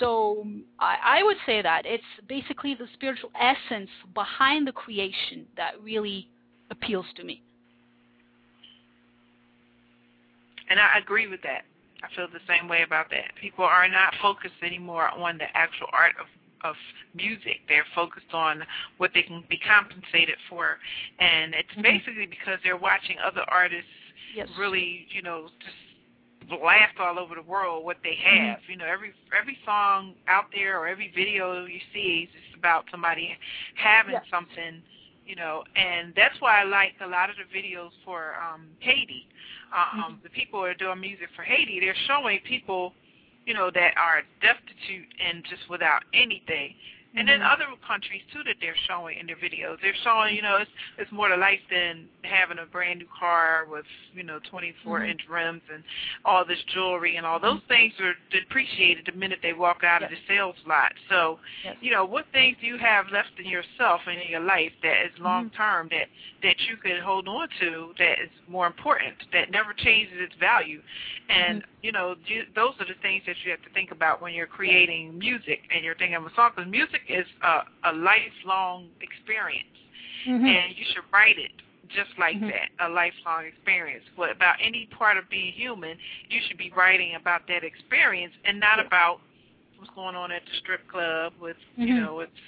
So 0.00 0.40
um, 0.42 0.64
I, 0.80 0.96
I 1.20 1.22
would 1.22 1.36
say 1.46 1.62
that 1.62 1.86
it's 1.86 2.02
basically 2.28 2.74
the 2.74 2.88
spiritual 2.94 3.30
essence 3.40 3.88
behind 4.12 4.66
the 4.66 4.72
creation 4.72 5.46
that 5.56 5.80
really 5.80 6.28
appeals 6.70 7.06
to 7.16 7.24
me. 7.24 7.42
And 10.68 10.80
I 10.80 10.98
agree 10.98 11.28
with 11.28 11.42
that. 11.42 11.62
I 12.02 12.14
feel 12.14 12.26
the 12.26 12.40
same 12.48 12.68
way 12.68 12.82
about 12.82 13.08
that. 13.10 13.30
People 13.40 13.64
are 13.64 13.88
not 13.88 14.12
focused 14.20 14.60
anymore 14.62 15.08
on 15.10 15.38
the 15.38 15.46
actual 15.56 15.86
art 15.92 16.14
of 16.20 16.26
of 16.68 16.76
music. 17.14 17.60
They're 17.68 17.86
focused 17.94 18.32
on 18.32 18.62
what 18.98 19.10
they 19.14 19.22
can 19.22 19.44
be 19.48 19.58
compensated 19.58 20.36
for, 20.48 20.78
and 21.18 21.54
it's 21.54 21.72
Mhm. 21.74 21.82
basically 21.82 22.26
because 22.26 22.58
they're 22.62 22.76
watching 22.76 23.18
other 23.18 23.44
artists 23.48 23.90
Yes. 24.34 24.48
really, 24.58 25.06
you 25.10 25.22
know, 25.22 25.48
just 25.60 25.76
blast 26.48 26.98
all 26.98 27.18
over 27.18 27.34
the 27.34 27.42
world 27.42 27.84
what 27.84 27.96
they 28.02 28.14
have. 28.16 28.60
You 28.68 28.76
know, 28.76 28.84
every 28.86 29.12
every 29.38 29.58
song 29.64 30.14
out 30.28 30.46
there 30.54 30.78
or 30.80 30.86
every 30.86 31.10
video 31.14 31.64
you 31.66 31.80
see 31.92 32.28
is 32.28 32.30
just 32.42 32.56
about 32.56 32.84
somebody 32.90 33.36
having 33.74 34.12
Yeah. 34.14 34.20
something, 34.30 34.82
you 35.26 35.34
know, 35.36 35.64
and 35.74 36.14
that's 36.14 36.40
why 36.40 36.60
I 36.60 36.64
like 36.64 36.94
a 37.00 37.06
lot 37.06 37.30
of 37.30 37.36
the 37.36 37.44
videos 37.56 37.92
for 38.04 38.34
um 38.40 38.68
Haiti. 38.80 39.26
Um 39.72 40.20
the 40.22 40.30
people 40.30 40.60
who 40.60 40.66
are 40.66 40.74
doing 40.74 41.00
music 41.00 41.28
for 41.34 41.42
Haiti, 41.42 41.80
they're 41.80 41.94
showing 42.06 42.40
people, 42.40 42.94
you 43.46 43.54
know, 43.54 43.70
that 43.72 43.94
are 43.96 44.22
destitute 44.42 45.08
and 45.24 45.44
just 45.48 45.70
without 45.70 46.02
anything. 46.12 46.74
And 47.16 47.26
then 47.26 47.40
Mhm. 47.40 47.50
other 47.52 47.64
countries 47.86 48.22
too 48.32 48.42
that 48.44 48.56
they're 48.60 48.76
showing 48.86 49.18
in 49.18 49.26
their 49.26 49.36
videos. 49.36 49.80
They're 49.80 49.94
showing, 50.04 50.36
you 50.36 50.42
know, 50.42 50.56
it's 50.56 50.70
it's 50.98 51.10
more 51.12 51.28
to 51.28 51.36
life 51.36 51.60
than 51.70 52.08
having 52.24 52.58
a 52.58 52.66
brand 52.66 52.98
new 53.00 53.06
car 53.06 53.64
with, 53.70 53.86
you 54.14 54.22
know, 54.22 54.38
24 54.40 55.00
Mhm. 55.00 55.08
inch 55.10 55.26
rims 55.28 55.62
and 55.72 55.82
all 56.24 56.44
this 56.44 56.62
jewelry 56.64 57.16
and 57.16 57.24
all 57.26 57.38
those 57.38 57.62
things 57.68 57.98
are 58.00 58.16
depreciated 58.30 59.06
the 59.06 59.12
minute 59.12 59.40
they 59.42 59.52
walk 59.54 59.82
out 59.84 60.02
of 60.02 60.10
the 60.10 60.16
sales 60.28 60.56
lot. 60.66 60.92
So, 61.08 61.40
Yes. 61.64 61.76
you 61.80 61.90
know, 61.90 62.04
what 62.04 62.26
things 62.32 62.56
do 62.60 62.66
you 62.66 62.76
have 62.78 63.10
left 63.10 63.38
in 63.38 63.46
yourself 63.46 64.06
and 64.06 64.20
in 64.20 64.28
your 64.28 64.40
life 64.40 64.72
that 64.82 65.06
is 65.06 65.18
long 65.18 65.50
term 65.50 65.88
that 65.88 66.08
that 66.42 66.60
you 66.68 66.76
could 66.76 67.00
hold 67.00 67.28
on 67.28 67.48
to 67.60 67.94
that 67.98 68.20
is 68.20 68.30
more 68.46 68.66
important 68.66 69.14
that 69.32 69.50
never 69.50 69.72
changes 69.72 70.18
its 70.20 70.34
value, 70.36 70.82
and 71.28 71.64
you 71.82 71.92
know 71.92 72.14
you, 72.26 72.44
those 72.54 72.74
are 72.78 72.84
the 72.84 72.94
things 73.02 73.24
that 73.26 73.36
you 73.44 73.50
have 73.50 73.62
to 73.62 73.70
think 73.70 73.90
about 73.90 74.20
when 74.20 74.34
you're 74.34 74.46
creating 74.46 75.18
music 75.18 75.62
and 75.74 75.84
you're 75.84 75.94
thinking 75.94 76.16
of 76.16 76.26
a 76.26 76.34
song 76.34 76.50
because 76.54 76.70
music 76.70 77.02
is 77.08 77.26
a, 77.42 77.60
a 77.84 77.92
lifelong 77.92 78.88
experience 79.00 79.68
Mhm. 80.26 80.44
and 80.46 80.76
you 80.76 80.84
should 80.92 81.04
write 81.12 81.38
it 81.38 81.52
just 81.88 82.10
like 82.18 82.36
Mhm. 82.36 82.48
that, 82.50 82.68
a 82.80 82.88
lifelong 82.88 83.44
experience. 83.44 84.04
But 84.16 84.30
about 84.30 84.56
any 84.60 84.86
part 84.86 85.16
of 85.16 85.28
being 85.28 85.52
human, 85.52 85.96
you 86.28 86.40
should 86.42 86.56
be 86.58 86.70
writing 86.70 87.14
about 87.14 87.46
that 87.46 87.62
experience 87.62 88.34
and 88.44 88.58
not 88.58 88.80
about 88.80 89.20
what's 89.78 89.90
going 89.94 90.16
on 90.16 90.32
at 90.32 90.44
the 90.46 90.52
strip 90.58 90.86
club 90.88 91.32
with 91.40 91.56
you 91.76 91.94
Mhm. 91.94 92.02
know 92.02 92.14
what's 92.14 92.40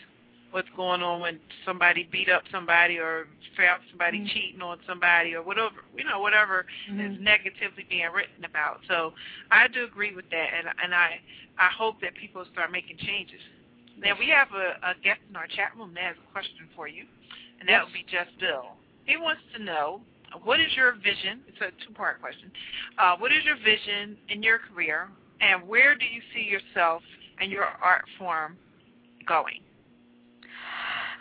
what's 0.51 0.69
going 0.71 1.03
on 1.03 1.21
when 1.21 1.39
somebody 1.65 2.05
beat 2.05 2.29
up 2.31 2.43
somebody 2.51 2.99
or 2.99 3.29
found 3.55 3.83
somebody 3.91 4.21
Mhm. 4.21 4.31
cheating 4.31 4.63
on 4.63 4.83
somebody 4.87 5.35
or 5.35 5.43
whatever 5.43 5.85
you 5.97 6.05
know 6.05 6.21
whatever 6.21 6.65
Mhm. 6.89 7.15
is 7.15 7.21
negatively 7.21 7.85
being 7.85 8.11
written 8.11 8.45
about. 8.45 8.81
So 8.87 9.15
I 9.51 9.69
do 9.69 9.85
agree 9.85 10.15
with 10.15 10.29
that, 10.31 10.55
and 10.55 10.69
and 10.83 10.95
I 10.95 11.21
I 11.59 11.67
hope 11.69 12.01
that 12.01 12.15
people 12.15 12.45
start 12.47 12.71
making 12.71 12.97
changes. 12.99 13.43
Now 14.01 14.15
we 14.19 14.29
have 14.29 14.49
a, 14.53 14.77
a 14.87 14.95
guest 15.03 15.21
in 15.29 15.37
our 15.37 15.47
chat 15.47 15.73
room 15.77 15.93
that 15.95 16.05
has 16.05 16.17
a 16.17 16.33
question 16.33 16.69
for 16.77 16.89
you, 16.89 17.05
and 17.61 17.69
that 17.69 17.73
Yes. 17.73 17.85
would 17.85 17.93
be 17.93 18.07
Just 18.11 18.39
Bill. 18.39 18.77
He 19.05 19.17
wants 19.17 19.43
to 19.57 19.63
know 19.63 20.03
what 20.45 20.61
is 20.61 20.69
your 20.77 20.93
vision? 20.93 21.41
It's 21.49 21.61
a 21.61 21.71
two-part 21.87 22.21
question. 22.21 22.53
Uh, 22.99 23.17
what 23.17 23.33
is 23.33 23.45
your 23.45 23.57
vision 23.57 24.17
in 24.29 24.43
your 24.43 24.59
career, 24.59 25.09
and 25.41 25.67
where 25.67 25.95
do 25.95 26.05
you 26.05 26.21
see 26.35 26.43
yourself 26.43 27.03
and 27.41 27.51
your 27.51 27.65
art 27.65 28.05
form 28.19 28.57
going? 29.27 29.61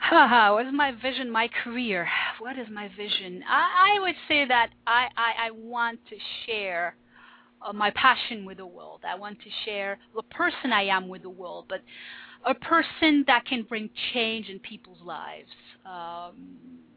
What 0.12 0.66
is 0.66 0.74
my 0.74 0.92
vision, 1.02 1.30
my 1.30 1.50
career? 1.64 2.08
What 2.40 2.58
is 2.58 2.68
my 2.72 2.90
vision? 2.96 3.44
I, 3.50 3.96
I 3.96 4.00
would 4.00 4.16
say 4.28 4.46
that 4.46 4.70
I, 4.86 5.08
I, 5.18 5.48
I 5.48 5.52
want 5.52 6.00
to 6.10 6.16
share 6.46 6.96
uh, 7.66 7.74
my 7.74 7.92
passion 7.92 8.46
with 8.46 8.58
the 8.58 8.66
world. 8.66 9.02
I 9.08 9.16
want 9.16 9.40
to 9.40 9.50
share 9.66 9.98
the 10.16 10.24
person 10.24 10.72
I 10.72 10.84
am 10.84 11.08
with 11.08 11.24
the 11.24 11.30
world, 11.30 11.66
but 11.68 11.82
a 12.46 12.54
person 12.54 13.24
that 13.28 13.46
can 13.46 13.64
bring 13.64 13.90
change 14.14 14.50
in 14.50 14.60
people's 14.60 15.02
lives, 15.04 15.50
um, 15.86 16.36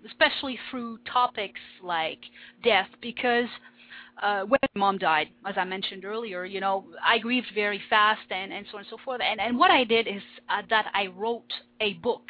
especially 0.07 0.59
through 0.71 0.99
topics 1.11 1.61
like 1.83 2.21
death, 2.63 2.89
because 3.01 3.49
uh, 4.23 4.43
when 4.43 4.59
my 4.75 4.79
mom 4.79 4.99
died, 4.99 5.29
as 5.47 5.55
I 5.57 5.65
mentioned 5.65 6.05
earlier, 6.05 6.45
you 6.45 6.61
know, 6.61 6.85
I 7.05 7.19
grieved 7.19 7.49
very 7.55 7.81
fast 7.89 8.21
and, 8.31 8.53
and 8.53 8.67
so 8.71 8.77
on 8.77 8.81
and 8.81 8.91
so 8.91 8.97
forth. 9.05 9.21
And, 9.23 9.41
and 9.41 9.59
what 9.59 9.71
I 9.71 9.85
did 9.85 10.07
is 10.07 10.23
uh, 10.49 10.63
that 10.69 10.87
I 10.95 11.07
wrote 11.07 11.53
a 11.81 11.95
book 11.95 12.27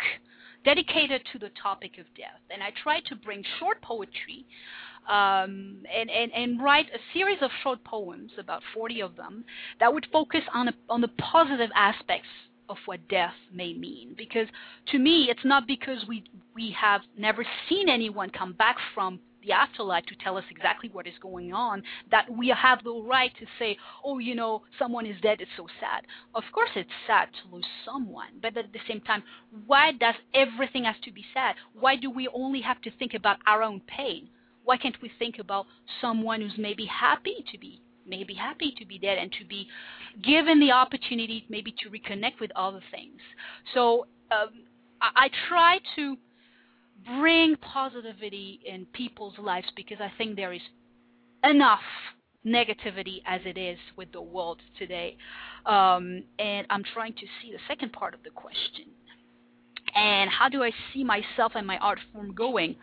dedicated 0.64 1.22
to 1.32 1.38
the 1.38 1.50
topic 1.60 1.98
of 1.98 2.06
death. 2.16 2.40
And 2.50 2.62
I 2.62 2.70
tried 2.82 3.04
to 3.06 3.16
bring 3.16 3.42
short 3.58 3.80
poetry 3.82 4.44
um, 5.08 5.82
and, 5.92 6.10
and, 6.10 6.32
and 6.32 6.62
write 6.62 6.86
a 6.94 6.98
series 7.12 7.38
of 7.40 7.50
short 7.62 7.82
poems, 7.84 8.30
about 8.38 8.62
40 8.74 9.02
of 9.02 9.16
them, 9.16 9.44
that 9.80 9.92
would 9.92 10.06
focus 10.12 10.42
on, 10.54 10.68
a, 10.68 10.74
on 10.88 11.00
the 11.00 11.08
positive 11.18 11.70
aspects 11.74 12.28
of 12.70 12.78
what 12.86 13.06
death 13.08 13.34
may 13.52 13.74
mean. 13.74 14.14
Because 14.16 14.46
to 14.92 14.98
me, 14.98 15.26
it's 15.28 15.44
not 15.44 15.66
because 15.66 16.06
we, 16.08 16.24
we 16.54 16.74
have 16.80 17.02
never 17.18 17.44
seen 17.68 17.88
anyone 17.88 18.30
come 18.30 18.52
back 18.54 18.76
from 18.94 19.20
the 19.42 19.52
afterlife 19.52 20.04
to 20.06 20.14
tell 20.22 20.36
us 20.36 20.44
exactly 20.50 20.90
what 20.92 21.06
is 21.06 21.14
going 21.20 21.52
on, 21.52 21.82
that 22.10 22.30
we 22.30 22.48
have 22.48 22.84
the 22.84 22.92
right 22.92 23.32
to 23.38 23.46
say, 23.58 23.76
oh, 24.04 24.18
you 24.18 24.34
know, 24.34 24.62
someone 24.78 25.06
is 25.06 25.20
dead, 25.22 25.40
it's 25.40 25.50
so 25.56 25.66
sad. 25.80 26.04
Of 26.34 26.44
course, 26.52 26.70
it's 26.76 26.90
sad 27.06 27.28
to 27.32 27.54
lose 27.54 27.64
someone, 27.84 28.38
but 28.42 28.56
at 28.56 28.72
the 28.72 28.78
same 28.86 29.00
time, 29.00 29.22
why 29.66 29.92
does 29.92 30.14
everything 30.34 30.84
have 30.84 31.00
to 31.02 31.12
be 31.12 31.24
sad? 31.32 31.54
Why 31.72 31.96
do 31.96 32.10
we 32.10 32.28
only 32.34 32.60
have 32.60 32.82
to 32.82 32.90
think 32.98 33.14
about 33.14 33.38
our 33.46 33.62
own 33.62 33.80
pain? 33.86 34.28
Why 34.64 34.76
can't 34.76 35.00
we 35.00 35.10
think 35.18 35.38
about 35.38 35.66
someone 36.00 36.42
who's 36.42 36.58
maybe 36.58 36.84
happy 36.84 37.42
to 37.50 37.58
be 37.58 37.80
maybe 38.10 38.34
happy 38.34 38.74
to 38.78 38.84
be 38.84 38.98
dead 38.98 39.16
and 39.18 39.32
to 39.32 39.44
be 39.46 39.68
given 40.22 40.60
the 40.60 40.72
opportunity 40.72 41.46
maybe 41.48 41.72
to 41.82 41.88
reconnect 41.88 42.40
with 42.40 42.50
other 42.56 42.80
things. 42.90 43.20
So 43.74 44.06
um, 44.30 44.64
I, 45.00 45.26
I 45.26 45.28
try 45.48 45.78
to 45.96 46.16
bring 47.18 47.56
positivity 47.56 48.60
in 48.66 48.86
people's 48.92 49.34
lives 49.38 49.68
because 49.76 49.98
I 50.00 50.12
think 50.18 50.36
there 50.36 50.52
is 50.52 50.60
enough 51.44 51.80
negativity 52.46 53.22
as 53.26 53.40
it 53.44 53.58
is 53.58 53.78
with 53.96 54.10
the 54.12 54.20
world 54.20 54.60
today. 54.78 55.16
Um, 55.66 56.24
and 56.38 56.66
I'm 56.70 56.84
trying 56.94 57.14
to 57.14 57.26
see 57.40 57.52
the 57.52 57.58
second 57.68 57.92
part 57.92 58.14
of 58.14 58.22
the 58.22 58.30
question. 58.30 58.86
And 59.94 60.30
how 60.30 60.48
do 60.48 60.62
I 60.62 60.70
see 60.92 61.04
myself 61.04 61.52
and 61.54 61.66
my 61.66 61.78
art 61.78 61.98
form 62.12 62.34
going? 62.34 62.76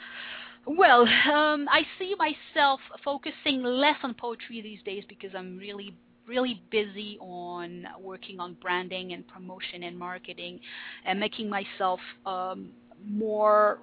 Well, 0.68 1.02
um, 1.02 1.68
I 1.70 1.84
see 1.98 2.14
myself 2.18 2.82
focusing 3.04 3.64
less 3.64 3.96
on 4.04 4.14
poetry 4.14 4.62
these 4.62 4.82
days 4.84 5.04
because 5.08 5.32
I'm 5.36 5.58
really 5.58 5.96
really 6.28 6.62
busy 6.72 7.18
on 7.22 7.86
working 8.02 8.38
on 8.42 8.54
branding 8.62 9.14
and 9.14 9.26
promotion 9.30 9.84
and 9.84 9.98
marketing 9.98 10.60
and 11.06 11.18
making 11.18 11.50
myself 11.50 12.02
um, 12.26 12.72
more 13.06 13.80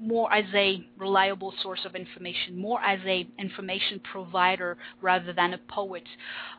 more 0.00 0.32
as 0.32 0.44
a 0.54 0.84
reliable 0.98 1.54
source 1.62 1.78
of 1.84 1.94
information, 1.94 2.58
more 2.58 2.82
as 2.82 2.98
a 3.06 3.28
information 3.38 4.00
provider 4.10 4.76
rather 5.00 5.32
than 5.32 5.54
a 5.54 5.58
poet. 5.68 6.02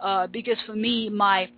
Uh, 0.01 0.25
because 0.27 0.57
for 0.65 0.73
me, 0.73 1.09
my 1.09 1.49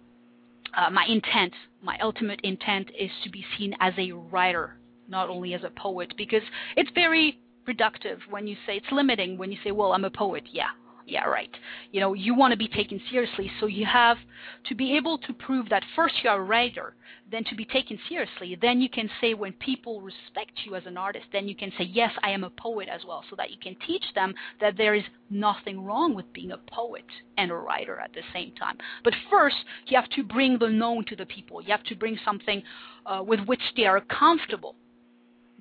uh, 0.76 0.90
my 0.90 1.06
intent, 1.08 1.54
my 1.84 2.00
ultimate 2.02 2.40
intent, 2.44 2.90
is 3.00 3.12
to 3.24 3.30
be 3.30 3.46
seen 3.60 3.76
as 3.80 3.94
a 4.00 4.12
writer, 4.12 4.76
not 5.08 5.30
only 5.30 5.54
as 5.54 5.62
a 5.64 5.70
poet. 5.80 6.12
Because 6.18 6.42
it's 6.76 6.90
very 6.96 7.38
reductive 7.68 8.20
when 8.30 8.48
you 8.48 8.56
say 8.66 8.78
it's 8.78 8.92
limiting 8.92 9.38
when 9.38 9.52
you 9.52 9.58
say, 9.64 9.72
"Well, 9.72 9.94
I'm 9.94 10.06
a 10.06 10.10
poet." 10.10 10.44
Yeah, 10.52 10.70
yeah, 11.08 11.24
right. 11.24 11.50
You 11.92 12.02
know, 12.02 12.14
you 12.14 12.36
want 12.36 12.52
to 12.52 12.58
be 12.58 12.68
taken 12.68 13.00
seriously, 13.10 13.50
so 13.60 13.66
you 13.66 13.86
have 13.86 14.18
to 14.66 14.76
be 14.76 14.98
able 14.98 15.18
to 15.20 15.34
prove 15.34 15.70
that 15.70 15.84
first 15.96 16.16
you're 16.22 16.34
a 16.34 16.44
writer, 16.44 16.96
then 17.32 17.46
to 17.46 17.56
be 17.56 17.64
taken 17.64 17.98
seriously. 18.10 18.58
Then 18.62 18.82
you 18.82 18.90
can 18.90 19.10
say 19.22 19.34
when 19.34 19.54
people 19.54 20.02
respect 20.02 20.52
you 20.66 20.76
as 20.76 20.86
an 20.86 20.98
artist, 20.98 21.26
then 21.32 21.48
you 21.48 21.56
can 21.56 21.72
say, 21.78 21.86
yes, 21.86 22.12
I 22.24 22.32
am 22.32 22.44
a 22.44 22.50
poet 22.50 22.90
as 22.90 23.02
well, 23.08 23.24
so 23.30 23.38
that 23.38 23.52
you 23.52 23.58
can 23.58 23.78
teach 23.88 24.04
them 24.16 24.34
that 24.60 24.76
there 24.76 24.96
is 24.96 25.04
nothing 25.30 25.84
wrong 25.84 26.14
with 26.14 26.32
being 26.34 26.52
a 26.52 26.60
poet 26.70 27.06
and 27.38 27.52
a 27.52 27.56
writer 27.56 28.00
at 28.00 28.12
the 28.14 28.22
same 28.34 28.52
time. 28.56 28.78
But 29.06 29.14
first, 29.32 29.56
you 29.88 29.98
have 29.98 30.10
to 30.10 30.24
bring 30.24 30.60
the 30.60 30.70
known 30.70 31.06
to 31.06 31.16
the 31.16 31.26
people. 31.26 31.62
You 31.62 31.72
have 31.72 31.84
to 31.86 31.96
bring 31.96 32.20
something 32.26 32.62
uh, 33.06 33.24
with 33.26 33.40
which 33.46 33.62
they 33.78 33.86
are 33.86 34.02
comfortable. 34.02 34.76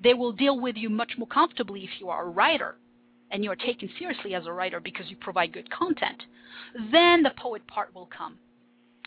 They 0.01 0.13
will 0.13 0.31
deal 0.31 0.59
with 0.59 0.75
you 0.75 0.89
much 0.89 1.13
more 1.17 1.27
comfortably 1.27 1.83
if 1.83 1.89
you 1.99 2.09
are 2.09 2.25
a 2.25 2.29
writer 2.29 2.75
and 3.31 3.43
you're 3.43 3.55
taken 3.55 3.89
seriously 3.97 4.35
as 4.35 4.45
a 4.45 4.51
writer 4.51 4.79
because 4.79 5.09
you 5.09 5.17
provide 5.17 5.53
good 5.53 5.69
content, 5.71 6.23
then 6.91 7.23
the 7.23 7.31
poet 7.37 7.65
part 7.67 7.93
will 7.93 8.09
come. 8.15 8.37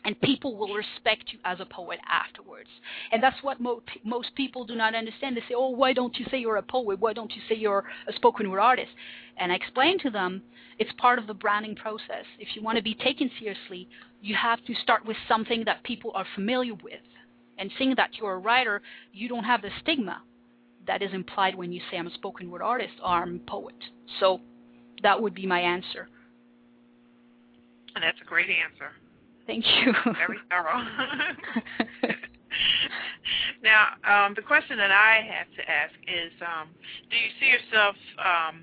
And 0.03 0.19
people 0.23 0.57
will 0.57 0.75
respect 0.75 1.25
you 1.31 1.39
as 1.45 1.61
a 1.61 1.67
poet 1.67 1.99
afterwards. 2.11 2.71
And 3.13 3.23
that's 3.23 3.37
what 3.43 3.61
mo- 3.61 3.83
most 4.03 4.35
people 4.35 4.65
do 4.65 4.75
not 4.75 4.95
understand. 4.95 5.37
They 5.37 5.43
say, 5.43 5.55
oh, 5.55 5.69
why 5.69 5.93
don't 5.93 6.17
you 6.19 6.25
say 6.31 6.39
you're 6.39 6.57
a 6.57 6.63
poet? 6.63 6.99
Why 6.99 7.13
don't 7.13 7.31
you 7.31 7.43
say 7.51 7.55
you're 7.55 7.85
a 8.09 8.13
spoken 8.15 8.51
word 8.51 8.61
artist? 8.61 8.91
And 9.37 9.53
I 9.53 9.57
explain 9.57 9.99
to 10.01 10.11
them 10.11 10.43
it's 10.79 10.91
part 10.97 11.19
of 11.19 11.27
the 11.27 11.35
branding 11.35 11.77
process. 11.77 12.25
If 12.39 12.49
you 12.57 12.63
want 12.63 12.77
to 12.77 12.83
be 12.83 12.95
taken 12.95 13.31
seriously, 13.39 13.91
you 14.23 14.35
have 14.37 14.65
to 14.65 14.75
start 14.77 15.05
with 15.05 15.19
something 15.29 15.65
that 15.67 15.83
people 15.85 16.13
are 16.15 16.27
familiar 16.35 16.75
with. 16.75 17.01
And 17.59 17.71
seeing 17.77 17.95
that 17.97 18.17
you're 18.19 18.33
a 18.33 18.39
writer, 18.39 18.81
you 19.13 19.29
don't 19.29 19.45
have 19.45 19.61
the 19.61 19.69
stigma 19.83 20.23
that 20.91 21.03
is 21.03 21.13
implied 21.13 21.55
when 21.55 21.71
you 21.71 21.81
say 21.89 21.99
I'm 21.99 22.09
a 22.09 22.15
spoken 22.15 22.51
word 22.51 22.63
artist 22.63 22.95
or 23.01 23.11
I'm 23.11 23.37
a 23.37 23.51
poet. 23.51 23.77
So 24.19 24.41
that 25.05 25.23
would 25.23 25.37
be 25.37 25.47
my 25.47 25.61
answer. 25.61 26.09
And 27.95 28.03
that's 28.03 28.21
a 28.21 28.25
great 28.25 28.49
answer. 28.51 28.91
Thank 29.47 29.65
you. 29.67 29.93
Very 30.05 30.39
thorough. 30.49 30.83
now, 33.63 33.87
um, 34.03 34.35
the 34.35 34.43
question 34.43 34.79
that 34.79 34.91
I 34.91 35.21
have 35.31 35.47
to 35.57 35.71
ask 35.71 35.95
is, 36.09 36.33
um, 36.43 36.71
do 37.09 37.17
you 37.17 37.31
see 37.39 37.47
yourself 37.47 37.95
um, 38.19 38.63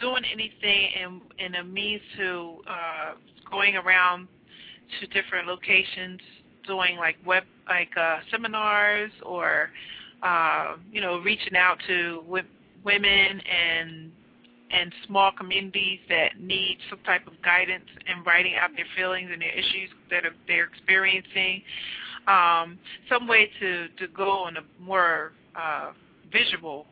doing 0.00 0.22
anything 0.32 0.92
in 0.98 1.20
in 1.44 1.56
a 1.56 1.64
means 1.64 2.00
to 2.16 2.56
uh, 2.66 3.12
going 3.50 3.76
around 3.76 4.28
to 4.98 5.06
different 5.08 5.46
locations, 5.46 6.20
doing 6.66 6.96
like 6.96 7.16
web 7.26 7.44
like 7.68 7.94
uh, 7.98 8.20
seminars 8.30 9.12
or 9.26 9.68
uh, 10.24 10.76
you 10.90 11.00
know, 11.00 11.18
reaching 11.20 11.54
out 11.56 11.78
to 11.86 12.22
w- 12.22 12.44
women 12.84 13.40
and 13.40 14.10
and 14.70 14.92
small 15.06 15.30
communities 15.30 16.00
that 16.08 16.40
need 16.40 16.78
some 16.90 16.98
type 17.00 17.26
of 17.26 17.34
guidance 17.44 17.84
and 18.08 18.26
writing 18.26 18.54
out 18.60 18.70
their 18.74 18.86
feelings 18.96 19.28
and 19.32 19.40
their 19.40 19.52
issues 19.52 19.90
that 20.10 20.24
are, 20.24 20.34
they're 20.48 20.64
experiencing. 20.64 21.62
Um, 22.26 22.78
some 23.08 23.28
way 23.28 23.50
to, 23.60 23.88
to 23.88 24.08
go 24.08 24.30
on 24.30 24.56
a 24.56 24.62
more 24.82 25.32
uh, 25.54 25.92
visual 26.32 26.86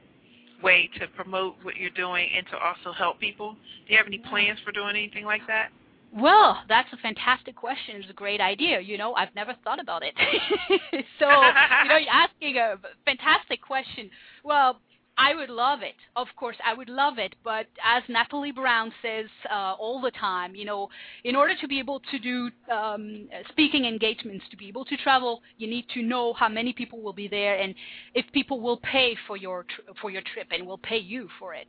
way 0.62 0.88
to 1.00 1.09
promote 1.09 1.56
what 1.62 1.76
you're 1.76 1.90
doing 1.90 2.28
and 2.36 2.46
to 2.48 2.59
also 2.59 2.92
help 2.96 3.18
people. 3.18 3.56
Do 3.86 3.92
you 3.92 3.98
have 3.98 4.06
any 4.06 4.18
plans 4.18 4.60
for 4.64 4.70
doing 4.70 4.90
anything 4.90 5.24
like 5.24 5.42
that? 5.48 5.70
Well, 6.14 6.59
that's 6.68 6.93
a 6.93 6.98
fantastic 6.98 7.56
question. 7.56 7.97
It's 7.97 8.10
a 8.10 8.14
great 8.14 8.40
idea. 8.40 8.80
You 8.80 8.98
know, 8.98 9.14
I've 9.14 9.34
never 9.34 9.55
thought 9.64 9.80
about 9.80 10.02
it. 10.02 10.14
so, 11.18 11.26
you 11.28 11.89
know, 11.89 11.97
you're 11.97 12.10
asking 12.10 12.56
a 12.59 12.74
fantastic 13.06 13.62
question. 13.62 14.10
Well, 14.44 14.78
I 15.16 15.34
would 15.34 15.51
love 15.51 15.80
it. 15.82 15.94
Of 16.16 16.28
course, 16.36 16.56
I 16.64 16.74
would 16.74 16.89
love 16.89 17.18
it. 17.18 17.34
But 17.44 17.66
as 17.84 18.02
Natalie 18.09 18.52
Brown 18.52 18.93
says 19.02 19.26
uh, 19.51 19.74
all 19.78 20.01
the 20.01 20.10
time, 20.10 20.55
you 20.55 20.64
know, 20.64 20.89
in 21.24 21.36
order 21.36 21.55
to 21.60 21.68
be 21.68 21.78
able 21.78 22.01
to 22.10 22.18
do 22.18 22.51
um, 22.70 23.28
speaking 23.51 23.84
engagements, 23.84 24.44
to 24.51 24.56
be 24.56 24.68
able 24.68 24.84
to 24.86 24.97
travel, 24.98 25.40
you 25.59 25.66
need 25.66 25.86
to 25.94 26.02
know 26.02 26.32
how 26.34 26.48
many 26.48 26.72
people 26.72 27.01
will 27.01 27.12
be 27.12 27.28
there 27.28 27.59
and 27.59 27.74
if 28.14 28.24
people 28.32 28.60
will 28.60 28.78
pay 28.78 29.16
for 29.26 29.36
your 29.36 29.64
tr- 29.64 29.93
for 30.01 30.10
your 30.10 30.22
trip 30.32 30.48
and 30.51 30.66
will 30.66 30.78
pay 30.78 30.98
you 30.98 31.28
for 31.39 31.55
it. 31.55 31.68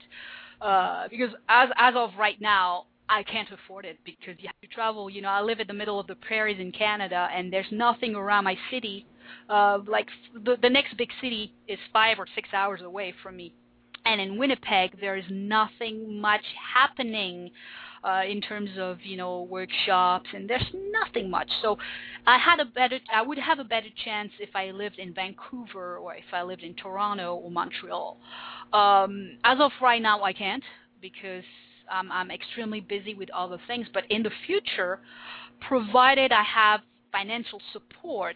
Uh, 0.61 1.07
because 1.09 1.31
as 1.49 1.69
as 1.77 1.93
of 1.95 2.11
right 2.17 2.39
now, 2.39 2.85
I 3.09 3.23
can't 3.23 3.49
afford 3.51 3.85
it 3.85 3.99
because 4.05 4.35
you 4.39 4.47
have 4.47 4.59
to 4.61 4.67
travel. 4.67 5.09
You 5.09 5.21
know, 5.21 5.29
I 5.29 5.41
live 5.41 5.59
in 5.59 5.67
the 5.67 5.73
middle 5.73 5.99
of 5.99 6.07
the 6.07 6.15
prairies 6.15 6.59
in 6.59 6.71
Canada, 6.71 7.27
and 7.35 7.51
there's 7.51 7.71
nothing 7.71 8.15
around 8.15 8.45
my 8.45 8.57
city. 8.71 9.05
Uh, 9.49 9.79
like 9.87 10.07
the, 10.33 10.57
the 10.61 10.69
next 10.69 10.97
big 10.97 11.09
city 11.21 11.53
is 11.67 11.79
five 11.91 12.19
or 12.19 12.27
six 12.35 12.49
hours 12.53 12.81
away 12.81 13.13
from 13.21 13.37
me, 13.37 13.53
and 14.05 14.19
in 14.19 14.37
Winnipeg 14.37 14.99
there 14.99 15.15
is 15.15 15.25
nothing 15.29 16.19
much 16.19 16.43
happening 16.73 17.49
uh, 18.03 18.21
in 18.27 18.41
terms 18.41 18.69
of 18.77 18.97
you 19.03 19.17
know 19.17 19.43
workshops, 19.43 20.29
and 20.33 20.49
there's 20.49 20.65
nothing 20.91 21.29
much. 21.29 21.49
So 21.61 21.77
I 22.25 22.37
had 22.37 22.59
a 22.59 22.65
better, 22.65 22.99
I 23.13 23.21
would 23.21 23.37
have 23.37 23.59
a 23.59 23.63
better 23.63 23.87
chance 24.03 24.31
if 24.39 24.55
I 24.55 24.71
lived 24.71 24.99
in 24.99 25.13
Vancouver 25.13 25.97
or 25.97 26.15
if 26.15 26.25
I 26.33 26.43
lived 26.43 26.63
in 26.63 26.73
Toronto 26.75 27.35
or 27.35 27.51
Montreal. 27.51 28.17
Um, 28.71 29.37
as 29.43 29.59
of 29.59 29.71
right 29.81 30.01
now, 30.01 30.23
I 30.23 30.33
can't 30.33 30.63
because 31.01 31.43
um, 31.91 32.11
I'm 32.11 32.31
extremely 32.31 32.81
busy 32.81 33.13
with 33.13 33.29
other 33.31 33.57
things. 33.67 33.87
But 33.93 34.03
in 34.09 34.23
the 34.23 34.31
future, 34.45 34.99
provided 35.67 36.31
I 36.31 36.43
have 36.43 36.81
financial 37.11 37.61
support 37.71 38.35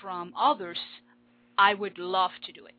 from 0.00 0.32
others, 0.38 0.78
I 1.58 1.74
would 1.74 1.98
love 1.98 2.30
to 2.46 2.52
do 2.52 2.66
it. 2.66 2.74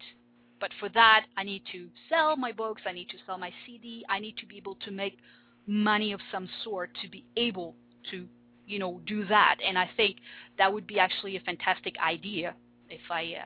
But 0.59 0.71
for 0.79 0.89
that, 0.89 1.25
I 1.38 1.43
need 1.43 1.63
to 1.71 1.88
sell 2.07 2.38
my 2.38 2.51
books, 2.51 2.83
I 2.85 2.93
need 2.93 3.09
to 3.09 3.17
sell 3.25 3.38
my 3.38 3.51
CD, 3.65 4.05
I 4.09 4.19
need 4.19 4.38
to 4.38 4.45
be 4.45 4.57
able 4.57 4.75
to 4.85 4.91
make 4.91 5.17
money 5.65 6.13
of 6.13 6.19
some 6.31 6.47
sort 6.63 6.91
to 7.01 7.09
be 7.09 7.25
able 7.35 7.75
to, 8.11 8.27
you 8.67 8.77
know, 8.77 9.01
do 9.07 9.25
that. 9.25 9.55
And 9.67 9.77
I 9.77 9.89
think 9.97 10.17
that 10.57 10.71
would 10.71 10.85
be 10.85 10.99
actually 10.99 11.35
a 11.35 11.41
fantastic 11.41 11.95
idea 11.97 12.53
if 12.89 13.01
I 13.09 13.33
uh, 13.41 13.45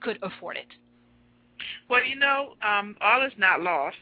could 0.00 0.18
afford 0.22 0.56
it. 0.56 0.66
Well, 1.88 2.04
you 2.04 2.16
know, 2.16 2.54
um, 2.66 2.96
all 3.00 3.24
is 3.24 3.32
not 3.36 3.60
lost 3.60 3.96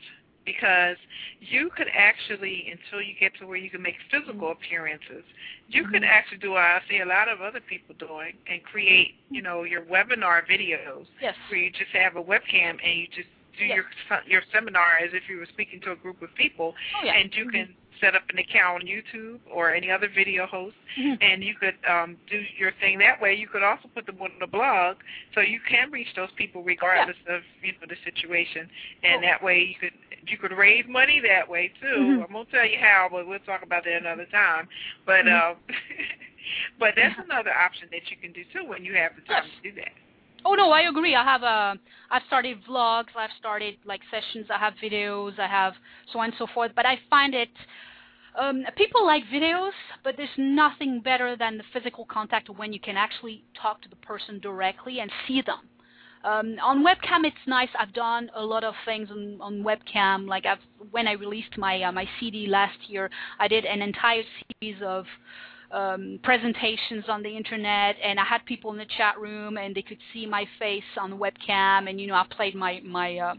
because 0.45 0.97
you 1.41 1.71
could 1.77 1.89
actually, 1.95 2.71
until 2.71 3.01
you 3.05 3.15
get 3.19 3.33
to 3.41 3.47
where 3.47 3.57
you 3.57 3.71
can 3.71 3.83
make 3.83 3.97
physical 4.11 4.49
mm-hmm. 4.49 4.63
appearances, 4.63 5.25
you 5.69 5.85
could 5.85 6.03
mm-hmm. 6.03 6.11
actually 6.11 6.39
do 6.39 6.53
what 6.53 6.63
I 6.63 6.81
see 6.89 7.01
a 7.01 7.07
lot 7.07 7.29
of 7.29 7.41
other 7.41 7.61
people 7.61 7.95
doing 7.99 8.35
and 8.51 8.63
create, 8.63 9.15
you 9.31 9.43
know, 9.43 9.65
your 9.65 9.83
webinar 9.83 10.43
videos 10.49 11.07
Yes. 11.21 11.35
where 11.49 11.61
you 11.61 11.71
just 11.71 11.91
have 11.93 12.17
a 12.17 12.23
webcam 12.23 12.79
and 12.83 13.01
you 13.01 13.07
just 13.09 13.29
do 13.59 13.65
Yes. 13.67 13.77
your 14.11 14.23
your 14.27 14.43
seminar 14.53 14.97
as 14.99 15.13
if 15.13 15.29
you 15.29 15.37
were 15.39 15.47
speaking 15.47 15.81
to 15.83 15.93
a 15.93 15.97
group 15.97 16.23
of 16.23 16.35
people, 16.35 16.75
Oh 17.01 17.05
yeah. 17.05 17.15
and 17.15 17.35
you 17.35 17.49
can 17.51 17.75
set 18.01 18.15
up 18.17 18.23
an 18.31 18.39
account 18.39 18.83
on 18.83 18.89
YouTube 18.89 19.39
or 19.51 19.73
any 19.73 19.91
other 19.91 20.09
video 20.09 20.47
host, 20.47 20.75
Mhm. 20.99 21.19
and 21.23 21.45
you 21.45 21.55
could 21.55 21.77
um, 21.87 22.17
do 22.29 22.45
your 22.57 22.73
thing 22.81 22.99
that 22.99 23.21
way. 23.21 23.35
You 23.35 23.47
could 23.47 23.63
also 23.63 23.89
put 23.95 24.07
them 24.07 24.21
on 24.21 24.33
the 24.41 24.47
blog, 24.47 24.97
so 25.35 25.41
you 25.41 25.61
can 25.61 25.91
reach 25.91 26.13
those 26.15 26.31
people 26.33 26.63
regardless 26.65 27.17
of 27.29 27.43
you 27.63 27.73
know 27.73 27.87
the 27.89 27.97
situation, 28.05 28.69
and 29.05 29.19
Oh. 29.19 29.21
that 29.29 29.43
way 29.43 29.63
you 29.63 29.75
could 29.77 29.93
you 30.27 30.39
could 30.39 30.53
raise 30.53 30.87
money 30.87 31.21
that 31.21 31.49
way 31.49 31.69
too. 31.81 31.87
Mhm. 31.87 32.25
I'm 32.25 32.33
gonna 32.33 32.45
tell 32.47 32.65
you 32.67 32.79
how, 32.79 33.09
but 33.11 33.27
we'll 33.27 33.39
talk 33.41 33.63
about 33.63 33.85
that 33.85 33.97
another 34.01 34.27
time. 34.27 34.69
But 35.05 35.27
Mhm. 35.27 35.33
uh, 35.33 35.55
but 36.79 36.95
that's 36.97 37.19
another 37.19 37.53
option 37.55 37.89
that 37.93 38.11
you 38.11 38.17
can 38.17 38.33
do 38.33 38.45
too 38.53 38.65
when 38.65 38.85
you 38.85 38.95
have 38.95 39.15
the 39.17 39.23
time 39.23 39.45
Yes. 39.47 39.55
to 39.57 39.63
do 39.71 39.73
that. 39.81 39.93
Oh 40.45 40.55
no, 40.55 40.71
I 40.71 40.83
agree. 40.89 41.15
I 41.15 41.25
have 41.25 41.43
a, 41.43 41.79
I've 42.11 42.23
started 42.27 42.59
vlogs, 42.69 43.15
I've 43.17 43.31
started 43.39 43.77
like 43.85 44.01
sessions, 44.11 44.47
I 44.51 44.59
have 44.59 44.75
videos, 44.83 45.39
I 45.39 45.47
have 45.47 45.75
so 46.13 46.19
on 46.19 46.27
and 46.27 46.35
so 46.39 46.47
forth. 46.53 46.73
But 46.75 46.87
I 46.87 46.99
find 47.09 47.35
it, 47.35 47.51
um, 48.39 48.65
people 48.77 49.07
like 49.07 49.23
videos, 49.33 49.73
but 50.03 50.17
there's 50.17 50.29
nothing 50.37 51.01
better 51.01 51.37
than 51.37 51.59
the 51.59 51.65
physical 51.73 52.07
contact 52.07 52.49
when 52.51 52.73
you 52.73 52.81
can 52.81 52.97
actually 52.97 53.45
talk 53.61 53.83
to 53.83 53.89
the 53.89 53.97
person 53.97 54.41
directly 54.41 55.01
and 55.01 55.11
see 55.29 55.43
them. 55.43 55.69
Um, 56.25 56.57
on 56.63 56.85
webcam, 56.85 57.25
it's 57.25 57.37
nice. 57.47 57.69
I've 57.79 57.93
done 57.93 58.31
a 58.37 58.45
lot 58.45 58.63
of 58.63 58.75
things 58.85 59.11
on, 59.11 59.39
on 59.41 59.65
webcam. 59.65 60.29
Like 60.29 60.47
I've, 60.47 60.59
when 60.93 61.09
I 61.09 61.13
released 61.13 61.59
my 61.59 61.83
uh, 61.83 61.93
my 61.93 62.07
CD 62.21 62.47
last 62.47 62.79
year, 62.89 63.11
I 63.41 63.49
did 63.49 63.65
an 63.65 63.83
entire 63.83 64.23
series 64.61 64.81
of 64.85 65.05
um, 65.73 66.19
presentations 66.23 67.05
on 67.09 67.23
the 67.23 67.35
internet, 67.37 67.97
and 68.03 68.21
I 68.21 68.25
had 68.25 68.45
people 68.45 68.71
in 68.73 68.79
the 68.79 68.87
chat 68.97 69.19
room, 69.19 69.57
and 69.57 69.75
they 69.75 69.83
could 69.83 69.99
see 70.13 70.27
my 70.27 70.45
face 70.59 70.83
on 71.01 71.11
the 71.11 71.17
webcam, 71.17 71.89
and 71.89 72.01
you 72.01 72.07
know 72.07 72.15
I 72.15 72.25
played 72.31 72.55
my 72.55 72.81
my 72.85 73.19
uh, 73.19 73.35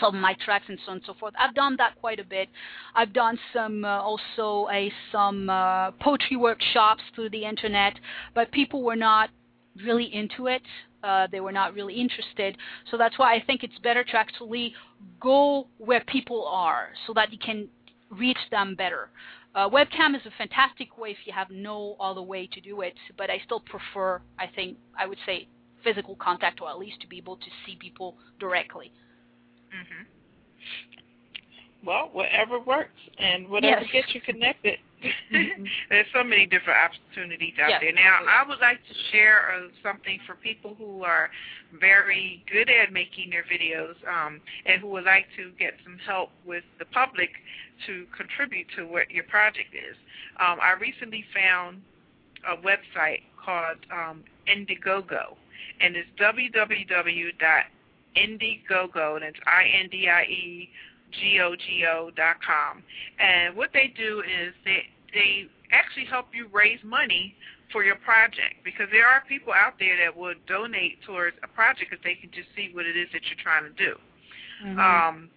some 0.00 0.14
of 0.14 0.20
my 0.20 0.34
tracks 0.44 0.64
and 0.68 0.78
so 0.84 0.92
on 0.92 0.96
and 0.98 1.06
so 1.06 1.14
forth. 1.14 1.34
I've 1.38 1.54
done 1.54 1.76
that 1.78 1.94
quite 2.00 2.18
a 2.18 2.24
bit. 2.24 2.48
I've 2.94 3.12
done 3.12 3.38
some 3.52 3.84
uh, 3.84 4.00
also 4.00 4.68
a 4.70 4.92
some 5.10 5.48
uh, 5.50 5.92
poetry 5.92 6.36
workshops 6.36 7.02
through 7.14 7.30
the 7.30 7.44
internet, 7.44 7.94
but 8.34 8.50
people 8.52 8.82
were 8.82 8.96
not 8.96 9.30
really 9.84 10.14
into 10.14 10.46
it. 10.46 10.62
Uh, 11.02 11.26
they 11.32 11.40
were 11.40 11.52
not 11.52 11.74
really 11.74 11.94
interested. 11.94 12.56
So 12.90 12.96
that's 12.96 13.18
why 13.18 13.34
I 13.34 13.42
think 13.44 13.64
it's 13.64 13.78
better 13.82 14.04
to 14.04 14.16
actually 14.16 14.72
go 15.20 15.66
where 15.78 16.04
people 16.06 16.46
are 16.46 16.90
so 17.06 17.12
that 17.14 17.32
you 17.32 17.38
can 17.38 17.68
reach 18.10 18.38
them 18.50 18.74
better. 18.76 19.08
Uh, 19.54 19.68
webcam 19.68 20.14
is 20.16 20.22
a 20.24 20.30
fantastic 20.38 20.96
way 20.96 21.10
if 21.10 21.18
you 21.26 21.32
have 21.32 21.50
no 21.50 21.94
other 22.00 22.22
way 22.22 22.46
to 22.46 22.60
do 22.60 22.80
it, 22.80 22.94
but 23.18 23.28
I 23.28 23.38
still 23.44 23.60
prefer, 23.60 24.20
I 24.38 24.46
think, 24.46 24.78
I 24.98 25.06
would 25.06 25.18
say, 25.26 25.46
physical 25.84 26.16
contact 26.16 26.60
or 26.62 26.70
at 26.70 26.78
least 26.78 27.00
to 27.02 27.06
be 27.06 27.18
able 27.18 27.36
to 27.36 27.46
see 27.66 27.76
people 27.76 28.16
directly. 28.40 28.92
hmm 29.70 30.04
Well, 31.86 32.08
whatever 32.12 32.60
works 32.60 32.98
and 33.18 33.48
whatever 33.48 33.82
Yes. 33.82 33.92
gets 33.92 34.14
you 34.14 34.20
connected. 34.20 34.78
Mhm. 35.30 35.68
There's 35.88 36.06
so 36.12 36.22
many 36.22 36.46
different 36.46 36.78
opportunities 36.78 37.54
out 37.60 37.70
Yes, 37.70 37.80
there. 37.80 37.92
Now, 37.92 38.18
absolutely. 38.20 38.32
I 38.32 38.42
would 38.48 38.60
like 38.60 38.86
to 38.86 38.94
share 39.10 39.52
uh, 39.52 39.68
something 39.82 40.20
for 40.26 40.34
people 40.36 40.74
who 40.74 41.02
are 41.04 41.30
very 41.72 42.44
good 42.50 42.68
at 42.70 42.92
making 42.92 43.30
their 43.30 43.42
videos 43.44 43.96
um, 44.06 44.40
and 44.66 44.80
who 44.80 44.88
would 44.88 45.04
like 45.04 45.26
to 45.36 45.50
get 45.58 45.74
some 45.84 45.98
help 45.98 46.30
with 46.44 46.64
the 46.78 46.84
public 46.86 47.30
to 47.86 48.06
contribute 48.16 48.66
to 48.76 48.86
what 48.86 49.10
your 49.10 49.24
project 49.24 49.74
is. 49.74 49.96
Um, 50.38 50.58
I 50.60 50.72
recently 50.80 51.24
found 51.34 51.82
a 52.48 52.56
website 52.56 53.22
called 53.42 53.78
um, 53.90 54.22
Indiegogo, 54.48 55.36
and 55.80 55.96
it's 55.96 56.08
www.indiegogo, 56.20 59.16
and 59.16 59.24
it's 59.24 59.38
I-N-D-I-E 59.46 60.70
G-O-G-O 61.12 62.10
dot 62.16 62.36
com. 62.44 62.82
And 63.18 63.56
what 63.56 63.70
they 63.72 63.92
do 63.96 64.20
is 64.20 64.54
they 64.64 64.84
they 65.14 65.46
actually 65.72 66.06
help 66.06 66.26
you 66.32 66.48
raise 66.52 66.80
money 66.84 67.34
for 67.72 67.84
your 67.84 67.96
project 67.96 68.60
because 68.64 68.86
there 68.92 69.06
are 69.06 69.22
people 69.28 69.52
out 69.52 69.74
there 69.78 69.96
that 69.96 70.16
would 70.16 70.44
donate 70.46 70.98
towards 71.06 71.36
a 71.42 71.48
project 71.48 71.92
if 71.92 72.02
they 72.02 72.14
can 72.14 72.30
just 72.30 72.48
see 72.54 72.70
what 72.72 72.84
it 72.86 72.96
is 72.96 73.08
that 73.12 73.22
you're 73.28 73.42
trying 73.42 73.64
to 73.64 73.72
do. 73.72 73.94
Mm-hmm. 74.64 74.78
Um, 74.78 75.30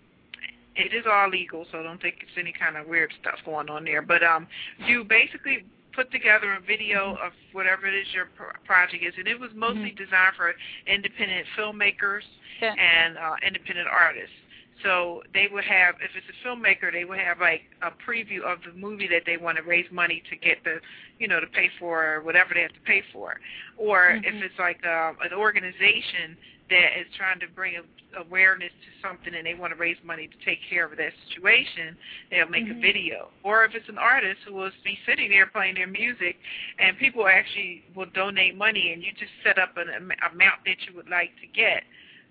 it 0.76 0.93
is 0.93 1.06
all 1.10 1.30
legal, 1.30 1.65
so 1.72 1.81
don't 1.81 2.02
think 2.02 2.15
it's 2.22 2.38
any 2.38 2.52
kind 2.52 2.76
of 2.76 2.88
weird 2.88 3.11
stuff 3.22 3.39
going 3.45 3.69
on 3.69 3.85
there. 3.85 4.02
But 4.02 4.23
um, 4.23 4.47
you 4.85 5.06
basically 5.06 5.64
put 5.95 6.11
together 6.11 6.53
a 6.53 6.60
video 6.60 7.15
of 7.23 7.31
whatever 7.53 7.88
it 7.88 7.95
is 7.95 8.07
your 8.14 8.27
pro- 8.35 8.52
project 8.65 9.02
is, 9.02 9.14
and 9.18 9.27
it 9.27 9.39
was 9.39 9.52
mostly 9.56 9.91
designed 9.95 10.35
for 10.35 10.53
independent 10.85 11.47
filmmakers 11.57 12.27
Yeah. 12.61 12.76
and 12.76 13.18
uh, 13.18 13.35
independent 13.47 13.88
artists. 13.88 14.35
So 14.84 15.23
they 15.34 15.47
would 15.52 15.64
have, 15.64 15.95
if 16.02 16.11
it's 16.15 16.27
a 16.27 16.47
filmmaker, 16.47 16.91
they 16.91 17.06
would 17.06 17.19
have 17.19 17.39
like 17.39 17.61
a 17.81 17.91
preview 17.91 18.41
of 18.43 18.60
the 18.65 18.73
movie 18.77 19.07
that 19.07 19.23
they 19.26 19.38
want 19.38 19.57
to 19.57 19.64
raise 19.64 19.89
money 19.91 20.22
to 20.30 20.35
get 20.35 20.64
the, 20.64 20.80
you 21.18 21.27
know, 21.27 21.39
to 21.39 21.47
pay 21.47 21.69
for 21.80 22.15
or 22.15 22.22
whatever 22.22 22.53
they 22.53 22.61
have 22.61 22.73
to 22.73 22.81
pay 22.85 23.02
for. 23.14 23.39
Or 23.77 24.19
if 24.23 24.34
Mhm. 24.34 24.43
it's 24.43 24.60
like 24.60 24.85
uh, 24.85 25.14
an 25.23 25.34
organization 25.34 26.38
that 26.69 26.97
is 26.99 27.07
trying 27.15 27.39
to 27.39 27.47
bring 27.47 27.77
a, 27.77 27.84
awareness 28.19 28.72
to 28.72 29.07
something 29.07 29.34
and 29.35 29.45
they 29.45 29.53
want 29.53 29.72
to 29.72 29.76
raise 29.80 29.97
money 30.03 30.27
to 30.27 30.38
take 30.45 30.60
care 30.69 30.85
of 30.85 30.97
that 30.97 31.14
situation, 31.27 31.95
they'll 32.31 32.47
make 32.49 32.65
a 32.69 32.73
Mhm. 32.73 32.81
video. 32.81 33.31
Or 33.43 33.64
if 33.65 33.76
it's 33.76 33.88
an 33.89 33.97
artist 33.97 34.41
who 34.43 34.53
will 34.53 34.72
be 34.84 34.99
sitting 35.06 35.30
there 35.30 35.45
playing 35.47 35.76
their 35.76 35.88
music 35.88 36.38
and 36.80 36.97
people 36.97 37.27
actually 37.27 37.84
will 37.93 38.07
donate 38.07 38.56
money 38.56 38.93
and 38.93 39.03
you 39.03 39.11
just 39.14 39.31
set 39.43 39.57
up 39.57 39.77
an 39.77 39.89
am- 39.89 40.11
amount 40.31 40.64
that 40.65 40.85
you 40.88 40.93
would 40.95 41.10
like 41.10 41.31
to 41.39 41.47
get 41.47 41.84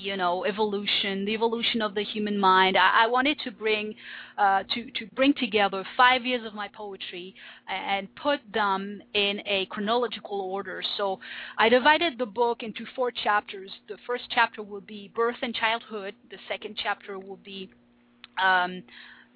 you 0.00 0.16
know 0.16 0.44
evolution 0.44 1.24
the 1.24 1.34
evolution 1.34 1.82
of 1.82 1.94
the 1.94 2.02
human 2.02 2.38
mind. 2.38 2.76
I, 2.76 3.04
I 3.04 3.06
wanted 3.06 3.38
to 3.44 3.50
bring 3.50 3.94
uh, 4.38 4.62
to 4.74 4.90
to 4.90 5.06
bring 5.14 5.34
together 5.34 5.84
five 5.96 6.24
years 6.24 6.46
of 6.46 6.54
my 6.54 6.68
poetry 6.68 7.34
and 7.68 8.08
put 8.16 8.40
them 8.52 9.02
in 9.14 9.40
a 9.46 9.66
chronological 9.66 10.40
order. 10.40 10.82
So 10.96 11.20
i 11.58 11.68
divided 11.68 12.18
the 12.18 12.26
book 12.26 12.62
into 12.62 12.84
four 12.96 13.10
chapters. 13.10 13.70
The 13.88 13.96
first 14.06 14.24
chapter 14.30 14.62
will 14.62 14.80
be 14.80 15.10
birth 15.14 15.36
and 15.42 15.54
childhood. 15.54 16.14
The 16.30 16.38
second 16.48 16.78
chapter 16.82 17.18
will 17.18 17.40
be 17.44 17.70
um, 18.42 18.82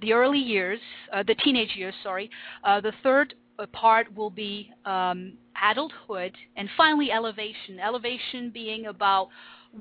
the 0.01 0.13
early 0.13 0.39
years 0.39 0.81
uh, 1.13 1.23
the 1.23 1.35
teenage 1.37 1.75
years 1.77 1.95
sorry. 2.03 2.31
Uh, 2.65 2.81
the 2.81 2.93
third 3.03 3.35
uh, 3.59 3.67
part 3.67 4.15
will 4.17 4.31
be 4.31 4.71
um, 4.85 5.35
adulthood. 5.63 6.33
And 6.57 6.69
finally 6.77 7.11
elevation. 7.11 7.79
Elevation 7.81 8.51
being 8.51 8.87
about 8.87 9.29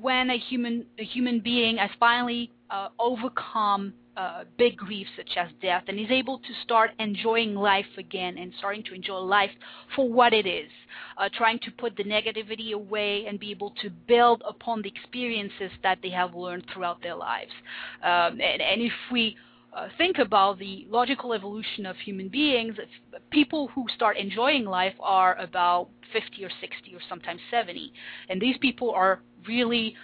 when 0.02 0.30
a 0.30 0.38
human 0.38 0.86
a 0.99 1.03
human 1.03 1.40
being 1.40 1.78
has 1.78 1.90
finally 1.99 2.52
uh, 2.70 2.90
overcome 2.99 3.94
uh, 4.15 4.44
big 4.57 4.78
griefs 4.78 5.10
such 5.18 5.32
as 5.38 5.49
death 5.61 5.84
and 5.88 5.99
is 5.99 6.11
able 6.11 6.38
to 6.38 6.53
start 6.64 6.91
enjoying 6.99 7.56
life 7.56 7.86
again 7.98 8.38
and 8.38 8.53
starting 8.60 8.84
to 8.84 8.94
enjoy 8.94 9.18
life 9.18 9.49
for 9.95 10.07
what 10.07 10.34
it 10.34 10.45
is, 10.45 10.70
uh, 11.18 11.28
trying 11.36 11.57
to 11.60 11.72
put 11.72 11.95
the 11.98 12.03
negativity 12.03 12.74
away 12.74 13.26
and 13.28 13.40
be 13.40 13.49
able 13.49 13.72
to 13.82 13.90
build 14.07 14.44
upon 14.48 14.82
the 14.84 14.90
experiences 14.90 15.72
that 15.82 15.98
they 16.03 16.10
have 16.10 16.36
learned 16.36 16.64
throughout 16.72 17.02
their 17.02 17.15
lives. 17.15 17.52
Um, 18.03 18.40
and, 18.40 18.61
and 18.61 18.82
if 18.82 18.94
we 19.11 19.36
uh, 19.76 19.88
think 19.98 20.18
about 20.20 20.60
the 20.60 20.86
logical 20.90 21.34
evolution 21.34 21.86
of 21.86 21.95
human 21.98 22.30
beings, 22.30 22.76
people 23.32 23.70
who 23.70 23.86
start 23.95 24.18
enjoying 24.18 24.66
life 24.66 24.94
are 25.00 25.36
about 25.40 25.90
50 26.12 26.45
or 26.45 26.50
60 26.62 26.95
or 26.95 27.00
sometimes 27.10 27.41
70. 27.50 27.91
And 28.30 28.41
these 28.41 28.58
people 28.60 28.91
are 28.91 29.22
really 29.48 29.95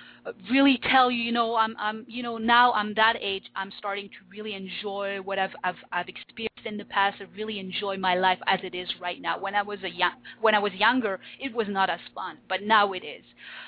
really 0.52 0.80
tell 0.92 1.10
you, 1.10 1.24
you 1.24 1.32
know, 1.32 1.56
I'm, 1.56 1.76
I'm, 1.80 2.06
you 2.08 2.24
know, 2.24 2.38
now 2.38 2.74
I'm 2.74 2.94
that 2.96 3.16
age. 3.22 3.44
I'm 3.56 3.72
starting 3.78 4.10
to 4.10 4.16
really 4.30 4.54
enjoy 4.54 5.20
what 5.24 5.40
I've, 5.40 5.56
I've, 5.64 5.76
I've 5.92 6.10
experienced 6.10 6.49
in 6.66 6.78
the 6.78 6.86
past. 6.86 7.18
I 7.20 7.26
really 7.36 7.60
enjoy 7.60 7.98
my 7.98 8.16
life 8.16 8.40
as 8.48 8.60
it 8.64 8.76
is 8.76 8.88
right 9.02 9.22
now. 9.22 9.40
When 9.40 9.56
I 9.56 9.62
was 9.62 9.80
a 9.84 9.90
young, 9.90 10.14
when 10.42 10.56
I 10.56 10.60
was 10.60 10.74
younger, 10.74 11.20
it 11.40 11.54
was 11.54 11.68
not 11.70 11.90
as 11.90 12.00
fun, 12.14 12.38
but 12.48 12.64
now 12.64 12.94
it 12.94 13.04
is. 13.04 13.24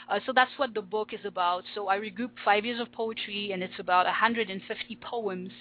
Uh, 0.10 0.20
so 0.26 0.34
that's 0.34 0.52
what 0.58 0.74
the 0.74 0.82
book 0.82 1.14
is 1.14 1.26
about. 1.26 1.64
So 1.76 1.88
I 1.88 1.98
regrouped 1.98 2.40
five 2.44 2.66
years 2.66 2.80
of 2.80 2.92
poetry, 2.92 3.52
and 3.52 3.64
it's 3.64 3.80
about 3.80 4.06
150 4.06 4.98
poems, 5.02 5.52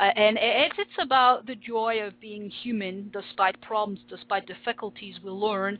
uh, 0.00 0.04
and 0.16 0.38
it's 0.40 0.76
it's 0.78 0.98
about 1.00 1.46
the 1.46 1.56
joy 1.56 2.00
of 2.02 2.18
being 2.20 2.50
human, 2.62 3.10
despite 3.12 3.60
problems, 3.60 4.00
despite 4.08 4.46
difficulties. 4.46 5.16
We 5.22 5.30
learn, 5.30 5.78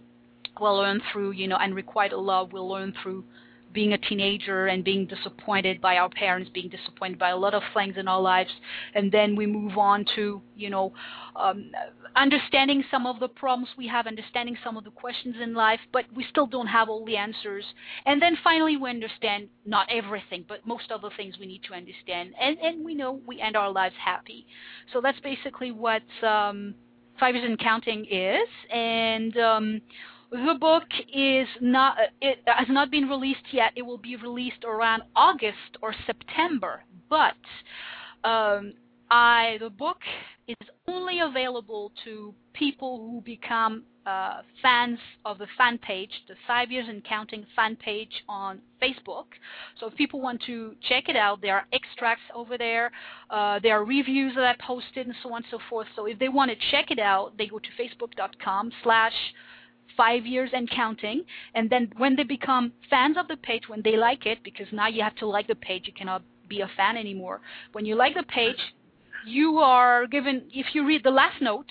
we'll 0.60 0.76
learn 0.76 1.00
through, 1.12 1.32
you 1.32 1.48
know, 1.48 1.56
and 1.56 1.74
requite 1.74 2.12
a 2.12 2.20
love. 2.20 2.52
We'll 2.52 2.68
learn 2.68 2.94
through 3.02 3.24
being 3.72 3.92
a 3.92 3.98
teenager 3.98 4.66
and 4.66 4.84
being 4.84 5.06
disappointed 5.06 5.80
by 5.80 5.96
our 5.96 6.08
parents, 6.08 6.50
being 6.52 6.68
disappointed 6.68 7.18
by 7.18 7.30
a 7.30 7.36
lot 7.36 7.54
of 7.54 7.62
things 7.74 7.94
in 7.96 8.08
our 8.08 8.20
lives, 8.20 8.50
and 8.94 9.12
then 9.12 9.36
we 9.36 9.46
move 9.46 9.78
on 9.78 10.04
to, 10.16 10.42
you 10.56 10.70
know, 10.70 10.92
um, 11.36 11.70
understanding 12.16 12.82
some 12.90 13.06
of 13.06 13.20
the 13.20 13.28
problems 13.28 13.68
we 13.78 13.86
have, 13.86 14.06
understanding 14.06 14.56
some 14.64 14.76
of 14.76 14.84
the 14.84 14.90
questions 14.90 15.36
in 15.42 15.54
life, 15.54 15.80
but 15.92 16.04
we 16.14 16.24
still 16.30 16.46
don't 16.46 16.66
have 16.66 16.88
all 16.88 17.04
the 17.04 17.16
answers. 17.16 17.64
And 18.06 18.20
then 18.20 18.36
finally, 18.42 18.76
we 18.76 18.90
understand 18.90 19.48
not 19.64 19.86
everything, 19.90 20.44
but 20.48 20.66
most 20.66 20.90
of 20.90 21.02
the 21.02 21.10
things 21.16 21.36
we 21.38 21.46
need 21.46 21.62
to 21.64 21.74
understand, 21.74 22.34
and 22.40 22.58
and 22.58 22.84
we 22.84 22.94
know 22.94 23.20
we 23.26 23.40
end 23.40 23.56
our 23.56 23.70
lives 23.70 23.94
happy. 24.04 24.46
So 24.92 25.00
that's 25.00 25.20
basically 25.20 25.70
what 25.70 26.02
um, 26.22 26.74
Five 27.18 27.34
Years 27.34 27.56
Counting 27.60 28.06
is, 28.10 28.48
and. 28.72 29.36
Um, 29.36 29.80
the 30.30 30.56
book 30.60 30.84
is 31.12 31.48
not 31.60 31.96
it 32.20 32.38
has 32.46 32.68
not 32.68 32.90
been 32.90 33.08
released 33.08 33.52
yet. 33.52 33.72
It 33.76 33.82
will 33.82 33.98
be 33.98 34.16
released 34.16 34.64
around 34.64 35.02
August 35.16 35.76
or 35.82 35.94
September. 36.06 36.82
But 37.08 37.34
um, 38.24 38.74
I 39.10 39.58
the 39.60 39.70
book 39.70 39.98
is 40.46 40.68
only 40.88 41.20
available 41.20 41.92
to 42.04 42.34
people 42.52 42.98
who 42.98 43.20
become 43.22 43.84
uh, 44.06 44.42
fans 44.62 44.98
of 45.24 45.38
the 45.38 45.46
fan 45.58 45.78
page, 45.78 46.10
the 46.26 46.34
Five 46.46 46.70
Years 46.70 46.86
and 46.88 47.04
Counting 47.04 47.44
fan 47.54 47.76
page 47.76 48.24
on 48.28 48.60
Facebook. 48.82 49.26
So 49.78 49.86
if 49.86 49.94
people 49.94 50.20
want 50.20 50.42
to 50.46 50.74
check 50.88 51.08
it 51.08 51.16
out, 51.16 51.42
there 51.42 51.56
are 51.56 51.66
extracts 51.72 52.22
over 52.34 52.56
there. 52.56 52.90
Uh, 53.28 53.60
there 53.62 53.78
are 53.78 53.84
reviews 53.84 54.34
that 54.36 54.44
I 54.44 54.56
posted 54.64 55.06
and 55.06 55.14
so 55.22 55.30
on 55.30 55.38
and 55.38 55.46
so 55.50 55.58
forth. 55.68 55.86
So 55.94 56.06
if 56.06 56.18
they 56.18 56.28
want 56.28 56.50
to 56.50 56.56
check 56.70 56.90
it 56.90 56.98
out, 56.98 57.36
they 57.36 57.46
go 57.46 57.58
to 57.58 57.68
facebook.com 57.78 58.72
slash 58.82 59.12
five 59.96 60.26
years 60.26 60.50
and 60.52 60.70
counting. 60.70 61.24
And 61.54 61.70
then 61.70 61.92
when 61.96 62.16
they 62.16 62.24
become 62.24 62.72
fans 62.88 63.16
of 63.18 63.28
the 63.28 63.36
page, 63.36 63.68
when 63.68 63.82
they 63.82 63.96
like 63.96 64.26
it, 64.26 64.38
because 64.42 64.66
now 64.72 64.88
you 64.88 65.02
have 65.02 65.16
to 65.16 65.26
like 65.26 65.46
the 65.46 65.54
page, 65.54 65.84
you 65.86 65.92
cannot 65.92 66.22
be 66.48 66.60
a 66.60 66.70
fan 66.76 66.96
anymore. 66.96 67.40
When 67.72 67.84
you 67.84 67.94
like 67.94 68.14
the 68.14 68.24
page, 68.24 68.58
you 69.26 69.58
are 69.58 70.06
given, 70.06 70.44
if 70.52 70.74
you 70.74 70.86
read 70.86 71.02
the 71.04 71.10
last 71.10 71.40
note, 71.40 71.70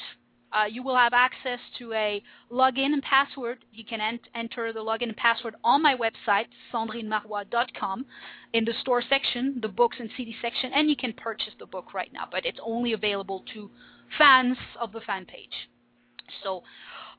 uh, 0.52 0.66
you 0.66 0.82
will 0.82 0.96
have 0.96 1.14
access 1.14 1.60
to 1.78 1.94
a 1.94 2.24
login 2.52 2.94
and 2.94 3.04
password. 3.04 3.60
You 3.72 3.84
can 3.86 4.02
ent- 4.02 4.28
enter 4.34 4.74
the 4.74 4.80
login 4.80 5.04
and 5.04 5.18
password 5.18 5.56
on 5.64 5.82
my 5.82 5.96
website, 5.96 6.46
cendrinemarrouat.com, 6.74 8.06
in 8.54 8.66
the 8.66 8.74
store 8.82 9.04
section, 9.08 9.60
the 9.62 9.68
books 9.68 9.98
and 10.00 10.10
CD 10.18 10.36
section, 10.42 10.72
and 10.74 10.90
you 10.90 10.96
can 10.96 11.14
purchase 11.14 11.54
the 11.60 11.68
book 11.68 11.94
right 11.94 12.12
now. 12.12 12.28
But 12.32 12.46
it's 12.46 12.60
only 12.64 12.94
available 12.94 13.44
to 13.54 13.70
fans 14.18 14.58
of 14.82 14.92
the 14.92 15.02
fan 15.02 15.26
page. 15.26 15.70
So 16.44 16.64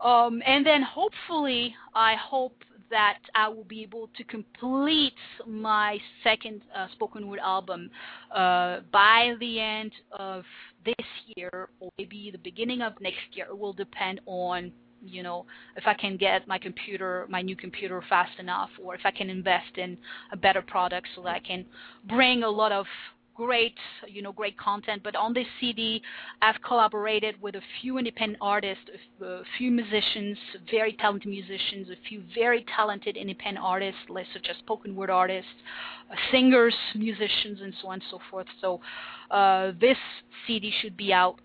um, 0.02 0.42
and 0.46 0.64
then 0.64 0.82
hopefully, 0.82 1.74
I 1.94 2.14
hope 2.16 2.54
that 2.90 3.18
I 3.34 3.48
will 3.48 3.64
be 3.64 3.82
able 3.82 4.10
to 4.16 4.24
complete 4.24 5.14
my 5.46 5.98
second 6.24 6.62
uh, 6.76 6.88
spoken 6.92 7.28
word 7.28 7.38
album 7.40 7.90
uh, 8.34 8.80
by 8.92 9.34
the 9.40 9.60
end 9.60 9.92
of 10.12 10.44
this 10.84 11.06
year, 11.36 11.68
or 11.78 11.90
maybe 11.98 12.30
the 12.32 12.38
beginning 12.38 12.82
of 12.82 12.94
next 13.00 13.18
year. 13.32 13.46
It 13.46 13.58
will 13.58 13.72
depend 13.72 14.20
on 14.26 14.72
you 15.02 15.22
know 15.22 15.46
if 15.76 15.84
I 15.86 15.94
can 15.94 16.16
get 16.16 16.46
my 16.48 16.58
computer, 16.58 17.26
my 17.28 17.42
new 17.42 17.56
computer, 17.56 18.02
fast 18.08 18.38
enough, 18.38 18.70
or 18.82 18.94
if 18.94 19.02
I 19.04 19.10
can 19.10 19.30
invest 19.30 19.76
in 19.76 19.96
a 20.32 20.36
better 20.36 20.62
product 20.62 21.08
so 21.14 21.22
that 21.22 21.34
I 21.34 21.40
can 21.40 21.64
bring 22.08 22.42
a 22.42 22.50
lot 22.50 22.72
of 22.72 22.86
great, 23.34 23.74
you 24.06 24.22
know, 24.22 24.32
great 24.32 24.58
content. 24.58 25.02
But 25.02 25.16
on 25.16 25.32
this 25.32 25.46
CD, 25.60 26.02
I've 26.42 26.60
collaborated 26.66 27.40
with 27.40 27.54
a 27.54 27.60
few 27.80 27.98
independent 27.98 28.38
artists, 28.40 28.84
a 29.22 29.42
few 29.58 29.70
musicians, 29.70 30.36
very 30.70 30.92
talented 30.94 31.30
musicians, 31.30 31.88
a 31.90 32.08
few 32.08 32.22
very 32.34 32.64
talented 32.76 33.16
independent 33.16 33.64
artists, 33.64 34.00
such 34.32 34.46
as 34.48 34.56
spoken 34.58 34.94
word 34.94 35.10
artists, 35.10 35.50
uh, 36.10 36.14
singers, 36.30 36.74
musicians, 36.94 37.60
and 37.62 37.74
so 37.80 37.88
on 37.88 37.94
and 37.94 38.02
so 38.10 38.18
forth. 38.30 38.46
So 38.60 38.80
uh, 39.30 39.72
this 39.80 39.98
CD 40.46 40.72
should 40.82 40.96
be 40.96 41.12
out. 41.12 41.40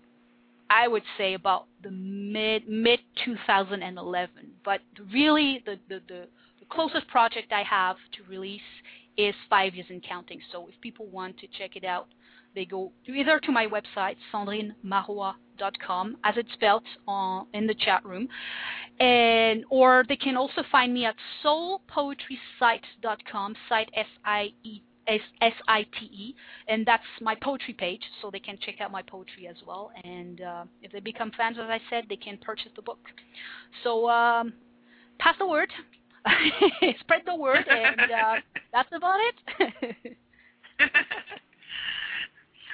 I 0.68 0.88
would 0.88 1.04
say 1.16 1.34
about 1.34 1.66
the 1.82 1.90
mid 1.92 2.68
mid 2.68 3.00
2011, 3.24 4.30
but 4.64 4.80
really 5.12 5.62
the, 5.64 5.78
the, 5.88 6.00
the, 6.08 6.26
the 6.58 6.66
closest 6.70 7.06
project 7.08 7.52
I 7.52 7.62
have 7.62 7.96
to 8.16 8.28
release 8.28 8.60
is 9.16 9.34
five 9.48 9.74
years 9.74 9.86
and 9.90 10.02
counting. 10.02 10.40
So 10.52 10.68
if 10.68 10.78
people 10.80 11.06
want 11.06 11.38
to 11.38 11.46
check 11.58 11.76
it 11.76 11.84
out, 11.84 12.08
they 12.54 12.64
go 12.64 12.92
either 13.06 13.38
to 13.40 13.52
my 13.52 13.66
website, 13.66 14.16
cendrinemarrouat.com, 14.32 16.16
as 16.24 16.34
it's 16.36 16.52
spelled 16.54 16.84
on, 17.06 17.46
in 17.52 17.66
the 17.66 17.74
chat 17.74 18.02
room, 18.04 18.28
and 18.98 19.64
or 19.70 20.04
they 20.08 20.16
can 20.16 20.36
also 20.36 20.62
find 20.72 20.92
me 20.94 21.04
at 21.04 21.14
soulpoetrysite.com, 21.44 23.54
site 23.68 23.90
S-I-E 23.94 24.82
S-I-T-E, 25.40 26.34
and 26.68 26.84
that's 26.84 27.04
my 27.20 27.34
poetry 27.36 27.74
page, 27.74 28.02
so 28.20 28.30
they 28.30 28.40
can 28.40 28.58
check 28.60 28.80
out 28.80 28.90
my 28.90 29.02
poetry 29.02 29.46
as 29.46 29.56
well. 29.66 29.90
And 30.02 30.40
uh, 30.40 30.64
if 30.82 30.92
they 30.92 31.00
become 31.00 31.30
fans, 31.36 31.56
as 31.60 31.68
I 31.68 31.80
said, 31.90 32.04
they 32.08 32.16
can 32.16 32.38
purchase 32.38 32.72
the 32.74 32.82
book. 32.82 32.98
So 33.84 34.08
um, 34.08 34.52
pass 35.20 35.36
the 35.38 35.46
word. 35.46 35.70
spread 37.00 37.22
the 37.24 37.36
word, 37.36 37.64
and 37.68 38.00
uh, 38.00 38.34
that's 38.72 38.88
about 38.92 39.18
it. 39.20 40.16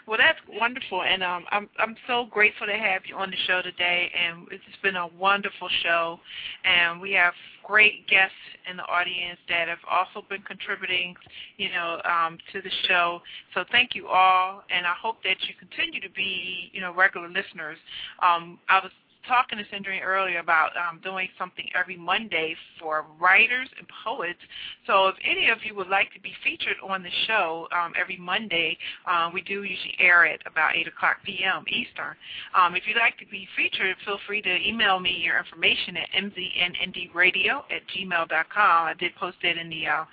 well, 0.07 0.19
that's 0.19 0.39
wonderful, 0.49 1.03
and 1.03 1.23
um, 1.23 1.45
I'm 1.51 1.69
I'm 1.79 1.97
so 2.07 2.27
grateful 2.31 2.67
to 2.67 2.75
have 2.75 3.03
you 3.07 3.17
on 3.17 3.31
the 3.31 3.37
show 3.47 3.63
today, 3.63 4.11
and 4.15 4.47
it's 4.51 4.63
been 4.83 4.97
a 4.97 5.07
wonderful 5.07 5.69
show, 5.83 6.19
and 6.65 7.01
we 7.01 7.13
have 7.13 7.35
great 7.65 8.07
guests 8.09 8.35
in 8.69 8.77
the 8.77 8.85
audience 8.85 9.39
that 9.49 9.69
have 9.69 9.79
also 9.89 10.27
been 10.29 10.43
contributing, 10.43 11.15
you 11.57 11.71
know, 11.71 12.01
um, 12.05 12.39
to 12.53 12.61
the 12.61 12.71
show. 12.89 13.23
So 13.55 13.65
thank 13.71 13.95
you 13.95 14.09
all, 14.09 14.65
and 14.71 14.87
I 14.87 14.95
hope 15.01 15.23
that 15.25 15.37
you 15.43 15.55
continue 15.59 16.01
to 16.01 16.11
be, 16.11 16.71
you 16.73 16.81
know, 16.81 16.93
regular 16.93 17.29
listeners. 17.29 17.79
Um, 18.23 18.59
I 18.69 18.81
was 18.81 18.93
talking 19.27 19.59
to 19.59 19.65
Cendrine 19.65 20.03
earlier 20.03 20.39
about 20.39 20.71
um, 20.77 21.01
doing 21.03 21.29
something 21.39 21.69
every 21.79 21.97
Monday 21.97 22.55
for 22.79 23.07
writers 23.21 23.69
and 23.79 23.87
poets. 24.05 24.39
So 24.87 25.09
if 25.09 25.17
any 25.25 25.49
of 25.51 25.59
you 25.65 25.75
would 25.75 25.89
like 25.89 26.13
to 26.15 26.21
be 26.21 26.33
featured 26.45 26.77
on 26.87 27.03
the 27.03 27.11
show 27.27 27.69
um, 27.73 27.93
every 28.01 28.17
Monday, 28.17 28.77
um, 29.07 29.33
we 29.33 29.43
do 29.43 29.63
usually 29.63 29.97
air 29.99 30.25
it 30.25 30.41
about 30.47 30.77
8 30.77 30.89
o'clock 30.89 31.17
p.m. 31.25 31.65
Eastern. 31.69 32.15
Um, 32.59 32.75
if 32.75 32.85
you'd 32.87 32.97
like 32.97 33.19
to 33.19 33.27
be 33.27 33.47
featured, 33.57 33.97
feel 34.05 34.19
free 34.27 34.43
to 34.43 34.69
email 34.69 34.99
me 35.01 35.23
your 35.25 35.39
information 35.39 35.97
at 35.97 36.09
mzndradio 36.13 37.63
at 37.71 37.83
gmail.com. 37.95 38.87
I 38.87 38.95
did 38.99 39.15
post 39.17 39.39
it 39.43 39.57
in 39.57 39.69
the 39.69 39.87
uh, 39.87 40.05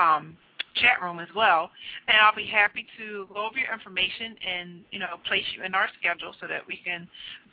um, 0.00 0.36
chat 0.76 1.02
room 1.02 1.18
as 1.18 1.28
well, 1.34 1.70
and 2.08 2.16
I'll 2.18 2.34
be 2.34 2.46
happy 2.46 2.86
to 2.98 3.26
go 3.32 3.46
over 3.46 3.58
your 3.58 3.72
information 3.72 4.36
and 4.46 4.80
you 4.90 4.98
know 4.98 5.16
place 5.26 5.44
you 5.56 5.64
in 5.64 5.74
our 5.74 5.88
schedule 5.98 6.34
so 6.40 6.46
that 6.46 6.66
we 6.66 6.80
can 6.84 7.08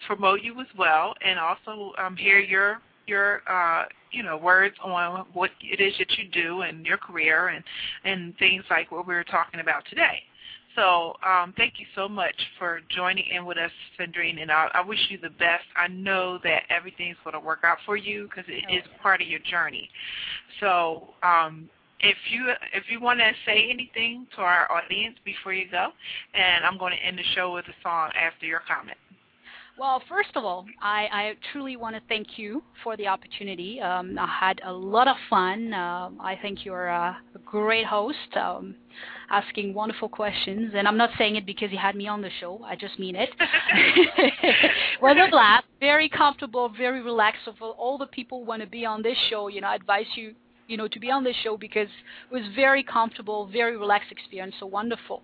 promote 0.07 0.41
you 0.41 0.59
as 0.61 0.67
well, 0.77 1.13
and 1.25 1.39
also 1.39 1.93
um, 1.97 2.15
hear 2.15 2.39
your 2.39 2.81
your 3.07 3.41
uh, 3.49 3.85
you 4.11 4.23
know 4.23 4.37
words 4.37 4.75
on 4.83 5.25
what 5.33 5.51
it 5.61 5.81
is 5.81 5.93
that 5.99 6.11
you 6.17 6.29
do 6.29 6.61
and 6.61 6.85
your 6.85 6.97
career 6.97 7.49
and 7.49 7.63
and 8.05 8.37
things 8.37 8.63
like 8.69 8.91
what 8.91 9.07
we 9.07 9.13
were 9.13 9.23
talking 9.23 9.59
about 9.59 9.83
today. 9.89 10.21
So 10.75 11.15
um, 11.23 11.53
thank 11.55 11.73
you 11.77 11.85
so 11.95 12.09
much 12.09 12.35
for 12.57 12.81
joining 12.89 13.25
in 13.31 13.45
with 13.45 13.57
us, 13.57 13.71
Cendrine, 13.99 14.41
and 14.41 14.51
I, 14.51 14.69
I 14.73 14.81
wish 14.81 14.99
you 15.09 15.19
the 15.19 15.29
best. 15.29 15.65
I 15.75 15.87
know 15.87 16.39
that 16.43 16.63
everything's 16.69 17.17
going 17.23 17.35
to 17.35 17.39
work 17.39 17.59
out 17.63 17.77
for 17.85 17.95
you 17.95 18.23
because 18.23 18.45
it 18.47 18.73
is 18.73 18.83
part 19.01 19.21
of 19.21 19.27
your 19.27 19.39
journey. 19.39 19.89
So 20.59 21.09
um, 21.21 21.69
if 22.03 22.17
you 22.29 22.49
if 22.73 22.83
you 22.89 22.99
want 22.99 23.19
to 23.19 23.31
say 23.45 23.69
anything 23.69 24.27
to 24.35 24.41
our 24.41 24.71
audience 24.71 25.15
before 25.23 25.53
you 25.53 25.69
go, 25.71 25.89
and 26.33 26.65
I'm 26.65 26.77
going 26.77 26.93
to 26.93 27.05
end 27.05 27.17
the 27.17 27.23
show 27.35 27.53
with 27.53 27.65
a 27.65 27.75
song 27.81 28.11
after 28.15 28.45
your 28.45 28.61
comment. 28.67 28.97
Well, 29.75 30.03
first 30.07 30.29
of 30.35 30.45
all, 30.45 30.67
I, 30.83 31.07
I 31.11 31.33
truly 31.51 31.77
want 31.77 31.95
to 31.95 32.01
thank 32.07 32.37
you 32.37 32.61
for 32.83 32.95
the 32.95 33.07
opportunity. 33.07 33.81
Um, 33.81 34.19
I 34.19 34.27
had 34.27 34.61
a 34.63 34.71
lot 34.71 35.07
of 35.07 35.15
fun. 35.31 35.73
Uh, 35.73 36.11
I 36.19 36.37
think 36.43 36.63
you're 36.63 36.87
a, 36.87 37.17
great 37.43 37.85
host, 37.85 38.17
um, 38.35 38.75
asking 39.31 39.73
wonderful 39.73 40.09
questions. 40.09 40.73
And 40.75 40.87
I'm 40.87 40.97
not 40.97 41.09
saying 41.17 41.37
it 41.37 41.45
because 41.47 41.71
you 41.71 41.79
had 41.79 41.95
me 41.95 42.07
on 42.07 42.21
the 42.21 42.29
show. 42.39 42.61
I 42.63 42.75
just 42.75 42.99
mean 42.99 43.15
it. 43.15 43.29
was 45.01 45.17
a 45.19 45.29
blast. 45.31 45.65
Very 45.79 46.07
comfortable, 46.07 46.69
very 46.69 47.01
relaxed. 47.01 47.41
So 47.45 47.53
for 47.57 47.71
all 47.71 47.97
the 47.97 48.07
people 48.07 48.41
who 48.41 48.45
want 48.45 48.61
to 48.61 48.67
be 48.67 48.85
on 48.85 49.01
this 49.01 49.17
show, 49.29 49.47
you 49.47 49.61
know, 49.61 49.67
I 49.67 49.75
advise 49.75 50.05
you 50.15 50.35
you 50.67 50.77
know, 50.77 50.87
to 50.87 50.99
be 50.99 51.11
on 51.11 51.23
this 51.23 51.35
show 51.43 51.57
because 51.57 51.87
it 52.31 52.33
was 52.33 52.43
very 52.55 52.83
comfortable, 52.83 53.47
very 53.47 53.77
relaxed 53.77 54.11
experience, 54.11 54.55
so 54.59 54.65
wonderful. 54.65 55.21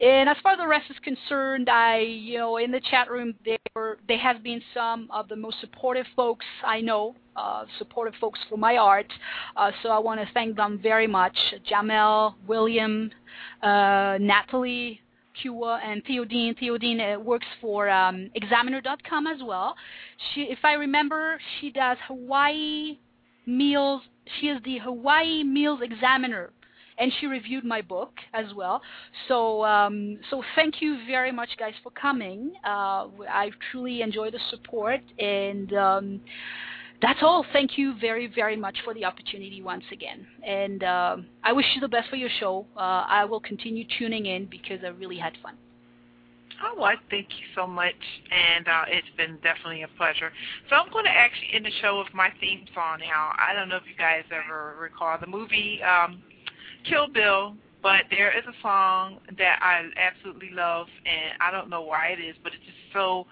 And 0.00 0.28
as 0.28 0.36
far 0.42 0.52
as 0.52 0.58
the 0.58 0.66
rest 0.66 0.90
is 0.90 0.96
concerned, 1.02 1.68
I, 1.68 1.98
you 2.00 2.38
know, 2.38 2.56
in 2.56 2.70
the 2.70 2.80
chat 2.90 3.10
room 3.10 3.34
there 3.44 3.58
were, 3.74 3.98
there 4.08 4.18
have 4.18 4.42
been 4.42 4.62
some 4.74 5.08
of 5.10 5.28
the 5.28 5.36
most 5.36 5.60
supportive 5.60 6.06
folks 6.16 6.46
I 6.64 6.80
know, 6.80 7.14
uh, 7.36 7.64
supportive 7.78 8.14
folks 8.20 8.40
for 8.48 8.56
my 8.56 8.76
art. 8.76 9.12
Uh, 9.56 9.70
so 9.82 9.90
I 9.90 9.98
want 9.98 10.20
to 10.20 10.26
thank 10.34 10.56
them 10.56 10.80
very 10.82 11.06
much. 11.06 11.36
Jamel, 11.70 12.34
William, 12.46 13.10
uh, 13.62 14.18
Natalie, 14.20 15.00
Kua 15.40 15.80
and 15.84 16.04
Theodine. 16.04 16.54
Theodine 16.54 17.00
uh, 17.00 17.18
works 17.18 17.46
for 17.60 17.88
um, 17.88 18.30
Examiner.com 18.34 19.26
as 19.26 19.40
well. 19.42 19.74
She, 20.34 20.42
if 20.42 20.58
I 20.64 20.74
remember, 20.74 21.38
she 21.60 21.70
does 21.70 21.96
Hawaii 22.06 22.98
meals. 23.46 24.02
She 24.40 24.48
is 24.48 24.60
the 24.64 24.78
Hawaii 24.78 25.42
Meals 25.42 25.80
Examiner, 25.82 26.50
and 26.98 27.12
she 27.20 27.26
reviewed 27.26 27.64
my 27.64 27.82
book 27.82 28.12
as 28.32 28.46
well. 28.54 28.82
So, 29.28 29.64
um, 29.64 30.18
so 30.30 30.42
thank 30.54 30.80
you 30.80 30.98
very 31.06 31.32
much, 31.32 31.50
guys, 31.58 31.74
for 31.82 31.90
coming. 31.90 32.52
Uh, 32.64 33.08
I 33.28 33.50
truly 33.70 34.02
enjoy 34.02 34.30
the 34.30 34.40
support, 34.50 35.00
and 35.18 35.72
um, 35.74 36.20
that's 37.00 37.18
all. 37.22 37.44
Thank 37.52 37.76
you 37.76 37.94
very, 38.00 38.28
very 38.28 38.56
much 38.56 38.78
for 38.84 38.94
the 38.94 39.04
opportunity 39.04 39.60
once 39.62 39.84
again. 39.90 40.26
And 40.46 40.84
uh, 40.84 41.16
I 41.42 41.52
wish 41.52 41.66
you 41.74 41.80
the 41.80 41.88
best 41.88 42.08
for 42.08 42.16
your 42.16 42.30
show. 42.38 42.66
Uh, 42.76 43.04
I 43.08 43.24
will 43.24 43.40
continue 43.40 43.84
tuning 43.98 44.26
in 44.26 44.46
because 44.46 44.78
I 44.84 44.88
really 44.88 45.18
had 45.18 45.32
fun. 45.42 45.54
Oh, 46.64 46.74
well, 46.78 46.94
thank 47.10 47.28
you 47.30 47.46
so 47.54 47.66
much, 47.66 47.94
and 48.30 48.68
uh, 48.68 48.84
it's 48.88 49.08
been 49.16 49.38
definitely 49.42 49.82
a 49.82 49.88
pleasure. 49.96 50.32
So 50.68 50.76
I'm 50.76 50.90
going 50.92 51.04
to 51.04 51.10
actually 51.10 51.54
end 51.54 51.64
the 51.64 51.70
show 51.80 51.98
with 51.98 52.12
my 52.14 52.30
theme 52.40 52.66
song 52.74 52.98
now. 53.00 53.32
I 53.38 53.54
don't 53.54 53.68
know 53.68 53.76
if 53.76 53.84
you 53.88 53.96
guys 53.96 54.24
ever 54.30 54.76
recall 54.80 55.18
the 55.20 55.26
movie 55.26 55.80
um, 55.82 56.22
Kill 56.88 57.08
Bill 57.08 57.54
but 57.82 58.04
there 58.10 58.30
is 58.30 58.44
a 58.46 58.54
song 58.62 59.18
that 59.36 59.58
I 59.60 59.90
absolutely 59.98 60.50
love, 60.54 60.86
and 61.04 61.34
I 61.40 61.50
don't 61.50 61.68
know 61.68 61.82
why 61.82 62.14
it 62.16 62.22
is, 62.22 62.36
but 62.44 62.52
it's 62.54 62.61
so 62.92 63.26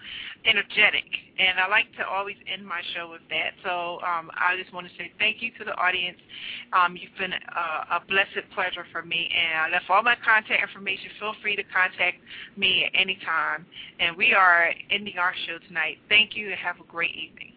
energetic. 0.45 1.05
And 1.39 1.59
I 1.59 1.67
like 1.67 1.85
to 1.97 2.05
always 2.05 2.35
end 2.51 2.65
my 2.65 2.81
show 2.93 3.09
with 3.09 3.21
that. 3.29 3.53
So 3.63 3.99
um, 4.05 4.29
I 4.35 4.55
just 4.61 4.73
want 4.73 4.87
to 4.87 4.93
say 4.97 5.11
thank 5.17 5.41
you 5.41 5.51
to 5.59 5.65
the 5.65 5.75
audience. 5.75 6.17
Um, 6.73 6.95
you've 6.95 7.15
been 7.17 7.33
a, 7.33 7.97
a 7.97 8.01
blessed 8.07 8.45
pleasure 8.53 8.85
for 8.91 9.01
me, 9.01 9.29
and 9.31 9.57
I 9.57 9.69
left 9.69 9.89
all 9.89 10.03
my 10.03 10.15
contact 10.23 10.61
information. 10.61 11.09
Feel 11.19 11.33
free 11.41 11.55
to 11.55 11.63
contact 11.63 12.17
me 12.57 12.85
at 12.85 12.91
any 12.99 13.17
time. 13.25 13.65
And 13.99 14.15
we 14.15 14.33
are 14.33 14.71
ending 14.89 15.17
our 15.17 15.33
show 15.47 15.57
tonight. 15.67 15.97
Thank 16.09 16.35
you, 16.35 16.49
and 16.49 16.55
have 16.55 16.79
a 16.79 16.91
great 16.91 17.15
evening. 17.15 17.50